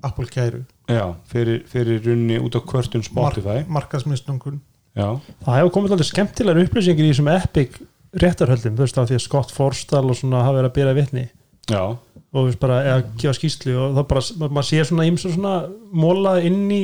Apple 0.03 0.27
kæru 0.33 0.63
já, 0.87 1.15
fyrir, 1.31 1.63
fyrir 1.67 2.01
runni 2.05 2.37
út 2.39 2.55
á 2.55 2.61
kvörtun 2.61 3.03
Spotify. 3.03 3.63
markasmisnungun 3.67 4.59
já, 4.95 5.07
það 5.45 5.57
hefur 5.59 5.73
komið 5.79 5.95
alveg 5.97 6.09
skemmtilegar 6.11 6.63
upplýsingir 6.65 7.05
í 7.07 7.13
þessum 7.13 7.31
epic 7.35 7.79
réttarhöldum, 8.15 8.75
þú 8.77 8.85
veist 8.85 8.97
af 9.01 9.09
því 9.09 9.15
að 9.17 9.25
Scott 9.25 9.51
Forstall 9.51 10.09
og 10.09 10.15
svona 10.15 10.43
hafa 10.45 10.61
verið 10.61 10.69
að 10.69 10.75
byrja 10.77 10.93
vitni. 10.95 11.25
Já, 11.67 11.81
og 11.83 12.37
þú 12.37 12.43
veist 12.47 12.59
bara, 12.61 12.77
eða 12.85 13.01
gefa 13.19 13.33
skýslu 13.35 13.73
og 13.81 13.95
þá 13.97 14.01
bara, 14.07 14.21
ma- 14.39 14.47
maður 14.55 14.67
sér 14.69 14.85
svona 14.87 15.07
ímsa 15.09 15.31
svona 15.33 15.55
móla 15.91 16.37
inn 16.45 16.69
í 16.71 16.79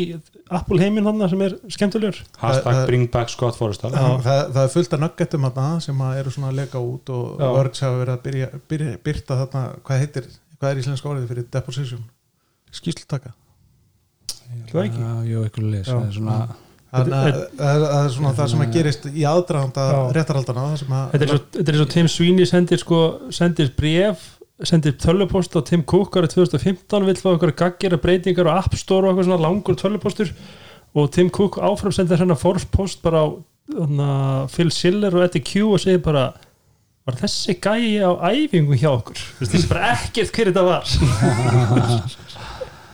Apple 0.51 0.81
heiminn 0.81 1.05
hann 1.07 1.23
sem 1.31 1.41
er 1.45 1.55
skemmtilegur. 1.71 2.17
Hashtag 2.41 2.65
Það- 2.65 2.75
það- 2.81 2.87
bring 2.89 3.07
back 3.13 3.29
Scott 3.31 3.55
Forrestal 3.55 3.91
Já. 3.93 4.19
það, 4.25 4.51
það 4.51 4.63
er 4.65 4.73
fullt 4.75 4.93
af 4.93 4.99
nuggetum 4.99 5.45
þarna 5.47 5.81
sem 5.81 5.95
að 6.03 6.17
eru 6.19 6.29
svona 6.35 6.49
að 6.51 6.55
leka 6.59 6.79
út 6.83 7.09
og. 7.15 7.39
Words 7.39 7.79
hafa 7.79 8.01
verið 8.03 8.17
að 8.17 8.23
byrja, 8.27 8.49
byrja, 8.67 8.97
byrta 9.05 9.37
þarna, 9.45 9.63
hvað 9.87 9.99
heitir, 10.03 10.27
hvað 10.59 10.71
er 10.73 10.81
íslenska 10.83 11.09
orðið 11.13 11.27
fyrir 11.31 11.45
deposition? 11.51 12.03
Skýslutaka 12.71 13.31
Það 14.71 14.83
ekki? 14.85 15.05
Já, 15.31 15.39
eitthvað 15.45 15.71
leys 15.71 15.87
það 15.91 16.03
er 16.07 16.13
svona 16.17 16.37
það 16.91 17.13
er- 17.29 17.39
það 17.61 17.97
er 18.01 18.09
svona 18.17 18.33
það 18.35 18.49
sem 18.53 18.61
að 18.65 18.73
gerist 18.75 19.05
í 19.11 19.23
aðdraðanda 19.31 19.85
Já. 19.91 19.99
réttarhaldana 20.17 20.65
það 20.67 20.77
sem 20.81 20.95
að 20.97 21.11
þetta 21.13 21.25
er, 21.25 21.31
svo, 21.31 21.39
þetta 21.57 21.71
er 21.73 21.79
svo 21.81 21.89
Tim 21.95 22.07
Sweeney 22.11 22.45
sendir 22.49 22.81
sko, 22.81 23.01
sendir 23.31 23.71
bref 23.77 24.25
sendir 24.61 24.93
tölvupost 25.01 25.55
á 25.57 25.61
Tim 25.65 25.81
Cook 25.87 26.13
árið 26.19 26.35
2015 26.35 27.05
vill 27.07 27.15
fá 27.17 27.29
okkur 27.33 27.53
gaggjara 27.57 27.97
breytingar 27.97 28.45
á 28.51 28.59
App 28.59 28.75
Store 28.77 29.07
og 29.07 29.13
eitthvað 29.15 29.29
svona 29.31 29.41
langur 29.47 29.73
tölvupostur. 29.79 30.29
Og 30.93 31.07
Tim 31.15 31.31
Cook 31.33 31.57
áfram 31.57 31.95
sendir 31.95 32.19
hérna 32.21 32.35
force 32.37 32.67
post 32.69 33.01
bara 33.01 33.23
á 33.25 33.27
þarna, 33.71 34.09
Phil 34.53 34.69
Schiller 34.69 35.15
og 35.15 35.23
Eddie 35.25 35.41
Q 35.41 35.63
og 35.73 35.79
segir 35.81 36.03
bara 36.03 36.27
var 37.07 37.15
þessi 37.17 37.55
gæi 37.57 38.03
á 38.05 38.11
æfingu 38.29 38.77
hjá 38.77 38.91
okkur? 38.91 39.17
Þú 39.17 39.41
veist, 39.41 39.55
þessi 39.55 39.69
bara 39.71 39.95
ekkert 39.95 40.35
hver 40.35 40.51
þetta 40.51 40.65
var 40.67 40.85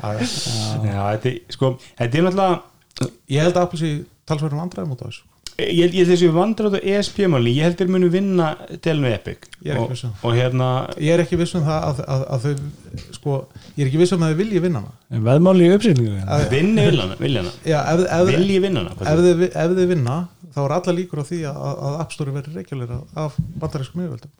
þetta 0.02 1.32
er, 1.32 1.40
sko, 1.54 1.74
þetta 1.98 2.20
er 2.20 2.28
náttúrulega 2.28 3.12
ég 3.30 3.42
held 3.44 3.58
að 3.58 3.66
Apple 3.66 3.82
sé 3.82 3.96
talsverðum 4.28 4.64
vandræðum 4.66 4.94
út 4.96 5.04
á 5.04 5.08
þessu. 5.08 5.26
Ég 5.58 5.88
held, 5.88 5.96
þessi 6.12 6.28
vandrar 6.30 6.76
á 6.78 6.86
ESP-máli 6.86 7.56
ég 7.56 7.66
held 7.66 7.80
þeir 7.80 7.90
munu 7.90 8.12
vinna 8.14 8.52
delnu 8.86 9.10
Epic. 9.10 9.48
Ég 9.66 9.74
er 9.74 9.80
ekki 9.80 9.88
og, 9.88 9.94
viss 9.96 10.06
um. 10.06 10.12
og 10.22 10.36
hérna 10.38 10.68
ég 11.02 11.16
er 11.16 11.24
ekki 11.24 11.40
viss 11.40 11.58
um 11.58 11.64
það 11.66 11.88
að, 11.88 12.02
að, 12.14 12.26
að 12.36 12.46
þau 12.46 13.08
sko, 13.16 13.38
ég 13.74 13.82
er 13.82 13.90
ekki 13.90 14.02
viss 14.04 14.14
um 14.14 14.26
að 14.28 14.36
þau 14.36 14.40
vilji 14.44 14.62
vinna 14.68 14.84
hana. 14.84 15.24
Veðmáli 15.30 15.66
í 15.66 15.72
uppsýningu 15.74 16.22
Að- 16.22 16.46
vinni 16.54 16.86
viljana, 16.92 17.18
viljana 17.18 17.54
Já, 17.66 17.80
ef, 17.82 18.04
ef, 18.06 18.30
vilji 18.30 18.60
vinnana 18.68 18.94
ef, 18.94 19.02
þau, 19.02 19.86
vinna 19.96 20.20
þá 20.54 20.62
er 20.68 20.76
alla 20.78 20.98
líkur 21.00 21.24
á 21.26 21.30
því 21.32 21.42
að, 21.50 21.64
að 21.90 21.98
App 22.04 22.14
Store 22.14 22.36
verður 22.38 22.62
reykjulegra 22.62 23.00
af 23.26 23.42
bandarískum 23.58 24.06
yfirvöldum 24.06 24.36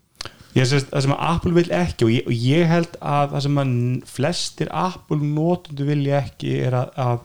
ég 0.56 0.70
sést 0.70 0.92
það 0.92 1.06
sem 1.06 1.16
að 1.16 1.24
Apple 1.32 1.54
vil 1.58 1.68
ekki 1.76 2.08
og 2.08 2.14
ég, 2.14 2.28
og 2.28 2.46
ég 2.48 2.72
held 2.72 2.98
að 3.02 3.34
það 3.34 3.46
sem 3.46 3.62
að 3.64 3.74
flestir 4.12 4.72
Apple 4.72 5.20
notundu 5.22 5.88
vilja 5.88 6.22
ekki 6.24 6.54
er 6.68 6.78
að, 6.80 6.92
að 6.96 7.22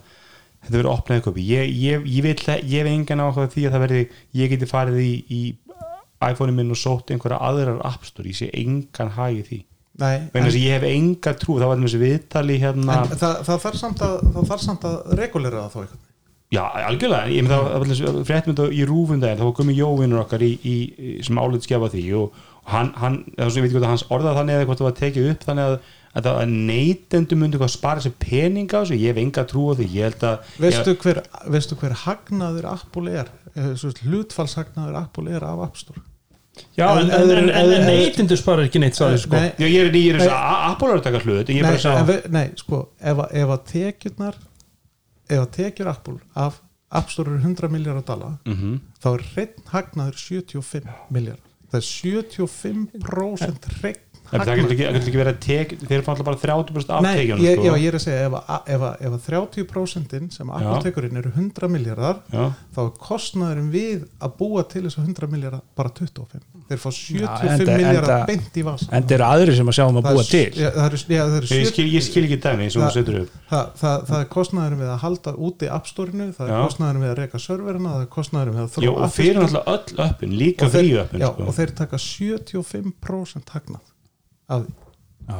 þetta 0.62 0.76
verður 0.76 0.92
opnaði 0.92 1.24
köpi 1.26 1.48
ég, 1.48 1.74
ég, 1.82 2.06
ég 2.06 2.26
vil 2.28 2.36
ég 2.48 2.78
hef 2.78 2.92
engan 2.92 3.24
áhuga 3.24 3.50
því 3.52 3.66
að 3.66 3.76
það 3.76 3.84
verði, 3.86 4.04
ég 4.42 4.54
geti 4.54 4.70
farið 4.70 5.02
í, 5.02 5.12
í 5.28 5.42
iPhone-in 6.22 6.58
minn 6.58 6.72
og 6.74 6.78
sótt 6.78 7.10
einhverja 7.10 7.40
aðrar 7.42 7.82
App 7.86 8.06
Store, 8.06 8.30
ég 8.30 8.38
sé 8.38 8.48
engan 8.54 9.10
hagi 9.16 9.42
því. 9.48 9.60
Nei, 10.00 10.14
að 10.38 10.54
ég 10.56 10.78
hef 10.78 10.86
enga 10.88 11.34
trú, 11.36 11.58
það 11.60 11.68
var 11.68 11.82
þessi 11.82 11.98
viðtali 12.00 12.54
hérna, 12.62 13.02
en 13.02 13.18
það, 13.20 13.42
það 13.48 13.58
þarf 13.66 13.80
samt 13.80 14.04
að 14.06 14.14
það 14.22 14.48
þarf 14.52 14.64
samt 14.64 14.86
að 14.88 14.96
regulera 15.18 15.64
það 15.66 15.74
þá 15.74 15.82
eitthvað 15.82 16.08
já, 16.52 16.62
algjörlega. 16.86 17.32
Ég 17.32 17.46
með 17.46 17.52
það 17.56 18.22
fréttmynda 18.28 18.68
í 18.72 18.86
rúfundaginn. 18.88 19.40
Þá 19.40 19.58
komið 19.58 19.78
jóvinnur 19.82 20.22
okkar 20.22 20.44
í, 20.44 20.52
í, 20.68 20.74
sem 21.24 21.40
álut 21.40 21.64
skefa 21.64 21.90
því 21.92 22.04
og 22.20 22.40
hann, 22.70 22.92
hann 22.96 23.16
ég 23.58 23.64
veit 23.64 23.70
ekki 23.70 23.76
hvort 23.78 23.88
að 23.88 23.92
hans 23.96 24.06
orðað 24.14 24.36
þannig 24.38 24.54
eða 24.60 24.68
hvort 24.68 24.78
það 24.82 24.88
var 24.90 24.98
tekið 25.00 25.30
upp 25.32 25.44
þannig 25.48 25.64
að, 25.70 25.76
að, 26.20 26.28
að 26.32 26.52
neytendur 26.70 27.40
myndi 27.40 27.58
hvað 27.62 27.72
spara 27.74 28.00
sér 28.04 28.14
peninga 28.22 28.82
þessu, 28.84 28.98
ég 29.00 29.10
hef 29.14 29.20
enga 29.22 29.44
trú 29.50 29.64
á 29.70 29.72
því. 29.78 29.88
Ég 29.96 30.06
held 30.10 30.24
að 30.28 30.54
veistu 30.62 30.94
hver, 31.02 31.22
veistu 31.50 31.78
hver 31.80 31.96
hagnaður 32.04 32.68
Apple 32.76 33.10
er? 33.22 33.30
Eh, 33.56 33.72
hlutfallshagnaður 34.06 34.98
Apple 35.02 35.34
er 35.36 35.44
af 35.48 35.62
App 35.66 35.76
Store. 35.80 36.02
Já, 36.76 36.84
en, 37.00 37.08
en, 37.10 37.30
en, 37.32 37.48
en, 37.48 37.86
neytindu 37.88 38.36
sparar 38.36 38.66
ekki 38.68 38.80
neitt 38.82 38.98
sáði 38.98 39.22
sko. 39.22 39.38
Nei, 39.40 39.54
Já, 39.56 39.66
ég 39.72 39.86
er 39.88 39.94
í 39.96 40.02
er 40.92 40.98
að 41.00 41.06
taka 41.06 41.20
hlut 41.24 41.48
ég 41.48 41.64
nei, 41.64 41.70
við- 42.10 42.26
nei, 42.34 42.42
sko 42.60 42.80
ef, 43.00 43.22
að- 43.24 43.32
ef 43.40 43.52
að 43.54 43.62
tekjurnar 43.72 44.36
ef 45.32 45.38
að 45.40 45.48
tekjur 45.56 45.88
Apple 45.94 46.18
af 46.36 46.58
App 46.92 47.08
Store 47.08 47.32
eru 47.32 47.40
100 47.40 47.72
miljardar 47.72 48.04
dala 48.04 48.28
Mhm. 48.44 48.74
þá 49.00 49.08
er 49.14 49.24
hreinn 49.32 49.64
hagnaður 49.72 50.20
75 50.20 50.92
miljardar 51.08 51.51
það 51.72 51.78
er 51.80 51.86
75% 51.88 53.70
hreinn 53.80 54.11
En 54.11 54.11
það 54.32 54.56
getur 54.58 54.72
ekki, 54.72 54.84
það 54.86 54.94
getur 54.96 55.08
ekki 55.12 55.20
verið 55.22 55.32
að 55.32 55.40
tek 55.46 55.72
þeir 55.88 56.02
fá 56.06 56.10
alltaf 56.12 56.26
bara 56.28 56.40
30% 56.42 56.92
af 56.96 57.02
Nei, 57.04 57.14
tekjunum 57.20 57.44
ég, 57.44 57.56
sko. 57.58 57.64
já, 57.68 57.72
ég 57.82 57.88
er 57.92 57.96
að 57.98 58.04
segja 58.06 58.26
ef, 58.26 58.32
að, 58.32 58.70
ef, 58.76 58.80
að, 58.88 58.94
ef 59.02 59.12
að 59.12 59.22
30% 59.28 60.32
sem 60.36 60.50
Apple 60.56 60.72
Já. 60.72 60.82
tekur 60.86 61.06
inn 61.08 61.16
eru 61.20 61.32
100 61.36 61.68
miljardar 61.72 62.16
Já. 62.32 62.44
þá 62.74 62.80
er 62.86 62.90
kostnaðurinn 63.02 63.70
við 63.72 64.06
að 64.22 64.34
búa 64.40 64.64
til 64.72 64.82
þessu 64.88 65.02
100 65.04 65.28
miljardar 65.32 65.62
bara 65.76 65.92
25 66.00 66.42
þeir 66.72 66.80
fá 66.80 66.90
75 66.92 67.52
enda- 67.52 67.76
miljardar 67.82 68.26
beint 68.30 68.56
í 68.56 68.64
vas 68.64 68.86
en 68.88 69.02
það 69.04 69.16
eru 69.18 69.26
aðri 69.28 69.56
sem 69.58 69.68
að 69.72 69.76
sjá 69.78 69.84
um 69.90 69.98
að 70.00 70.08
búa 70.08 70.24
til 70.24 70.50
já, 70.56 70.68
það 70.72 70.86
eru, 70.88 71.00
já, 71.02 71.22
ég, 71.22 71.46
70 71.52 71.70
skil, 71.72 71.86
ég 71.92 72.06
skil 72.08 72.24
ekki 72.28 72.40
dæmi 72.46 72.70
Það- 72.72 72.94
setur 72.96 73.18
upp 73.22 73.36
það, 73.52 73.66
það, 73.82 73.96
það 74.08 74.18
er 74.22 74.28
kostnaðurinn 74.32 74.80
við 74.82 74.90
að 74.94 75.00
halda 75.02 75.34
úti 75.36 75.68
appstórinu, 75.76 76.28
það 76.36 76.46
er 76.48 76.52
Já. 76.52 76.60
kostnaðurinn 76.66 77.02
við 77.04 77.10
að 77.12 77.18
reka 77.22 77.38
serverina, 77.42 77.92
það 77.92 78.02
er 78.06 78.10
kostnaðurinn 78.16 78.56
við 78.56 78.62
að 78.62 78.86
Já, 78.86 78.90
og 78.92 79.12
fyrir 79.12 79.36
appið- 79.36 79.42
náttúrulega 79.42 79.72
öll 79.72 80.06
öppin, 80.08 80.36
líka 80.42 80.64
og 80.64 80.72
þeir, 80.72 80.82
frí 80.88 81.00
öppin 81.02 81.20
já, 81.20 81.28
sko. 81.32 81.42
og 81.48 81.54
þeir 81.58 81.74
taka 81.82 81.96
75% 81.98 83.52
hagnað 83.56 83.91
af 84.52 84.62
því 84.66 84.78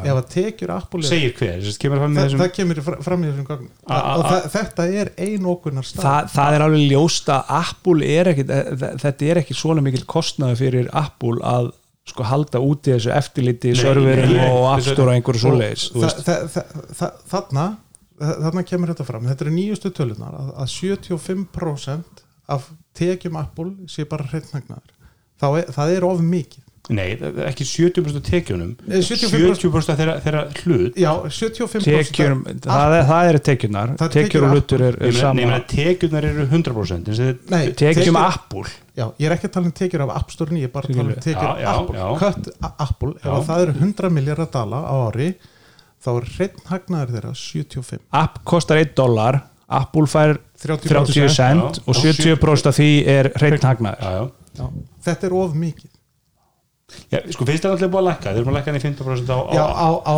ef 0.08 0.16
að 0.16 0.26
tekjur 0.32 0.70
Apple 0.72 1.02
segir 1.04 1.32
hver, 1.36 1.56
þess 1.60 1.74
að 1.76 1.80
kemur 1.82 1.98
fram 2.00 2.12
með 2.14 2.20
það, 2.20 2.26
þessum 2.28 2.40
það 2.42 2.52
kemur 2.56 2.78
í 2.78 2.84
fra- 2.86 2.98
fram 3.02 3.22
í 3.24 3.28
þessum 3.28 3.46
gögnum. 3.48 3.70
Og 3.92 4.22
það, 4.28 4.44
þetta 4.54 4.86
er 5.02 5.10
einokunar 5.26 5.88
stað 5.88 6.04
Þa, 6.06 6.12
það 6.36 6.56
er 6.58 6.64
alveg 6.66 6.84
ljóst 6.92 7.30
að 7.34 7.50
Apple 7.58 8.10
er 8.14 8.30
ekkit 8.32 8.52
þetta 9.02 9.26
er 9.32 9.40
ekki 9.42 9.56
svona 9.58 9.84
mikil 9.84 10.04
kostnaði 10.14 10.60
fyrir 10.62 10.88
Apple 11.02 11.42
að 11.50 11.72
sko 12.12 12.24
halda 12.26 12.58
úti 12.62 12.94
þessu 12.94 13.12
eftirliti 13.14 13.74
serverin 13.78 14.32
og 14.48 14.80
Store 14.86 15.10
og 15.10 15.12
einhverju 15.18 15.42
svoleiðis 15.44 15.84
þarna 17.30 17.66
þarna 18.22 18.62
kemur 18.66 18.90
þetta 18.92 19.06
fram, 19.06 19.26
þetta 19.30 19.44
eru 19.46 19.54
nýjustu 19.54 19.90
tölunar 19.94 20.34
að, 20.38 20.50
að 20.62 20.72
75% 20.72 22.22
af 22.52 22.68
tekjum 22.98 23.38
Apple 23.40 23.88
sé 23.90 24.04
bara 24.08 24.26
hreittnagnaður 24.30 25.70
það 25.74 25.94
er 25.96 26.06
of 26.06 26.20
mikið 26.22 26.62
nei, 26.90 27.12
ekki 27.46 27.62
70% 27.68 28.16
af 28.18 28.24
tekjunum 28.26 28.72
Nei, 28.90 28.98
75% 29.06 29.60
70% 29.62 29.92
af 29.92 29.98
þeirra, 30.00 30.14
þeirra 30.24 30.40
hlut. 30.64 30.96
Já, 30.98 31.12
75% 31.28 31.86
tekjur, 31.86 32.34
það, 32.64 32.94
er, 32.98 33.04
það 33.10 33.28
eru 33.30 33.40
tekjurnar. 33.48 33.92
Það 34.00 34.08
er 34.08 34.14
tekjur 34.16 34.46
og 34.48 34.54
hlutur 34.56 34.84
er, 34.88 34.98
er 35.06 35.12
sama 35.20 35.46
nei, 35.52 35.60
tekjurnar 35.70 36.26
eru 36.32 36.46
100% 36.50 37.08
eins 37.12 37.20
og 37.22 37.28
þið- 37.30 37.54
Nei, 37.54 37.62
tekjum 37.84 38.18
Apple. 38.22 38.64
Já, 38.98 39.06
ég 39.22 39.28
er 39.30 39.36
ekki 39.36 39.48
að 39.48 39.54
tala 39.58 39.70
um 39.70 39.76
tekjur 39.78 40.04
af 40.08 40.14
App 40.16 40.34
Store 40.34 40.50
9, 40.50 40.58
ég 40.64 40.68
er 40.68 40.74
bara 40.74 40.90
að 40.90 40.98
tala 40.98 41.14
um 41.14 41.22
tekjur 41.28 41.62
já. 41.62 42.06
Kött 42.24 42.50
a- 42.66 42.74
Apple, 42.88 43.14
ef 43.22 43.46
það 43.46 43.62
eru 43.68 43.76
100 43.78 44.10
miljardar 44.18 44.50
dala 44.58 44.82
á 44.82 44.94
ári, 45.06 45.30
þá 46.02 46.10
er 46.18 46.28
hreinn 46.34 46.66
hagnaður 46.66 47.14
þeirra 47.14 47.32
75. 47.38 48.02
App 48.12 48.42
kostar 48.44 48.82
1 48.82 48.94
dólar 48.98 49.42
Apple 49.72 50.04
fær 50.10 50.34
30 50.60 50.90
30 50.90 51.28
cent 51.32 51.78
og 51.86 51.94
70% 51.94 52.66
af 52.68 52.76
því 52.76 52.90
er 53.06 53.30
hreint 53.38 53.62
hagnaður. 53.64 54.02
Já, 54.02 54.10
já. 54.18 54.30
Já, 54.58 54.66
þetta 55.06 55.24
er 55.30 55.32
of 55.40 55.54
mikið. 55.56 55.88
Já, 57.12 57.18
sko 57.34 57.46
fyrst 57.48 57.64
er 57.66 57.74
alltaf 57.74 57.92
búið 57.92 58.02
að 58.02 58.08
lækka 58.10 58.32
þeir 58.32 58.40
eru 58.42 58.52
að 58.52 58.56
lækka 58.58 58.72
hann 58.72 58.80
í 58.80 58.84
15% 58.84 59.32
á, 59.32 59.38
á, 59.38 59.64
á, 59.72 59.88
á, 60.02 60.12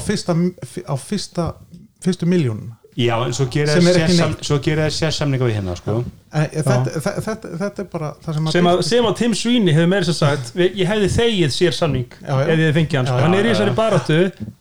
fyrsta, 0.00 0.36
á 0.90 0.94
fyrsta, 0.98 1.46
fyrstu 2.04 2.28
miljónun. 2.30 2.72
Já 2.98 3.14
en 3.24 3.32
svo 3.32 3.44
er 3.46 3.52
gerir 4.64 4.80
þeir 4.82 4.94
sérsamninga 4.96 5.46
við 5.46 5.54
hérna 5.60 5.74
sko. 5.78 6.00
Þetta, 6.30 6.74
þetta, 6.94 7.12
þetta, 7.26 7.50
þetta 7.60 7.82
er 7.82 7.86
bara 7.90 8.08
það 8.22 8.34
sem 8.36 8.46
að... 8.46 8.52
sem 8.54 8.68
að, 8.70 8.80
sem 8.86 9.06
að 9.08 9.14
Tim 9.18 9.32
Sweeney 9.34 9.74
hefur 9.74 9.88
meira 9.90 10.06
sem 10.06 10.14
sagt 10.14 10.52
við- 10.54 10.76
ég 10.78 10.90
hefði 10.90 11.08
þegið 11.16 11.52
sér 11.54 11.74
samning 11.74 12.12
Já, 12.20 12.34
já. 12.38 12.44
ef 12.54 12.62
ég 12.62 12.74
fengi 12.76 12.98
hann, 13.00 13.08
sko. 13.10 13.16
Hann 13.24 13.34
er 13.38 13.48
í 13.48 13.50
þessari 13.50 13.72
já. 13.72 13.76
baráttu 13.80 14.18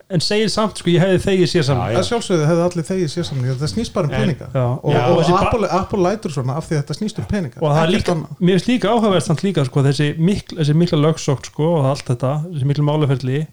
en 0.09 0.23
segir 0.25 0.49
samt, 0.49 0.81
sko, 0.81 0.89
ég 0.89 1.03
hefði 1.05 1.19
þegið 1.27 1.51
sér 1.53 1.67
samning 1.67 1.93
Já, 1.93 1.99
Það 1.99 2.07
sjálfsögðu 2.09 2.47
hefði 2.49 2.65
allir 2.65 2.87
þegið 2.89 3.11
sér 3.13 3.27
samning 3.29 3.51
þetta 3.53 3.69
snýst 3.73 3.93
bara 3.99 4.09
um 4.09 4.15
En- 4.17 4.23
peninga 4.25 4.49
Já. 4.55 4.65
og, 4.65 4.89
og, 4.97 5.21
og 5.21 5.43
Apple, 5.43 5.71
Apple 5.79 6.01
lætur 6.07 6.35
svona 6.39 6.57
af 6.57 6.65
því 6.69 6.77
að 6.79 6.83
þetta 6.83 6.97
snýst 7.01 7.21
um 7.21 7.29
peninga 7.29 7.61
og 7.61 7.75
það 7.77 7.83
er 7.85 7.93
líka, 7.93 8.17
mér 8.39 8.57
finnst 8.57 8.71
líka 8.73 8.89
áhugaverð 8.95 9.25
samt 9.29 9.45
líka, 9.45 9.65
sko, 9.69 9.85
þessi, 9.85 10.09
mikl, 10.17 10.57
þessi 10.63 10.77
mikla 10.81 11.01
lögsókt, 11.05 11.51
sko, 11.53 11.69
og 11.77 11.89
allt 11.93 12.09
þetta, 12.09 12.33
þessi 12.49 12.69
mikla 12.73 12.87
málaferli 12.89 13.43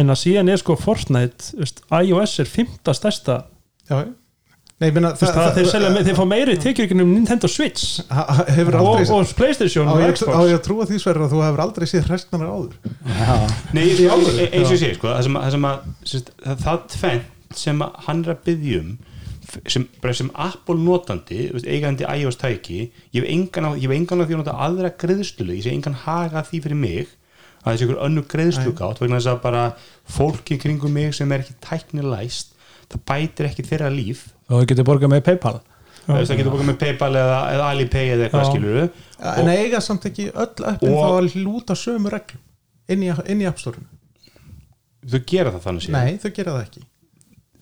en 0.00 0.08
að 0.16 0.20
síðan 0.24 0.48
er, 0.48 0.60
sko, 0.64 0.80
Fortnite 0.80 1.52
veist, 1.60 1.84
iOS 1.92 2.38
er 2.40 2.48
fymta 2.48 2.96
stærsta 2.96 3.42
Já, 3.90 4.00
Nei, 4.80 4.86
meina, 4.96 5.10
veist, 5.12 5.34
það, 5.36 5.50
þeir, 5.58 5.66
selja, 5.68 5.88
þeir 6.06 6.14
fá 6.16 6.22
meiri 6.24 6.52
tekjur 6.56 6.86
ekki 6.86 6.94
um 7.04 7.10
Nintendo 7.12 7.48
Switch. 7.52 7.98
Hefur 8.08 8.78
og, 8.78 8.86
aldrei 8.94 9.10
og 9.12 9.32
Playstation 9.36 9.90
á 9.90 9.92
og 9.92 9.98
ég, 10.00 10.08
á 10.08 10.16
Xbox. 10.16 10.38
ég 10.48 10.56
að 10.56 10.62
trúa 10.64 10.86
því 10.88 11.00
sverður 11.02 11.24
að 11.26 11.34
þú 11.34 11.40
hefur 11.44 11.62
aldrei 11.66 11.88
séð 11.90 12.06
hræstnarar 12.08 12.54
áður? 12.54 12.78
Nei, 13.76 13.82
ég, 13.90 14.06
eins 14.08 14.64
og 14.64 14.72
ég 14.72 14.80
segi 14.80 14.96
sko, 14.96 15.10
það 15.12 15.26
sem, 15.26 15.36
að- 15.36 15.44
það 15.44 15.52
sem 15.56 15.66
að 15.68 15.90
sérst, 16.12 16.30
það, 16.46 16.62
það 16.64 16.78
tvennt 16.94 17.58
sem 17.60 17.84
að 17.84 17.98
hann 18.06 18.22
er 18.24 18.32
að 18.32 18.40
byggja 18.48 18.80
um 18.80 18.90
f- 19.50 19.60
sem, 19.74 19.84
sem 20.22 20.30
Apple 20.46 20.78
notandi 20.80 21.40
eigandi 21.76 22.08
iOS 22.16 22.40
tæki 22.40 22.78
ég 22.86 23.20
hef 23.20 23.28
engan 23.36 23.68
á, 23.68 23.70
ég 23.76 23.84
hef 23.84 23.96
engan 23.98 24.22
á 24.22 24.24
því 24.24 24.38
að 24.38 24.40
nota 24.46 24.54
aðra 24.64 24.92
greiðslu 25.04 25.50
ég 25.58 25.64
sé 25.66 25.74
engan 25.76 25.98
haga 26.06 26.40
því 26.48 26.62
fyrir 26.64 26.80
mig 26.86 27.12
að 27.66 27.74
þessi 27.74 27.84
ykkur 27.90 28.00
önnu 28.06 28.24
greiðslugátt 28.32 29.02
vegna 29.04 29.18
þess 29.20 29.32
að 29.34 29.42
bara 29.44 29.66
fólki 30.08 30.56
kringum 30.62 30.94
mig 30.96 31.12
sem 31.18 31.28
er 31.36 31.42
ekki 31.44 31.58
tæknilæst 31.68 32.49
það 32.90 33.04
bætir 33.10 33.48
ekki 33.50 33.66
þeirra 33.68 33.90
líf. 33.94 34.26
Og 34.50 34.62
þú 34.62 34.70
getur 34.72 34.88
borgað 34.88 35.12
með 35.14 35.24
Paypal. 35.28 35.56
Þú 36.06 36.16
það 36.16 36.36
getur 36.40 36.54
bókað 36.54 36.68
með 36.72 36.78
Paypal 36.80 37.10
eða, 37.20 37.38
eða 37.54 37.70
Alipay 37.70 38.06
eða 38.14 38.26
eitthvað 38.26 38.46
skilur 38.50 38.78
en 39.30 39.50
eiga 39.52 39.80
samt 39.84 40.06
ekki 40.08 40.30
öll 40.32 40.64
öppin 40.72 40.94
þá 40.96 41.08
að 41.12 41.34
lúta 41.44 41.76
sömu 41.78 42.10
reglum. 42.10 42.40
Inn 42.90 43.04
í, 43.06 43.10
inn 43.30 43.42
í 43.44 43.46
App 43.46 43.60
Store 43.62 43.82
þau 45.06 45.20
gera 45.26 45.52
það 45.54 45.66
þannig 45.66 45.84
séð. 45.84 45.94
Nei, 45.96 46.16
þau 46.20 46.30
gera 46.36 46.54
það 46.56 46.64
ekki. 46.66 46.82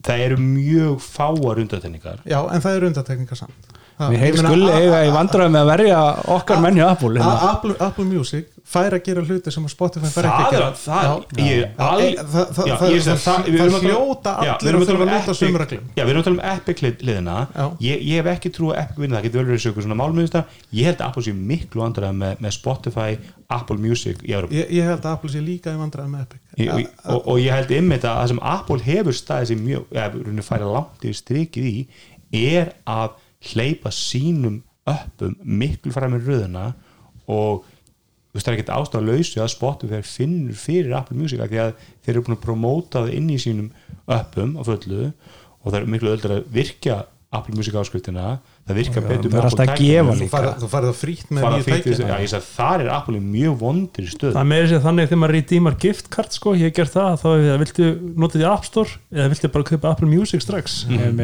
Það 0.09 0.23
eru 0.25 0.39
mjög 0.43 1.01
fáar 1.03 1.61
undatenningar 1.65 2.21
Já, 2.29 2.39
en 2.55 2.63
það 2.65 2.77
eru 2.79 2.89
undatekningar 2.93 3.39
samt. 3.41 3.69
Það- 3.69 3.85
Við 3.99 4.21
meina, 4.23 4.49
skulli 4.53 4.71
eiga 4.79 4.99
í 5.05 5.11
vandræði 5.15 5.51
með 5.55 5.63
að 5.65 5.71
verja 5.73 5.99
okkar 6.37 6.61
menn 6.63 6.77
hjá 6.79 6.87
Apple 6.93 7.09
hérna. 7.19 7.51
Apple, 7.51 7.75
Apple 7.83 8.05
Music 8.07 8.47
fær 8.69 8.93
að 8.95 9.03
gera 9.09 9.23
hluti 9.25 9.51
sem 9.51 9.65
að 9.65 9.73
Spotify 9.73 10.11
fær 10.13 10.27
ekki 10.29 10.43
að 10.45 10.49
er 10.49 10.59
gera. 10.59 10.67
að 10.69 10.77
það, 10.85 10.99
er 10.99 12.19
að 12.19 12.83
að 13.79 13.87
hljóta 13.89 14.35
Já, 14.45 14.53
allir 14.53 14.69
við 14.69 14.69
erum 14.69 14.83
að 14.83 14.85
að 14.85 14.89
tala 14.89 14.89
um 14.89 14.89
þurfa 14.89 15.05
að 15.05 15.09
lúta 15.09 15.23
Epic- 15.25 15.39
sömu 15.41 15.61
reglum. 15.63 15.87
Já, 15.97 16.03
við 16.05 16.11
erum 16.13 16.21
að 16.21 16.27
tala 16.29 16.37
um 16.37 16.45
Epic 16.53 16.83
hlið- 16.83 17.03
hliðina 17.05 17.37
Já. 17.57 17.65
ég, 17.89 18.03
ég 18.11 18.15
hef 18.21 18.29
ekki 18.35 18.53
trú 18.59 18.71
að 18.73 18.81
Epic 18.83 18.99
vinna 19.03 19.17
það 19.19 19.25
getur 19.29 19.39
vel 19.41 19.49
verið 19.49 19.65
sögur 19.65 19.83
svona 19.87 19.99
málmiðista 20.03 20.45
ég 20.79 20.85
held 20.91 20.99
að 21.01 21.07
Apple 21.09 21.23
sé 21.29 21.33
miklu 21.35 21.85
andræða 21.89 22.13
með, 22.23 22.35
með 22.45 22.53
Spotify 22.59 23.19
Apple 23.49 23.79
Music 23.81 24.21
Ég, 24.53 24.69
ég 24.79 24.85
held 24.85 25.01
að 25.01 25.13
Apple 25.17 25.31
sé 25.33 25.41
líka 25.41 25.73
í 25.73 25.81
vandræði 25.81 26.13
með 26.13 26.27
Epic. 26.29 26.41
Ég- 26.59 26.75
og, 27.09 27.15
og, 27.15 27.23
og 27.33 27.39
ég 27.41 27.57
held 27.57 27.73
ymmið 27.79 28.05
að 28.05 28.21
það 28.21 28.29
sem 28.35 28.43
Apple 28.53 28.79
hefur 28.85 29.17
staðið 29.17 29.49
sér 29.55 29.63
mjög, 29.65 29.89
eða 29.97 30.45
færa 30.45 30.69
langt 30.77 31.09
yfir 31.09 31.19
strikið 31.23 31.71
í, 31.73 31.87
er 32.45 32.75
að 32.85 33.17
hleypa 33.53 33.93
sínum 33.95 34.63
uppum 34.89 35.35
miklu 35.45 35.93
fram 35.95 36.17
í 36.17 36.23
röðuna 36.23 36.71
og 37.29 37.67
þú 38.29 38.39
veist 38.39 38.47
það 38.47 38.53
er 38.53 38.57
ekkert 38.59 38.73
ástæða 38.77 39.05
lausu 39.09 39.43
að 39.43 39.53
Spotify 39.53 40.01
finnur 40.05 40.57
fyrir 40.59 40.97
Apple 40.99 41.19
Music 41.19 41.43
af 41.43 41.53
því 41.53 41.61
að 41.65 41.77
þeir 42.07 42.15
eru 42.15 42.25
búin 42.27 42.39
að 42.39 42.43
promóta 42.47 43.05
það 43.05 43.15
inn 43.19 43.29
í 43.33 43.39
sínum 43.43 43.71
uppum 44.09 44.57
á 44.57 44.63
fullu 44.69 45.05
og 45.09 45.71
það 45.71 45.79
er 45.81 45.89
miklu 45.95 46.13
öllur 46.15 46.37
að 46.39 46.51
virkja 46.55 46.99
Apple 47.29 47.53
Music 47.59 47.75
áskriftina 47.77 48.39
það 48.65 48.79
virka 48.79 49.01
betur 49.05 49.29
það 49.29 49.39
er 49.39 49.47
alltaf 49.51 49.61
að 49.61 49.73
tækjum. 49.75 49.89
gefa 50.31 50.53
Þú 50.63 50.69
farið 50.73 50.87
það 50.89 50.95
frítt 50.97 51.33
með 51.37 51.43
nýju 51.45 51.65
tækina 51.67 52.07
Já, 52.09 52.29
að 52.39 52.47
þar 52.47 52.85
er 52.85 52.93
Apple 52.95 53.19
í 53.19 53.25
mjög 53.25 53.59
vondir 53.61 54.07
stöð 54.15 54.33
það 54.39 54.49
meira 54.53 54.71
sér 54.71 54.81
þannig 54.87 55.11
þegar 55.11 55.21
maður 55.21 55.37
redeemar 55.37 55.77
giftcard 55.85 56.39
sko, 56.39 56.55
ég 56.57 56.71
hef 56.71 56.79
gert 56.79 56.95
það, 56.95 57.19
þá 57.21 57.29
það 57.29 57.61
viltu 57.65 57.91
nota 58.25 58.41
því 58.41 58.47
App 58.49 58.69
Store 58.71 58.97
eða 59.13 59.29
viltu 59.35 59.51
bara 59.59 59.69
kaupa 59.73 59.93
Apple 59.93 60.09
Music 60.09 60.45
strax? 60.47 60.79
Mm. 60.89 61.21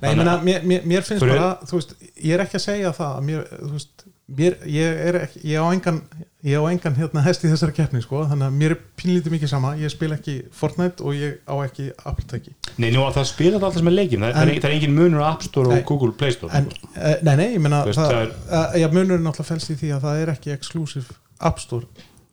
Nei, 0.00 0.10
ég 0.10 0.18
meina, 0.18 0.36
mér, 0.42 0.64
mér, 0.66 0.84
mér 0.88 1.06
finnst 1.06 1.24
bara, 1.24 1.54
þú 1.68 1.78
veist, 1.78 1.94
ég 2.18 2.34
er 2.34 2.42
ekki 2.44 2.58
að 2.58 2.64
segja 2.66 2.92
það, 2.96 3.18
mér, 3.28 3.44
þú 3.60 3.70
veist, 3.72 4.04
mér, 4.40 4.56
ég 4.70 5.02
er 5.08 5.18
ekki, 5.22 5.42
ég 5.52 5.62
á 5.62 5.66
engan, 5.68 6.00
ég 6.44 6.60
á 6.60 6.64
engan 6.68 6.98
hérna 6.98 7.22
hest 7.24 7.46
í 7.46 7.50
þessari 7.52 7.76
keppni, 7.76 8.02
sko, 8.04 8.24
þannig 8.30 8.48
að 8.48 8.58
mér 8.60 8.74
er 8.74 8.82
pínlítið 9.00 9.36
mikið 9.36 9.52
sama, 9.54 9.72
ég 9.80 9.92
spil 9.92 10.10
ekki 10.16 10.36
Fortnite 10.54 11.04
og 11.04 11.16
ég 11.18 11.38
á 11.46 11.54
ekki 11.64 11.88
Apple 12.02 12.26
tæki. 12.30 12.54
Nei, 12.76 12.90
nú 12.90 13.04
að 13.06 13.20
það 13.20 13.30
spila 13.30 13.56
það 13.60 13.68
alltaf 13.68 13.80
sem 13.80 13.90
er 13.92 13.96
leikjum 14.00 14.26
það, 14.26 14.42
er, 14.42 14.52
það 14.58 14.70
er 14.70 14.76
engin 14.76 14.96
munur 14.98 15.24
á 15.24 15.26
App 15.30 15.46
Store 15.46 15.70
Nei. 15.70 15.78
og 15.78 15.88
Google 15.92 16.16
Play 16.18 16.34
Store 16.34 16.58
En, 16.58 16.70
uh, 16.96 17.16
nei, 17.22 17.34
nei, 17.38 17.48
ég 17.54 17.96
það 17.96 18.78
já, 18.82 18.88
munurinn 18.90 19.30
alltaf 19.30 19.52
fælst 19.52 19.70
í 19.70 19.78
því 19.78 19.94
að 19.94 20.06
það 20.08 20.22
er 20.24 20.32
ekki 20.34 20.54
exclusive 20.56 21.18
App 21.38 21.62
Store 21.62 21.86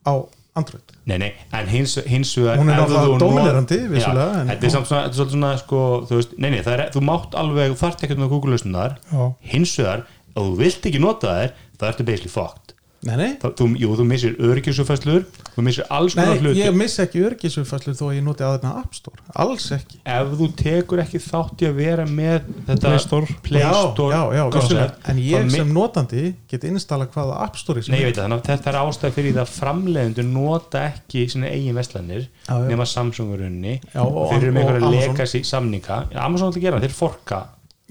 á 0.07 0.13
Android. 0.59 0.95
Nei, 1.07 1.15
nei, 1.21 1.29
en 1.55 1.69
hins, 1.71 1.93
hins 2.11 2.33
vegar 2.35 2.57
Hún 2.59 2.69
er 2.69 2.81
náttúrulega 2.81 3.19
dominerandi, 3.21 3.77
vissulega, 3.87 4.41
Þetta 4.49 4.67
er 4.67 4.73
samt 4.73 4.89
svona, 4.89 5.03
þetta 5.05 5.13
er 5.13 5.19
svolítið 5.19 5.37
svona 5.37 5.51
sko, 5.61 5.83
þú 6.09 6.17
veist, 6.19 6.33
nei, 6.35 6.49
nei, 6.51 6.59
það 6.65 6.73
er, 6.75 6.83
þú 6.91 7.03
mátt 7.07 7.37
alveg 7.39 7.71
þú 7.71 7.77
þarft 7.79 8.03
ekkert 8.07 8.19
með 8.19 8.33
Google 8.33 8.55
lausnunar 8.57 8.97
Já. 9.07 9.21
hins 9.53 9.75
vegar, 9.79 10.03
ef 10.33 10.41
þú 10.41 10.57
vilt 10.59 10.89
ekki 10.91 11.01
nota 11.03 11.37
þær 11.37 11.55
þá 11.79 11.87
ertu 11.93 12.07
basically 12.09 12.33
fucked 12.35 12.75
Nei, 13.01 13.15
nei, 13.17 13.29
Þá, 13.41 13.47
þú, 13.57 13.65
Jú, 13.81 13.87
þú 13.97 14.03
missir 14.05 14.35
öryggisufæslur 14.45 15.23
þú 15.55 15.63
missir 15.65 15.85
alls 15.89 16.13
nei, 16.13 16.21
konar 16.27 16.41
hluti 16.43 16.59
ég 16.61 16.75
missi 16.77 16.99
ekki 17.01 17.23
örgisumfæslu 17.25 17.93
þó 17.97 18.03
að 18.11 18.17
ég 18.19 18.25
noti 18.27 18.43
að 18.45 18.51
þetta 18.59 18.73
App 18.77 18.93
Store, 18.93 19.23
alls 19.41 19.65
ekki. 19.73 19.97
ef 20.05 20.35
þú 20.37 20.49
tekur 20.59 21.01
ekki 21.01 21.21
þátt 21.23 21.63
í 21.65 21.69
að 21.71 21.79
vera 21.79 22.05
með 22.05 22.45
þetta 22.67 22.91
Play 22.91 23.01
Store. 23.01 23.37
Play 23.47 23.63
já, 23.63 23.71
Store 23.73 24.13
já, 24.13 24.21
já, 24.37 24.43
concept, 24.53 24.69
vissulega. 24.69 24.93
en 25.15 25.21
ég 25.25 25.49
sem 25.55 25.73
notandi 25.73 26.23
get 26.53 26.67
installa 26.69 27.07
hvaða 27.09 27.39
App 27.47 27.57
Store 27.57 27.81
sem 27.81 27.95
Nei, 27.97 28.03
veit 28.05 28.21
þannig 28.21 28.45
þetta 28.51 28.69
er 28.75 28.79
ástæð 28.83 29.17
fyrir 29.17 29.33
það 29.39 29.43
að 29.47 29.55
framleiðendur 29.57 30.29
nota 30.29 30.85
ekki 30.91 31.25
sína 31.33 31.49
eigin 31.49 31.81
vestlanir 31.81 32.27
Já, 32.45 32.53
já. 32.53 32.69
nema 32.69 32.85
Samsungurunni 32.85 33.79
Já, 33.95 34.01
og- 34.05 34.29
þeir 34.29 34.43
eru 34.43 34.53
með 34.53 34.61
og 34.61 34.69
einhverja 34.69 34.85
Amazon. 34.93 35.09
legacy 35.17 35.43
samninga 35.43 35.99
Já, 36.13 36.21
Amazon 36.29 36.53
ætla 36.53 36.61
að 36.61 36.69
gera, 36.69 36.79
þeir 36.85 36.95
forka 37.01 37.41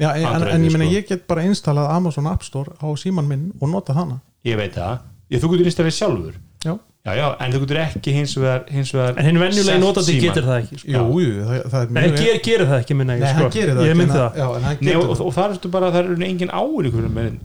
Já, 0.00 0.14
en, 0.14 0.24
en, 0.38 0.48
en 0.54 0.64
ég 0.64 0.72
meina 0.72 0.86
sko. 0.86 0.94
ég 0.96 1.08
get 1.10 1.26
bara 1.28 1.42
installað 1.50 1.90
Amazon 1.98 2.26
App 2.30 2.46
Store 2.46 2.72
á 2.78 2.86
síman 2.96 3.26
minn 3.28 3.50
og 3.60 3.68
nota 3.74 3.92
hana 3.98 4.20
ég 4.48 4.56
veit 4.60 4.76
það, 4.76 5.02
ég, 5.30 5.42
þú 5.42 5.50
getur 5.54 5.70
installið 5.70 5.96
sjálfur. 5.96 6.38
Já, 6.60 6.72
já, 7.04 7.12
já, 7.16 7.26
en 7.40 7.54
þú 7.54 7.60
getur 7.64 7.80
ekki 7.80 8.12
hins 8.12 8.34
vegar, 8.36 8.64
hins 8.68 8.90
vegar 8.92 9.16
en 9.20 9.28
hinn 9.30 9.40
venjulegi 9.40 9.68
selt 9.70 9.80
notandi 9.84 10.16
getur 10.20 10.48
það 10.48 10.58
ekki 10.60 10.80
sko. 10.82 10.90
jú, 10.92 11.20
jú, 11.24 11.44
það, 11.48 11.62
það 11.72 11.80
er 11.86 11.92
Nei, 11.96 12.02
mjög 12.02 12.18
ger, 12.20 12.40
gerir 12.44 12.68
það 12.70 12.82
ekki 12.84 12.96
minna 13.00 13.16
ég, 13.16 13.22
Nei, 13.24 13.30
sko. 13.32 13.46
það 13.50 13.84
ég 13.86 13.94
en- 13.94 14.12
það. 14.14 14.40
Já, 14.40 14.46
en 14.56 14.66
hann 14.68 14.82
Nei, 14.84 14.94
og, 14.96 15.06
það. 15.08 15.22
og 15.26 15.36
það 15.38 15.54
er 15.54 15.70
bara, 15.76 15.92
það 15.94 16.00
er 16.00 16.26
engin 16.28 16.52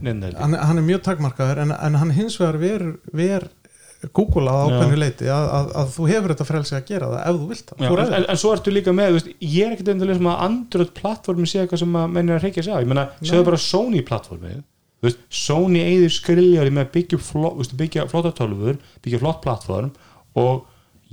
neina 0.02 0.32
hann, 0.36 0.58
hann 0.60 0.82
er 0.82 0.86
mjög 0.90 1.02
takmarkaður 1.08 1.62
en, 1.64 1.72
en 1.88 1.94
hann 2.02 2.12
hins 2.18 2.36
vegar 2.40 2.60
ver, 2.60 2.86
ver 3.16 3.48
Google 4.12 4.52
að 4.52 4.68
ákveðnu 4.68 4.98
leiti 5.00 5.28
að, 5.32 5.46
að, 5.56 5.70
að 5.80 5.92
þú 5.96 6.06
hefur 6.12 6.32
þetta 6.34 6.46
frelsi 6.46 6.74
að 6.76 6.84
gera 6.90 7.08
það 7.10 7.22
ef 7.30 7.38
þú 7.40 7.46
vilt 7.50 7.70
það. 7.70 7.80
Já, 7.80 7.88
en, 7.96 8.14
en, 8.18 8.26
en 8.34 8.40
svo 8.42 8.52
ertu 8.54 8.74
líka 8.74 8.92
með, 8.94 9.08
þú 9.08 9.16
veist, 9.18 9.30
ég 9.40 9.66
er 9.66 9.72
ekkert 9.74 9.90
endilega 9.94 10.18
sem 10.20 10.28
að 10.30 10.42
Android 10.46 10.92
plattformi 11.00 11.48
sé 11.48 11.62
eitthvað 11.62 11.80
sem 11.82 11.96
að 11.96 12.12
menn 12.12 12.28
er 12.30 12.36
að 12.36 12.44
reykja 12.46 12.66
sig 12.66 12.76
á. 12.76 12.78
Ég 12.84 12.90
menna, 12.92 13.06
séu 13.24 13.46
bara 13.48 13.60
Sony 13.62 14.02
plattformið 14.06 14.60
þú 15.00 15.08
veist, 15.08 15.24
Sony 15.28 15.82
eigður 15.84 16.14
skriljari 16.16 16.72
með 16.72 16.86
að 16.86 16.92
byggja, 16.96 17.18
fló, 17.22 17.50
byggja 17.80 18.06
flotta 18.10 18.32
tölfur 18.36 18.78
byggja 19.04 19.20
flott 19.22 19.42
plattform 19.44 19.90
og 20.38 20.64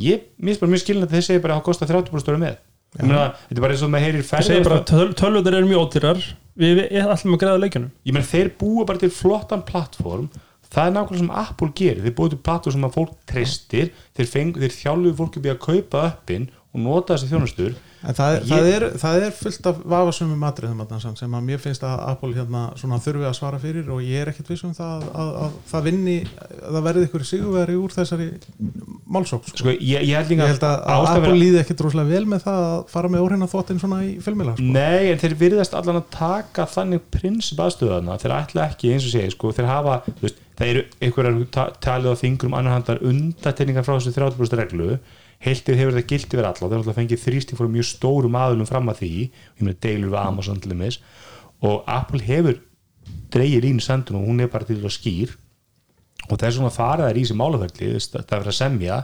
ég 0.01 0.29
minnst 0.37 0.63
bara 0.63 0.73
mjög 0.73 0.85
skilin 0.85 1.07
að 1.07 1.17
þeir 1.17 1.27
segja 1.27 1.43
bara 1.43 1.57
að 1.57 1.61
það 1.61 1.67
kostar 1.67 1.91
30% 1.91 2.25
stóri 2.25 2.41
með. 2.41 2.61
Ég 2.93 3.09
meina, 3.09 3.27
þetta 3.49 3.57
er 3.57 3.65
bara 3.65 3.75
eins 3.75 3.83
og 3.83 3.91
maður 3.93 4.07
heyrir 4.07 4.25
það 4.27 4.47
segir 4.47 4.65
bara 4.67 4.79
ferðar 4.79 4.89
töl, 4.93 5.13
tölvunar 5.17 5.55
eru 5.57 5.69
mjög 5.69 5.83
ódýrar 5.87 6.23
við, 6.61 6.73
við 6.79 6.97
ætlum 7.03 7.37
að 7.37 7.43
græða 7.43 7.61
leikjunum. 7.63 7.93
Ég 8.05 8.15
meina, 8.15 8.29
þeir 8.29 8.51
búa 8.59 8.87
bara 8.89 9.01
til 9.01 9.13
flottan 9.13 9.63
plattform 9.65 10.27
það 10.73 10.89
er 10.89 10.95
nákvæmlega 10.95 11.21
sem 11.21 11.33
Apple 11.43 11.71
gerir 11.77 12.05
þeir 12.05 12.15
búa 12.17 12.31
til 12.31 12.41
plattform 12.45 12.75
sem 12.75 12.87
að 12.87 12.95
fólk 12.97 13.15
treystir 13.29 13.91
þeir, 14.17 14.29
þeir 14.57 14.75
þjálfu 14.77 15.15
fólk 15.19 15.39
upp 15.39 15.47
í 15.47 15.53
að 15.53 15.59
kaupa 15.67 16.05
uppin 16.09 16.47
og 16.73 16.81
nota 16.81 17.15
þessi 17.17 17.31
þjónustur 17.31 17.73
En 18.03 18.11
það 18.17 18.33
er, 18.35 18.41
Ég- 18.43 18.49
það, 18.51 18.65
er, 18.75 18.83
það 18.99 19.21
er 19.23 19.35
fullt 19.37 19.67
af 19.69 19.77
vafasumum 19.87 20.41
samt 20.99 21.19
sem 21.21 21.35
að 21.37 21.45
mér 21.47 21.59
finnst 21.63 21.83
að 21.87 22.01
Apple 22.11 22.33
hérna 22.35 22.63
svona 22.75 22.97
þurfi 22.99 23.27
að 23.29 23.35
svara 23.37 23.59
fyrir 23.63 23.87
og 23.93 24.01
ég 24.03 24.19
er 24.25 24.31
ekkert 24.33 24.49
viss 24.51 24.65
um 24.67 24.73
það 24.75 25.05
að, 25.15 25.29
að 25.45 25.53
það 25.71 25.85
vinni 25.87 26.15
að 26.25 26.73
það 26.75 26.83
verði 26.89 27.05
ykkur 27.07 27.23
sigurveri 27.29 27.77
úr 27.79 27.95
þessari 27.95 28.27
málsók 29.07 29.47
sko. 29.47 29.61
sko, 29.61 29.69
ég, 29.79 30.03
ég 30.09 30.19
held 30.19 30.33
held 30.43 30.65
að, 30.67 30.75
Apple 30.83 31.23
fyrir- 31.29 31.39
líði 31.45 31.61
ekkert 31.63 31.85
rosalega 31.87 32.11
vel 32.11 32.27
með 32.33 32.43
það 32.43 32.59
að 32.67 32.75
fara 32.97 33.13
með 33.15 33.23
óhreina 33.23 33.49
þóttin 33.53 33.79
svona 33.85 34.01
í 34.03 34.11
filmila 34.27 34.57
sko. 34.57 34.67
Nei, 34.75 35.11
en 35.13 35.23
þeir 35.23 35.37
virðast 35.45 35.79
allan 35.79 36.01
að 36.01 36.07
taka 36.19 36.67
þannig 36.75 37.07
prinsip 37.13 37.63
aðstöðana, 37.63 38.19
þeir 38.19 38.35
ætla 38.41 38.67
ekki 38.73 38.91
eins 38.97 39.07
og 39.07 39.15
segja, 39.15 39.31
sko, 39.31 39.53
þeir 39.55 39.71
hafa, 39.71 40.01
veist, 40.19 40.43
það 40.59 40.73
eru 40.75 40.83
einhverjar 40.99 41.39
ta 41.55 41.69
talið 41.87 42.11
á 42.11 42.15
fingrum 42.19 42.59
annar 42.59 42.75
handar 42.81 42.99
undatekningar 42.99 43.87
frá 43.87 43.95
þessu 43.95 44.11
30% 44.19 44.59
reglu 44.59 44.97
heiltið 45.43 45.79
hefur 45.79 45.95
þetta 45.97 46.09
gilt 46.11 46.33
yfir 46.33 46.47
alla. 46.47 46.59
Þeir 46.59 46.77
náttúrulega 46.77 46.99
fengið 46.99 47.23
þrýsting 47.23 47.59
fór 47.59 47.71
mjög 47.73 47.87
stórum 47.89 48.39
aðlum 48.39 48.69
fram 48.69 48.91
að 48.91 49.03
því, 49.03 49.13
ég 49.27 49.63
meina 49.63 49.79
deilur 49.83 50.13
við 50.13 50.19
Amazon 50.23 50.63
til 50.63 50.73
dæmis. 50.73 50.99
Og 51.63 51.83
Apple 51.91 52.23
hefur 52.23 52.59
dreigir 53.33 53.67
ín 53.67 53.81
sendun 53.83 54.21
og 54.21 54.27
hún 54.29 54.43
er 54.43 54.51
bara 54.51 54.67
til 54.67 54.79
að 54.79 54.95
skýr. 54.95 55.37
Og 56.29 56.39
þess 56.39 56.59
vegna 56.59 56.73
fara 56.73 57.09
þær 57.09 57.19
í 57.19 57.23
þessi 57.25 57.39
málaferli 57.39 57.87
þú 57.87 57.95
veist, 57.97 58.13
það 58.15 58.35
er 58.37 58.43
verið 58.43 58.53
að 58.53 58.59
semja 58.61 58.99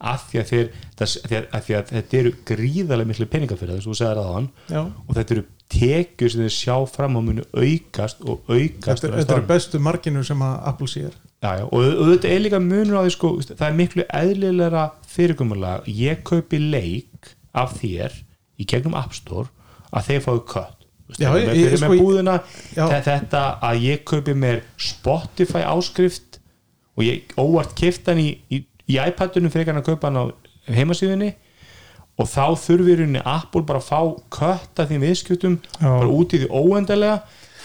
af 0.00 0.26
því 0.30 0.40
að, 0.40 0.50
þeir, 0.50 0.68
það, 0.96 1.14
að, 1.40 1.64
því 1.64 1.74
að, 1.76 1.90
þetta 1.90 2.18
eru 2.20 2.30
gríðarlega 2.48 3.10
miklu 3.10 3.26
peningar 3.28 3.58
fyrir 3.60 3.74
það, 3.74 3.80
þess 3.82 4.04
að 4.04 4.20
þú 4.20 4.22
aðan 4.22 4.46
Já. 4.70 4.80
og 4.80 5.10
þetta 5.18 5.34
eru 5.34 5.42
tekjur 5.70 6.32
sem 6.32 6.44
þeir 6.44 6.54
sjá 6.56 6.76
fram 6.90 7.18
á 7.18 7.20
munu 7.26 7.44
aukast 7.52 8.22
og 8.24 8.48
aukast 8.48 9.04
Þetta, 9.04 9.18
þetta 9.18 9.36
eru 9.36 9.48
bestu 9.50 9.82
marginu 9.82 10.22
sem 10.26 10.46
að 10.46 10.54
Apple 10.72 10.88
sér 10.90 11.18
já, 11.42 11.50
já, 11.60 11.64
og, 11.64 11.84
þetta 12.12 12.28
er 12.34 12.42
líka 12.44 12.60
munur 12.60 13.00
á 13.00 13.02
því 13.06 13.12
sko, 13.16 13.30
það 13.48 13.66
er 13.68 13.78
miklu 13.78 14.04
eðlilega 14.22 14.84
fyrirkomulega 15.08 15.94
ég 16.00 16.22
kaupi 16.28 16.58
leik 16.60 17.32
af 17.56 17.78
þér 17.80 18.18
í 18.60 18.66
gegnum 18.68 18.94
App 18.98 19.14
Store 19.16 19.48
að 19.90 20.10
þeir 20.10 20.24
fáðu 20.26 20.44
kött 20.54 20.76
Já, 21.18 21.32
ég- 21.34 21.48
ég- 21.58 21.76
sko, 21.80 21.96
búðina 21.98 22.36
þetta 22.76 23.40
að 23.66 23.80
ég 23.82 24.04
kaupi 24.06 24.34
mér 24.38 24.60
Spotify 24.78 25.64
áskrift 25.66 26.38
og 26.96 27.02
ég 27.02 27.32
óvart 27.40 27.74
kifta 27.74 28.12
hann 28.12 28.20
í, 28.22 28.28
í, 28.52 28.60
í 28.86 28.98
iPadunum 29.00 29.50
fyrir 29.50 29.72
að 29.74 29.88
kaupa 29.88 30.06
hann 30.10 30.20
á 30.22 30.24
heimasíðunni 30.70 31.32
og 32.20 32.28
þá 32.28 32.44
þurfi 32.60 32.92
í 32.92 32.96
rauninni 33.00 33.22
Apple 33.24 33.64
bara 33.66 33.80
að 33.80 33.88
fá 33.88 34.00
kött 34.30 34.82
af 34.82 34.90
því 34.90 34.98
viðskiptum 35.02 35.58
Já. 35.80 35.88
bara 35.88 36.10
út 36.14 36.34
í 36.36 36.42
því 36.44 36.48
óendalega 36.52 37.22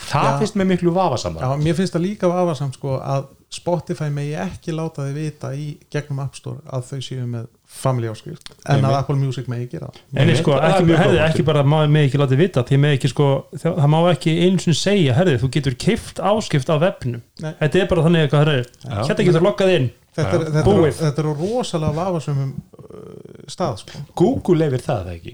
það 0.10 0.30
Já. 0.32 0.38
finnst 0.42 0.56
mér 0.58 0.70
miklu 0.72 0.94
vafasamar 0.96 1.44
Já, 1.44 1.50
mér 1.62 1.78
finnst 1.78 1.94
það 1.98 2.06
líka 2.08 2.30
vafasamt 2.32 2.78
sko 2.80 2.98
að 3.02 3.28
Spotify 3.56 4.08
megi 4.14 4.34
ekki 4.40 4.74
láta 4.76 5.06
þið 5.08 5.20
vita 5.20 5.52
í 5.56 5.68
gegnum 5.94 6.22
App 6.24 6.38
Store 6.38 6.62
að 6.68 6.90
þau 6.90 7.06
séu 7.08 7.28
með 7.30 7.48
family 7.76 8.10
áskrift 8.12 8.52
en 8.72 8.86
að 8.86 8.98
Apple 9.00 9.18
Music 9.20 9.50
megi 9.52 9.68
gera 9.72 9.90
En 10.14 10.30
Nei, 10.30 10.36
sko, 10.40 10.56
ekki, 10.60 10.96
herði, 11.00 11.20
ekki 11.26 11.46
bara 11.48 11.64
má 11.66 11.78
með 11.92 12.10
ekki 12.10 12.22
látið 12.22 12.42
vita 12.44 12.66
því 12.68 12.80
með 12.84 12.98
ekki 12.98 13.12
sko, 13.12 13.30
það, 13.62 13.86
má 13.96 14.00
ekki 14.12 14.36
einu 14.46 14.64
sinni 14.64 14.80
segja, 14.80 15.16
herði, 15.18 15.38
þú 15.44 15.52
getur 15.58 15.78
kift 15.86 16.22
áskipt 16.24 16.72
á 16.72 16.76
vefnum, 16.82 17.24
Nei. 17.44 17.54
þetta 17.62 17.82
er 17.82 17.90
bara 17.92 18.06
þannig 18.08 18.26
eitthvað, 18.26 18.46
herði, 18.46 18.68
Já. 18.86 19.00
hérna 19.00 19.30
getur 19.30 19.46
loggað 19.46 19.74
inn. 19.80 19.88
Þetta 20.16 20.36
er, 20.38 20.46
þetta, 20.56 20.76
er, 20.76 20.94
þetta 21.02 21.24
er 21.24 21.32
rosalega 21.42 21.96
vafasumum 21.98 22.52
uh, 22.56 23.48
stað 23.52 23.82
sko. 23.82 24.04
Google 24.16 24.62
lefir 24.62 24.86
það 24.86 25.10
ekki 25.18 25.34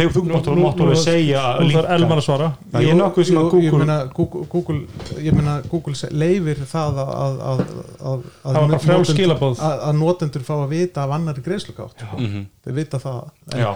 þegar 0.00 0.42
þú 0.46 0.54
máttu 0.60 0.86
að 0.88 0.96
segja 1.02 1.42
Nú 1.60 1.68
þarf 1.74 1.90
Elmar 1.96 2.20
að 2.20 2.24
svara. 2.26 2.48
Já, 2.72 2.78
ég 2.80 2.90
er 2.94 2.98
nokkuð 3.00 3.26
sem 3.28 3.38
að 3.40 3.44
Jú, 3.50 3.60
ég 3.60 3.70
Google- 3.70 3.84
meina, 3.84 3.98
Google, 4.16 4.46
Google 4.54 5.20
ég 5.26 5.36
meina 5.36 5.54
Google 5.70 6.10
leifir 6.22 6.62
það 6.70 7.00
að, 7.04 7.12
að, 7.20 7.40
að, 7.50 7.62
að, 8.10 8.24
að, 8.50 9.82
að 9.88 9.94
notendur 10.00 10.44
fá 10.46 10.54
að 10.60 10.68
vita 10.74 11.04
af 11.04 11.14
annari 11.18 11.44
greiðslugátt. 11.46 12.04
Mhm. 12.18 12.46
þeir 12.64 12.76
vita 12.80 12.98
það. 13.02 13.20
En, 13.52 13.60
Já. 13.60 13.70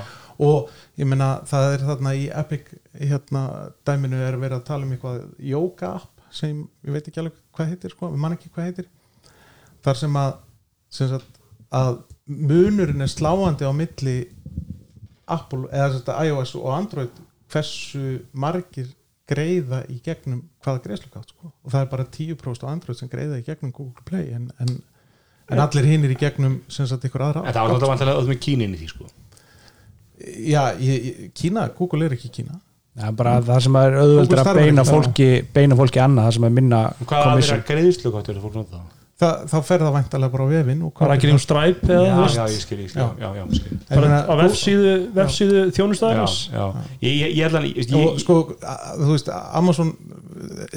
og 0.48 0.70
ég 0.98 1.06
meina 1.10 1.28
það 1.46 1.68
er 1.74 1.86
þarna 1.90 2.14
í 2.18 2.24
Epic 2.42 2.72
hérna 3.00 3.44
dæminu 3.86 4.20
er 4.26 4.36
verið 4.38 4.58
að 4.60 4.66
tala 4.70 4.84
um 4.86 4.92
eitthvað 4.96 5.20
yoga 5.38 5.94
app 6.00 6.10
sem 6.34 6.64
ég 6.86 6.92
veit 6.96 7.06
ekki 7.08 7.20
alveg 7.22 7.36
hvað 7.54 7.68
heitir 7.70 7.90
sko, 7.94 8.08
við 8.10 8.18
man 8.24 8.32
ekki 8.34 8.50
hvað 8.54 8.64
heitir. 8.70 8.88
Þar 9.84 9.94
sem 10.00 10.16
að 10.18 10.32
sem 10.94 11.08
sagt, 11.10 11.38
að 11.74 11.96
munurinn 12.26 13.02
er 13.04 13.10
sláandi 13.10 13.66
á 13.66 13.72
milli 13.74 14.16
Apple 15.30 15.68
eða 15.72 16.18
iOS 16.26 16.54
og 16.60 16.70
Android 16.74 17.22
hversu 17.52 18.18
margir 18.32 18.90
greiða 19.28 19.84
í 19.88 20.00
gegnum 20.04 20.42
hvaða 20.64 20.82
greiðslugátt 20.84 21.30
sko. 21.32 21.48
og 21.48 21.72
það 21.72 21.80
er 21.80 21.90
bara 21.92 22.04
10% 22.12 22.66
á 22.66 22.68
Android 22.68 22.98
sem 22.98 23.08
greiða 23.08 23.38
í 23.40 23.46
gegnum 23.46 23.72
Google 23.72 24.04
Play 24.04 24.34
en, 24.36 24.50
en, 24.60 24.74
en 25.48 25.62
allir 25.64 25.88
hinn 25.88 26.04
er 26.04 26.12
í 26.12 26.18
gegnum 26.20 26.58
sem 26.68 26.88
sagt 26.90 27.06
ykkur 27.08 27.24
aðra 27.30 27.44
En 27.46 27.56
það 27.56 27.68
var 27.70 27.78
þetta 27.78 27.90
vantilega 27.94 28.20
öðrum 28.20 28.34
með 28.34 28.42
kíninni 28.44 28.80
því 28.82 28.90
sko 28.92 29.08
Já, 30.24 30.62
ég, 30.78 31.08
ég, 31.08 31.22
Kína, 31.34 31.66
Google 31.76 32.06
er 32.06 32.16
ekki 32.16 32.30
Kína 32.32 32.60
Það 32.94 33.08
er 33.08 33.16
bara 33.18 33.38
það 33.42 33.64
sem 33.64 33.76
er 33.80 33.96
að 33.98 34.12
starfar 34.28 34.58
beina 34.60 34.84
fólki, 34.86 35.28
beina 35.56 35.78
fólki 35.78 35.98
annað, 35.98 36.28
það 36.28 36.36
sem 36.36 36.44
er 36.46 36.52
minna 36.54 36.82
Hvað 37.00 37.16
að 37.16 37.24
commission. 37.32 37.56
vera 37.64 37.66
greiðslu 37.72 38.12
gott 38.14 38.28
er 38.30 38.38
að 38.38 38.44
fólk 38.44 38.58
það? 38.60 38.84
Þa, 39.24 39.30
Þá 39.50 39.56
fer 39.64 39.82
það 39.84 39.94
væntalega 39.96 40.32
bara 40.34 40.44
á 40.44 40.48
vefin 40.52 40.82
og 40.84 40.92
bara 40.98 41.16
ekki 41.18 41.30
um 41.32 41.38
Stripe 41.40 41.88
eða, 41.88 42.04
Já, 42.04 42.34
já, 42.36 42.44
ég 42.52 42.60
skil, 42.64 42.78
ég 42.84 42.90
skil, 42.92 43.00
Já. 43.00 43.08
já, 43.24 43.28
já, 43.38 43.44
ég 43.44 43.54
skil. 43.60 43.78
Bara 43.88 44.18
á 44.28 44.34
vefsíðu, 44.42 44.92
vefsíðu 45.16 45.62
já, 46.52 46.66
ég, 47.00 47.14
ég, 47.14 47.32
ég 47.38 47.48
ætla 47.48 47.62
að 47.64 48.20
sko, 48.20 48.36
að- 48.60 49.00
þú 49.00 49.10
veist, 49.14 49.32
Amazon 49.62 49.94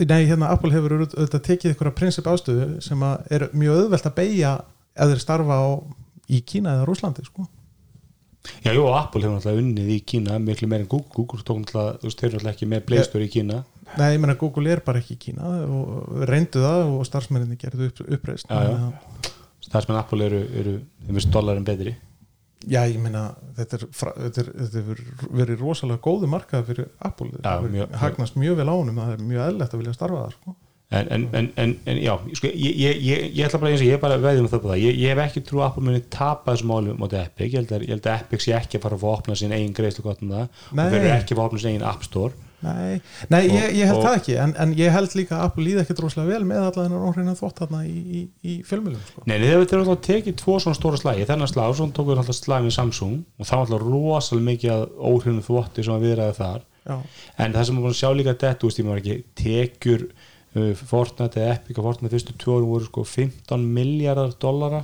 nei, 0.08 0.26
hérna 0.30 0.50
Apple 0.54 0.72
hefur 0.74 0.95
auðvitað 0.98 1.43
tekið 1.50 1.74
ykkur 1.76 1.89
að 1.91 1.95
prinsip 2.00 2.28
ástöðu 2.32 2.68
sem 2.84 3.04
að 3.06 3.32
er 3.38 3.48
mjög 3.54 3.84
auðvelt 3.84 4.10
að 4.10 4.16
beigja 4.20 4.52
ef 4.98 5.12
þeir 5.12 5.22
starfa 5.24 5.58
á, 5.60 5.68
í 6.30 6.41
Kína 6.48 6.76
eða 6.78 6.88
Rúslandi 6.89 7.26
sko. 7.26 7.48
já, 8.64 8.72
jú, 8.74 8.86
Apple 8.93 9.22
hefur 9.22 9.38
náttúrulega 9.38 9.62
unnið 9.64 9.89
í 9.95 10.00
Kína 10.08 10.39
miklu 10.39 10.68
meir 10.72 10.84
en 10.86 10.88
Google, 10.91 11.12
Google 11.14 11.43
tók 11.43 11.60
náttúrulega, 11.64 11.98
þú 12.02 12.08
veist, 12.10 12.20
þeir 12.22 12.30
eru 12.30 12.38
náttúrulega 12.38 12.56
ekki 12.56 12.70
með 12.72 12.86
Play 12.88 13.04
Store 13.04 13.26
í 13.28 13.32
Kína 13.34 13.64
Nei, 13.97 14.09
ég 14.13 14.19
meina 14.21 14.35
Google 14.38 14.69
er 14.75 14.81
bara 14.85 14.99
ekki 15.01 15.15
í 15.15 15.21
Kína 15.27 15.47
og 15.65 16.25
reyndu 16.29 16.61
það 16.61 16.91
og 16.97 17.05
starfsmenninni 17.07 17.57
gerðu 17.61 17.88
upp, 17.91 18.01
uppreist 18.17 18.51
það 19.71 19.83
sem 19.88 19.95
Apple 19.99 20.25
eru, 20.27 20.41
eru 20.61 20.75
veist 21.15 21.31
dollarin 21.33 21.65
betri. 21.67 21.95
Já, 22.67 22.81
ég 22.89 22.99
meina 22.99 23.25
þetta 23.57 23.79
fra- 23.95 24.13
þetta 24.17 24.43
þetta 24.51 24.79
er 24.81 25.01
verið 25.39 25.59
rosalega 25.61 26.01
góðu 26.03 26.27
markað 26.31 26.65
fyrir 26.71 26.88
Apple. 27.05 27.29
Það 27.43 27.67
mjög- 27.75 27.97
hagnast 28.01 28.35
mjög 28.39 28.55
vel 28.61 28.67
á 28.71 28.75
honum 28.75 28.95
það 29.01 29.11
er 29.13 29.25
mjög 29.33 29.43
eðlert 29.51 29.73
að 29.75 29.81
vilja 29.83 29.93
starfa 29.97 30.23
þar 30.23 30.33
sko. 30.38 30.55
en, 30.89 31.07
en, 31.11 31.23
en, 31.35 31.47
en, 31.59 31.71
en 31.85 31.97
já, 31.99 32.13
sko, 32.39 32.47
ég, 32.47 32.75
ég, 32.79 32.99
ég, 33.03 33.23
ég 33.35 33.45
ætla 33.47 33.59
bara 33.59 33.71
eins 33.73 33.81
og 33.83 33.88
ég 33.89 33.97
er 33.97 33.99
bara 33.99 34.17
veðið 34.23 34.39
um 34.45 34.47
það 34.47 34.61
það 34.71 34.77
ég, 34.85 34.95
ég 35.03 35.09
hef 35.11 35.19
ekki 35.25 35.41
trú 35.49 35.59
að 35.59 35.65
Apple 35.67 35.83
muni 35.83 35.99
tapa 36.15 36.53
þessu 36.55 36.67
máli 36.69 36.93
mótið 36.95 37.23
Epic, 37.25 37.49
ég 37.51 37.57
held, 37.59 37.71
að, 37.75 37.81
ég 37.83 37.91
held 37.91 38.07
að 38.07 38.21
Epic 38.21 38.45
sé 38.45 38.53
ekki 38.55 38.77
að 38.79 38.85
fara 38.88 38.95
að 38.95 39.03
opna 39.11 39.35
sín 39.35 39.51
eigin 39.57 39.73
greiðslu 39.75 40.05
gott 40.05 40.21
um 40.23 40.31
það. 40.31 40.47
Nei. 40.79 40.85
og 40.88 40.95
eru 41.01 41.09
ekki 41.17 41.35
að 41.35 41.43
opna 41.43 41.59
sín 41.59 41.73
eigin 41.73 41.83
App 41.91 42.03
Store 42.07 42.31
Nei, 42.66 43.01
nei 43.30 43.43
Og- 43.45 43.53
ég, 43.53 43.76
ég 43.78 43.86
held 43.86 43.99
og- 43.99 44.05
það 44.08 44.16
ekki 44.18 44.36
en, 44.41 44.53
en 44.58 44.72
ég 44.80 44.89
held 44.95 45.12
líka 45.14 45.36
að 45.38 45.43
Apple 45.45 45.64
líði 45.68 45.82
ekkert 45.84 45.99
rosalega 46.01 46.32
vel 46.32 46.47
með 46.49 46.64
allar 46.64 46.88
þennan 46.88 47.03
óhreina 47.05 47.36
þvott 47.38 47.60
þarna 47.62 47.82
í, 47.86 47.97
í, 48.18 48.22
í 48.41 48.55
fjölmjölum 48.66 49.03
sko. 49.12 49.26
Nei, 49.30 49.36
þeir 49.43 49.60
eru 49.62 49.82
alltaf 49.84 50.01
tekið 50.08 50.38
tvo 50.41 50.55
svona 50.64 50.80
stóra 50.80 50.97
slagi. 50.97 51.28
Þennan 51.30 51.51
slag, 51.51 51.76
svo 51.78 51.86
tókuðu 51.93 52.18
alltaf 52.24 52.39
slag 52.39 52.66
með 52.66 52.74
Samsung 52.80 53.20
og 53.38 53.45
það 53.45 53.62
var 53.62 53.68
alltaf 53.68 53.86
rosalega 53.86 54.47
mikið 54.49 54.74
að 54.74 54.88
óhrifnum 55.12 55.45
þvotti 55.45 55.86
sem 55.86 55.93
að 55.99 56.08
viðræði 56.08 56.38
þar. 56.39 56.66
Já, 56.88 56.97
en 57.45 57.53
það 57.53 57.66
sem 57.70 57.78
maður 57.78 57.97
sjá 58.01 58.10
líka 58.16 58.34
þetta, 58.41 58.66
veist, 58.66 58.82
ég 58.82 58.88
maður 58.88 59.01
ekki 59.03 59.18
tekjur 59.43 60.03
uh, 60.58 60.74
Fortnite 60.88 61.41
eða 61.43 61.55
Epic 61.60 61.78
og 61.82 61.88
Fortnite 61.91 62.14
fyrstu 62.16 62.36
tvö 62.41 62.58
árum 62.58 62.70
voru 62.74 62.88
sko 62.88 63.03
15 63.05 63.66
miljardar 63.78 64.32
dollara 64.41 64.82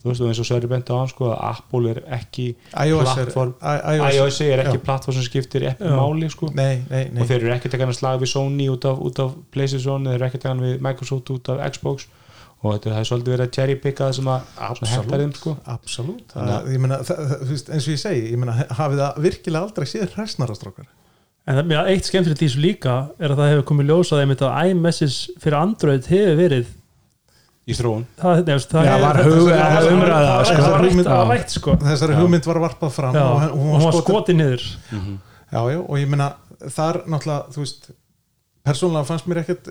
þú 0.00 0.08
veist, 0.08 0.20
og 0.24 0.30
eins 0.30 0.40
og 0.40 0.46
Sverri 0.48 0.68
benti 0.70 0.92
á 0.92 0.96
hann 0.96 1.10
sko 1.12 1.26
að 1.30 1.40
Apple 1.50 1.90
er 1.92 1.98
ekki 2.16 2.46
iOS 2.72 3.10
er, 3.10 3.18
plattform 3.18 3.52
I- 3.60 3.96
iOS, 3.96 4.14
iOS 4.16 4.40
er 4.46 4.62
ekki 4.64 4.78
já. 4.78 4.84
plattform 4.86 5.16
sem 5.18 5.26
skiptir 5.26 5.66
Apple 5.70 5.90
Já. 5.90 5.96
máli 6.00 6.30
sko. 6.32 6.48
Nei, 6.54 6.82
nei, 6.90 7.02
nei. 7.12 7.20
Og 7.22 7.28
þeir 7.28 7.44
eru 7.44 7.52
ekki 7.56 7.72
hann 7.80 7.92
að 7.92 7.98
slag 8.00 8.20
við 8.22 8.32
Sony 8.32 8.68
út 8.72 8.84
af, 8.88 8.98
út 8.98 9.18
af 9.20 9.34
PlayStation, 9.52 10.04
þeir 10.08 10.16
eru 10.18 10.28
ekki 10.30 10.42
hann 10.48 10.60
við 10.64 10.80
Microsoft 10.80 11.30
út 11.36 11.52
af 11.52 11.60
Xbox. 11.76 12.06
Og 12.60 12.74
þetta 12.76 12.96
er 13.00 13.06
svolítið 13.08 13.32
verið 13.32 13.46
að 13.46 13.52
cherry 13.56 13.74
picka 13.80 14.08
það 14.10 14.16
sem 14.18 14.26
að 14.28 14.40
hentar 14.90 15.20
þeim 15.22 15.30
sko. 15.36 15.54
þú 17.08 17.50
veist, 17.50 17.70
eins 17.72 17.86
og 17.88 17.92
ég 17.94 18.00
segi 18.02 18.24
ég 18.32 18.40
meina, 18.40 18.56
hafið 18.76 19.00
það 19.00 19.20
virkilega 19.24 19.62
aldrei 19.64 19.86
séð 19.88 20.12
hræsnarastrókar 20.16 20.88
en 21.48 21.56
það 21.56 21.72
er 21.72 21.88
eitt 21.94 22.04
skemmtilegt 22.04 22.42
í 22.44 22.48
þessu 22.50 22.60
líka 22.62 22.94
er 23.18 23.32
að 23.32 23.40
það 23.40 23.48
hefur 23.54 23.66
komið 23.70 23.88
ljósað 23.90 24.20
einmitt 24.22 24.42
að 24.44 24.70
iMessage 24.70 25.32
fyrir 25.40 25.56
Android 25.58 26.08
hefur 26.10 26.36
verið 26.38 26.68
í 27.70 27.76
þróun 27.78 28.04
það, 28.20 28.42
nefnst, 28.50 28.74
það 28.74 28.84
Já, 28.88 28.92
er- 28.96 29.04
var 29.04 29.20
hug- 29.24 29.48
það- 29.50 29.72
það- 29.76 29.88
umræða, 29.94 30.28
það- 30.30 30.44
sko. 30.50 30.60
það 30.60 30.70
var 30.74 30.84
rætt- 30.84 31.08
var 31.10 31.30
rætt 31.36 31.56
sko 31.56 31.76
þessari 31.86 32.18
hugmynd 32.20 32.46
var 32.50 32.60
varpað 32.66 32.90
fram 32.98 33.14
Já, 33.14 33.24
og, 33.24 33.40
hún, 33.54 33.70
hún 33.74 33.84
var 33.86 33.98
skotið 34.02 34.36
niður 34.42 34.66
já, 34.90 35.60
já, 35.70 35.78
og 35.80 35.96
ég 35.98 36.08
meina, 36.08 36.28
þar 36.76 37.00
náttúrulega, 37.06 37.50
þú 37.54 37.64
veist 37.64 37.90
persónulega 38.66 39.06
fannst 39.08 39.26
mér 39.30 39.40
ekkert 39.44 39.70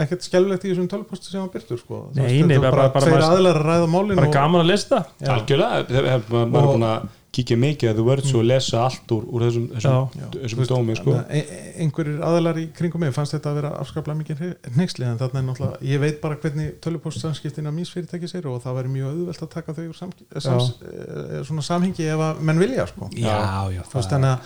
ekkert 0.00 0.22
skelvilegt 0.22 0.64
í 0.64 0.70
þessum 0.70 0.86
tölpostu 0.88 1.32
sem 1.32 1.40
hann 1.42 1.50
byrtur 1.50 1.78
sko. 1.80 1.96
Nei, 2.14 2.42
nei, 2.46 2.58
var 2.62 2.70
bara- 2.70 2.88
bara, 2.94 3.10
bara 3.10 4.16
bara 4.16 4.30
gaman 4.30 4.62
að 4.62 4.68
lesta 4.70 5.00
Já. 5.20 5.32
algjörlega, 5.34 5.80
maður 5.90 6.06
er 6.12 6.68
búin 6.70 6.84
að 6.86 7.08
kíkja 7.30 7.56
mikið 7.62 7.90
að 7.92 7.98
þú 8.00 8.04
verður 8.08 8.26
svo 8.26 8.40
að 8.42 8.46
lesa 8.50 8.78
allt 8.82 9.12
úr, 9.14 9.26
úr 9.30 9.42
þessum, 9.46 9.66
þessum, 9.76 10.30
þessum 10.34 10.64
dómi 10.70 10.96
sko. 10.98 11.12
e 11.30 11.38
e- 11.38 11.68
einhverjir 11.84 12.24
aðilar 12.26 12.58
í 12.58 12.64
kringum 12.74 13.04
mig 13.04 13.12
fannst 13.14 13.36
þetta 13.36 13.52
að 13.52 13.58
vera 13.60 13.70
afskaplega 13.78 14.18
mikið 14.18 14.42
hneiksli 14.74 15.06
en 15.06 15.20
þarna 15.20 15.38
er 15.42 15.46
náttúrulega, 15.46 15.78
ég 15.92 16.02
veit 16.02 16.18
bara 16.24 16.38
hvernig 16.42 16.72
tölupostsamskiptin 16.82 17.70
af 17.70 17.76
mís 17.76 17.92
fyrirtækis 17.94 18.34
eru 18.40 18.56
og 18.56 18.64
það 18.64 18.80
væri 18.80 18.92
mjög 18.96 19.12
auðvelt 19.14 19.44
að 19.46 19.52
taka 19.54 19.76
þau 19.78 19.84
úr 19.86 19.96
samski, 20.00 20.26
eh, 20.34 20.40
sams, 20.48 20.72
e, 20.82 21.44
svona 21.46 21.62
samhengi 21.70 22.10
ef 22.10 22.24
að 22.26 22.42
menn 22.50 22.58
vilja 22.58 22.86
sko. 22.90 23.10
já, 23.14 23.38
já, 23.76 23.82
Þú 23.86 24.00
veist, 24.00 24.10
þannig 24.10 24.34
að 24.34 24.38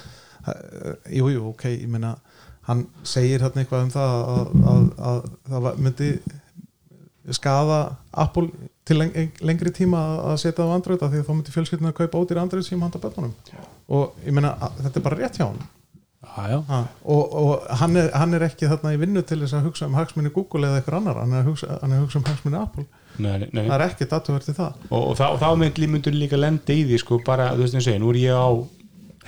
uh, 0.44 0.94
jú, 1.08 1.28
jú, 1.32 1.48
ok, 1.54 1.64
ég 1.72 1.88
meina 1.88 2.14
hann 2.68 2.86
segir 3.04 3.40
hérna 3.40 3.64
eitthvað 3.64 3.86
um 3.86 3.92
það 3.96 4.14
að, 4.34 4.54
að, 4.74 4.88
að 5.08 5.22
það 5.48 5.64
var- 5.68 5.80
myndi 5.88 6.10
skaða 7.32 7.78
Apple 8.12 8.48
til 8.84 8.98
leng 9.00 9.14
lengri 9.40 9.72
tíma 9.72 10.02
að- 10.20 10.40
setja 10.42 10.64
það 10.64 10.68
á 10.68 10.76
Android 10.76 11.00
því 11.00 11.20
að 11.22 11.24
þá 11.28 11.32
myndi 11.34 11.54
fjölskyldinu 11.54 11.92
að 11.92 11.96
kaupa 12.02 12.20
ódýr 12.20 12.42
Android 12.42 12.64
síma 12.66 12.88
handa 12.88 12.98
börnunum. 12.98 13.32
Og 13.88 14.12
ég 14.26 14.32
meina, 14.32 14.54
þetta 14.82 14.96
er 15.00 15.02
bara 15.08 15.16
rétt 15.16 15.38
hjá 15.38 15.46
hann 15.46 15.62
já, 16.24 16.50
já. 16.50 16.60
ha, 16.68 16.78
og, 17.04 17.34
og 17.34 17.66
hann, 17.80 17.96
er, 17.96 18.10
hann 18.16 18.34
er 18.34 18.44
ekki 18.48 18.68
þarna 18.68 18.94
í 18.94 19.00
vinnu 19.00 19.22
til 19.22 19.40
þess 19.42 19.54
að 19.54 19.66
hugsa 19.68 19.86
um 19.86 19.94
hagsmunni 19.94 20.32
Google 20.34 20.66
eða 20.66 20.80
eitthvað 20.80 20.96
annar, 21.00 21.20
hann 21.20 21.32
er 21.32 21.42
að 21.42 21.50
hugsa, 21.50 21.78
hann 21.82 21.92
er 21.92 21.98
að 22.00 22.06
hugsa 22.06 22.18
um 22.18 22.24
hagsmunni 22.28 22.60
Apple, 22.60 22.84
nei, 23.18 23.34
nei, 23.52 23.66
það 23.68 23.74
er 23.76 23.84
ekki 23.88 24.08
datuvert 24.10 24.48
í 24.48 24.54
það. 24.56 24.78
Og, 24.90 25.02
og, 25.10 25.16
þá, 25.20 25.24
og 25.34 25.42
þá 25.42 25.48
myndur 25.86 26.16
líka 26.16 26.40
lenda 26.40 26.72
í 26.74 26.86
því 26.88 27.00
sko, 27.02 27.20
bara, 27.26 27.50
þú 27.54 27.66
veist 27.66 27.78
og 27.78 27.84
segja, 27.86 28.00
nú 28.02 28.10
er 28.14 28.20
ég 28.22 28.40
á 28.40 28.48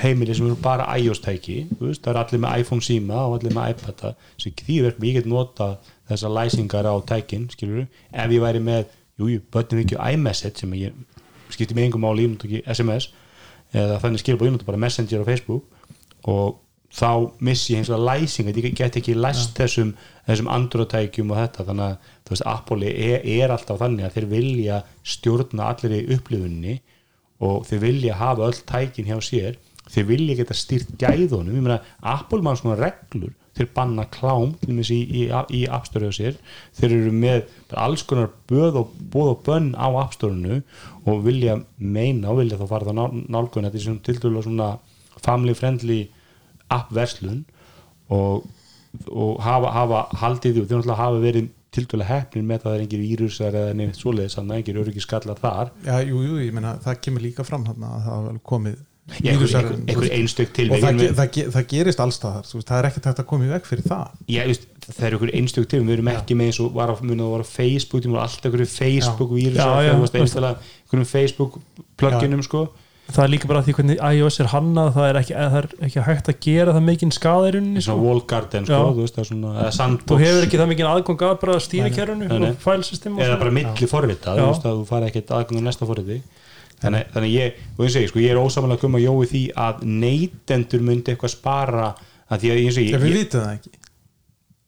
heimili 0.02 0.34
sem 0.36 0.46
eru 0.48 0.56
bara 0.60 0.88
iOS-tæki 1.00 1.58
þú 1.78 1.90
veist, 1.90 2.02
það 2.04 2.12
er 2.12 2.18
allir 2.22 2.42
með 2.42 2.62
iPhone 2.64 2.84
síma 2.84 3.20
og 3.26 3.38
allir 3.38 3.54
með 3.56 3.70
iPad 3.72 4.02
sem 4.42 4.56
því 4.60 4.80
verkum 4.84 5.06
ég 5.08 5.20
get 5.20 5.28
nota 5.30 5.68
þessar 6.10 6.34
læsingar 6.36 6.88
á 6.88 6.94
tækin 7.08 7.48
skilur 7.52 7.86
ef 7.86 8.34
ég 8.34 8.42
væri 8.42 8.62
með, 8.62 8.84
jú, 9.18 9.30
jú, 9.34 9.40
börnum 9.52 9.82
ekki 9.82 9.98
iMessage 10.14 10.62
sem 10.62 10.74
ég 10.78 10.94
skipti 11.52 11.76
með 11.76 11.88
ég 11.90 11.96
nota 11.98 12.48
ekki 12.48 12.62
SMS 12.66 13.10
eða 13.74 13.98
þannig 14.02 14.22
skilur 14.22 14.54
nota 14.54 14.68
bara 14.68 14.80
Messenger 14.80 15.22
og 15.22 15.28
Facebook 15.30 15.64
og 16.26 16.62
þá 16.96 17.32
missi 17.44 17.74
ég 17.74 17.82
eins 17.82 17.90
og 17.92 18.02
læsingar, 18.06 18.56
ég 18.56 18.74
get 18.76 18.96
ekki 18.96 19.14
læst 19.18 19.56
þessum, 19.58 19.92
þessum 20.28 20.50
Android-tækjum 20.54 21.32
og 21.34 21.40
þetta, 21.42 21.66
þannig 21.68 21.86
að 21.86 22.12
þú 22.26 22.34
veist, 22.34 22.46
Apple 22.52 22.92
er, 22.92 23.26
er 23.26 23.52
alltaf 23.52 23.80
þannig 23.82 24.06
að 24.06 24.14
þeir 24.16 24.28
vilja 24.30 24.78
stjórna 25.04 25.70
allir 25.72 25.96
í 25.98 26.04
upplifunni 26.16 26.76
og 27.44 27.66
þeir 27.68 27.82
vilja 27.82 28.20
hafa 28.20 28.46
öll 28.46 28.60
tækin 28.70 29.10
hjá 29.10 29.18
sér 29.20 29.58
þeir 29.92 30.06
vilja 30.08 30.38
geta 30.40 30.56
stýrt 30.56 30.94
gæðunum. 30.98 31.54
Ég 31.54 31.66
meina, 31.66 31.80
Apple 32.02 32.42
mann 32.42 32.58
svona 32.58 32.78
reglur 32.80 33.34
þeir 33.56 33.70
banna 33.76 34.04
klám 34.12 34.54
í, 34.68 34.98
í, 35.00 35.22
í 35.28 35.62
appstöru 35.72 36.10
á 36.10 36.14
sér, 36.14 36.36
þeir 36.76 36.96
eru 36.98 37.12
með 37.14 37.46
alls 37.72 38.04
konar 38.06 38.32
böð 38.50 38.80
og 38.82 38.92
bóð 39.12 39.32
og 39.32 39.42
bönn 39.46 39.72
á 39.74 39.88
appstörunu 40.02 40.60
og 41.06 41.24
vilja 41.24 41.58
meina 41.78 42.32
og 42.32 42.42
vilja 42.42 42.60
þá 42.60 42.66
fara 42.70 42.90
það 42.90 43.18
nálgun. 43.32 43.68
Þetta 43.68 43.80
er 43.80 43.86
svona 43.86 44.06
til 44.06 44.18
dæmis 44.22 44.48
svona 44.48 44.70
family 45.24 45.56
friendly 45.56 46.00
appverslun 46.72 47.44
og, 48.12 48.46
og 49.08 49.38
hafa, 49.44 49.72
hafa 49.74 50.02
haldið 50.22 50.56
því 50.56 50.64
og 50.64 50.68
þeir 50.68 50.82
náttúrulega 50.82 51.00
hafa 51.02 51.22
verið 51.24 51.52
til 51.76 51.86
dæmis 51.92 52.10
hefnin 52.10 52.50
með 52.50 52.66
það 52.66 52.76
er 52.76 52.84
engir 52.84 53.04
vírusar 53.04 53.56
eða 53.62 53.76
neitt 53.76 53.98
svoleiðis, 54.00 54.36
þannig 54.38 54.54
að 54.54 54.60
engir 54.62 54.82
öryggi 54.82 55.04
skallar 55.04 55.40
þar. 55.40 55.72
Já, 55.84 55.96
jú, 56.04 56.20
jú, 56.24 56.38
ég 56.44 56.54
meina, 56.56 56.76
það 56.84 57.00
kemur 57.06 57.24
líka 57.24 57.44
fram 57.46 57.66
þarna 57.66 57.96
að 57.96 58.06
það 58.06 58.14
hafa 58.16 58.44
komið 58.52 58.78
einhver, 59.06 59.68
einhver, 59.86 60.08
einstök 60.16 60.48
og 60.50 60.56
tilvik 60.56 60.82
það, 60.82 60.88
en 60.88 60.98
ge, 60.98 61.06
við- 61.06 61.18
það, 61.18 61.28
ge, 61.36 61.44
það 61.54 61.66
gerist 61.72 62.00
allstaðar 62.02 62.48
veist, 62.50 62.70
það 62.70 62.78
er 62.78 62.88
ekkert 62.88 63.04
hægt 63.10 63.20
að 63.22 63.28
koma 63.30 63.46
í 63.46 63.50
veg 63.52 63.68
fyrir 63.68 63.86
það. 63.86 64.16
Já, 64.26 64.40
veist, 64.50 64.64
það 64.86 65.04
er 65.06 65.16
einhver 65.16 65.34
einstök 65.40 65.68
til 65.70 65.82
við 65.86 65.94
erum 65.96 66.10
ekki 66.10 66.38
með 66.38 66.50
eins 66.50 66.58
og 66.64 66.72
var 66.74 66.90
að 66.94 67.04
var 67.36 67.44
á 67.44 67.46
Facebook 67.46 68.02
það 68.02 68.16
var 68.16 68.24
alltaf 68.26 68.48
einhverju 68.50 68.72
Facebook 68.72 69.30
vírus 69.36 69.60
einhverjum 70.90 71.08
Facebook 71.12 71.60
pluginum 71.96 72.42
sko. 72.42 72.66
Það 73.06 73.22
er 73.22 73.30
líka 73.30 73.46
bara 73.46 73.60
því 73.62 73.72
hvernig 73.76 74.00
iOS 74.02 74.40
er 74.42 74.48
hannað 74.50 74.88
það 74.96 75.04
er 75.06 75.16
ekki, 75.20 75.34
það 75.38 75.56
er 75.60 75.66
ekki 75.86 76.02
hægt 76.08 76.30
að 76.32 76.38
gera 76.42 76.72
það 76.74 76.84
mikinn 76.88 77.12
svona 77.14 77.84
sko. 77.86 77.94
wall 78.02 78.22
garden 78.32 78.66
sko, 78.66 78.80
þú 78.96 79.04
veist, 79.04 79.14
það 79.14 79.28
svona 79.28 80.00
þú 80.10 80.18
hefur 80.24 80.46
ekki 80.48 80.58
það 80.58 80.70
mikinn 80.72 80.88
aðgang 80.90 81.22
að 81.28 81.36
bara 81.44 81.60
nei. 82.42 82.50
og 82.50 82.58
fælsystem 82.64 83.20
eða 83.22 83.36
bara 83.38 83.54
milli 83.60 83.90
forrita 83.92 84.34
þú 84.34 84.48
þú 84.80 84.88
fara 84.90 85.12
ekkert 85.12 85.30
aðgang 85.38 85.62
á 85.62 85.66
næsta 85.68 85.86
forriti 85.86 86.18
þannig, 86.82 87.08
þannig 87.14 87.32
ég, 87.34 87.64
og 87.78 87.82
ég 87.86 87.94
segi, 87.96 88.10
sko, 88.12 88.20
ég 88.24 88.34
er 88.34 88.40
ósamanlega 88.42 88.88
um 88.90 88.98
að 88.98 89.06
jói 89.06 89.26
því 89.32 89.42
að 89.66 89.82
neytendur 90.04 90.84
myndi 90.86 91.14
eitthvað 91.14 91.34
spara 91.36 91.88
að 92.30 92.40
því 92.44 92.52
að 92.54 92.62
ég 92.62 92.72
segi, 92.76 92.92
Þegar 92.94 93.04
við 93.06 93.12
ég, 93.12 93.18
vitum 93.22 93.44
það 93.46 93.56
ekki. 93.56 93.74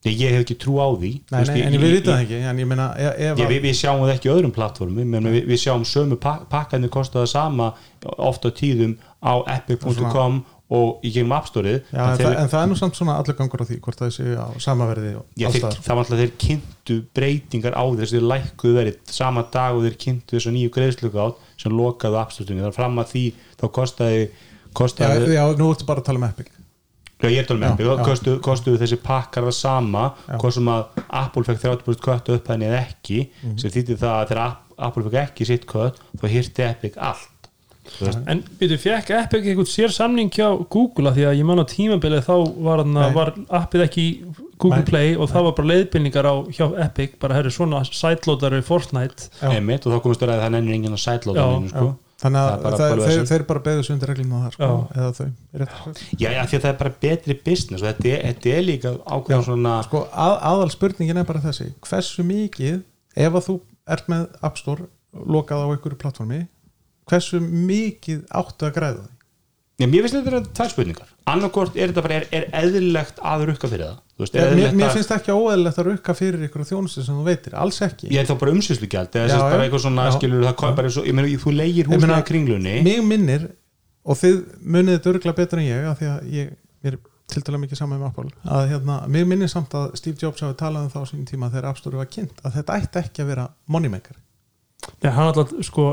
Ég, 0.06 0.14
ég 0.22 0.30
hef 0.36 0.42
ekki 0.44 0.54
trú 0.62 0.76
á 0.78 0.88
því. 0.94 1.09
Nei, 1.32 1.40
nei, 1.42 1.56
ég- 1.59 1.64
en 1.66 1.72
við 1.74 1.88
ég- 1.88 1.94
vitum 1.98 2.12
það 2.14 2.20
ekki 2.22 2.36
en 2.52 2.59
ég 2.62 2.68
meina, 2.70 2.84
ef, 2.94 3.14
ef 3.18 3.40
Já, 3.42 3.46
við, 3.50 3.62
við 3.64 3.74
sjáum 3.80 4.04
það 4.06 4.12
ekki 4.14 4.30
á 4.30 4.34
öðrum 4.38 4.54
plattformum 4.54 5.11
menn 5.14 5.26
við, 5.26 5.40
við 5.50 5.59
sjáum 5.64 5.84
sömu 5.84 6.18
pak 6.22 6.44
pakkarnir 6.52 6.92
kosta 6.94 7.18
það 7.24 7.32
sama 7.32 7.72
ofta 8.16 8.52
tíðum 8.54 8.94
á 9.18 9.34
epic.com 9.56 10.44
og 10.68 11.00
í 11.02 11.11
gegnum 11.11 11.32
appstórið 11.32 11.78
Já, 11.88 12.02
en, 12.12 12.18
það, 12.20 12.34
en 12.42 12.50
það 12.52 12.62
er 12.62 12.68
nú 12.68 12.76
samt 12.76 12.98
svona 12.98 13.14
allur 13.18 13.36
gangur 13.38 13.62
á 13.64 13.66
því 13.66 13.78
hvort 13.80 14.00
það 14.02 14.11
sé 14.18 14.24
á 14.36 14.46
samaverði 14.61 15.12
og 15.16 15.24
allstaðar. 15.48 15.78
það 15.80 15.94
var 15.94 16.02
alltaf 16.04 16.20
þeir 16.20 16.32
kynntu 16.44 16.96
breytingar 17.16 17.72
á 17.74 17.84
þess 17.98 18.12
þeir 18.14 18.26
lækkuðu 18.32 18.74
verið 18.76 18.98
sama 19.18 19.44
dag 19.50 19.74
og 19.78 19.86
þeir 19.86 19.96
kynntu 20.04 20.36
þessu 20.36 20.52
nýju 20.52 20.72
greiðslugátt 20.76 21.40
sem 21.59 21.72
lokaðu 21.74 22.20
appstórinu 22.22 22.62
þannig 22.64 22.76
fram 22.78 23.00
að 23.02 23.11
því 23.14 23.24
þá 23.59 23.64
kostaði 23.74 24.22
já, 25.26 25.34
já, 25.34 25.44
nú 25.59 25.70
ertu 25.72 25.86
bara 25.88 26.02
að 26.02 26.09
tala 26.11 26.20
um 26.22 26.26
Epic. 26.28 26.50
Já, 27.18 27.26
ég 27.34 27.40
er 27.42 27.46
tala 27.48 27.66
Já, 27.66 27.72
með 27.74 27.88
já. 27.88 28.04
kostuðu, 28.06 28.40
kostuðu 28.46 28.78
þessi 28.78 28.98
pakkar 29.02 29.42
það 29.48 29.56
sama 29.59 30.02
hvað 30.28 30.52
sem 30.54 30.68
að 30.70 30.84
Apple 31.22 31.42
fekk 31.48 31.62
30% 31.64 32.04
kött 32.04 32.28
upp 32.36 32.48
henni 32.52 32.68
eða 32.68 32.82
ekki 32.86 33.18
Mhm. 33.42 33.56
sem 33.59 33.70
þýtti 33.74 33.96
það 33.98 34.14
að 34.20 34.28
þegar 34.28 34.42
App- 34.46 34.76
Apple 34.78 35.02
fekk 35.09 35.18
ekki 35.24 35.46
sitt 35.46 35.66
kött 35.66 35.98
þá 36.20 36.24
hýrti 36.30 36.62
Epic 36.70 36.94
allt 36.96 37.38
En 38.28 38.43
byrju, 38.61 38.78
fekk 38.82 39.12
Epic 39.18 39.47
eitthvað 39.49 39.70
sér 39.72 39.95
samning 39.95 40.30
hjá 40.34 40.49
Google? 40.70 41.11
Að 41.11 41.18
því 41.18 41.24
að 41.30 41.39
ég 41.41 41.49
man 41.49 41.62
á 41.62 41.66
tímabilið 41.68 42.26
þá 42.26 42.34
var, 42.66 42.82
hana, 42.84 43.07
var 43.14 43.32
appið 43.61 43.84
ekki 43.86 44.05
í 44.05 44.11
Google 44.59 44.82
Nei. 44.82 44.89
Play 44.89 45.14
og 45.16 45.30
það 45.30 45.47
var 45.49 45.55
bara 45.61 45.70
leiðbynningar 45.72 46.28
á 46.28 46.34
hjá 46.55 46.66
Epic, 46.89 47.16
bara 47.22 47.39
herri 47.39 47.53
svona 47.55 47.80
sideloadar 47.86 48.59
í 48.59 48.64
Fortnite. 48.66 49.30
Já. 49.41 49.49
Einmitt, 49.55 49.86
og 49.86 49.95
þá 49.95 50.05
komist 50.05 50.22
þér 50.22 50.34
að 50.34 50.45
það 50.45 50.55
nennir 50.57 50.76
enginn 50.78 50.99
að 50.99 51.03
sætla 51.05 51.34
Já, 51.39 51.47
sko. 51.72 51.86
þannig 52.18 52.43
Það 52.43 52.51
að 52.51 52.62
bara 52.66 52.78
það, 52.82 52.93
bara 52.95 53.09
þeir, 53.09 53.24
þeir 53.30 53.47
bara 53.53 53.64
beðu 53.68 53.86
sig 53.86 53.95
undir 53.95 54.11
reglum 54.12 54.32
á 54.34 54.39
það 54.43 54.55
sko, 54.57 54.70
eða 54.99 55.11
þau 55.18 55.26
já, 56.18 56.28
já, 56.34 56.41
því 56.51 56.59
að 56.59 56.62
það 56.64 56.70
er 56.72 56.78
bara 56.82 56.95
betri 57.07 57.36
business 57.47 57.84
og 57.84 57.89
þetta 57.93 58.09
er, 58.11 58.24
þetta 58.32 58.55
er 58.57 58.64
líka 58.66 58.93
ákveðan 59.07 59.47
svona 59.47 59.74
sko, 59.86 60.01
að, 60.11 60.34
aðal 60.51 60.70
spurningin 60.74 61.22
er 61.22 61.28
bara 61.28 61.43
þessi. 61.47 61.68
Hversu 61.86 62.26
mikið, 62.26 62.80
ef 63.14 63.39
að 63.39 63.47
þú 63.47 63.57
ert 63.95 64.11
með 64.11 64.26
App 64.51 64.59
Store 64.59 64.89
lokað 65.14 65.62
á 65.62 65.66
einhverju 65.70 66.01
plattformi 66.03 66.41
hversu 67.11 67.40
mikið 67.44 68.26
áttu 68.40 68.68
að 68.68 68.74
græða 68.76 69.06
því? 69.06 69.14
Já, 69.78 69.86
mér 69.86 70.02
finnst 70.02 70.16
þetta 70.16 70.26
vera 70.26 70.40
tvær 70.59 70.70
spurningar. 70.72 71.11
Annarkort 71.30 71.76
er 71.78 71.92
þetta 71.92 72.02
bara, 72.02 72.16
er, 72.18 72.24
er 72.34 72.46
eðlilegt 72.64 73.20
að 73.22 73.44
rukka 73.52 73.68
fyrir 73.70 73.84
það? 73.86 73.98
Þú 74.18 74.24
veist, 74.24 74.38
er 74.42 74.56
mér, 74.59 74.72
mér 74.74 74.88
að 74.88 74.96
finnst 74.96 75.12
ekki 75.14 75.36
óeðlilegt 75.36 75.78
að 75.78 75.86
rukka 75.92 76.14
fyrir 76.18 76.46
ykkur 76.48 76.64
þjónustu 76.66 77.04
sem 77.06 77.14
þú 77.20 77.26
veitir, 77.28 77.54
alls 77.62 77.78
ekki. 77.86 78.09
Ég 78.11 78.24
er 78.24 78.26
þá 78.26 78.40
bara 78.40 78.54
umsýslugjald 78.56 79.18
eða 79.20 79.36
bara 79.44 79.68
eitthvað 79.68 79.84
svona 79.84 80.09
Já. 80.09 80.16
skilur 80.16 80.42
það 80.48 80.56
kom 80.64 80.74
bara 80.80 80.90
svo, 80.96 81.04
ég 81.06 81.14
meina, 81.14 81.30
þú 81.44 81.54
leigir 81.54 81.92
meina, 81.92 82.18
kringlunni. 82.26 82.74
mig 82.88 82.98
minnir 83.06 83.46
og 84.02 84.18
þið 84.18 84.42
munið 84.64 84.98
þetta 84.98 85.12
örgulega 85.12 85.38
betur 85.38 85.62
en 85.62 85.68
ég 85.68 85.86
af 85.92 86.02
því 86.02 86.11
að 86.11 86.28
ég 86.34 86.52
mér 86.82 86.98
er 86.98 87.00
til 87.28 87.42
dæla 87.44 87.62
mikið 87.62 87.82
saman 87.82 88.00
með 88.00 88.11
Apple 88.11 88.54
að 88.56 88.68
hérna, 88.72 89.00
mig 89.12 89.26
minnir 89.28 89.50
samt 89.52 89.74
að 89.76 89.90
Steve 90.00 90.18
Jobs 90.18 90.42
hafi 90.42 90.56
talað 90.59 90.86
um 90.86 90.92
það 90.92 91.04
á 91.04 91.09
sínum 91.11 91.26
tíma 91.28 91.50
þegar 91.52 91.70
App 91.70 91.80
Store 91.80 92.00
var 92.00 92.09
kynnt 92.11 92.40
að 92.42 92.59
þetta 92.59 92.78
ætti 92.80 93.02
ekki 93.02 93.24
að 93.24 93.30
vera 93.34 93.48
moneymaker. 93.68 94.16
Já, 95.02 95.11
hann 95.12 95.28
alltaf, 95.28 95.52
sko 95.66 95.88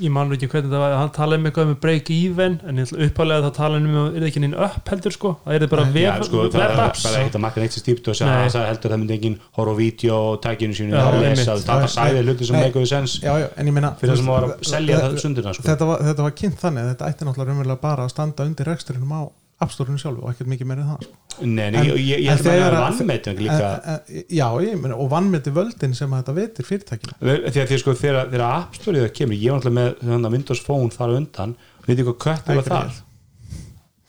ég 0.00 0.12
man 0.14 0.28
nú 0.28 0.36
ekki 0.36 0.48
hvernig 0.50 0.72
það 0.72 0.82
var, 0.82 0.94
hann 0.98 1.12
talaði 1.14 1.40
um 1.40 1.48
eitthvað 1.48 1.70
um 1.70 1.76
break 1.82 2.10
even, 2.14 2.56
en 2.68 2.82
uppalega 2.84 3.44
það 3.46 3.54
talaði 3.58 3.88
um 3.88 3.98
að 4.00 4.08
er 4.08 4.24
það 4.24 4.28
ekki 4.30 4.42
neinn 4.44 4.56
upp 4.66 4.90
heldur 4.92 5.14
sko 5.14 5.32
það 5.44 5.56
er 5.56 5.70
bara 5.74 5.84
Nei. 5.84 6.00
Já, 6.04 6.08
web, 6.10 6.26
sko, 6.28 6.40
það 6.48 6.58
web 6.58 6.64
er 6.64 6.82
apps 6.84 7.04
bara 7.06 7.20
ekkert 7.20 7.38
að 7.38 7.44
makka 7.44 7.62
neitt 7.62 7.76
sem 7.76 7.84
stípt 7.84 8.10
og 8.10 8.18
það 8.18 8.66
heldur 8.70 8.90
að 8.90 8.96
það 8.96 9.02
myndi 9.04 9.16
enginn 9.18 9.38
horfa 9.58 9.76
á 9.76 9.80
vídeo 9.80 10.18
og 10.32 10.40
tækinu 10.44 10.88
og 11.04 11.20
einmitt. 11.20 11.64
það 11.68 11.86
sæði 11.94 12.26
hluti 12.26 12.50
sem 12.50 12.58
nei. 12.58 12.66
leikuðu 12.66 12.90
sens 12.90 13.16
já, 13.22 13.32
já, 13.44 13.48
en 13.54 13.70
ég 13.70 13.78
meina 13.78 13.94
fyrir 14.00 14.14
það 14.14 14.22
sem 14.22 14.34
var 14.34 14.48
að 14.48 14.68
selja 14.72 15.00
það 15.04 15.16
sundina 15.22 15.54
sko. 15.54 15.68
þetta, 15.68 15.88
var, 15.92 16.04
þetta 16.10 16.28
var 16.28 16.36
kynnt 16.42 16.60
þannig 16.64 16.84
að 16.84 16.92
þetta 16.94 17.10
ætti 17.12 17.28
náttúrulega 17.28 17.50
raunverulega 17.52 17.82
bara 17.84 18.06
að 18.08 18.14
standa 18.14 18.48
undir 18.48 18.70
reksturinnum 18.72 19.14
á 19.14 19.22
App 19.62 19.70
Store-inu 19.70 19.98
sjálfu 20.02 20.24
og 20.24 20.32
ekkert 20.32 20.48
mikið 20.50 20.66
meira 20.66 20.82
en 20.82 20.88
það 20.90 21.04
sko. 21.06 21.14
Nei, 21.44 21.70
nei, 21.70 21.78
En- 21.80 21.86
ég, 21.86 21.96
ég, 21.98 22.20
ég 22.24 22.28
held 22.30 22.40
að 22.40 22.44
það 22.44 22.52
þegar 22.54 22.74
er 22.74 22.82
vannmetum 22.84 23.38
líka 23.38 23.68
En- 23.70 23.94
en- 23.94 24.24
já, 24.38 24.46
ég 24.64 24.80
meina, 24.82 24.96
og 24.98 25.10
vannmeti 25.10 25.50
völdin 25.54 25.94
sem 25.94 26.10
að 26.10 26.22
þetta 26.24 26.34
veitir 26.40 26.68
fyrirtækinu. 26.68 27.14
Því 27.22 27.62
að 27.62 27.68
því 27.70 27.78
sko 27.84 27.94
þegar, 28.02 28.28
þegar 28.34 28.44
App 28.50 28.74
Store 28.74 28.98
það 29.04 29.12
kemur, 29.20 29.38
ég 29.38 29.50
var 29.50 29.60
alltaf 29.60 29.74
með 29.78 29.90
þannig, 30.02 30.32
Windows 30.36 30.60
Phone 30.66 30.90
þar 30.90 31.14
undan, 31.20 31.56
veit 31.86 31.98
ég 31.98 32.06
hvað 32.10 32.18
kött 32.26 32.46
var 32.50 32.62
Æ, 32.62 32.68
þar? 32.68 33.00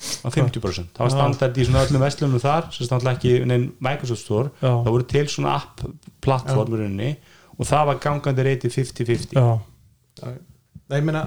Á 0.05 0.27
50% 0.29 0.91
það 0.93 0.99
var 1.05 1.09
standard 1.15 1.55
í 1.57 1.65
svona 1.65 1.81
öllum 1.85 2.03
vestlunum 2.03 2.41
þar 2.43 2.67
sem 2.75 2.85
standard 2.85 3.15
ekki 3.17 3.45
neinn 3.47 3.71
Microsoft 3.81 4.21
Store. 4.21 4.51
Já. 4.61 4.73
það 4.85 4.91
voru 4.93 5.07
til 5.07 5.25
svona 5.31 5.55
app 5.55 5.81
plattformurinni 6.21 7.15
og 7.57 7.65
það 7.65 7.85
var 7.89 8.01
gangandi 8.03 8.45
reytið 8.45 8.75
50-50 8.75 9.33
já, 9.33 9.47
Nei, 10.89 10.99
ég 10.99 11.05
meina, 11.07 11.23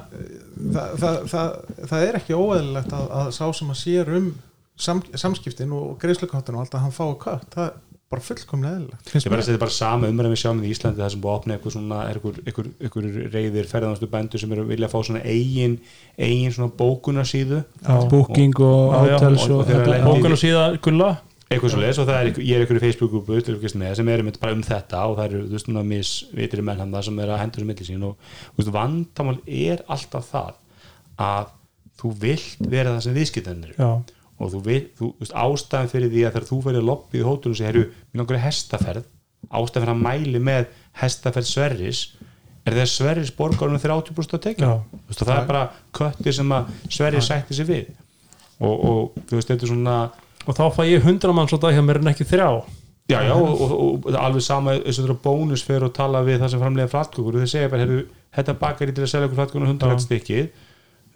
það, 0.71 0.93
það, 1.03 1.17
það, 1.33 1.49
það 1.91 2.05
er 2.09 2.19
ekki 2.21 2.37
óeðlilegt 2.39 2.93
að, 2.95 3.09
að 3.19 3.31
sá 3.35 3.45
sem 3.59 3.73
að 3.75 3.81
sér 3.81 4.13
um 4.21 4.29
sam, 4.79 5.03
samskiptin 5.19 5.73
og 5.75 5.97
greiðslukáttin 6.03 6.55
og 6.55 6.63
allt 6.63 6.77
að 6.79 6.85
hann 6.87 6.95
fái 6.95 7.09
kött 7.25 7.57
það, 7.57 7.73
bara 8.09 8.23
fullkomlega 8.25 8.77
eðlilegt. 8.79 9.11
Ég 9.13 9.25
bara 9.27 9.35
mér. 9.35 9.43
að 9.43 9.49
þetta 9.49 9.57
er 9.59 9.63
bara 9.65 9.75
sama 9.75 10.09
umræðum 10.13 10.33
við 10.37 10.41
sjáum 10.45 10.63
í 10.63 10.71
Íslandi 10.73 11.03
það 11.03 11.11
sem 11.13 11.25
búið 11.25 11.33
að 11.35 11.41
opna 11.43 11.57
eitthvað 11.59 11.75
svona 11.75 11.99
er 12.09 12.21
eitthvað, 12.21 12.39
eitthvað, 12.47 12.69
eitthvað 12.87 13.09
reyðir 13.35 13.69
ferðanastu 13.75 14.09
bændur 14.15 14.41
sem 14.45 14.55
eru 14.55 14.63
að 14.65 14.71
vilja 14.73 14.89
fá 14.95 14.97
svona 15.09 15.25
eigin 15.29 15.75
eigin 16.17 16.55
svona 16.57 16.73
bókunarsíðu. 16.79 17.59
Booking 18.15 18.63
og 18.65 18.95
hotels 19.03 19.45
og- 19.51 19.59
og, 19.59 19.75
og 20.15 20.31
og 20.31 20.39
síða 20.41 20.65
gulla 20.87 21.11
eitthvað 21.49 21.73
svo 21.73 21.81
leis 21.81 21.99
og 22.01 22.09
það 22.09 22.19
er, 22.21 22.41
ég 22.45 22.61
er 22.61 22.69
fylgjast 22.69 23.79
með 23.81 23.95
sem 23.97 24.11
er 24.13 24.23
bara 24.37 24.57
um 24.57 24.65
þetta 24.65 25.05
og 25.09 25.17
það 25.17 25.25
eru 25.29 25.43
þú 25.47 25.57
veist 25.57 25.69
svona 25.69 25.85
misvitri 25.89 26.65
menn 26.65 26.83
hann 26.83 26.97
sem 27.07 27.21
er 27.25 27.33
að 27.33 27.41
hendur 27.43 27.65
sem 27.65 27.71
milli 27.73 27.87
sín 27.89 28.05
og 28.05 28.35
þú 28.51 28.61
veist 28.61 28.75
vandamál 28.75 29.39
er 29.47 29.83
alltaf 29.89 30.29
það 30.29 30.59
að 31.29 31.55
þú 31.99 32.13
vilt 32.23 32.69
vera 32.69 32.95
það 32.95 33.05
sem 33.07 33.17
viðskiptennir 33.17 33.79
og 34.39 34.53
þú 34.53 34.61
veit, 34.67 34.91
þú 34.99 35.13
veist, 35.19 35.35
ástæðan 35.35 35.91
fyrir 35.91 36.13
því 36.13 36.25
að 36.27 36.35
þegar 36.35 36.49
þú 36.49 36.59
fyrir 36.67 36.85
lobbið 36.87 37.23
í 37.23 37.27
hótunum 37.27 37.59
sem 37.59 37.71
eru 37.73 37.85
minn 37.89 38.23
okkur 38.23 38.41
hestaferð, 38.45 39.09
ástæðan 39.49 39.85
fyrir 39.87 39.95
að 39.95 40.05
mæli 40.05 40.43
með 40.43 40.69
hestaferð 41.01 41.49
Sverris 41.49 42.03
er 42.69 42.77
þegar 42.77 42.93
Sverris 42.93 43.33
borgar 43.35 43.73
um 43.73 43.81
30% 43.81 44.37
að 44.37 44.45
tekja, 44.45 44.71
þú 44.93 45.03
veist, 45.09 45.25
og 45.25 45.31
það 45.31 45.41
er 45.41 45.49
bara 45.49 45.65
köttir 45.99 46.37
sem 46.37 46.55
að 46.55 46.71
Sverris 46.87 47.31
sætti 47.31 47.57
sig 47.57 47.69
við. 47.69 47.91
Og, 48.59 48.75
og 48.75 49.21
þú 49.29 49.39
veist, 49.39 49.51
þetta 49.51 49.67
er 49.67 49.73
svona 49.73 49.99
og 50.49 50.57
þá 50.57 50.65
fæ 50.75 50.83
ég 50.89 51.05
hundra 51.05 51.35
mann 51.37 51.51
svo 51.51 51.59
dag 51.61 51.77
hjá 51.77 51.83
mér 51.85 52.01
en 52.01 52.13
ekki 52.15 52.27
þrjá. 52.29 52.49
Já, 53.09 53.23
já, 53.25 53.33
og, 53.33 53.61
og, 53.65 53.73
og, 54.05 54.17
alveg 54.21 54.45
sama 54.45 54.75
eins 54.77 54.99
og 54.99 55.07
þetta 55.07 55.15
er 55.15 55.21
bónus 55.25 55.63
fyrir 55.65 55.87
að 55.87 55.95
tala 55.97 56.21
við 56.27 56.43
það 56.43 56.51
sem 56.53 56.61
framlega 56.61 56.93
flatkökur. 56.93 57.37
Og 57.37 57.45
þeir 57.45 57.51
segja 57.55 57.71
bara, 57.73 57.85
heyrðu, 57.87 58.01
þetta 58.37 58.55
bakar 58.61 58.91
í 58.91 58.95
til 58.97 59.05
að 59.05 59.13
selja 59.15 59.29
okkur 59.29 59.39
flatkökur 59.39 59.69
100 59.69 59.93
Já. 59.95 60.03
stykkið. 60.05 60.51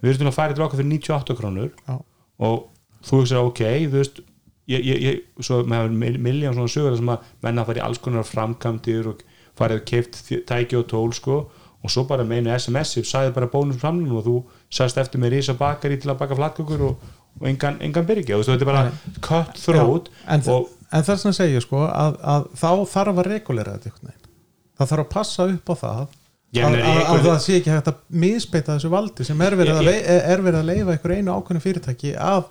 Við 0.01 0.13
erum 0.13 0.29
að 0.31 0.37
fara 0.39 0.57
til 0.57 0.65
okkar 0.65 0.81
fyrir 0.81 0.89
98 0.95 1.35
krónur. 1.37 1.73
Já. 1.85 1.99
og 2.43 2.63
þú 3.05 3.19
veist 3.19 3.35
ok, 3.37 3.61
þú 3.91 3.99
veist 3.99 4.23
ég, 4.71 4.79
ég, 4.79 5.03
ég, 5.03 5.19
svo 5.43 5.59
með 5.69 5.93
miljón 6.23 6.57
svona 6.57 6.71
sögur 6.73 6.95
þar 6.95 6.99
sem 7.01 7.11
að 7.13 7.29
menna 7.45 7.65
fara 7.67 7.81
í 7.81 7.83
alls 7.85 8.01
konar 8.01 8.25
framkvæmdir 8.27 9.11
og 9.11 9.21
farið 9.59 9.81
að 9.81 9.87
keift 9.91 10.19
tæki 10.49 10.79
og 10.79 10.87
tól 10.89 11.13
sko. 11.13 11.43
Og 11.83 11.91
svo 11.91 12.05
bara 12.07 12.23
með 12.25 12.41
einu 12.41 12.55
SMS-ip 12.55 13.05
sagði 13.05 13.35
bara 13.35 13.51
bónus 13.51 13.77
framlunum 13.81 14.21
og 14.21 14.25
þú 14.25 14.35
sagðist 14.71 15.01
eftir 15.03 15.21
með 15.21 15.35
risa 15.35 15.55
bakari 15.59 15.99
til 15.99 16.13
að 16.13 16.21
baka 16.21 16.37
flatkökur 16.39 16.85
og, 16.87 17.09
og 17.41 17.47
engan, 17.49 17.79
engan 17.81 18.07
þú 18.07 18.39
veist, 18.41 18.51
þetta 18.51 18.65
er 18.67 18.71
bara 18.71 18.83
cut 19.25 19.61
throat 19.63 20.09
en, 20.27 20.43
og 20.53 20.67
en 20.93 21.05
það 21.07 21.21
sem 21.21 21.31
að 21.33 21.39
segja 21.39 21.63
sko 21.63 21.85
að, 21.87 22.19
að 22.33 22.49
þá 22.59 22.69
þarf 22.93 23.21
að 23.23 23.29
regulera 23.31 23.77
þetta 23.77 24.13
það 24.77 24.91
þarf 24.91 25.05
að 25.05 25.13
passa 25.15 25.47
upp 25.53 25.73
á 25.73 25.75
það 25.85 26.03
Já, 26.53 26.67
að, 26.67 26.75
að, 26.85 26.99
að 27.09 27.23
það 27.25 27.37
sé 27.41 27.55
ekki 27.57 27.71
hægt 27.73 27.87
að 27.89 28.01
misbeita 28.23 28.75
þessu 28.75 28.89
valdi 28.93 29.25
sem 29.25 29.39
er 29.41 29.55
verið, 29.57 29.79
Ég- 29.79 29.87
lei, 29.87 29.95
er 30.05 30.43
verið 30.45 30.59
að 30.59 30.67
leifa 30.69 30.93
einhver 30.93 31.13
einu 31.15 31.33
ákveðnu 31.33 31.61
fyrirtæki 31.63 32.11
að, 32.13 32.43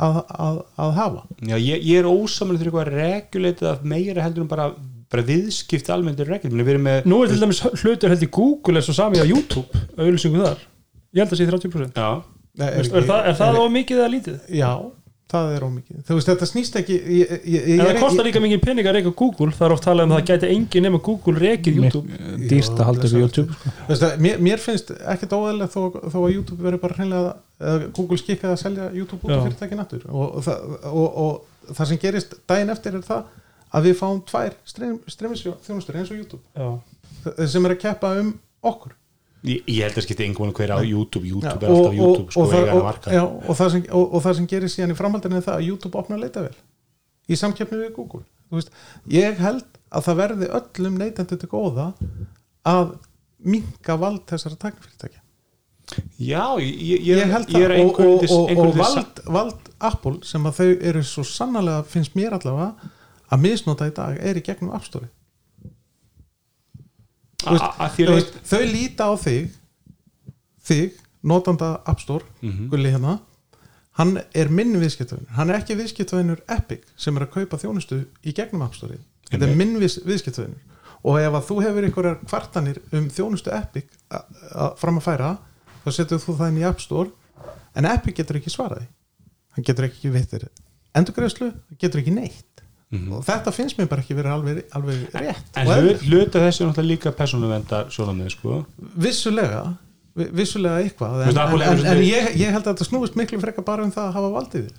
að, 0.00 0.16
að, 0.46 0.60
að 0.80 0.94
hafa. 0.96 1.20
Já, 1.44 1.56
ég, 1.60 1.84
ég 1.90 2.00
er 2.00 2.08
ósamlega 2.08 2.62
fyrir 2.62 2.70
eitthvað 2.70 2.88
regulatið 2.94 3.68
af 3.68 3.84
meira 3.92 4.24
heldur 4.24 4.46
en 4.46 4.50
bara, 4.54 4.70
bara 5.12 5.26
viðskipti 5.28 5.92
almennt 5.92 6.22
er 6.24 6.32
regulatið, 6.32 6.64
við 6.64 6.72
erum 6.72 6.88
með 6.88 7.10
nú 7.12 7.20
er 7.20 7.34
til 7.34 7.42
dæmis 7.42 7.60
hlutur 7.82 8.14
held 8.14 8.24
í 8.24 8.30
Google 8.38 8.80
eins 8.80 8.88
og 8.94 8.96
sami 8.96 9.20
á 9.20 9.28
YouTube 9.28 9.84
auðlýsingu 10.00 10.40
þar, 10.40 10.64
ég 11.12 11.20
held 11.26 11.36
að 11.36 11.42
sé 11.42 11.50
30% 11.52 12.00
Já, 12.00 12.08
Nei, 12.60 12.70
Veist, 12.76 12.92
er, 12.92 13.06
það, 13.08 13.28
er 13.30 13.36
það 13.38 13.60
á 13.60 13.64
mikið 13.76 14.00
eða 14.00 14.10
lítið? 14.14 14.40
Já, 14.60 14.70
það 15.30 15.52
er 15.54 15.64
ómikið 15.64 16.00
þú 16.08 16.16
veist 16.18 16.30
þetta 16.30 16.48
snýst 16.50 16.76
ekki 16.80 16.96
ég, 16.96 17.10
ég, 17.14 17.44
ég, 17.54 17.66
En 17.66 17.72
ég, 17.72 17.82
það 17.86 18.00
kostar 18.02 18.26
líka 18.26 18.42
mikið 18.42 18.62
pening 18.64 18.88
að 18.90 18.96
reyka 18.98 19.12
Google. 19.20 19.50
Það 19.56 19.66
er 19.66 19.74
oft 19.76 19.86
talað 19.86 20.08
um 20.08 20.14
að 20.14 20.20
það 20.20 20.30
gæti 20.30 20.50
engin 20.56 20.86
nema 20.86 21.00
Google 21.06 21.36
reykið 21.38 21.78
YouTube. 21.80 22.18
dýrst 22.50 22.74
að 22.76 22.88
halda 22.90 23.06
upp 23.06 23.14
í 23.14 23.22
YouTube 23.22 23.56
sko. 23.56 23.74
Veist 23.88 24.04
það, 24.04 24.14
mér, 24.26 24.42
mér 24.48 24.64
finnst 24.64 24.92
ekkert 25.14 25.36
óæðilegt 25.38 25.76
þó, 25.76 25.82
þó 26.02 26.18
að 26.20 26.34
YouTube 26.34 26.66
verður 26.66 26.82
bara 26.84 26.98
hreinlega 26.98 27.34
eða 27.60 27.90
Google 27.96 28.20
skikkaði 28.20 28.56
að 28.56 28.62
selja 28.64 28.90
YouTube 28.96 29.22
út 29.22 29.36
af 29.36 29.44
fyrirtæki 29.46 29.78
nattur 29.78 30.06
og, 30.10 30.26
og, 30.26 30.44
það, 30.48 30.78
og, 30.90 31.20
og 31.24 31.74
það 31.78 31.92
sem 31.92 32.02
gerist 32.04 32.38
daginn 32.50 32.74
eftir 32.74 32.98
er 32.98 33.06
það 33.06 33.34
að 33.70 33.86
við 33.86 33.98
fáum 34.00 34.22
tvær 34.26 34.56
streymisþjónustur 34.66 36.00
eins 36.00 36.10
og 36.10 36.18
YouTube. 36.18 36.42
Já. 36.58 37.44
sem 37.46 37.68
er 37.68 37.76
að 37.76 37.84
keppa 37.84 38.16
um 38.18 38.32
okkur 38.66 38.96
ég, 39.46 39.62
ég 39.66 39.84
held 39.86 39.98
að 40.00 40.06
skipti 40.06 40.26
einhvern 40.26 40.54
hver 40.56 40.74
á 40.74 40.78
YouTube. 40.84 41.26
YouTube 41.28 41.64
er 41.64 41.72
alltaf 41.72 41.96
YouTube, 41.96 42.32
sko, 42.34 42.46
og, 42.46 42.74
og, 42.74 42.82
marka 42.86 43.14
já, 43.14 43.22
og, 43.24 43.54
það 43.56 43.72
sem, 43.74 43.86
og, 43.88 44.04
og 44.08 44.24
það 44.26 44.36
sem 44.38 44.50
gerir 44.52 44.72
síðan 44.72 44.94
í 44.94 44.98
framhaldinu 44.98 45.38
er 45.38 45.46
það 45.46 45.56
að 45.58 45.68
YouTube 45.68 46.00
opnar 46.00 46.20
leitavel 46.20 46.54
í 47.30 47.38
samkeppni 47.38 47.78
við 47.84 47.94
Google. 47.96 48.24
Veist, 48.50 48.72
ég 49.10 49.38
held 49.38 49.66
að 49.94 50.06
það 50.08 50.20
verði 50.24 50.52
öllum 50.58 50.98
neytandi 50.98 51.38
til 51.38 51.50
góða 51.50 51.90
að 52.66 52.96
minka 53.46 53.96
vald 54.00 54.24
þessara 54.28 54.58
tæknifyrirtækja. 54.64 55.22
Já, 56.22 56.44
ég, 56.62 56.74
ég, 56.86 57.06
ég 57.08 57.30
held 57.32 57.54
ég 57.54 57.72
það. 57.72 57.84
Og, 57.84 58.00
og, 58.00 58.26
og, 58.34 58.64
og 58.66 58.76
vald, 58.78 59.22
vald 59.26 59.70
Apple 59.80 60.20
sem 60.26 60.44
að 60.46 60.60
þau 60.60 60.68
eru 60.90 61.04
svo 61.06 61.24
sannlega 61.26 61.86
finnst 61.88 62.18
mér 62.18 62.36
allavega 62.36 62.90
að 63.30 63.42
misnota 63.46 63.88
í 63.88 63.94
dag 63.96 64.18
er 64.18 64.38
í 64.38 64.44
gegnum 64.44 64.74
App 64.76 64.86
Store 64.86 65.08
veist, 68.14 68.38
þau 68.50 68.60
líta 68.72 69.08
á 69.08 69.14
þig 69.20 69.50
þig, 70.70 70.92
notanda 71.24 71.80
App 71.86 72.00
Store 72.00 72.24
Mhm. 72.42 72.68
gulli 72.70 72.90
hérna. 72.92 73.18
Hann 73.98 74.20
er 74.34 74.48
minn 74.48 74.72
viðskiptavinur. 74.80 75.28
Hann 75.36 75.50
er 75.50 75.58
ekki 75.60 75.76
viðskiptavinur 75.76 76.40
Epic 76.48 76.84
sem 76.96 77.16
er 77.16 77.26
að 77.26 77.32
kaupa 77.34 77.58
þjónustu 77.58 78.06
í 78.24 78.32
gegnum 78.32 78.62
App 78.64 78.74
Store 78.74 78.96
þetta 79.30 79.48
er 79.48 79.56
minn 79.56 79.76
viðs- 79.80 80.02
viðskiptavinur. 80.04 80.58
Og 81.04 81.18
ef 81.18 81.32
að 81.32 81.46
þú 81.48 81.62
hefur 81.64 81.84
einhverjar 81.88 82.18
kvartanir 82.26 82.78
um 82.92 83.08
þjónustu 83.10 83.52
Epic 83.52 83.84
fram 84.76 84.98
að 84.98 85.02
færa 85.02 85.38
þá 85.84 85.90
setur 85.92 86.18
þú 86.18 86.36
það 86.38 86.48
inn 86.48 86.58
í 86.62 86.68
App 86.68 86.80
Store 86.80 87.10
en 87.74 87.84
Epic 87.86 88.14
getur 88.16 88.36
ekki 88.36 88.50
svaraði 88.50 88.86
hann 89.56 89.64
getur 89.64 89.84
ekki 89.88 90.10
veitir 90.12 90.48
endurgreðslu, 90.94 91.52
getur 91.78 92.00
ekki 92.02 92.12
neitt 92.14 92.59
og 92.90 93.22
þetta 93.26 93.52
finnst 93.54 93.78
mér 93.78 93.86
bara 93.90 94.02
ekki 94.02 94.16
verið 94.18 94.32
alveg, 94.34 94.60
alveg 94.74 95.02
rétt. 95.14 95.50
En 95.60 95.68
hluta 96.10 96.40
þessu 96.42 96.64
er 96.64 96.70
náttúrulega 96.72 96.90
líka 96.90 97.12
persónuvendar 97.14 97.90
sjónamið, 97.94 98.30
sko. 98.34 98.60
Vissulega 98.98 99.60
vi- 100.18 100.30
vissulega 100.40 100.80
eitthvað 100.82 101.20
en, 101.28 101.36
en, 101.38 101.62
en, 101.70 101.84
en 101.94 102.00
ég, 102.02 102.32
ég 102.40 102.50
held 102.50 102.64
að 102.66 102.72
þetta 102.74 102.88
snúist 102.88 103.14
miklu 103.20 103.38
frekar 103.42 103.64
bara 103.68 103.84
um 103.86 103.92
það 103.94 104.08
að 104.08 104.16
hafa 104.18 104.32
valdið 104.34 104.70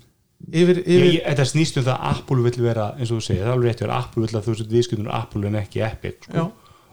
yfir, 0.52 0.82
yfir 0.82 1.06
ég, 1.08 1.22
Þetta 1.30 1.46
snýst 1.54 1.78
um 1.80 1.86
það 1.86 1.96
að 1.96 2.10
Apple 2.12 2.44
vill 2.50 2.62
vera 2.66 2.90
eins 2.98 3.12
og 3.14 3.22
þú 3.22 3.26
segir, 3.30 3.42
það 3.46 3.48
er 3.48 3.56
alveg 3.56 3.72
rétt, 3.72 3.86
Apple 4.02 4.26
vill 4.26 4.38
að 4.42 4.48
þú 4.50 4.56
sett 4.60 4.76
viðskiptunum 4.76 5.14
Apple 5.22 5.48
en 5.48 5.58
ekki 5.62 5.84
Epic, 5.88 6.28
sko. 6.28 6.46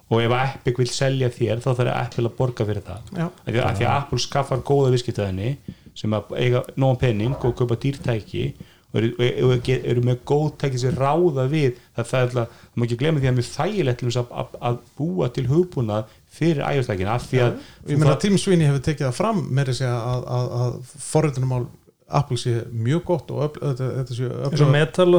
Og 0.08 0.22
ef 0.24 0.32
Epic 0.38 0.78
vill 0.80 0.88
selja 0.92 1.28
þér 1.34 1.58
þá 1.64 1.68
þarf 1.80 1.92
Apple 1.98 2.28
að 2.30 2.36
borga 2.38 2.64
fyrir 2.68 2.84
það. 2.86 3.10
Af 3.26 3.42
því, 3.50 3.58
að, 3.60 3.82
Apple 3.92 4.18
skaffar 4.22 4.62
góða 4.64 4.92
viðskiptaðinni 4.94 5.50
sem 5.98 6.14
að 6.16 6.30
eiga 6.38 6.62
nóg 6.80 6.94
penning 7.02 7.34
og 7.44 7.56
kaupa 7.58 7.76
dýrtæki 7.82 8.44
og 8.88 9.00
eru, 9.00 9.10
eru, 9.20 9.56
eru 9.78 10.04
með 10.06 10.22
góð 10.28 10.46
tæki 10.62 10.80
sem 10.80 10.94
ráða 10.96 11.44
við 11.50 11.74
það, 11.96 12.12
er 12.12 12.22
alltaf, 12.22 12.54
það 12.62 12.78
má 12.78 12.86
ekki 12.86 13.00
glemma 13.02 13.20
því 13.22 13.30
að 13.30 13.36
mjög 13.38 13.50
þægilegt 13.52 14.06
að, 14.08 14.30
að, 14.42 14.54
að 14.70 14.78
búa 14.96 15.28
til 15.34 15.44
hugbúnað 15.50 16.14
fyrir 16.38 16.64
ægjastækin 16.64 17.10
af 17.12 17.26
því 17.28 17.42
að 17.44 17.58
ég 17.90 18.00
meina 18.00 18.14
að 18.14 18.22
Tim 18.24 18.38
Sweeney 18.40 18.70
hefur 18.70 18.86
tekið 18.86 19.08
það 19.08 19.18
fram 19.18 19.42
með 19.52 19.72
þess 19.72 19.84
að, 19.88 19.98
að, 19.98 20.24
að, 20.38 20.56
að 20.62 20.96
forritunumál 21.08 21.66
Apple 22.08 22.38
sé 22.40 22.54
mjög 22.72 23.02
gott 23.04 23.32
og 23.34 23.42
öfl, 23.44 23.60
þetta, 23.60 23.86
þetta 23.98 24.14
sé 24.16 24.28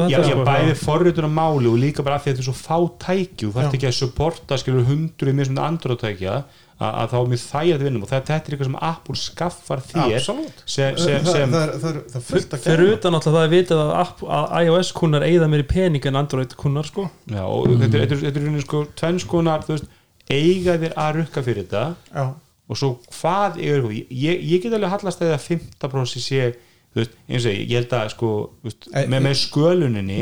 og 0.00 0.08
Já, 0.10 0.16
þetta 0.16 0.30
já, 0.32 0.32
sko, 0.32 0.46
bæði 0.48 0.72
forritunum 0.80 1.36
máli 1.38 1.70
og 1.70 1.78
líka 1.78 2.02
bara 2.06 2.18
af 2.18 2.24
því 2.24 2.32
að 2.32 2.34
þetta 2.34 2.42
er 2.42 2.48
svo 2.48 2.56
fá 2.58 3.04
tæki 3.04 3.46
og 3.46 3.54
það 3.54 3.62
Já. 3.62 3.68
er 3.68 3.76
ekki 3.78 3.90
að 3.90 3.98
supporta 4.00 4.58
skilur 4.58 4.88
hundruð 4.88 5.36
mér 5.38 5.50
sem 5.50 5.60
andróð 5.62 6.00
tækja 6.02 6.34
að, 6.80 6.92
að 7.02 7.10
þá 7.12 7.16
er 7.20 7.28
mjög 7.30 7.40
þægilegt 7.44 7.84
vinnum 7.84 8.04
og 8.06 8.10
þetta, 8.10 8.26
þetta 8.30 8.48
er 8.50 8.54
eitthvað 8.56 8.68
sem 8.70 8.76
Apple 8.88 9.16
skaffar 9.20 9.82
þér 9.90 10.22
sem, 10.24 10.38
sem, 10.64 10.94
það, 10.96 11.30
sem 11.30 11.50
það, 11.54 11.62
er- 11.64 11.72
það, 11.82 11.90
er- 11.90 12.04
það 12.12 12.18
er 12.20 12.26
fullt 12.30 12.54
að 12.56 12.62
fyrir 12.66 12.92
utan 12.94 13.18
alltaf 13.18 13.34
það 13.36 13.44
er 13.48 13.52
vitað 13.54 13.82
að, 13.84 13.92
app, 14.00 14.22
að 14.38 14.54
iOS 14.70 14.92
kunnar 15.00 15.26
eigða 15.28 15.48
mér 15.52 15.64
í 15.64 15.68
pening 15.74 16.08
en 16.10 16.20
Android 16.22 16.54
kunnar 16.62 16.88
sko. 16.88 17.04
Já, 17.28 17.42
og 17.44 17.68
þetta, 17.74 17.84
er- 17.84 18.06
þetta, 18.06 18.16
er- 18.16 18.24
þetta 18.24 18.40
er 18.40 18.46
rauninni 18.46 18.64
sko 18.64 18.82
tvennskonar, 19.02 19.66
þú 19.68 19.76
veist, 19.76 19.90
eiga 20.30 20.78
þér 20.80 20.96
að 21.04 21.18
rukka 21.20 21.42
fyrir 21.50 21.66
þetta 21.68 21.84
já, 22.14 22.24
og 22.70 22.78
svo 22.78 22.90
hvað 23.18 23.60
er, 23.66 23.88
ég, 24.14 24.44
ég 24.54 24.62
get 24.64 24.72
alveg 24.78 24.92
hallast 24.96 25.20
að 25.26 25.34
það 25.34 25.48
15% 25.84 26.22
sé, 26.24 26.52
þú 26.94 27.02
veist, 27.02 27.16
eins 27.28 27.44
og 27.44 27.52
ég, 27.56 27.64
ég 27.66 27.80
held 27.82 27.96
að 27.98 28.12
sko, 28.14 28.30
veist, 28.64 28.86
með, 28.94 29.24
með 29.26 29.36
sköluninni 29.44 30.20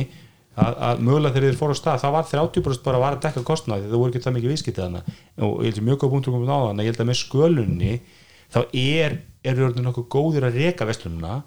að, 0.59 0.77
að 0.89 1.03
mögulega 1.07 1.35
þegar 1.37 1.49
þið 1.49 1.61
fóru 1.61 1.77
á 1.77 1.81
stað, 1.81 2.01
það 2.03 2.15
var 2.17 2.29
30% 2.33 2.85
bara 2.85 3.03
var 3.03 3.17
að 3.17 3.25
dekka 3.27 3.45
kostnaði, 3.47 3.89
það 3.89 4.03
voru 4.03 4.15
ekki 4.15 4.25
það 4.25 4.37
mikið 4.37 4.53
viðskiptið 4.55 4.87
hana 4.87 5.03
og 5.47 5.57
ég 5.63 5.71
held 5.71 5.81
að 5.83 5.89
mjög 5.89 6.01
góð 6.03 6.13
punktur 6.15 6.35
komið 6.35 6.53
á 6.55 6.59
þannig, 6.67 6.85
ég 6.89 6.93
held 6.93 7.03
að 7.05 7.11
með 7.11 7.21
sköluninni 7.23 7.95
þá 8.49 8.61
er, 8.81 9.17
er 9.45 9.65
orðin 9.69 9.89
nokkuð 9.89 10.07
góðir 10.15 10.49
að 10.49 10.61
reka 10.63 10.89
vestlununa, 10.89 11.41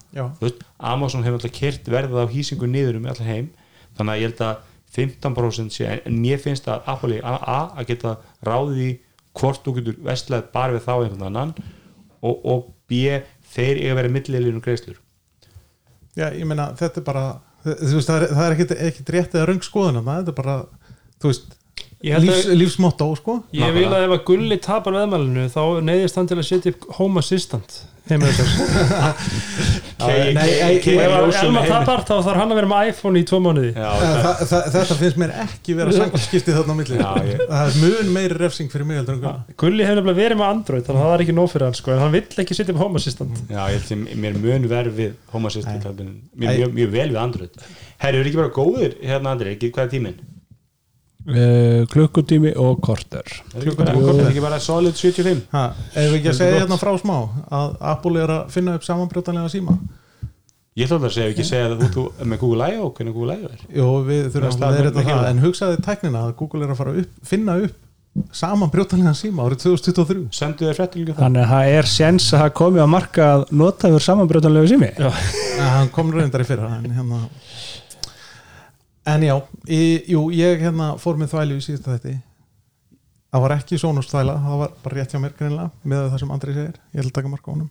Amazon 0.78 1.26
hefur 1.26 1.40
alltaf 1.40 1.56
kert 1.58 1.90
verðið 1.92 2.24
á 2.24 2.34
hýsingu 2.34 2.70
niður 2.70 3.00
um 3.02 3.08
allan 3.12 3.32
heim, 3.32 3.50
þannig 3.98 4.14
að 4.14 4.22
ég 4.22 4.30
held 4.32 4.44
að 4.48 4.68
15% 4.92 5.72
sé, 5.72 5.88
en 6.06 6.20
mér 6.20 6.42
finnst 6.42 6.68
að 6.70 6.84
Apple 6.92 7.22
a, 7.24 7.36
a, 7.40 7.60
að 7.80 7.94
geta 7.94 8.18
ráðið 8.46 8.82
í 8.84 8.90
hvort 9.40 9.64
þú 9.64 9.76
getur 9.78 10.02
vestlað 10.04 10.50
bara 10.54 10.76
við 10.76 10.84
þá 10.88 10.92
einhvern 10.98 11.28
annan. 11.30 11.54
Og, 12.22 12.44
og 12.46 12.66
b, 12.92 13.22
þeir 13.54 13.80
eiga 13.80 13.94
að 13.94 14.00
vera 14.02 14.14
millileginu 14.18 14.64
greiðslur. 14.64 15.00
Já, 16.18 16.28
ég 16.36 16.44
meina 16.46 16.72
þetta 16.78 17.00
er 17.00 17.08
bara 17.08 17.24
veist, 17.96 18.10
það 18.10 18.22
er, 18.22 18.28
það 18.36 18.46
er 18.48 18.56
ekkit, 18.56 18.72
ekkit 18.90 19.10
rétt 19.16 19.36
eða 19.38 19.48
röng 19.52 19.64
þarna, 19.88 20.16
þetta 20.22 20.34
er 20.34 20.38
bara, 20.42 20.56
þú 21.22 21.32
veist 21.32 21.58
lífs, 22.26 22.46
að- 22.50 22.58
lífsmotto 22.58 23.08
sko. 23.20 23.36
Ég 23.54 23.74
vil 23.76 23.88
að 23.92 24.06
ef 24.08 24.16
að 24.18 24.24
Gulli 24.32 24.58
tapar 24.58 24.94
veðmælinu 24.98 25.48
þá 25.54 25.62
neyðist 25.86 26.16
hann 26.18 26.28
til 26.32 26.38
að 26.42 26.48
setja 26.50 26.74
upp 26.76 26.88
Home 26.98 27.22
Assistant 27.22 27.82
Nei, 30.02 30.32
ef 30.34 30.86
heiminn. 30.88 31.68
tapar 31.70 32.02
þá 32.08 32.14
þarf 32.26 32.40
hann 32.42 32.54
að 32.54 32.58
vera 32.58 32.70
með 32.72 32.88
iPhone 32.92 33.22
í 33.22 33.26
tvo 33.30 33.38
mánuði. 33.46 33.70
Þetta 33.76 34.98
finnst 34.98 35.20
mér 35.22 35.34
ekki 35.44 35.76
vera 35.78 35.94
sangskipti 35.96 36.56
þarna 36.56 36.74
á 36.74 36.78
milli. 36.80 36.98
Já, 36.98 37.12
ég- 37.30 37.44
það 37.52 37.70
er 37.70 37.78
mun 37.84 38.10
meiri 38.18 38.40
refsing 38.42 38.72
fyrir 38.74 38.90
mig 38.90 38.98
heldur 39.02 39.20
en 39.20 39.22
Gulli. 39.22 39.56
Gulli 39.64 39.86
hefur 39.88 40.02
nefnilega 40.02 40.22
verið 40.24 40.42
með 40.42 40.50
Android 40.56 40.88
þannig 40.90 41.04
að 41.04 41.08
það 41.12 41.16
er 41.20 41.26
ekki 41.28 41.38
nóg 41.38 41.52
fyrir 41.54 41.68
hann 41.70 41.78
sko 41.82 41.94
en 41.96 42.02
hann 42.02 42.16
vill 42.18 42.42
ekki 42.46 42.58
sitja 42.58 42.74
með 42.76 42.84
Home 42.88 43.02
Assistant. 43.04 43.44
Já, 43.52 43.62
ég 43.62 43.78
held 43.78 43.88
sem 43.92 44.04
mér 44.26 44.42
mun 44.42 44.66
verð 44.74 44.98
við 44.98 45.14
Home 45.36 45.52
Assistant 45.54 45.88
mér 46.02 46.58
mjög, 46.58 46.76
mjög 46.82 46.94
vel 46.98 47.10
við 47.14 47.22
Android. 47.22 47.64
Herru, 48.02 48.24
eru 48.24 48.32
ekki 48.32 48.42
bara 48.42 48.56
góðir 48.58 48.98
hérna 49.06 49.36
Andri, 49.36 49.54
ekki 49.56 49.70
hvað 49.76 49.86
er 49.88 49.92
tíminn? 49.94 50.18
Uh, 51.28 51.88
klukkutími 51.92 52.54
og 52.60 52.82
korter 52.84 53.26
Er 53.56 53.64
ekki 53.66 53.78
bara, 53.80 53.96
er 53.96 54.30
ekki 54.32 54.44
bara 54.44 54.60
solid 54.64 54.98
75? 54.98 55.44
Ha, 55.54 55.66
ef 55.94 56.12
við 56.12 56.20
ekki 56.20 56.32
að 56.34 56.38
segja 56.42 56.62
hérna 56.62 56.80
frá 56.82 56.94
smá 57.02 57.18
að 57.50 57.76
Apple 57.94 58.24
er 58.24 58.36
að 58.38 58.56
finna 58.56 58.78
upp 58.80 58.88
samanbrjótanlega 58.88 59.52
síma 59.54 59.78
Ég 60.80 60.88
ætla 60.88 61.02
að 61.04 61.16
segja, 61.18 61.32
ekki 61.34 61.44
segja 61.44 61.70
að 61.74 61.82
þú, 61.92 62.04
með 62.24 62.40
Google 62.46 62.68
I.O. 62.72 62.92
hvernig 62.96 63.16
Google 63.16 63.34
I.O. 63.36 63.50
er 63.52 63.64
Jú, 63.76 63.88
við 64.08 64.28
þurfum 64.32 64.68
að 64.70 64.78
það 64.80 65.08
það. 65.10 65.24
en 65.30 65.42
hugsaði 65.44 65.80
tæknina 65.84 66.22
að 66.30 66.36
Google 66.40 66.64
er 66.64 66.72
að 66.72 66.80
fara 66.80 66.94
upp, 67.02 67.18
finna 67.28 67.58
upp 67.66 67.80
samanbrjótanlega 68.36 69.14
síma 69.16 69.46
árið 69.46 69.62
2023 69.66 70.24
Sendu 70.36 70.68
þér 70.68 70.78
frettu 70.80 71.00
líka 71.00 71.14
það 71.16 71.24
þannig 71.26 71.44
að 71.46 71.52
það 71.52 71.76
er 71.76 71.88
séns 71.92 72.26
að 72.36 72.42
það 72.42 72.50
komi 72.60 72.88
marka 72.92 73.28
að 73.38 73.46
nota 73.62 73.92
fyrir 73.92 74.06
samanbrjótanlegu 74.08 74.72
sími 74.72 74.90
Já. 74.98 75.12
Hann 75.76 75.92
kom 75.96 76.12
reyndar 76.16 76.44
í 76.44 76.48
fyrra 76.50 76.74
en 76.80 76.90
hérna 76.98 77.22
en 79.06 79.24
já, 79.26 79.36
í, 79.68 79.82
jú, 80.14 80.28
ég 80.36 80.62
hérna 80.62 80.94
fór 81.02 81.18
með 81.18 81.34
þvælu 81.34 81.58
í 81.58 81.64
síðasta 81.66 81.96
þetta 81.98 82.18
það 83.32 83.46
var 83.46 83.56
ekki 83.56 83.80
Sonos 83.80 84.10
þvæla 84.12 84.36
það 84.44 84.60
var 84.62 84.74
bara 84.84 84.98
rétt 84.98 85.14
hjá 85.16 85.22
mér 85.24 85.38
greinlega 85.38 85.70
með 85.88 86.10
það 86.12 86.20
sem 86.24 86.34
Andri 86.36 86.56
segir, 86.58 86.82
ég 86.92 87.02
held 87.02 87.12
að 87.12 87.16
taka 87.18 87.32
marka 87.32 87.48
á 87.48 87.54
honum 87.56 87.70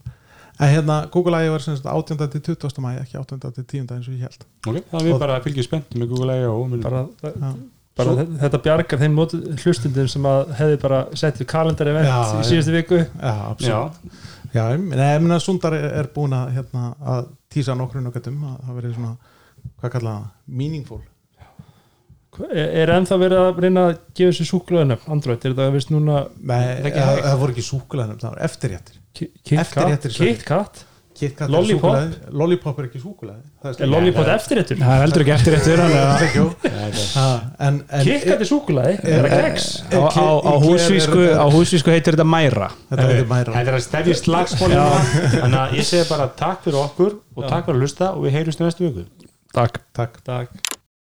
en 0.60 0.68
hérna, 0.74 0.96
Google 1.12 1.40
I.O. 1.46 1.56
er 1.56 1.64
sem 1.64 1.76
sagt 1.76 1.88
18. 1.88 2.30
til 2.34 2.42
20. 2.54 2.80
mæ 2.84 2.90
ekki 3.00 3.18
18. 3.20 3.52
til 3.58 3.64
10. 3.64 3.92
eins 3.96 4.08
og 4.08 4.16
ég 4.16 4.24
held 4.26 4.46
Ok, 4.66 4.80
það 4.90 4.96
er 5.00 5.06
við 5.06 5.20
bara 5.22 5.36
að 5.38 5.46
fylgja 5.46 5.66
spennt 5.68 5.94
með 5.96 6.10
Google 6.14 6.36
I.O. 6.40 6.56
bara, 6.82 7.04
Já. 7.22 7.52
bara 8.00 8.16
Svo- 8.16 8.26
þetta 8.42 8.62
bjargar 8.66 9.02
þeim 9.04 9.16
mót, 9.16 9.36
hlustundum 9.62 10.10
sem 10.10 10.28
að 10.32 10.52
hefði 10.60 10.80
bara 10.82 11.00
sett 11.22 11.40
við 11.40 11.50
kalendar 11.54 11.92
event 11.92 12.10
Já, 12.10 12.18
í 12.40 12.48
síðustu 12.50 12.76
viku 12.76 13.00
Já, 13.00 13.34
absolutt 13.52 13.70
Já, 13.70 14.26
Já, 14.50 14.64
ég 14.74 14.80
ég 14.82 15.22
meina 15.22 15.38
Sundar 15.40 15.76
er, 15.78 15.86
er 16.02 16.10
búin 16.12 16.34
að, 16.34 16.52
hérna, 16.58 16.90
að 17.00 17.28
tísa 17.52 17.76
nokkru 17.78 18.02
nokkuðum 18.02 18.42
að 18.50 18.60
það 18.66 18.80
verið 18.80 18.96
svona, 18.98 19.14
hvað 19.80 19.94
kalla 19.96 20.14
meaningful 20.46 21.00
er, 22.38 22.92
ennþá 22.94 23.16
verið 23.20 23.40
að 23.44 23.64
reyna 23.64 23.86
að 23.88 23.96
gefa 24.16 24.36
sér 24.36 24.48
súkuleganöfn 24.50 25.14
Android, 25.16 25.40
er 25.42 25.54
þetta 25.56 25.72
vist 25.74 25.90
núna 25.94 26.20
Nei, 26.38 26.60
það, 26.94 27.24
það 27.24 27.40
voru 27.42 27.56
ekki 27.56 27.66
súkulæðnum, 27.66 28.20
það 28.22 28.36
var 28.36 28.46
eftirréttir 28.46 29.00
Ki- 29.18 29.32
KitKat 29.50 30.86
Lollipop? 31.50 32.14
Lollipop 32.32 32.78
er 32.80 32.86
ekki 32.86 33.00
súkulæði 33.02 33.74
er 33.74 33.90
Lollipop 33.90 34.30
eftirréttur? 34.32 34.78
Það 34.80 34.94
er 34.94 35.02
heldur 35.04 35.24
ekki 35.24 35.34
eftir 35.34 35.56
eftir 35.58 35.82
en, 37.66 37.82
en 37.82 38.06
KitKat 38.06 38.46
er 38.46 38.48
súkulegaði, 38.48 38.96
er 39.04 39.28
það 39.28 39.44
keks 39.44 39.68
á, 39.90 40.54
húsvísku, 40.64 41.26
á 41.36 41.44
húsvísku 41.52 41.92
heitir 41.92 42.16
þetta 42.16 42.28
mæra 42.30 42.70
Þetta 42.88 43.10
verður 43.10 43.30
mæra 43.34 43.58
þetta 43.58 43.74
er 43.74 43.80
að 43.82 43.86
stefja 43.90 44.18
slagsmálum 44.22 45.06
Þannig 45.36 45.60
að 45.66 45.78
ég 45.82 45.90
segi 45.92 46.08
bara 46.14 46.30
takk 46.40 46.64
fyrir 46.64 46.82
okkur 46.86 47.16
og 47.36 47.46
takk 47.50 47.68
fyrir 47.68 47.80
að 47.82 47.84
hlusta 47.84 48.12
og 48.14 48.24
við 48.24 48.38
heyrjumst 48.38 48.62
í 48.62 48.68
næstu 48.68 48.88
viku. 48.88 49.08
Takk. 49.50 49.82
Takk. 49.98 50.22
Takk 50.24 50.78